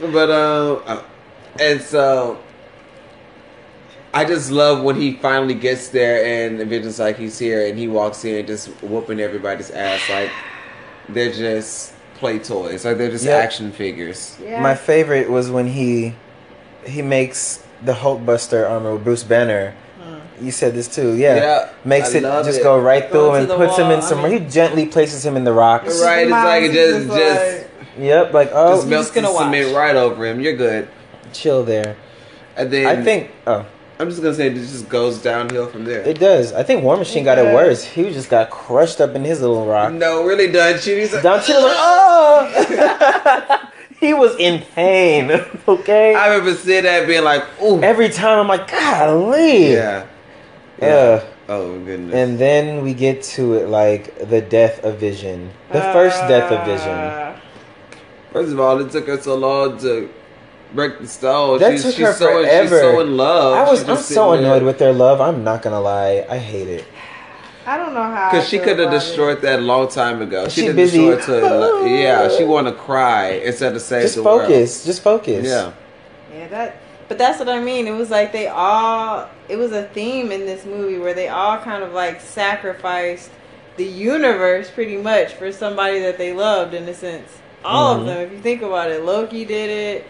But 0.00 0.30
um, 0.30 0.82
uh, 0.86 1.02
and 1.60 1.80
so 1.80 2.38
I 4.14 4.24
just 4.24 4.50
love 4.50 4.82
when 4.82 4.96
he 4.96 5.14
finally 5.16 5.54
gets 5.54 5.88
there 5.88 6.24
and 6.24 6.58
the 6.58 6.64
Vision's 6.64 6.98
like 6.98 7.16
he's 7.16 7.38
here 7.38 7.66
and 7.66 7.78
he 7.78 7.88
walks 7.88 8.24
in 8.24 8.46
just 8.46 8.68
whooping 8.82 9.20
everybody's 9.20 9.70
ass 9.70 10.00
like 10.08 10.30
they're 11.08 11.32
just 11.32 11.94
play 12.16 12.38
toys 12.38 12.84
like 12.84 12.96
they're 12.98 13.10
just 13.10 13.24
Yep. 13.24 13.44
action 13.44 13.70
figures. 13.72 14.36
yeah. 14.42 14.60
My 14.60 14.74
favorite 14.74 15.30
was 15.30 15.50
when 15.50 15.66
he 15.68 16.14
he 16.84 17.02
makes 17.02 17.64
the 17.84 17.92
Hulkbuster 17.92 18.68
armor 18.68 18.94
with 18.94 19.04
Bruce 19.04 19.22
Banner. 19.24 19.74
You 20.40 20.50
said 20.50 20.74
this 20.74 20.88
too, 20.88 21.14
yeah. 21.16 21.36
Yeah, 21.36 21.68
Makes 21.84 22.14
I 22.14 22.18
it 22.18 22.22
love 22.24 22.46
just 22.46 22.60
it. 22.60 22.62
go 22.62 22.78
right 22.78 23.10
Go 23.10 23.12
through 23.30 23.34
him 23.34 23.40
and 23.42 23.50
the 23.50 23.56
puts 23.56 23.76
him 23.78 23.86
in 23.86 23.92
wall. 23.98 24.02
some. 24.02 24.18
I 24.20 24.28
mean- 24.28 24.42
he 24.44 24.48
gently 24.48 24.86
places 24.86 25.24
him 25.24 25.36
in 25.36 25.44
the 25.44 25.52
rocks. 25.52 25.86
It's 25.88 26.02
Right, 26.02 26.22
it's 26.22 26.30
like 26.30 26.62
it 26.64 26.68
reminds 26.68 26.74
just 26.74 27.08
me 27.08 27.16
just 27.16 27.56
like- 27.56 27.64
Yep, 27.98 28.32
like 28.32 28.50
oh, 28.52 28.76
just 28.76 28.86
melts 28.88 29.06
just 29.08 29.14
gonna 29.14 29.28
the 29.28 29.38
cement 29.38 29.74
right 29.74 29.96
over 29.96 30.24
him. 30.26 30.40
You're 30.40 30.56
good. 30.56 30.88
chill 31.32 31.64
there. 31.64 31.96
And 32.56 32.70
then 32.70 32.86
I 32.86 33.02
think 33.02 33.30
oh, 33.46 33.64
I'm 34.00 34.08
just 34.08 34.22
gonna 34.22 34.34
say 34.34 34.46
it 34.48 34.54
just 34.54 34.88
goes 34.88 35.18
downhill 35.18 35.66
from 35.66 35.84
there. 35.84 36.02
it 36.02 36.18
does. 36.20 36.52
I 36.52 36.62
think 36.62 36.84
War 36.84 36.96
Machine 36.96 37.22
It 37.22 37.24
got 37.24 37.38
it 37.38 37.52
worse. 37.52 37.82
He 37.84 38.04
just 38.10 38.30
got 38.30 38.50
crushed 38.50 39.00
up 39.00 39.14
in 39.16 39.24
his 39.24 39.40
little 39.40 39.66
rock. 39.66 39.92
no, 39.92 40.22
really 40.24 40.50
done. 40.52 40.78
She's 40.78 41.12
like, 41.12 41.22
Down 41.24 41.40
to 41.42 41.52
the 41.52 41.58
oh, 41.60 43.68
he 44.00 44.14
was 44.14 44.36
in 44.38 44.62
pain. 44.74 45.40
Okay, 45.68 46.14
I 46.14 46.28
remember 46.28 46.54
seeing 46.54 46.84
that 46.84 47.06
being 47.06 47.24
like, 47.24 47.44
ooh, 47.62 47.82
every 47.82 48.08
time 48.08 48.38
I'm 48.38 48.48
like, 48.48 48.70
golly. 48.70 49.72
yeah, 49.74 50.06
Yeah. 50.80 51.24
Oh 51.48 51.78
goodness. 51.80 52.14
And 52.14 52.38
then 52.38 52.82
we 52.82 52.94
get 52.94 53.22
to 53.36 53.54
it 53.54 53.68
like 53.68 54.16
the 54.28 54.40
death 54.40 54.84
of 54.84 54.98
Vision, 54.98 55.50
the 55.72 55.80
first 55.80 56.18
death 56.28 56.52
of 56.52 56.64
Vision. 56.66 56.88
Uh, 56.88 57.40
First 58.32 58.52
of 58.52 58.60
all, 58.60 58.78
it 58.80 58.90
took 58.92 59.06
her 59.06 59.18
so 59.20 59.36
long 59.36 59.78
to 59.78 60.10
break 60.74 60.98
the 61.00 61.08
stone. 61.08 61.58
That 61.58 61.72
she's, 61.72 61.82
took 61.82 61.94
she's 61.94 62.06
her 62.06 62.12
so, 62.12 62.44
She's 62.44 62.70
so 62.70 63.00
in 63.00 63.16
love. 63.16 63.54
I 63.66 63.70
was 63.70 63.88
I'm 63.88 63.96
so 63.96 64.32
annoyed 64.32 64.58
there. 64.60 64.64
with 64.66 64.78
their 64.78 64.92
love. 64.92 65.20
I'm 65.20 65.42
not 65.42 65.62
gonna 65.62 65.80
lie, 65.80 66.26
I 66.28 66.36
hate 66.36 66.68
it. 66.68 66.84
I 67.66 67.76
don't 67.76 67.92
know 67.94 68.02
how. 68.02 68.30
Because 68.30 68.48
she 68.48 68.58
could 68.58 68.78
have 68.78 68.88
about 68.88 68.94
it. 68.94 69.00
destroyed 69.00 69.40
that 69.42 69.58
a 69.58 69.62
long 69.62 69.88
time 69.88 70.22
ago. 70.22 70.48
She, 70.48 70.60
She 70.62 70.66
did 70.68 70.76
busy. 70.76 70.98
destroy 71.06 71.36
it 71.38 71.82
to 71.84 71.88
yeah. 71.90 72.28
She 72.36 72.44
want 72.44 72.66
to 72.66 72.72
cry 72.74 73.30
instead 73.44 73.74
of 73.74 73.82
saying 73.82 74.02
Just 74.04 74.16
the 74.16 74.22
focus, 74.22 74.84
just 74.84 75.02
focus. 75.02 75.46
Yeah, 75.46 75.72
Yeah, 76.32 76.48
that. 76.48 76.76
But 77.08 77.16
that's 77.18 77.38
what 77.38 77.48
I 77.48 77.60
mean. 77.60 77.86
It 77.86 77.92
was 77.96 78.10
like 78.10 78.32
they 78.32 78.48
all. 78.48 79.28
It 79.48 79.56
was 79.56 79.72
a 79.72 79.84
theme 79.84 80.30
in 80.30 80.44
this 80.46 80.64
movie 80.66 80.98
where 80.98 81.14
they 81.14 81.28
all 81.28 81.58
kind 81.58 81.82
of 81.82 81.92
like 81.92 82.20
sacrificed 82.20 83.30
the 83.76 83.84
universe 83.86 84.70
pretty 84.70 84.96
much 84.96 85.32
for 85.34 85.50
somebody 85.52 86.00
that 86.00 86.18
they 86.18 86.32
loved 86.32 86.74
in 86.74 86.86
a 86.88 86.94
sense. 86.94 87.30
All 87.64 87.94
Mhm. 87.96 88.00
of 88.00 88.06
them, 88.06 88.18
if 88.18 88.32
you 88.32 88.38
think 88.40 88.60
about 88.62 88.90
it, 88.90 89.04
Loki 89.04 89.44
did 89.44 89.70
it. 89.70 90.06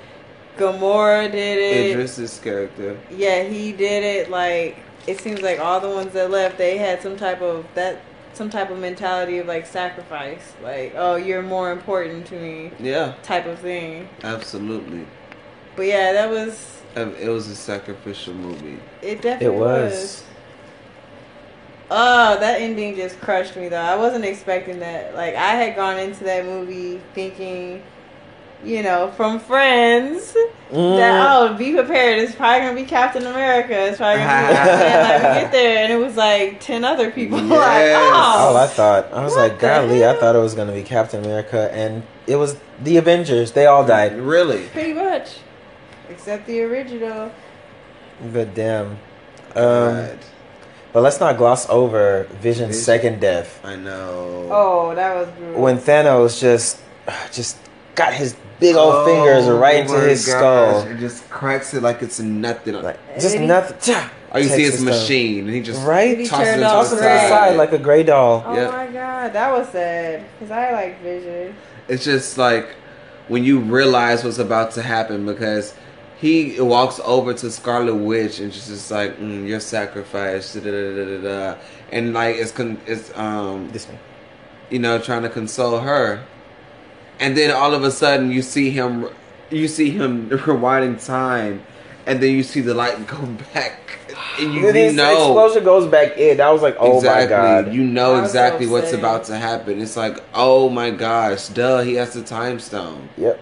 Gamora 0.59 1.31
did 1.31 1.59
it. 1.59 1.91
Idris's 1.93 2.41
character. 2.43 2.97
Yeah, 3.11 3.45
he 3.45 3.71
did 3.73 4.03
it. 4.03 4.31
Like 4.31 4.77
it 5.07 5.21
seems 5.21 5.41
like 5.41 5.61
all 5.61 5.81
the 5.81 5.89
ones 5.89 6.13
that 6.15 6.31
left, 6.31 6.59
they 6.59 6.79
had 6.79 7.01
some 7.01 7.17
type 7.17 7.41
of 7.41 7.65
that, 7.75 8.01
some 8.35 8.51
type 8.51 8.71
of 8.71 8.79
mentality 8.79 9.39
of 9.39 9.47
like 9.47 9.67
sacrifice. 9.67 10.53
Like, 10.63 10.95
oh, 10.97 11.15
you're 11.17 11.43
more 11.43 11.71
important 11.71 12.27
to 12.27 12.35
me, 12.35 12.73
Yeah, 12.81 13.13
type 13.23 13.47
of 13.47 13.61
thing. 13.61 14.09
absolutely. 14.25 15.07
But 15.77 15.87
yeah, 15.87 16.13
that 16.13 16.29
was. 16.29 16.78
Um, 17.03 17.15
It 17.21 17.29
was 17.29 17.49
a 17.49 17.55
sacrificial 17.57 18.35
movie. 18.35 18.79
It 19.03 19.23
definitely 19.23 19.47
It 19.47 19.59
was. 19.59 19.93
was. 19.93 20.25
Oh, 21.91 22.39
that 22.41 22.61
ending 22.61 22.97
just 22.97 23.19
crushed 23.21 23.57
me 23.57 23.69
though. 23.69 23.77
I 23.81 23.97
wasn't 23.97 24.25
expecting 24.25 24.81
that. 24.81 25.15
Like 25.15 25.35
I 25.35 25.53
had 25.55 25.75
gone 25.75 25.99
into 25.99 26.25
that 26.25 26.45
movie 26.45 27.01
thinking, 27.15 27.83
you 28.63 28.83
know, 28.83 29.11
from 29.17 29.39
Friends 29.41 30.37
Mm. 30.71 30.99
that 30.99 31.27
oh, 31.27 31.55
be 31.55 31.73
prepared. 31.73 32.19
It's 32.19 32.35
probably 32.35 32.61
gonna 32.61 32.75
be 32.79 32.85
Captain 32.87 33.25
America. 33.25 33.73
It's 33.73 33.97
probably 33.97 34.23
gonna 34.23 34.49
be 34.49 34.55
and 34.55 35.09
like 35.09 35.35
we 35.37 35.41
get 35.41 35.53
there 35.53 35.85
and 35.85 35.91
it 35.91 35.97
was 35.97 36.15
like 36.15 36.61
ten 36.61 36.85
other 36.85 37.11
people. 37.11 37.39
like 37.43 37.49
oh, 37.95 38.53
Oh, 38.53 38.57
I 38.59 38.67
thought 38.67 39.11
I 39.11 39.25
was 39.25 39.35
like, 39.35 39.55
the 39.55 39.61
golly, 39.67 40.05
I 40.07 40.13
thought 40.15 40.37
it 40.37 40.41
was 40.41 40.55
gonna 40.55 40.73
be 40.75 40.83
Captain 40.83 41.25
America, 41.25 41.71
and 41.73 42.03
it 42.27 42.37
was 42.37 42.59
the 42.83 42.99
Avengers. 42.99 43.53
They 43.53 43.65
all 43.65 43.87
died. 43.87 44.19
Really? 44.21 44.67
pretty 44.67 44.93
much, 44.93 45.39
except 46.11 46.47
the 46.47 46.63
original. 46.63 47.31
But 48.33 48.55
damn. 48.55 48.87
Um, 48.91 48.97
God, 49.55 50.19
but 50.93 51.03
let's 51.03 51.21
not 51.21 51.37
gloss 51.37 51.69
over 51.69 52.25
Vision's 52.41 52.43
Vision. 52.43 52.73
second 52.73 53.21
death 53.21 53.61
I 53.65 53.77
know. 53.77 54.49
Oh, 54.51 54.95
that 54.95 55.15
was 55.15 55.29
brutal. 55.39 55.63
when 55.63 55.79
Thanos 55.79 56.41
just 56.41 56.81
just 57.33 57.57
got 57.95 58.13
his 58.13 58.37
big 58.61 58.75
old 58.77 59.07
fingers 59.07 59.47
Oh 59.47 59.59
right 59.59 59.81
into 59.81 60.01
his 60.01 60.27
gosh, 60.27 60.37
skull, 60.37 60.81
It 60.89 60.99
just 60.99 61.29
cracks 61.31 61.75
it 61.75 61.83
like 61.83 62.03
it's 62.03 62.19
nothing. 62.21 62.75
like 62.83 62.99
just 63.15 63.33
then 63.35 63.43
he- 63.43 63.47
nothing. 63.47 63.77
Tcha, 63.79 64.11
All 64.33 64.41
you 64.41 64.49
see 64.49 64.57
takes 64.57 64.69
is 64.69 64.75
his 64.75 64.85
machine, 64.85 65.45
and 65.47 65.55
he 65.55 65.63
just 65.63 65.87
Right? 65.87 66.19
He 66.19 66.27
tosses 66.27 66.47
turned 66.49 66.61
it 66.61 66.65
off 66.65 66.89
to 66.91 66.97
the 66.97 66.97
it 66.97 66.99
to 66.99 67.03
the 67.05 67.09
Right. 67.09 67.29
side 67.29 67.57
like 67.57 67.73
a 67.73 67.79
gray 67.79 68.03
doll. 68.03 68.43
oh 68.47 68.55
Yep. 68.55 68.73
my 68.73 68.87
god, 68.89 69.33
that 69.33 69.53
was 69.53 69.69
sad 69.69 70.25
because 70.39 70.51
I 70.51 70.73
like 70.73 71.01
Vision. 71.03 71.55
It's 71.89 72.05
just 72.05 72.37
like 72.37 72.69
when 73.29 73.45
you 73.45 73.61
realize 73.61 74.25
what's 74.25 74.39
about 74.39 74.73
to 74.73 74.83
happen 74.83 75.25
because 75.25 75.73
he 76.21 76.61
walks 76.61 77.01
over 77.05 77.33
to 77.35 77.51
Scarlet 77.51 77.95
Witch 77.95 78.41
and 78.41 78.53
she's 78.53 78.67
just 78.67 78.87
is 78.87 78.91
like, 78.91 79.19
mm, 79.19 79.47
"Your 79.47 79.61
sacrifice," 79.61 80.55
da, 80.55 80.61
da, 80.61 80.71
da, 80.71 80.95
da, 80.97 81.05
da, 81.05 81.53
da. 81.53 81.59
and 81.93 82.13
like 82.13 82.37
it's 82.37 82.51
con- 82.53 82.81
it's 82.87 83.17
um 83.17 83.71
This 83.73 83.87
one. 83.87 83.99
you 84.71 84.79
know 84.81 84.99
trying 84.99 85.23
to 85.23 85.29
console 85.29 85.79
her, 85.81 86.21
and 87.21 87.37
then 87.37 87.51
all 87.51 87.75
of 87.75 87.85
a 87.85 87.91
sudden 87.91 88.31
you 88.31 88.43
see 88.43 88.71
him, 88.71 89.09
you 89.51 89.69
see 89.69 89.91
him 89.91 90.29
rewinding 90.47 91.05
time, 91.05 91.63
and 92.07 92.21
then 92.23 92.33
you 92.35 92.43
see 92.43 92.61
the 92.63 92.75
light 92.75 93.07
go 93.17 93.19
back, 93.55 93.99
and 94.41 94.53
you, 94.55 94.63
Then 94.63 94.75
you 94.75 94.83
his 94.87 94.95
know 94.95 95.13
explosion 95.13 95.65
goes 95.65 95.87
back 95.91 96.17
in. 96.19 96.41
I 96.41 96.51
was 96.51 96.63
like, 96.63 96.77
oh 96.81 96.97
exactly. 96.97 97.37
my 97.37 97.63
god. 97.63 97.73
You 97.73 97.85
know 97.85 98.15
I 98.15 98.19
so 98.19 98.25
exactly 98.25 98.67
what's 98.67 98.93
about 98.93 99.25
to 99.25 99.37
happen. 99.37 99.81
It's 99.81 99.97
like, 99.97 100.19
oh 100.35 100.69
my 100.69 100.91
gosh, 100.91 101.49
duh, 101.49 101.83
he 101.83 101.95
has 101.95 102.13
the 102.15 102.23
time 102.25 102.59
stone. 102.59 103.09
Yep. 103.17 103.41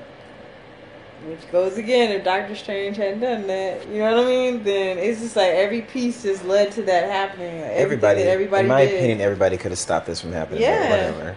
Which 1.26 1.50
goes 1.50 1.76
again, 1.76 2.12
if 2.12 2.24
Doctor 2.24 2.54
Strange 2.54 2.96
hadn't 2.96 3.20
done 3.20 3.46
that, 3.48 3.88
you 3.88 3.98
know 3.98 4.14
what 4.16 4.24
I 4.26 4.28
mean? 4.28 4.62
Then 4.62 4.96
it's 4.98 5.20
just 5.20 5.34
like 5.36 5.50
every 5.50 5.82
piece 5.82 6.22
just 6.22 6.44
led 6.44 6.70
to 6.72 6.82
that 6.82 7.10
happening. 7.10 7.60
Like, 7.62 7.70
Everybody, 7.72 8.22
that 8.22 8.28
everybody 8.30 8.62
in 8.62 8.68
my 8.68 8.84
did. 8.84 8.94
opinion, 8.94 9.20
everybody 9.20 9.56
could 9.56 9.72
have 9.72 9.78
stopped 9.78 10.06
this 10.06 10.20
from 10.20 10.32
happening. 10.32 10.62
Yeah. 10.62 10.88
Whatever. 10.90 11.36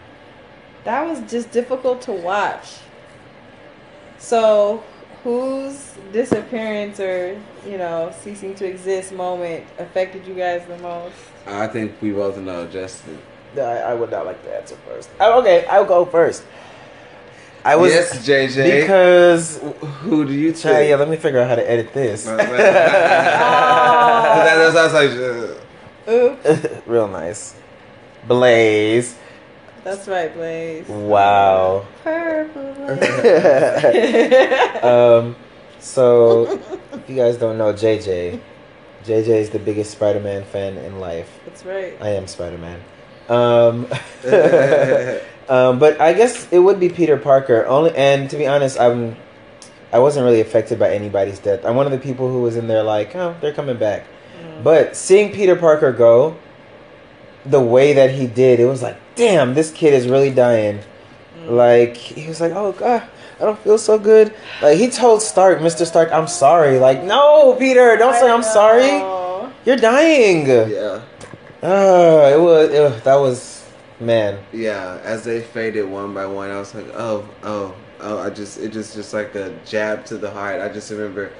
that 0.84 1.07
was 1.07 1.20
just 1.32 1.52
difficult 1.52 2.02
to 2.03 2.11
watch. 2.11 2.78
So, 4.20 4.84
whose 5.24 5.94
disappearance 6.14 6.99
or 6.99 7.40
you 7.66 7.78
know 7.78 8.14
ceasing 8.22 8.53
to 8.56 8.66
exist 8.68 9.11
moment 9.11 9.66
affected 9.80 10.26
you 10.28 10.36
guys 10.36 10.66
the 10.68 10.78
most? 10.80 11.16
I 11.48 11.68
think 11.68 11.94
we 12.02 12.11
both 12.11 12.38
know 12.38 12.68
Justin. 12.68 13.18
I, 13.57 13.61
I 13.61 13.94
would 13.95 14.11
not 14.11 14.26
like 14.28 14.44
to 14.44 14.56
answer 14.56 14.76
first. 14.88 15.10
Oh, 15.20 15.40
okay, 15.41 15.66
I'll 15.66 15.86
go 15.86 16.06
first. 16.06 16.44
I 17.65 17.76
was 17.76 17.91
yes, 17.94 18.26
JJ. 18.27 18.81
because 18.81 19.60
who 20.02 20.26
do 20.26 20.34
you 20.34 20.52
Child, 20.53 20.76
think? 20.77 20.90
yeah, 20.90 20.95
let 20.95 21.10
me 21.10 21.18
figure 21.18 21.40
out 21.41 21.49
how 21.49 21.56
to 21.56 21.69
edit 21.69 21.94
this. 21.94 22.26
That- 22.30 22.48
that's- 24.56 24.73
that's 24.73 24.94
like, 24.94 25.11
Oops, 26.07 26.88
Real 26.88 27.07
nice. 27.07 27.56
Blaze. 28.27 29.15
that's 29.84 30.07
right, 30.07 30.34
Blaze. 30.34 30.88
Wow. 30.88 31.86
Purple. 32.03 32.73
Blaze. 32.86 34.84
um, 34.84 35.36
so 35.80 36.60
if 36.94 37.10
you 37.10 37.15
guys 37.15 37.38
don't 37.38 37.57
know 37.57 37.73
JJ, 37.73 38.40
JJ 39.06 39.27
is 39.27 39.49
the 39.52 39.60
biggest 39.60 39.91
Spider-Man 39.91 40.44
fan 40.45 40.77
in 40.77 40.99
life. 40.99 41.30
that's 41.45 41.64
right. 41.65 41.95
I 42.02 42.10
am 42.10 42.27
Spider-Man. 42.27 42.80
Um, 43.30 43.88
um, 45.49 45.80
but 45.80 45.99
I 45.99 46.13
guess 46.13 46.47
it 46.51 46.59
would 46.59 46.80
be 46.80 46.89
Peter 46.89 47.17
Parker. 47.17 47.65
Only, 47.65 47.95
and 47.95 48.30
to 48.30 48.38
be 48.38 48.47
honest, 48.47 48.80
I'm. 48.80 49.15
I 49.91 49.97
wasn't 49.97 50.23
really 50.26 50.39
affected 50.41 50.77
by 50.77 50.93
anybody's 50.93 51.39
death. 51.39 51.65
I'm 51.65 51.76
one 51.76 51.88
of 51.88 51.91
the 51.91 51.97
people 51.97 52.31
who 52.31 52.41
was 52.43 52.55
in 52.55 52.67
there 52.67 52.84
like, 52.84 53.15
oh, 53.15 53.35
they're 53.41 53.53
coming 53.53 53.77
back. 53.77 54.05
Mm. 54.39 54.63
But 54.63 54.95
seeing 54.95 55.31
Peter 55.31 55.55
Parker 55.55 55.91
go, 55.91 56.38
the 57.43 57.59
way 57.59 57.93
that 57.93 58.11
he 58.11 58.27
did, 58.27 58.59
it 58.59 58.65
was 58.65 58.84
like, 58.84 58.97
damn, 59.15 59.55
this 59.55 59.71
kid 59.71 59.95
is 59.95 60.07
really 60.07 60.30
dying. 60.30 60.80
Mm. 61.41 61.49
Like 61.49 61.97
he 61.97 62.27
was 62.27 62.39
like, 62.39 62.51
oh 62.53 62.73
god, 62.73 63.01
I 63.39 63.45
don't 63.45 63.57
feel 63.59 63.80
so 63.80 63.97
good. 63.97 64.31
Like 64.61 64.77
he 64.77 64.89
told 64.91 65.23
Stark, 65.23 65.57
Mr. 65.59 65.88
Stark, 65.88 66.11
I'm 66.11 66.27
sorry. 66.27 66.77
Like 66.77 67.03
no, 67.03 67.55
Peter, 67.55 67.97
don't 67.97 68.13
say 68.13 68.30
I 68.30 68.34
I'm 68.35 68.43
sorry. 68.43 68.89
You're 69.65 69.77
dying. 69.77 70.45
yeah, 70.47 71.01
Ah, 71.63 72.27
it 72.30 72.39
was 72.39 72.69
it, 72.71 72.80
was- 72.81 73.01
that 73.03 73.15
was 73.15 73.59
man. 73.99 74.39
yeah. 74.51 74.99
As 75.03 75.23
they 75.23 75.41
faded 75.41 75.84
one 75.89 76.13
by 76.13 76.26
one, 76.26 76.49
I 76.51 76.59
was 76.59 76.73
like, 76.76 76.88
oh, 76.93 77.27
oh, 77.43 77.76
oh. 77.99 78.19
I 78.19 78.30
just, 78.30 78.59
it 78.59 78.71
just, 78.71 78.95
just 78.95 79.13
like 79.13 79.35
a 79.35 79.57
jab 79.65 80.05
to 80.05 80.17
the 80.17 80.30
heart. 80.31 80.61
I 80.61 80.69
just 80.69 80.89
remember. 80.91 81.31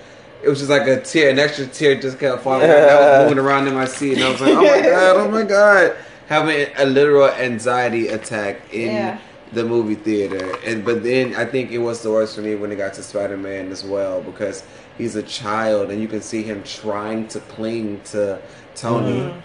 It 0.42 0.48
was 0.48 0.60
just 0.60 0.70
like 0.70 0.88
a 0.88 1.02
tear, 1.02 1.30
an 1.32 1.40
extra 1.40 1.68
tear 1.68 2.00
just 2.00 2.18
kept 2.20 2.44
falling. 2.44 2.70
out. 2.70 2.78
I 2.78 3.20
was 3.24 3.30
moving 3.30 3.44
around 3.44 3.68
in 3.68 3.74
my 3.74 3.84
seat, 3.86 4.14
and 4.14 4.24
I 4.24 4.32
was 4.32 4.40
like, 4.40 4.54
"Oh 4.54 4.62
my 4.62 4.82
god, 4.90 5.16
oh 5.18 5.30
my 5.30 5.44
god!" 5.44 5.98
Having 6.28 6.68
a 6.78 6.86
literal 6.86 7.28
anxiety 7.30 8.08
attack 8.08 8.74
in 8.74 8.88
Yeah. 8.92 9.20
the 9.52 9.66
movie 9.66 9.96
theater, 9.96 10.56
and 10.66 10.86
but 10.86 11.04
then 11.04 11.36
I 11.36 11.44
think 11.44 11.72
it 11.72 11.80
was 11.80 12.04
the 12.04 12.12
worst 12.12 12.36
for 12.36 12.42
me 12.42 12.56
when 12.56 12.72
it 12.72 12.78
got 12.78 12.94
to 12.94 13.04
Spider 13.04 13.36
Man 13.36 13.70
as 13.70 13.84
well 13.84 14.22
because 14.22 14.64
he's 14.98 15.18
a 15.18 15.24
child, 15.24 15.92
and 15.92 16.02
you 16.02 16.08
can 16.08 16.22
see 16.22 16.42
him 16.44 16.64
trying 16.64 17.28
to 17.30 17.42
cling 17.42 18.00
to 18.12 18.40
Tony, 18.76 19.20
Mhm. 19.20 19.42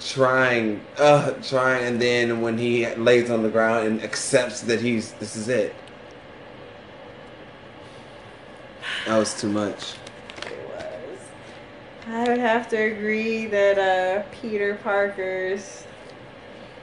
Trying, 0.00 0.80
uh, 0.98 1.32
trying, 1.42 1.84
and 1.84 2.00
then 2.00 2.40
when 2.40 2.58
he 2.58 2.86
lays 2.94 3.30
on 3.30 3.42
the 3.42 3.48
ground 3.48 3.86
and 3.86 4.02
accepts 4.02 4.60
that 4.62 4.80
he's 4.80 5.12
this 5.12 5.36
is 5.36 5.48
it. 5.48 5.74
That 9.06 9.16
was 9.18 9.38
too 9.40 9.48
much. 9.48 9.94
It 10.46 10.58
was. 10.68 11.18
I 12.08 12.28
would 12.28 12.38
have 12.38 12.68
to 12.70 12.76
agree 12.76 13.46
that 13.46 13.78
uh, 13.78 14.22
Peter 14.40 14.78
Parker's 14.82 15.84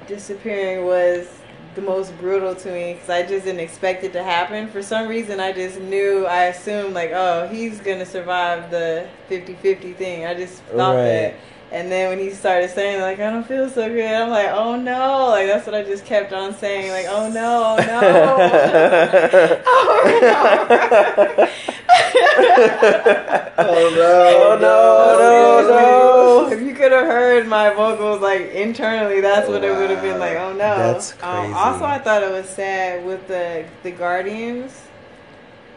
disappearing 0.07 0.85
was 0.85 1.27
the 1.75 1.81
most 1.81 2.15
brutal 2.19 2.53
to 2.53 2.71
me 2.71 2.93
because 2.93 3.09
I 3.09 3.23
just 3.23 3.45
didn't 3.45 3.59
expect 3.61 4.03
it 4.03 4.13
to 4.13 4.23
happen. 4.23 4.67
For 4.67 4.83
some 4.83 5.07
reason, 5.07 5.39
I 5.39 5.51
just 5.51 5.79
knew, 5.79 6.25
I 6.25 6.45
assumed, 6.45 6.93
like, 6.93 7.11
oh, 7.13 7.47
he's 7.47 7.79
going 7.79 7.99
to 7.99 8.05
survive 8.05 8.69
the 8.69 9.07
50 9.27 9.55
50 9.55 9.93
thing. 9.93 10.25
I 10.25 10.33
just 10.35 10.61
thought 10.63 10.95
Right. 10.95 11.03
that. 11.03 11.33
And 11.73 11.91
then 11.91 12.09
when 12.09 12.19
he 12.19 12.29
started 12.29 12.69
saying, 12.69 13.01
like, 13.01 13.19
I 13.19 13.31
don't 13.31 13.47
feel 13.47 13.67
so 13.67 13.89
good, 13.89 14.05
I'm 14.05 14.29
like, 14.29 14.49
oh 14.51 14.75
no. 14.75 15.29
Like, 15.29 15.47
that's 15.47 15.65
what 15.65 15.73
I 15.73 15.81
just 15.83 16.05
kept 16.05 16.31
on 16.31 16.53
saying, 16.53 16.91
like, 16.91 17.07
oh 17.09 17.29
no, 17.29 17.75
no. 17.77 17.99
Oh 23.55 23.93
no. 23.95 24.33
Oh, 24.35 24.57
no, 24.59 25.17
no, 25.19 26.47
no. 26.47 26.51
If 26.51 26.61
you 26.61 26.73
could 26.73 26.91
have 26.91 27.05
heard 27.05 27.47
my 27.47 27.73
vocals 27.73 28.21
like 28.21 28.51
internally, 28.51 29.21
that's 29.21 29.47
what 29.47 29.63
it 29.63 29.75
would 29.75 29.89
have 29.89 30.01
been 30.01 30.19
like. 30.19 30.37
Oh 30.37 30.51
no. 30.53 30.57
That's 30.77 31.13
Um, 31.13 31.17
crazy. 31.19 31.53
also, 31.53 31.85
I 31.85 31.97
thought 31.99 32.23
it 32.23 32.31
was 32.31 32.47
sad 32.49 33.05
with 33.05 33.27
the 33.27 33.65
the 33.83 33.91
Guardians. 33.91 34.79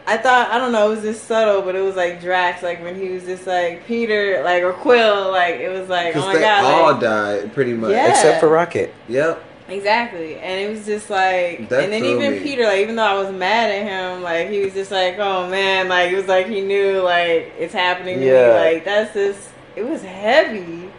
I 0.09 0.15
thought 0.15 0.49
I 0.51 0.57
don't 0.57 0.71
know, 0.71 0.87
it 0.87 0.95
was 0.95 1.01
just 1.03 1.25
subtle, 1.27 1.61
but 1.61 1.75
it 1.75 1.81
was 1.81 1.97
like 1.97 2.21
Drax, 2.21 2.63
like 2.63 2.81
when 2.81 2.95
he 2.99 3.09
was 3.09 3.23
just 3.25 3.45
like 3.45 3.85
Peter, 3.85 4.41
like 4.43 4.63
or 4.63 4.71
Quill, 4.71 5.31
like 5.31 5.55
it 5.55 5.69
was 5.69 5.89
like 5.89 6.15
oh 6.15 6.21
my 6.21 6.33
they 6.33 6.39
god, 6.39 6.63
all 6.63 6.91
like, 6.93 7.01
died 7.01 7.53
pretty 7.53 7.73
much. 7.73 7.91
Yeah. 7.91 8.09
Except 8.09 8.39
for 8.39 8.47
Rocket. 8.47 8.93
Yep. 9.09 9.43
Exactly, 9.69 10.39
and 10.39 10.61
it 10.61 10.69
was 10.69 10.85
just 10.85 11.09
like, 11.09 11.67
That 11.67 11.83
and 11.83 11.91
then 11.91 12.05
even 12.05 12.31
me. 12.35 12.39
Peter, 12.39 12.63
like 12.63 12.79
even 12.79 12.95
though 12.95 13.03
I 13.03 13.15
was 13.21 13.33
mad 13.35 13.69
at 13.69 13.83
him, 13.83 14.23
like 14.23 14.49
he 14.49 14.61
was 14.63 14.73
just 14.73 14.91
like, 14.91 15.17
oh 15.19 15.49
man, 15.49 15.89
like 15.89 16.09
it 16.09 16.15
was 16.15 16.27
like 16.27 16.47
he 16.47 16.61
knew 16.61 17.01
like 17.01 17.51
it's 17.59 17.73
happening 17.73 18.19
to 18.19 18.25
Yeah. 18.25 18.47
me, 18.47 18.53
like 18.75 18.85
that's 18.85 19.13
just, 19.13 19.49
it 19.75 19.83
was 19.85 20.01
heavy. 20.03 20.89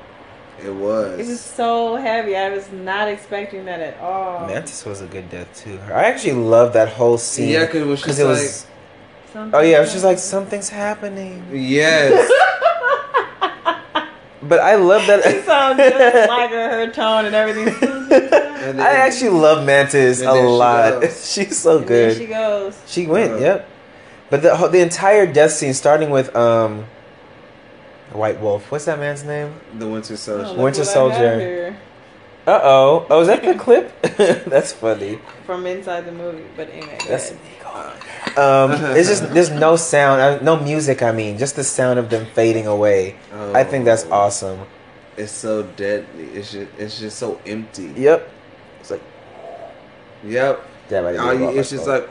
It 0.62 0.74
was. 0.74 1.18
It 1.18 1.26
was 1.28 1.40
so 1.40 1.96
heavy. 1.96 2.36
I 2.36 2.50
was 2.50 2.70
not 2.70 3.08
expecting 3.08 3.64
that 3.64 3.80
at 3.80 3.98
all. 4.00 4.46
Mantis 4.46 4.84
was 4.84 5.00
a 5.00 5.06
good 5.06 5.30
death 5.30 5.48
too. 5.64 5.78
I 5.86 6.04
actually 6.04 6.32
love 6.34 6.74
that 6.74 6.88
whole 6.90 7.16
scene. 7.16 7.48
Yeah, 7.48 7.64
'cause 7.64 7.76
it 7.76 7.86
was 7.86 8.02
just 8.02 8.18
it 8.20 8.24
was. 8.24 8.66
Something 9.32 9.54
Oh 9.58 9.62
yeah, 9.62 9.78
it 9.78 9.80
was 9.80 9.92
just 9.92 10.04
like 10.04 10.18
something's 10.18 10.68
happening. 10.68 11.44
Yes. 11.52 12.30
But 14.40 14.60
I 14.60 14.76
love 14.76 15.04
that. 15.08 15.24
She 15.24 15.40
sounds 15.42 15.78
just 15.78 16.28
like 16.30 16.50
her, 16.50 16.70
her 16.86 16.92
tone 16.92 17.24
and 17.26 17.34
everything. 17.34 17.74
And 18.58 18.78
then- 18.78 18.86
I 18.86 18.90
actually 19.06 19.30
love 19.30 19.64
Mantis 19.64 20.20
And 20.20 20.30
a 20.30 20.32
there 20.32 20.42
she 20.42 20.48
lot. 20.48 21.00
goes. 21.02 21.32
She's 21.32 21.56
so 21.58 21.78
And 21.78 21.86
there 21.88 22.08
good. 22.10 22.18
she 22.18 22.26
goes. 22.26 22.82
She 22.86 23.06
went, 23.06 23.32
Uh-huh. 23.34 23.40
yep. 23.44 23.68
But 24.30 24.42
the 24.42 24.56
the 24.68 24.80
entire 24.80 25.26
death 25.32 25.52
scene, 25.52 25.74
starting 25.74 26.10
with 26.10 26.34
um, 26.36 26.84
White 28.12 28.40
Wolf. 28.40 28.70
What's 28.70 28.84
that 28.86 28.98
man's 28.98 29.24
name? 29.24 29.54
the 29.78 29.86
Winter 29.88 30.14
Oh, 30.14 30.16
Soldier. 30.16 30.48
look 30.48 30.58
Winter 30.58 30.80
what 30.80 30.88
I 30.88 30.92
got 30.94 31.12
Soldier. 31.12 31.76
Uh 32.46 32.60
oh. 32.62 33.06
Oh, 33.10 33.20
is 33.20 33.26
that 33.28 33.42
the 33.42 33.54
clip? 33.54 33.92
That's 34.46 34.72
funny. 34.72 35.18
from 35.46 35.66
inside 35.66 36.04
the 36.06 36.12
movie. 36.12 36.44
But 36.56 36.70
anyway, 36.70 36.98
go 37.00 37.08
That's 37.08 37.30
ahead. 37.30 37.40
Um. 38.38 38.70
It's 38.96 39.08
just 39.08 39.32
there's 39.34 39.50
no 39.50 39.76
sound, 39.76 40.20
uh, 40.20 40.38
no 40.42 40.56
music. 40.56 41.02
I 41.02 41.12
mean, 41.12 41.38
just 41.38 41.56
the 41.56 41.64
sound 41.64 41.98
of 41.98 42.08
them 42.10 42.26
fading 42.34 42.66
away. 42.66 43.16
I 43.60 43.64
think 43.64 43.84
that's 43.84 44.04
Oh. 44.06 44.12
awesome. 44.12 44.60
It's 45.16 45.32
so 45.32 45.62
deadly. 45.64 46.24
It's 46.34 46.52
just, 46.52 46.70
it's 46.78 46.98
just 47.00 47.18
so 47.18 47.40
empty. 47.46 47.92
Yep. 47.96 48.28
It's 48.80 48.90
like 48.92 49.02
Yep. 50.24 50.62
damn. 50.88 51.06
I 51.06 51.12
didn't 51.12 51.26
All 51.26 51.32
get 51.32 51.40
you- 51.40 51.48
off 51.48 51.54
it's 51.56 51.70
just 51.70 51.86
like 51.88 52.08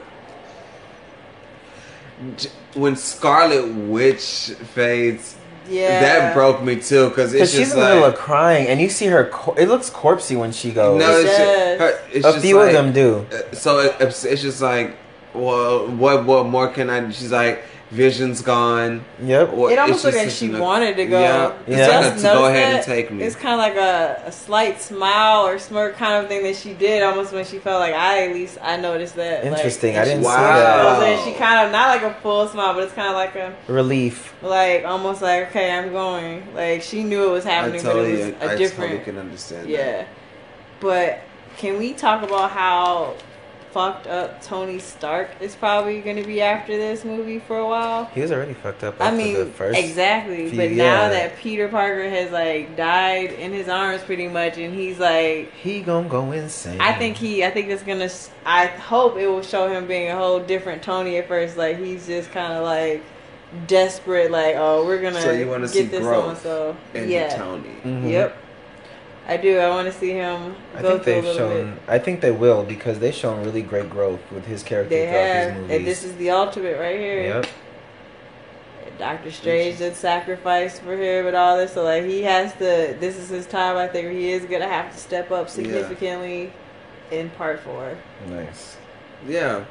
when 2.76 2.96
Scarlet 2.96 3.68
Witch 3.74 4.52
fades. 4.74 5.36
Yeah. 5.70 6.00
That 6.02 6.34
broke 6.34 6.64
me 6.64 6.76
too 6.78 7.10
because 7.10 7.34
Because 7.34 7.34
it's 7.34 7.52
she's 7.52 7.60
just 7.68 7.74
in 7.74 7.80
the 7.82 7.86
middle 7.88 8.02
like 8.04 8.14
of 8.14 8.20
crying, 8.20 8.68
and 8.68 8.80
you 8.80 8.90
see 8.90 9.08
her. 9.08 9.26
Co- 9.26 9.54
it 9.54 9.68
looks 9.68 9.90
corpsey 9.90 10.38
when 10.40 10.52
she 10.54 10.72
goes. 10.72 10.98
no, 11.00 11.12
it's, 11.20 11.30
does. 11.30 11.38
just, 11.38 11.80
her, 11.82 12.00
it's 12.14 12.26
a 12.26 12.32
just 12.32 12.40
few 12.46 12.58
like, 12.58 12.68
of 12.68 12.74
them 12.74 12.94
do. 12.94 13.26
uh, 13.36 13.54
So 13.54 13.80
it, 13.80 13.96
it's, 14.00 14.24
it's 14.24 14.42
just 14.42 14.62
like, 14.62 14.96
well, 15.38 15.88
what 15.88 16.26
what 16.26 16.46
more 16.48 16.68
can 16.70 16.90
I? 16.90 17.10
She's 17.12 17.32
like, 17.32 17.64
Vision's 17.92 18.42
gone. 18.42 19.06
Yep. 19.24 19.54
What- 19.54 19.72
It 19.72 19.80
almost 19.80 20.04
it's 20.04 20.16
looked 20.16 20.18
like 20.18 20.30
she 20.36 20.48
an- 20.48 20.60
wanted 20.60 20.98
to 20.98 21.06
go. 21.06 21.20
Yeah, 21.22 21.54
Yeah. 21.68 21.88
Just 21.88 22.18
to 22.18 22.22
go 22.24 22.34
notice 22.42 22.50
ahead 22.58 22.76
and 22.76 22.86
take 22.86 23.12
me. 23.12 23.24
It's 23.24 23.36
kind 23.38 23.54
of 23.54 23.60
like 23.60 23.76
a, 23.76 24.24
a 24.26 24.32
slight 24.32 24.82
smile 24.82 25.46
or 25.48 25.58
smirk 25.58 25.96
kind 25.96 26.22
of 26.22 26.28
thing 26.30 26.44
that 26.44 26.58
she 26.58 26.74
did 26.74 27.02
almost 27.02 27.32
when 27.32 27.46
she 27.46 27.60
felt 27.60 27.80
like 27.80 27.94
I 27.94 28.28
at 28.28 28.34
least 28.34 28.58
I 28.62 28.76
noticed 28.76 29.16
that. 29.16 29.46
like, 29.46 29.54
Interesting. 29.54 29.98
I 29.98 30.04
didn't 30.04 30.20
she 30.20 30.24
see 30.24 30.28
Wow. 30.28 30.36
smiles 30.36 31.00
that. 31.00 31.08
and 31.08 31.24
she 31.34 31.40
kind 31.40 31.66
of 31.66 31.72
not 31.72 31.88
like 31.90 32.04
a 32.04 32.14
full 32.22 32.46
smile, 32.50 32.74
but 32.74 32.84
it's 32.84 32.94
kind 32.94 33.08
of 33.08 33.16
like 33.16 33.36
a 33.38 33.56
Relief. 33.72 34.34
like 34.42 34.84
almost 34.84 35.22
like 35.22 35.48
okay, 35.52 35.72
I'm 35.72 35.92
going. 35.94 36.54
Like 36.54 36.82
she 36.82 37.04
knew 37.04 37.26
it 37.30 37.32
was 37.32 37.46
happening, 37.46 37.82
totally, 37.82 38.12
but 38.18 38.20
it 38.20 38.34
was 38.42 38.50
a 38.50 38.52
I 38.52 38.56
different. 38.58 38.92
I 38.92 38.98
totally 38.98 39.06
can 39.14 39.18
understand. 39.18 39.70
Yeah. 39.70 40.06
But 40.82 41.22
can 41.56 41.78
we 41.78 41.94
talk 41.94 42.22
about 42.22 42.52
how 42.52 43.16
fucked 43.78 44.08
up 44.08 44.42
Tony 44.42 44.80
Stark 44.80 45.30
is 45.40 45.54
probably 45.56 46.02
going 46.02 46.16
to 46.16 46.24
be 46.24 46.42
after 46.42 46.76
this 46.76 47.06
movie 47.06 47.38
for 47.38 47.60
a 47.60 47.68
while? 47.68 48.06
He 48.06 48.22
was 48.22 48.32
already 48.32 48.56
fucked 48.56 48.84
up. 48.84 48.96
I 49.00 49.12
mean, 49.12 49.36
the 49.36 49.46
first. 49.46 49.78
exactly. 49.78 50.50
few- 50.50 50.58
But 50.58 50.72
yeah. 50.72 50.84
now 50.84 51.10
that 51.10 51.38
Peter 51.38 51.68
Parker 51.68 52.10
has 52.10 52.32
like 52.32 52.76
died 52.76 53.34
in 53.34 53.54
his 53.54 53.70
arms 53.70 54.02
pretty 54.02 54.28
much 54.28 54.58
and 54.58 54.74
he's 54.74 54.98
like 54.98 55.54
He 55.54 55.82
gonna 55.82 56.10
go 56.10 56.32
insane. 56.32 56.82
I 56.82 56.94
think 56.94 57.18
he 57.18 57.46
I 57.46 57.52
think 57.52 57.70
it's 57.70 57.84
going 57.84 58.00
to 58.00 58.12
I 58.48 58.66
hope 58.66 59.16
it 59.18 59.28
will 59.28 59.44
show 59.44 59.68
him 59.72 59.86
being 59.86 60.10
a 60.10 60.16
whole 60.16 60.40
different 60.40 60.82
Tony 60.82 61.18
at 61.18 61.28
first 61.28 61.56
like 61.56 61.78
he's 61.78 62.08
just 62.08 62.32
kind 62.32 62.54
of 62.54 62.64
like 62.64 63.04
desperate 63.68 64.32
like 64.32 64.56
oh 64.58 64.88
we're 64.88 65.00
going 65.02 65.14
to 65.14 65.22
So 65.22 65.32
you 65.32 65.48
wanna 65.48 65.68
get 65.68 65.70
see 65.74 65.84
this 65.84 66.02
growth 66.02 66.42
so 66.42 66.76
And 66.96 67.12
yeah. 67.12 67.36
Tony. 67.38 67.70
Mhm. 67.86 68.10
Yep. 68.10 68.38
I 69.30 69.36
do. 69.36 69.58
I 69.60 69.70
want 69.70 69.92
to 69.92 69.92
see 70.00 70.12
him 70.12 70.56
I 70.74 70.82
go 70.82 70.92
think 70.98 71.04
through 71.04 71.12
a 71.12 71.16
they've 71.16 71.24
little 71.26 71.50
shown. 71.50 71.72
bit. 71.74 71.84
I 71.88 72.00
think 72.00 72.22
they 72.22 72.32
will 72.32 72.64
because 72.64 73.00
they've 73.00 73.14
shown 73.14 73.44
really 73.44 73.62
great 73.62 73.90
growth 73.90 74.22
with 74.32 74.46
his 74.46 74.64
character 74.64 74.90
They 74.90 75.06
throughout 75.06 75.26
have, 75.26 75.48
these 75.54 75.62
movies. 75.64 75.78
and 75.78 75.88
this 75.88 76.04
is 76.06 76.16
the 76.16 76.30
ultimate 76.32 76.80
right 76.80 76.98
here. 76.98 77.22
Yep. 77.24 77.48
Doctor 78.98 79.30
Strange 79.32 79.78
did 79.78 79.96
sacrifice 79.96 80.80
for 80.80 80.94
him 80.96 81.28
and 81.28 81.36
all 81.36 81.56
this, 81.58 81.74
so 81.74 81.84
like 81.84 82.04
he 82.06 82.24
has 82.24 82.52
to. 82.54 82.96
This 83.00 83.18
is 83.18 83.30
his 83.30 83.46
time. 83.46 83.78
I 83.78 83.88
think 83.88 84.12
he 84.12 84.32
is 84.32 84.46
gonna 84.46 84.68
have 84.68 84.92
to 84.92 84.98
step 84.98 85.30
up 85.30 85.50
significantly 85.50 86.52
in 87.12 87.30
part 87.32 87.60
four. 87.60 87.96
Nice. 88.28 88.78
Yeah. 89.28 89.66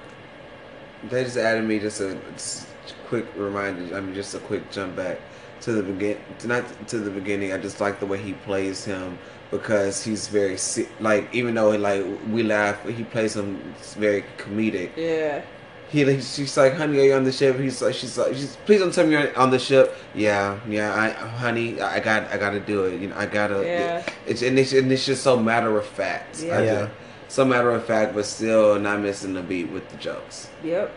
They 1.11 1.25
just 1.25 1.37
added 1.37 1.65
me 1.65 1.79
just 1.79 2.01
a 2.01 2.17
just 2.35 2.69
quick 3.09 3.27
reminder. 3.37 3.97
I 3.97 4.01
mean, 4.01 4.15
just 4.15 4.35
a 4.35 4.39
quick 4.39 4.71
jump 4.71 4.95
back 4.97 5.19
to 5.63 5.73
the 5.73 5.83
begin, 5.83 6.19
to 6.41 6.47
not 6.49 6.89
to 6.89 6.99
the 6.99 7.11
beginning. 7.11 7.53
I 7.53 7.59
just 7.59 7.81
like 7.81 7.99
the 7.99 8.07
way 8.07 8.19
he 8.23 8.33
plays 8.35 8.85
him 8.85 9.19
because 9.51 10.03
he's 10.05 10.29
very 10.29 10.57
like 11.01 11.29
even 11.35 11.55
though 11.55 11.71
like 11.71 12.05
we 12.31 12.43
laugh, 12.43 12.83
he 12.89 13.05
plays 13.05 13.37
him 13.37 13.75
very 13.97 14.25
comedic. 14.39 14.91
Yeah, 14.97 15.43
He 15.89 16.05
like, 16.05 16.21
she's 16.21 16.57
like, 16.57 16.75
honey, 16.75 16.99
are 16.99 17.05
you 17.05 17.15
on 17.15 17.25
the 17.25 17.33
ship? 17.33 17.59
He's 17.59 17.81
like, 17.81 17.95
she's 17.95 18.19
like, 18.19 18.35
she's, 18.35 18.57
please 18.67 18.81
don't 18.81 18.93
tell 18.93 19.07
me 19.07 19.13
you're 19.13 19.37
on 19.39 19.51
the 19.51 19.59
ship. 19.59 19.97
Yeah, 20.15 20.59
yeah, 20.69 20.93
I, 20.95 21.11
honey, 21.11 21.81
I 21.81 22.01
got, 22.01 22.25
I 22.33 22.39
gotta 22.39 22.61
do 22.61 22.85
it. 22.85 23.01
You 23.01 23.09
know, 23.09 23.17
I 23.17 23.27
gotta. 23.27 23.63
Yeah. 23.65 24.05
It's 24.27 24.43
and 24.43 24.59
it's, 24.59 24.73
and 24.73 24.91
it's 24.91 25.07
just 25.07 25.23
so 25.23 25.39
matter 25.39 25.79
of 25.79 25.87
fact. 25.87 26.43
Yeah. 26.43 26.61
Yeah. 26.61 26.89
so 27.29 27.45
matter 27.45 27.71
of 27.71 27.85
fact, 27.85 28.15
but 28.15 28.25
still 28.27 28.79
not 28.81 29.01
missing 29.01 29.35
the 29.35 29.43
beat 29.43 29.71
with 29.71 29.89
the 29.91 29.97
jokes. 29.99 30.49
yep, 30.65 30.93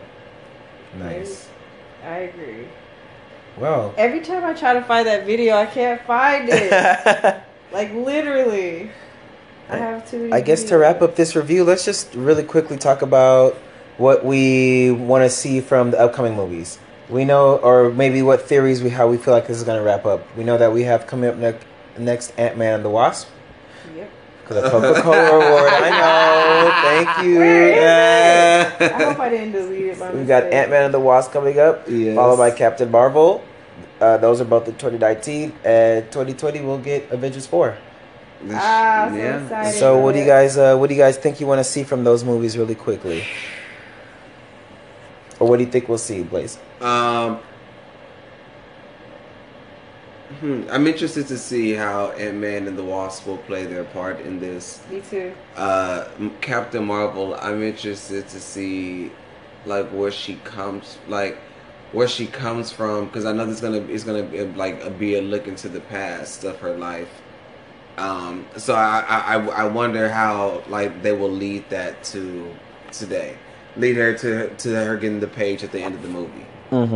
Nice. 0.98 1.48
I 2.04 2.16
agree. 2.30 2.66
Well. 3.56 3.94
Every 3.96 4.20
time 4.20 4.42
I 4.44 4.54
try 4.54 4.74
to 4.74 4.82
find 4.82 5.06
that 5.06 5.24
video, 5.26 5.54
I 5.54 5.66
can't 5.66 6.00
find 6.02 6.48
it. 6.50 7.42
I 7.70 7.74
like 7.74 7.92
literally, 7.94 8.90
I 9.68 9.76
have 9.76 10.08
to. 10.10 10.30
I 10.32 10.40
guess 10.40 10.64
to 10.64 10.76
wrap 10.78 11.02
up 11.02 11.16
this 11.16 11.36
review, 11.36 11.64
let's 11.64 11.84
just 11.84 12.14
really 12.14 12.42
quickly 12.42 12.76
talk 12.76 13.02
about 13.02 13.54
what 13.98 14.24
we 14.24 14.90
want 14.90 15.24
to 15.24 15.30
see 15.30 15.60
from 15.60 15.90
the 15.90 16.00
upcoming 16.00 16.34
movies. 16.34 16.78
We 17.08 17.24
know, 17.24 17.56
or 17.56 17.90
maybe 17.90 18.22
what 18.22 18.42
theories 18.42 18.82
we 18.82 18.90
how 18.90 19.08
we 19.08 19.16
feel 19.16 19.34
like 19.34 19.46
this 19.48 19.56
is 19.56 19.64
going 19.64 19.78
to 19.78 19.84
wrap 19.84 20.06
up. 20.06 20.24
We 20.36 20.44
know 20.44 20.56
that 20.58 20.72
we 20.72 20.82
have 20.84 21.06
coming 21.06 21.28
up 21.30 21.36
next 21.36 21.64
next 21.98 22.32
Ant 22.38 22.56
Man 22.56 22.74
and 22.74 22.84
the 22.84 22.88
Wasp 22.90 23.28
Yep. 23.96 24.10
for 24.46 24.54
the 24.54 24.62
Coca 24.70 25.00
Cola 25.02 25.26
Award. 25.30 25.72
I 25.72 25.90
know. 25.90 27.04
Thank 27.14 27.26
you. 27.26 27.38
Where 27.38 27.70
is 27.72 27.76
Yeah. 27.76 28.76
I 28.96 29.02
hope 29.04 29.18
I 29.18 29.28
didn't 29.28 29.52
delete 29.52 29.86
it. 29.86 29.98
By 29.98 30.10
We've 30.14 30.26
got. 30.26 30.44
Ant 30.44 30.70
Man 30.70 30.84
and 30.84 30.94
the 30.94 31.00
Wasp 31.00 31.32
coming 31.32 31.58
up, 31.58 31.84
Yes. 31.88 32.14
followed 32.16 32.36
by 32.36 32.50
Captain 32.52 32.90
Marvel. 32.90 33.42
Uh, 34.00 34.16
those 34.16 34.40
are 34.40 34.44
both 34.46 34.66
in 34.66 34.74
2019, 34.74 35.52
and 35.64 36.04
2020 36.10 36.60
we'll 36.62 36.78
get 36.78 37.10
Avengers 37.10 37.46
4. 37.46 37.76
This- 38.42 38.56
Ah, 38.58 39.08
so 39.10 39.16
excited. 39.16 39.78
So, 39.78 39.98
what 39.98 40.14
do 40.14 40.20
you 40.20 40.26
guys, 40.26 40.56
uh, 40.56 40.74
what 40.76 40.88
do 40.88 40.94
you 40.94 41.00
guys 41.00 41.18
think 41.18 41.40
you 41.40 41.46
want 41.46 41.58
to 41.58 41.64
see 41.64 41.82
from 41.84 42.04
those 42.04 42.24
movies, 42.24 42.56
really 42.56 42.74
quickly? 42.74 43.24
Or 45.38 45.48
what 45.48 45.58
do 45.58 45.64
you 45.64 45.70
think 45.70 45.88
we'll 45.88 45.98
see, 45.98 46.22
Blaze? 46.22 46.58
Um, 46.80 47.40
hmm, 50.40 50.62
I'm 50.70 50.86
interested 50.86 51.26
to 51.28 51.36
see 51.38 51.72
how 51.74 52.10
Ant 52.12 52.36
Man 52.36 52.66
and 52.66 52.78
the 52.78 52.84
Wasp 52.84 53.26
will 53.26 53.38
play 53.38 53.64
their 53.66 53.84
part 53.84 54.20
in 54.20 54.40
this. 54.40 54.80
Me 54.90 55.02
too. 55.10 55.32
Uh, 55.56 56.04
Captain 56.40 56.84
Marvel. 56.84 57.34
I'm 57.40 57.62
interested 57.62 58.28
to 58.28 58.40
see 58.40 59.12
like 59.66 59.88
where 59.90 60.10
she 60.10 60.36
comes, 60.44 60.96
like 61.08 61.36
where 61.92 62.08
she 62.08 62.26
comes 62.26 62.70
from, 62.72 63.06
because 63.06 63.24
I 63.24 63.32
know 63.32 63.46
there's 63.46 63.60
gonna 63.60 63.78
it's 63.80 64.04
gonna 64.04 64.22
be 64.22 64.44
like 64.44 64.98
be 64.98 65.16
a 65.16 65.22
look 65.22 65.46
into 65.46 65.68
the 65.68 65.80
past 65.80 66.44
of 66.44 66.58
her 66.60 66.76
life. 66.76 67.08
Um, 67.98 68.46
so 68.56 68.74
I, 68.74 69.04
I 69.08 69.34
I 69.36 69.46
I 69.46 69.64
wonder 69.64 70.08
how 70.08 70.62
like 70.68 71.02
they 71.02 71.12
will 71.12 71.30
lead 71.30 71.68
that 71.70 72.02
to 72.04 72.48
today, 72.92 73.36
lead 73.76 73.96
her 73.96 74.14
to 74.18 74.54
to 74.54 74.68
her 74.74 74.96
getting 74.96 75.20
the 75.20 75.26
page 75.28 75.62
at 75.64 75.72
the 75.72 75.82
end 75.82 75.94
of 75.94 76.02
the 76.02 76.08
movie. 76.08 76.46
Mm-hmm. 76.70 76.94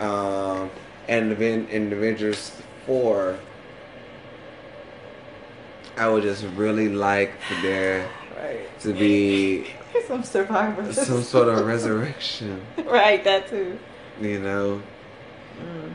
Um, 0.04 0.70
and 1.08 1.32
then 1.32 1.66
in 1.68 1.92
Avengers 1.92 2.52
four, 2.86 3.38
I 5.96 6.08
would 6.08 6.22
just 6.22 6.44
really 6.54 6.88
like 6.88 7.40
for 7.42 7.60
there 7.62 8.08
Right. 8.38 8.80
to 8.80 8.92
be 8.94 9.66
Some 10.06 10.22
survivors. 10.24 10.96
some 11.06 11.22
sort 11.22 11.48
of 11.48 11.66
resurrection. 11.66 12.62
right. 12.86 13.22
That 13.24 13.48
too. 13.48 13.78
You 14.20 14.38
know, 14.40 14.82
Mm. 15.60 15.92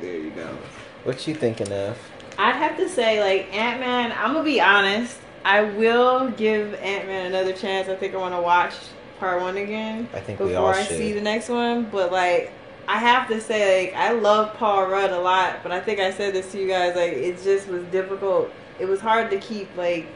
there 0.00 0.16
you 0.18 0.30
go. 0.30 0.56
What 1.04 1.26
you 1.28 1.34
thinking 1.34 1.72
of? 1.72 1.96
I'd 2.38 2.56
have 2.56 2.76
to 2.78 2.88
say, 2.88 3.20
like 3.20 3.54
Ant 3.54 3.78
Man. 3.80 4.12
I'm 4.12 4.32
gonna 4.32 4.42
be 4.44 4.60
honest. 4.60 5.16
I 5.44 5.62
will 5.62 6.28
give 6.30 6.74
Ant 6.74 7.06
Man 7.06 7.26
another 7.26 7.52
chance. 7.52 7.88
I 7.88 7.94
think 7.94 8.14
I 8.14 8.18
want 8.18 8.34
to 8.34 8.40
watch 8.40 8.74
part 9.20 9.40
one 9.40 9.56
again 9.56 10.08
I 10.12 10.18
think 10.20 10.38
before 10.38 10.46
we 10.48 10.54
all 10.56 10.66
I 10.66 10.82
should. 10.82 10.98
see 10.98 11.12
the 11.12 11.20
next 11.20 11.48
one. 11.48 11.84
But 11.84 12.10
like, 12.12 12.52
I 12.88 12.98
have 12.98 13.28
to 13.28 13.40
say, 13.40 13.86
like, 13.86 13.94
I 13.96 14.10
love 14.12 14.54
Paul 14.54 14.86
Rudd 14.88 15.10
a 15.12 15.20
lot. 15.20 15.60
But 15.62 15.70
I 15.72 15.80
think 15.80 16.00
I 16.00 16.10
said 16.10 16.34
this 16.34 16.50
to 16.52 16.60
you 16.60 16.66
guys. 16.68 16.96
Like, 16.96 17.12
it 17.12 17.40
just 17.42 17.68
was 17.68 17.84
difficult. 17.86 18.50
It 18.80 18.86
was 18.86 19.00
hard 19.00 19.30
to 19.30 19.38
keep 19.38 19.74
like 19.76 20.06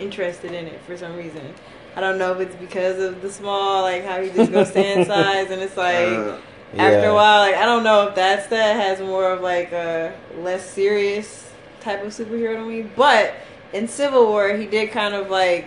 interested 0.00 0.52
in 0.52 0.66
it 0.66 0.80
for 0.82 0.96
some 0.96 1.16
reason. 1.16 1.54
I 1.96 2.00
don't 2.00 2.18
know 2.18 2.32
if 2.32 2.40
it's 2.40 2.56
because 2.56 2.98
of 3.02 3.20
the 3.22 3.30
small, 3.30 3.82
like 3.82 4.04
how 4.04 4.22
he 4.22 4.30
just 4.30 4.50
goes 4.50 4.68
stand 4.68 5.06
size, 5.06 5.50
and 5.50 5.60
it's 5.62 5.76
like. 5.76 5.96
Uh, 6.18 6.38
after 6.78 7.00
Yeah. 7.06 7.10
a 7.10 7.14
while 7.14 7.40
like 7.40 7.56
i 7.56 7.64
don't 7.64 7.82
know 7.82 8.06
if 8.06 8.14
that's 8.14 8.46
that 8.46 8.76
has 8.76 9.00
more 9.00 9.32
of 9.32 9.40
like 9.40 9.72
a 9.72 10.14
less 10.38 10.64
serious 10.70 11.50
type 11.80 12.00
of 12.04 12.12
superhero 12.12 12.54
to 12.54 12.64
me 12.64 12.82
but 12.94 13.34
in 13.72 13.88
civil 13.88 14.26
war 14.28 14.54
he 14.56 14.66
did 14.66 14.88
kind 14.92 15.12
of 15.12 15.28
like 15.30 15.66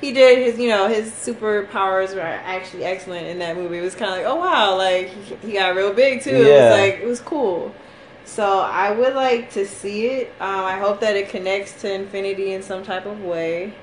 he 0.00 0.12
did 0.12 0.38
his 0.46 0.60
you 0.60 0.68
know 0.68 0.86
his 0.86 1.10
superpowers 1.10 2.14
were 2.14 2.20
actually 2.20 2.84
excellent 2.84 3.26
in 3.26 3.40
that 3.40 3.56
movie 3.56 3.78
it 3.78 3.82
was 3.82 3.96
kind 3.96 4.12
of 4.12 4.16
like 4.18 4.26
oh 4.26 4.36
wow 4.36 4.76
like 4.76 5.08
he, 5.08 5.34
he 5.48 5.52
got 5.54 5.74
real 5.74 5.92
big 5.92 6.22
too 6.22 6.30
it 6.30 6.38
Yeah. 6.48 6.60
was 6.62 6.70
like 6.70 7.00
it 7.02 7.06
was 7.06 7.20
cool 7.20 7.74
so 8.24 8.60
i 8.60 8.92
would 8.92 9.14
like 9.14 9.50
to 9.50 9.66
see 9.66 10.06
it 10.06 10.28
um, 10.40 10.64
i 10.64 10.78
hope 10.78 11.00
that 11.00 11.16
it 11.16 11.28
connects 11.30 11.80
to 11.80 11.92
infinity 11.92 12.52
in 12.52 12.62
some 12.62 12.84
type 12.84 13.06
of 13.06 13.20
way 13.24 13.74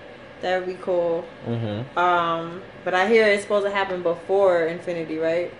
that 0.41 0.59
would 0.59 0.67
be 0.67 0.77
cool 0.81 1.25
Mm-hmm. 1.47 1.97
um, 1.97 2.61
but 2.83 2.93
I 2.93 3.07
hear 3.07 3.25
it's 3.27 3.43
supposed 3.43 3.65
to 3.65 3.71
happen 3.71 4.01
before 4.03 4.65
Infinity, 4.65 5.17
right? 5.17 5.53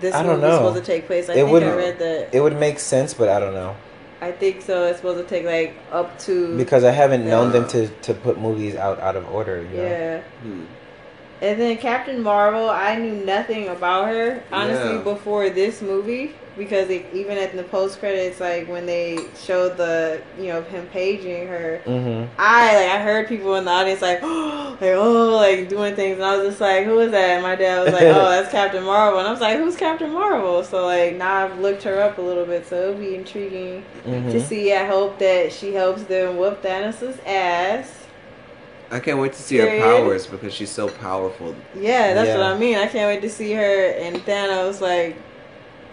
This 0.00 0.14
I 0.14 0.22
don't 0.22 0.40
know. 0.40 0.52
supposed 0.56 0.76
to 0.76 0.82
take 0.92 1.06
place. 1.06 1.28
I 1.28 1.32
It 1.32 1.34
think 1.36 1.48
I 1.48 1.52
wouldn't- 1.52 1.76
read 1.76 1.98
that. 1.98 2.28
It 2.34 2.40
would 2.40 2.58
make 2.58 2.78
sense, 2.78 3.12
but 3.14 3.28
I 3.28 3.38
don't 3.40 3.52
know. 3.54 3.74
I 4.22 4.30
think 4.32 4.62
so. 4.62 4.86
It's 4.86 4.98
supposed 4.98 5.18
to 5.20 5.28
take 5.28 5.44
like 5.44 5.74
up 5.90 6.16
to 6.20 6.56
Because 6.56 6.84
I 6.84 6.92
haven't 6.92 7.26
known 7.26 7.50
them 7.52 7.66
to, 7.68 7.88
to 7.88 8.14
put 8.14 8.40
movies 8.40 8.74
out 8.76 9.00
out 9.00 9.16
of 9.16 9.28
order. 9.30 9.62
You 9.62 9.76
know? 9.76 9.82
yeah. 9.82 10.20
Hmm. 10.42 10.64
And 11.42 11.60
then 11.60 11.76
Captain 11.76 12.22
Marvel, 12.22 12.70
I 12.70 12.94
knew 12.96 13.14
nothing 13.24 13.66
about 13.68 14.06
her 14.08 14.42
honestly 14.52 14.94
Yeah. 14.96 15.02
before 15.02 15.50
this 15.50 15.82
movie 15.82 16.34
because 16.56 16.90
it, 16.90 17.06
even 17.14 17.38
at 17.38 17.56
the 17.56 17.62
post 17.64 17.98
credits, 17.98 18.40
like 18.40 18.68
when 18.68 18.84
they 18.86 19.18
showed 19.38 19.76
the 19.76 20.20
you 20.38 20.48
know 20.48 20.62
him 20.62 20.86
paging 20.88 21.46
her, 21.48 21.80
Mm-hmm. 21.86 22.32
I 22.38 22.74
like 22.76 22.90
I 22.90 23.02
heard 23.02 23.28
people 23.28 23.54
in 23.56 23.64
the 23.64 23.70
audience 23.70 24.02
like, 24.02 24.22
like 24.22 24.80
oh 24.82 25.36
like 25.36 25.68
doing 25.68 25.94
things, 25.94 26.16
and 26.16 26.24
I 26.24 26.36
was 26.36 26.48
just 26.48 26.60
like, 26.60 26.84
who 26.84 26.98
is 27.00 27.10
that? 27.12 27.30
And 27.30 27.42
my 27.42 27.54
dad 27.56 27.84
was 27.84 27.92
like, 27.92 28.02
oh, 28.04 28.28
that's 28.30 28.50
Captain 28.58 28.84
Marvel, 28.84 29.18
and 29.18 29.28
I 29.28 29.30
was 29.30 29.40
like, 29.40 29.56
who's 29.58 29.76
Captain 29.76 30.12
Marvel? 30.12 30.62
So 30.64 30.84
like 30.86 31.16
now 31.16 31.44
I've 31.46 31.58
looked 31.58 31.82
her 31.84 32.00
up 32.02 32.18
a 32.18 32.22
little 32.22 32.44
bit, 32.46 32.66
so 32.66 32.90
it'll 32.90 32.94
be 33.00 33.14
intriguing 33.14 33.84
Mm-hmm. 34.04 34.30
to 34.30 34.40
see. 34.40 34.72
I 34.72 34.84
hope 34.84 35.18
that 35.20 35.52
she 35.52 35.72
helps 35.74 36.02
them 36.04 36.36
whoop 36.36 36.62
Thanos' 36.62 37.18
ass. 37.26 37.98
I 38.90 39.00
can't 39.00 39.18
wait 39.18 39.32
to 39.32 39.40
see 39.42 39.56
her 39.56 39.78
powers 39.78 40.26
because 40.26 40.52
she's 40.52 40.70
so 40.70 40.88
powerful. 40.88 41.54
Yeah, 41.78 42.12
that's 42.12 42.28
what 42.36 42.42
I 42.42 42.58
mean. 42.58 42.76
I 42.76 42.86
can't 42.88 43.08
wait 43.08 43.22
to 43.22 43.30
see 43.30 43.52
her 43.52 43.86
and 43.92 44.16
Thanos 44.18 44.80
like 44.82 45.16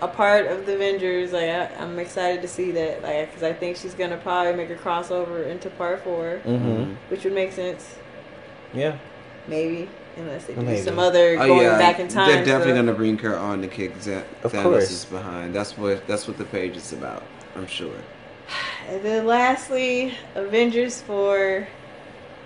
a 0.02 0.08
part 0.08 0.48
of 0.48 0.66
the 0.66 0.76
Avengers. 0.76 1.32
Like 1.34 1.50
I, 1.50 1.66
I'm 1.80 1.98
excited 2.00 2.42
to 2.42 2.48
see 2.48 2.72
that. 2.72 3.02
Like 3.04 3.28
because 3.30 3.44
I 3.44 3.54
think 3.54 3.78
she's 3.78 3.94
gonna 3.94 4.18
probably 4.18 4.54
make 4.54 4.70
a 4.70 4.76
crossover 4.76 5.46
into 5.48 5.70
Part 5.72 6.04
Four, 6.04 6.42
Mm-hmm. 6.46 6.94
which 7.10 7.24
would 7.24 7.34
make 7.34 7.52
sense. 7.54 7.96
Yeah. 8.74 8.98
Maybe 9.48 9.90
unless 10.18 10.46
they 10.46 10.54
do 10.54 10.62
Maybe. 10.62 10.82
some 10.82 11.00
other 11.00 11.38
Oh 11.40 11.48
going 11.48 11.62
yeah, 11.64 11.78
back 11.78 12.00
in 12.00 12.08
time. 12.08 12.28
they're 12.30 12.44
definitely 12.46 12.74
stuff. 12.74 12.86
gonna 12.86 12.94
bring 12.98 13.18
her 13.20 13.38
on 13.38 13.62
to 13.62 13.68
kick 13.68 13.94
Z- 14.02 14.22
Of 14.44 14.52
Thanos' 14.54 14.64
course. 14.64 15.06
behind. 15.06 15.56
That's 15.56 15.78
what 15.78 16.06
that's 16.08 16.28
what 16.28 16.38
the 16.38 16.46
page 16.46 16.76
is 16.78 16.94
about. 16.94 17.24
I'm 17.56 17.68
sure. 17.68 17.94
And 18.88 19.02
then 19.04 19.26
lastly, 19.26 20.14
Avengers 20.36 21.02
4. 21.02 21.68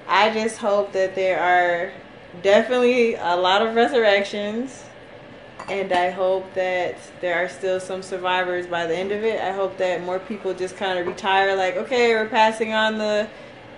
I 0.08 0.30
just 0.34 0.58
hope 0.58 0.92
that 0.94 1.16
there 1.16 1.40
are 1.40 1.92
definitely 2.42 3.16
a 3.16 3.36
lot 3.36 3.66
of 3.66 3.74
resurrections. 3.76 4.84
And 5.70 5.94
I 5.94 6.10
hope 6.10 6.54
that 6.56 6.98
there 7.22 7.44
are 7.44 7.48
still 7.48 7.80
some 7.80 8.02
survivors 8.02 8.68
by 8.68 8.86
the 8.86 8.96
end 8.96 9.12
of 9.12 9.24
it. 9.24 9.40
I 9.40 9.52
hope 9.52 9.78
that 9.78 10.04
more 10.04 10.20
people 10.20 10.54
just 10.54 10.76
kind 10.76 11.00
of 11.00 11.08
retire, 11.08 11.56
like, 11.56 11.78
okay, 11.78 12.14
we're 12.14 12.28
passing 12.28 12.74
on 12.74 12.98
the 12.98 13.30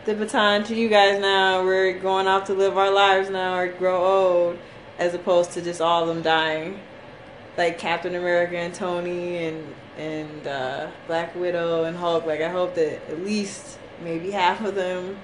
the 0.06 0.14
baton 0.14 0.64
to 0.64 0.76
you 0.76 0.88
guys 0.88 1.20
now. 1.20 1.64
We're 1.64 1.98
going 2.00 2.28
off 2.28 2.46
to 2.46 2.54
live 2.54 2.78
our 2.78 2.92
lives 2.92 3.30
now 3.30 3.58
or 3.58 3.68
grow 3.68 4.06
old, 4.06 4.60
as 5.00 5.14
opposed 5.14 5.52
to 5.54 5.62
just 5.62 5.82
all 5.82 6.04
of 6.04 6.08
them 6.08 6.22
dying 6.22 6.80
like 7.58 7.78
Captain 7.78 8.16
America 8.16 8.58
and 8.58 8.74
Tony 8.74 9.46
and 9.46 9.76
and 9.98 10.48
uh, 10.48 10.88
Black 11.08 11.34
Widow 11.36 11.86
and 11.86 11.96
Hulk. 11.96 12.26
Like 12.26 12.42
I 12.42 12.50
hope 12.50 12.76
that 12.76 13.10
at 13.10 13.24
least 13.24 13.80
maybe 14.04 14.32
half 14.32 14.64
of 14.64 14.76
them 14.76 15.18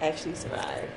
actually 0.00 0.34
survive. 0.34 0.88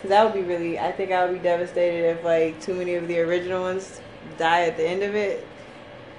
Cause 0.00 0.08
that 0.08 0.24
would 0.24 0.34
be 0.34 0.42
really. 0.42 0.78
I 0.78 0.92
think 0.92 1.12
I 1.12 1.24
would 1.24 1.34
be 1.34 1.42
devastated 1.42 2.16
if 2.16 2.24
like 2.24 2.60
too 2.60 2.74
many 2.74 2.94
of 2.94 3.06
the 3.06 3.20
original 3.20 3.62
ones 3.62 4.00
die 4.38 4.62
at 4.62 4.76
the 4.76 4.86
end 4.86 5.02
of 5.02 5.14
it. 5.14 5.46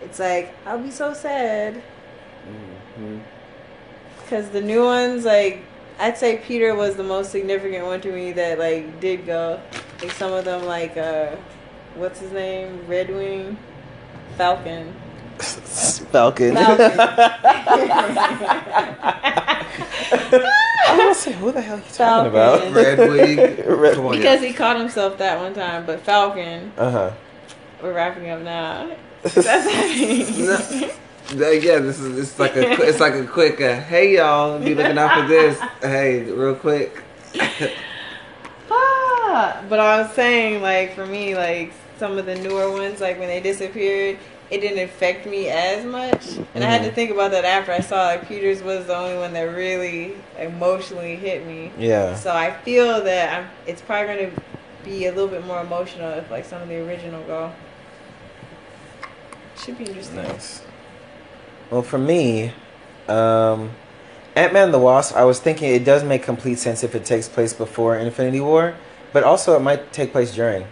It's 0.01 0.19
like 0.19 0.53
I'll 0.65 0.79
be 0.79 0.91
so 0.91 1.13
sad. 1.13 1.81
hmm 2.95 3.19
Cause 4.29 4.49
the 4.49 4.61
new 4.61 4.85
ones, 4.85 5.25
like 5.25 5.63
I'd 5.99 6.17
say 6.17 6.37
Peter 6.37 6.75
was 6.75 6.95
the 6.95 7.03
most 7.03 7.31
significant 7.31 7.85
one 7.85 8.01
to 8.01 8.11
me 8.11 8.31
that 8.33 8.59
like 8.59 8.99
did 8.99 9.25
go. 9.25 9.59
Like 10.01 10.11
some 10.11 10.31
of 10.31 10.45
them, 10.45 10.65
like 10.65 10.95
uh, 10.97 11.35
what's 11.95 12.19
his 12.19 12.31
name, 12.31 12.85
Red 12.87 13.09
Wing, 13.09 13.57
Falcon. 14.37 14.93
Falcon. 15.41 16.55
I 16.57 16.65
was 21.07 21.17
say, 21.19 21.31
who 21.33 21.51
the 21.51 21.61
hell 21.61 21.75
are 21.75 21.77
you 21.77 21.83
talking 21.83 21.95
Falcon. 21.95 22.31
about? 22.31 22.73
Red 22.97 22.97
Wing. 23.09 23.37
Red- 23.79 23.95
Come 23.95 24.05
on, 24.07 24.17
because 24.17 24.41
he 24.41 24.53
caught 24.53 24.77
himself 24.77 25.17
that 25.19 25.39
one 25.39 25.53
time, 25.53 25.85
but 25.85 26.01
Falcon, 26.01 26.71
Uh 26.77 26.91
huh. 26.91 27.11
we're 27.81 27.93
wrapping 27.93 28.29
up 28.29 28.41
now. 28.41 28.91
That's 29.23 30.37
No. 30.37 30.57
That- 31.37 31.61
yeah, 31.63 31.79
this 31.79 31.99
is 31.99 32.17
it's 32.17 32.39
like 32.39 32.55
a 32.55 32.71
it's 32.81 32.99
like 32.99 33.13
a 33.13 33.25
quick 33.25 33.61
uh, 33.61 33.79
hey 33.79 34.15
y'all 34.17 34.59
be 34.59 34.75
looking 34.75 34.97
out 34.97 35.21
for 35.21 35.27
this 35.27 35.57
hey 35.81 36.23
real 36.23 36.55
quick 36.55 37.01
ah, 38.69 39.63
but 39.69 39.79
I 39.79 40.01
was 40.01 40.11
saying, 40.13 40.61
like 40.61 40.93
for 40.93 41.05
me, 41.05 41.35
like 41.37 41.71
some 41.97 42.17
of 42.17 42.25
the 42.25 42.35
newer 42.35 42.69
ones, 42.71 42.99
like 42.99 43.17
when 43.19 43.27
they 43.29 43.39
disappeared, 43.39 44.17
it 44.51 44.59
didn't 44.59 44.83
affect 44.83 45.25
me 45.25 45.47
as 45.47 45.83
much, 45.85 46.37
and 46.53 46.63
I 46.63 46.67
had 46.67 46.83
to 46.83 46.89
Mhm. 46.91 46.93
think 46.93 47.11
about 47.11 47.31
that 47.31 47.45
after 47.45 47.71
I 47.71 47.79
saw 47.79 48.03
like 48.07 48.27
Peters 48.27 48.61
was 48.61 48.85
the 48.85 48.95
only 48.95 49.17
one 49.17 49.31
that 49.33 49.43
really 49.43 50.13
emotionally 50.37 51.15
hit 51.15 51.47
me. 51.47 51.71
Yeah. 51.79 52.15
So 52.15 52.31
I 52.31 52.51
feel 52.51 53.01
that 53.03 53.33
I'm, 53.33 53.45
it's 53.65 53.81
probably 53.81 54.13
going 54.13 54.31
to 54.31 54.41
be 54.83 55.05
a 55.05 55.11
little 55.11 55.29
bit 55.29 55.45
more 55.47 55.61
emotional 55.61 56.11
if 56.11 56.29
like 56.29 56.43
some 56.45 56.61
of 56.61 56.67
the 56.67 56.85
original 56.85 57.23
go. 57.23 57.51
Should 59.63 59.77
be 59.77 59.85
interesting. 59.85 60.17
Nice. 60.17 60.61
Well, 61.69 61.83
for 61.83 61.97
me, 61.97 62.51
um, 63.07 63.71
Ant 64.35 64.53
Man 64.53 64.71
the 64.71 64.79
Wasp, 64.79 65.15
I 65.15 65.23
was 65.23 65.39
thinking 65.39 65.73
it 65.73 65.85
does 65.85 66.03
make 66.03 66.23
complete 66.23 66.57
sense 66.59 66.83
if 66.83 66.95
it 66.95 67.05
takes 67.05 67.29
place 67.29 67.53
before 67.53 67.95
Infinity 67.95 68.41
War, 68.41 68.73
but 69.13 69.23
also 69.23 69.55
it 69.55 69.59
might 69.61 69.93
take 69.93 70.11
place 70.11 70.33
during. 70.33 70.65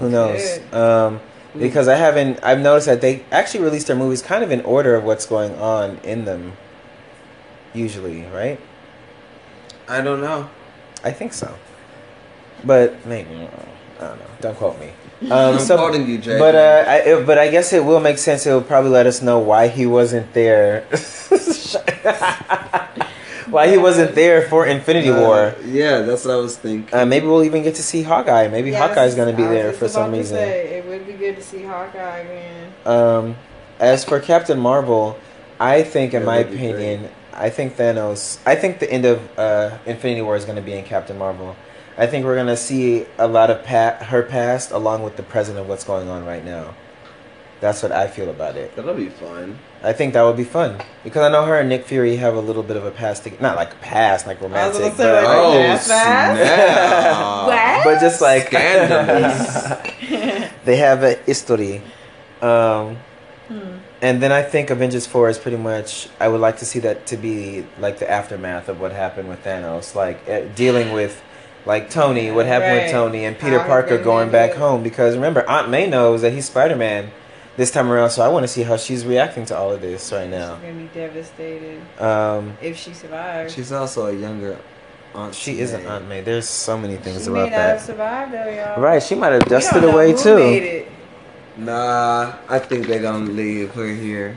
Who 0.00 0.08
knows? 0.10 0.58
Um, 0.72 1.20
because 1.58 1.88
I 1.88 1.96
haven't, 1.96 2.40
I've 2.42 2.60
noticed 2.60 2.86
that 2.86 3.00
they 3.00 3.24
actually 3.30 3.64
release 3.64 3.84
their 3.84 3.96
movies 3.96 4.22
kind 4.22 4.44
of 4.44 4.50
in 4.50 4.60
order 4.62 4.94
of 4.94 5.04
what's 5.04 5.26
going 5.26 5.54
on 5.56 5.98
in 6.02 6.24
them. 6.24 6.52
Usually, 7.72 8.22
right? 8.26 8.60
I 9.88 10.00
don't 10.00 10.20
know 10.20 10.48
I 11.04 11.10
think 11.10 11.32
so. 11.34 11.54
But 12.64 13.04
maybe 13.06 13.48
I 14.00 14.00
don't 14.00 14.18
know. 14.18 14.26
Don't 14.40 14.56
quote 14.56 14.80
me. 14.80 14.88
Um, 15.30 15.54
I'm 15.54 15.58
so- 15.58 15.76
quoting 15.76 16.08
you 16.08 16.18
Jay 16.18 16.38
But 16.38 16.54
uh, 16.54 16.84
I, 16.88 16.96
it- 16.98 17.26
but 17.26 17.38
I 17.38 17.48
guess 17.50 17.72
it 17.72 17.84
will 17.84 18.00
make 18.00 18.18
sense. 18.18 18.46
It 18.46 18.52
will 18.52 18.62
probably 18.62 18.90
let 18.90 19.06
us 19.06 19.22
know 19.22 19.38
why 19.38 19.68
he 19.68 19.86
wasn't 19.86 20.32
there. 20.32 20.86
why 23.50 23.68
he 23.68 23.76
wasn't 23.78 24.14
there 24.14 24.42
for 24.48 24.66
Infinity 24.66 25.10
Uh, 25.10 25.20
War. 25.20 25.54
yeah 25.66 26.00
that's 26.02 26.24
what 26.24 26.34
I 26.34 26.36
was 26.36 26.56
thinking 26.56 26.94
Uh, 26.94 27.04
maybe 27.06 27.26
we'll 27.26 27.44
even 27.44 27.62
get 27.62 27.74
to 27.76 27.82
see 27.82 28.02
Hawkeye. 28.02 28.48
Maybe 28.48 28.70
Yes, 28.70 28.80
Hawkeye's 28.88 29.14
going 29.14 29.30
to 29.34 29.36
be 29.36 29.46
there 29.46 29.68
just 29.70 29.78
for 29.80 29.88
some 29.88 30.10
to 30.12 30.16
reason. 30.18 30.36
say, 30.36 30.78
it 30.78 30.86
would 30.86 31.06
be 31.06 31.12
good 31.14 31.36
to 31.36 31.42
see 31.42 31.62
Hawkeye 31.62 32.18
again. 32.18 32.72
Um, 32.86 33.36
as 33.80 34.04
for 34.04 34.20
Captain 34.20 34.58
Marvel, 34.58 35.18
I 35.60 35.82
think, 35.82 36.14
in 36.14 36.20
That 36.22 36.26
my 36.26 36.38
would 36.38 36.50
be 36.50 36.56
opinion, 36.56 37.10
I 37.32 37.50
think 37.50 37.76
Thanos. 37.76 38.38
I 38.46 38.54
think 38.54 38.78
the 38.78 38.90
end 38.90 39.04
of 39.04 39.18
uh, 39.38 39.78
Infinity 39.86 40.22
War 40.22 40.36
is 40.36 40.44
going 40.44 40.56
to 40.56 40.62
be 40.62 40.72
in 40.74 40.84
Captain 40.84 41.18
Marvel. 41.18 41.56
I 41.98 42.06
think 42.06 42.24
we're 42.24 42.34
going 42.34 42.48
to 42.48 42.56
see 42.56 43.06
a 43.18 43.26
lot 43.28 43.50
of 43.50 43.62
pa- 43.64 43.98
her 44.04 44.22
past 44.22 44.70
along 44.72 45.02
with 45.02 45.16
the 45.16 45.22
present 45.22 45.58
of 45.58 45.68
what's 45.68 45.84
going 45.84 46.08
on 46.08 46.24
right 46.24 46.44
now. 46.44 46.74
That's 47.60 47.82
what 47.82 47.92
I 47.92 48.08
feel 48.08 48.28
about 48.30 48.56
it. 48.56 48.74
that'll 48.76 48.94
be 48.94 49.08
fun 49.08 49.58
I 49.84 49.92
think 49.92 50.14
that 50.14 50.22
would 50.22 50.36
be 50.36 50.44
fun 50.44 50.80
because 51.04 51.22
I 51.22 51.28
know 51.30 51.44
her 51.44 51.58
and 51.60 51.68
Nick 51.68 51.84
Fury 51.84 52.16
have 52.16 52.34
a 52.34 52.40
little 52.40 52.62
bit 52.62 52.76
of 52.76 52.84
a 52.84 52.90
past, 52.90 53.24
to- 53.24 53.42
not 53.42 53.56
like 53.56 53.72
a 53.72 53.76
past, 53.76 54.26
like 54.26 54.38
I 54.40 54.44
was 54.44 54.50
romantic, 54.50 54.80
gonna 54.80 54.90
but, 54.90 54.96
say, 54.96 55.12
like, 55.12 55.24
like- 55.26 55.36
oh 55.36 55.52
Fast, 55.76 55.88
fast? 55.88 56.40
snap 56.40 57.46
What? 57.46 57.84
but 57.94 58.00
just 58.00 58.20
like 58.20 58.50
they 60.64 60.76
have 60.76 61.02
a 61.02 61.14
history. 61.26 61.82
Um, 62.42 62.98
Hmm. 63.48 63.76
and 64.00 64.22
then 64.22 64.32
I 64.32 64.40
think 64.42 64.70
Avengers 64.70 65.06
Four 65.06 65.28
is 65.28 65.36
pretty 65.38 65.58
much. 65.58 66.08
I 66.18 66.28
would 66.28 66.40
like 66.40 66.56
to 66.58 66.64
see 66.64 66.78
that 66.78 67.04
to 67.08 67.18
be 67.18 67.66
like 67.78 67.98
the 67.98 68.10
aftermath 68.10 68.70
of 68.70 68.80
what 68.80 68.92
happened 68.92 69.28
with 69.28 69.44
Thanos, 69.44 69.94
like 69.94 70.26
uh, 70.28 70.42
dealing 70.54 70.92
with. 70.92 71.22
Like 71.66 71.88
Tony, 71.90 72.30
what 72.30 72.44
happened 72.46 72.74
with 72.82 72.90
Tony 72.90 73.24
and 73.24 73.38
Peter 73.38 73.58
Parker 73.58 73.92
gonna 73.96 74.04
going 74.04 74.30
handle 74.30 74.48
back 74.48 74.54
home 74.54 74.82
because 74.82 75.14
remember 75.14 75.48
Aunt 75.48 75.68
May 75.70 75.86
knows 75.86 76.20
that 76.22 76.32
he's 76.34 76.44
Spider 76.46 76.76
Man 76.76 77.10
this 77.56 77.70
time 77.70 77.90
around, 77.90 78.10
so 78.10 78.22
I 78.22 78.28
want 78.28 78.44
to 78.44 78.48
see 78.48 78.62
how 78.62 78.76
she's 78.76 79.04
reacting 79.06 79.44
to 79.46 79.56
all 79.56 79.72
of 79.72 79.80
this 79.80 80.10
right 80.12 80.28
now. 80.28 80.56
She's 80.56 80.62
gonna 80.62 80.74
be 80.82 80.90
devastated 80.94 81.80
Um, 82.00 82.56
if 82.60 82.76
she 82.76 82.92
survives. 82.94 83.54
she's 83.54 83.70
also 83.72 84.06
a 84.06 84.12
younger 84.12 84.56
aunt 85.14 85.34
She 85.34 85.60
is 85.60 85.72
an 85.72 85.84
May. 85.84 85.88
Aunt 85.88 86.08
May. 86.08 86.20
There's 86.22 86.48
so 86.48 86.76
many 86.76 86.96
things 86.96 87.24
she 87.24 87.30
about 87.30 87.44
may 87.44 87.50
not 87.50 87.58
have 87.58 87.78
that. 87.78 87.86
survived 87.86 88.32
though, 88.32 88.50
y'all. 88.50 88.80
Right, 88.82 89.02
she 89.02 89.14
might 89.14 89.32
have 89.32 89.42
We 89.44 89.48
don't 89.50 89.60
dusted 89.60 89.82
know 89.82 89.90
away 89.90 90.12
who 90.12 90.18
too. 90.18 90.36
Made 90.36 90.62
it. 90.62 90.88
Nah, 91.56 92.34
I 92.48 92.58
think 92.58 92.86
they're 92.88 93.00
gonna 93.02 93.30
leave 93.30 93.72
her 93.74 93.86
here, 93.86 94.36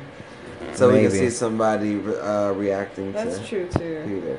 so 0.73 0.93
we 0.93 1.01
can 1.01 1.09
see 1.11 1.31
somebody 1.31 1.95
uh, 2.21 2.51
reacting 2.51 3.11
That's 3.11 3.39
to 3.39 3.45
true 3.47 3.67
too. 3.73 4.03
Peter. 4.05 4.37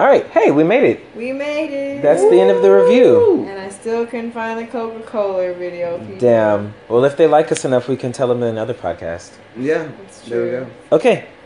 All 0.00 0.06
right, 0.06 0.26
hey, 0.28 0.50
we 0.50 0.64
made 0.64 0.84
it. 0.84 1.14
We 1.14 1.30
made 1.30 1.74
it. 1.74 2.00
That's 2.00 2.22
the 2.22 2.40
end 2.40 2.50
of 2.50 2.62
the 2.62 2.72
review. 2.72 3.44
And 3.46 3.60
I 3.60 3.68
still 3.68 4.06
couldn't 4.06 4.32
find 4.32 4.58
the 4.58 4.66
Coca 4.66 5.02
Cola 5.02 5.52
video. 5.52 5.98
People. 5.98 6.16
Damn. 6.16 6.72
Well, 6.88 7.04
if 7.04 7.18
they 7.18 7.26
like 7.26 7.52
us 7.52 7.66
enough, 7.66 7.86
we 7.86 7.98
can 7.98 8.10
tell 8.10 8.26
them 8.26 8.42
in 8.42 8.48
another 8.48 8.72
podcast. 8.72 9.32
Yeah, 9.58 9.92
there 10.26 10.42
we 10.42 10.50
go. 10.52 10.66
Okay. 10.92 11.28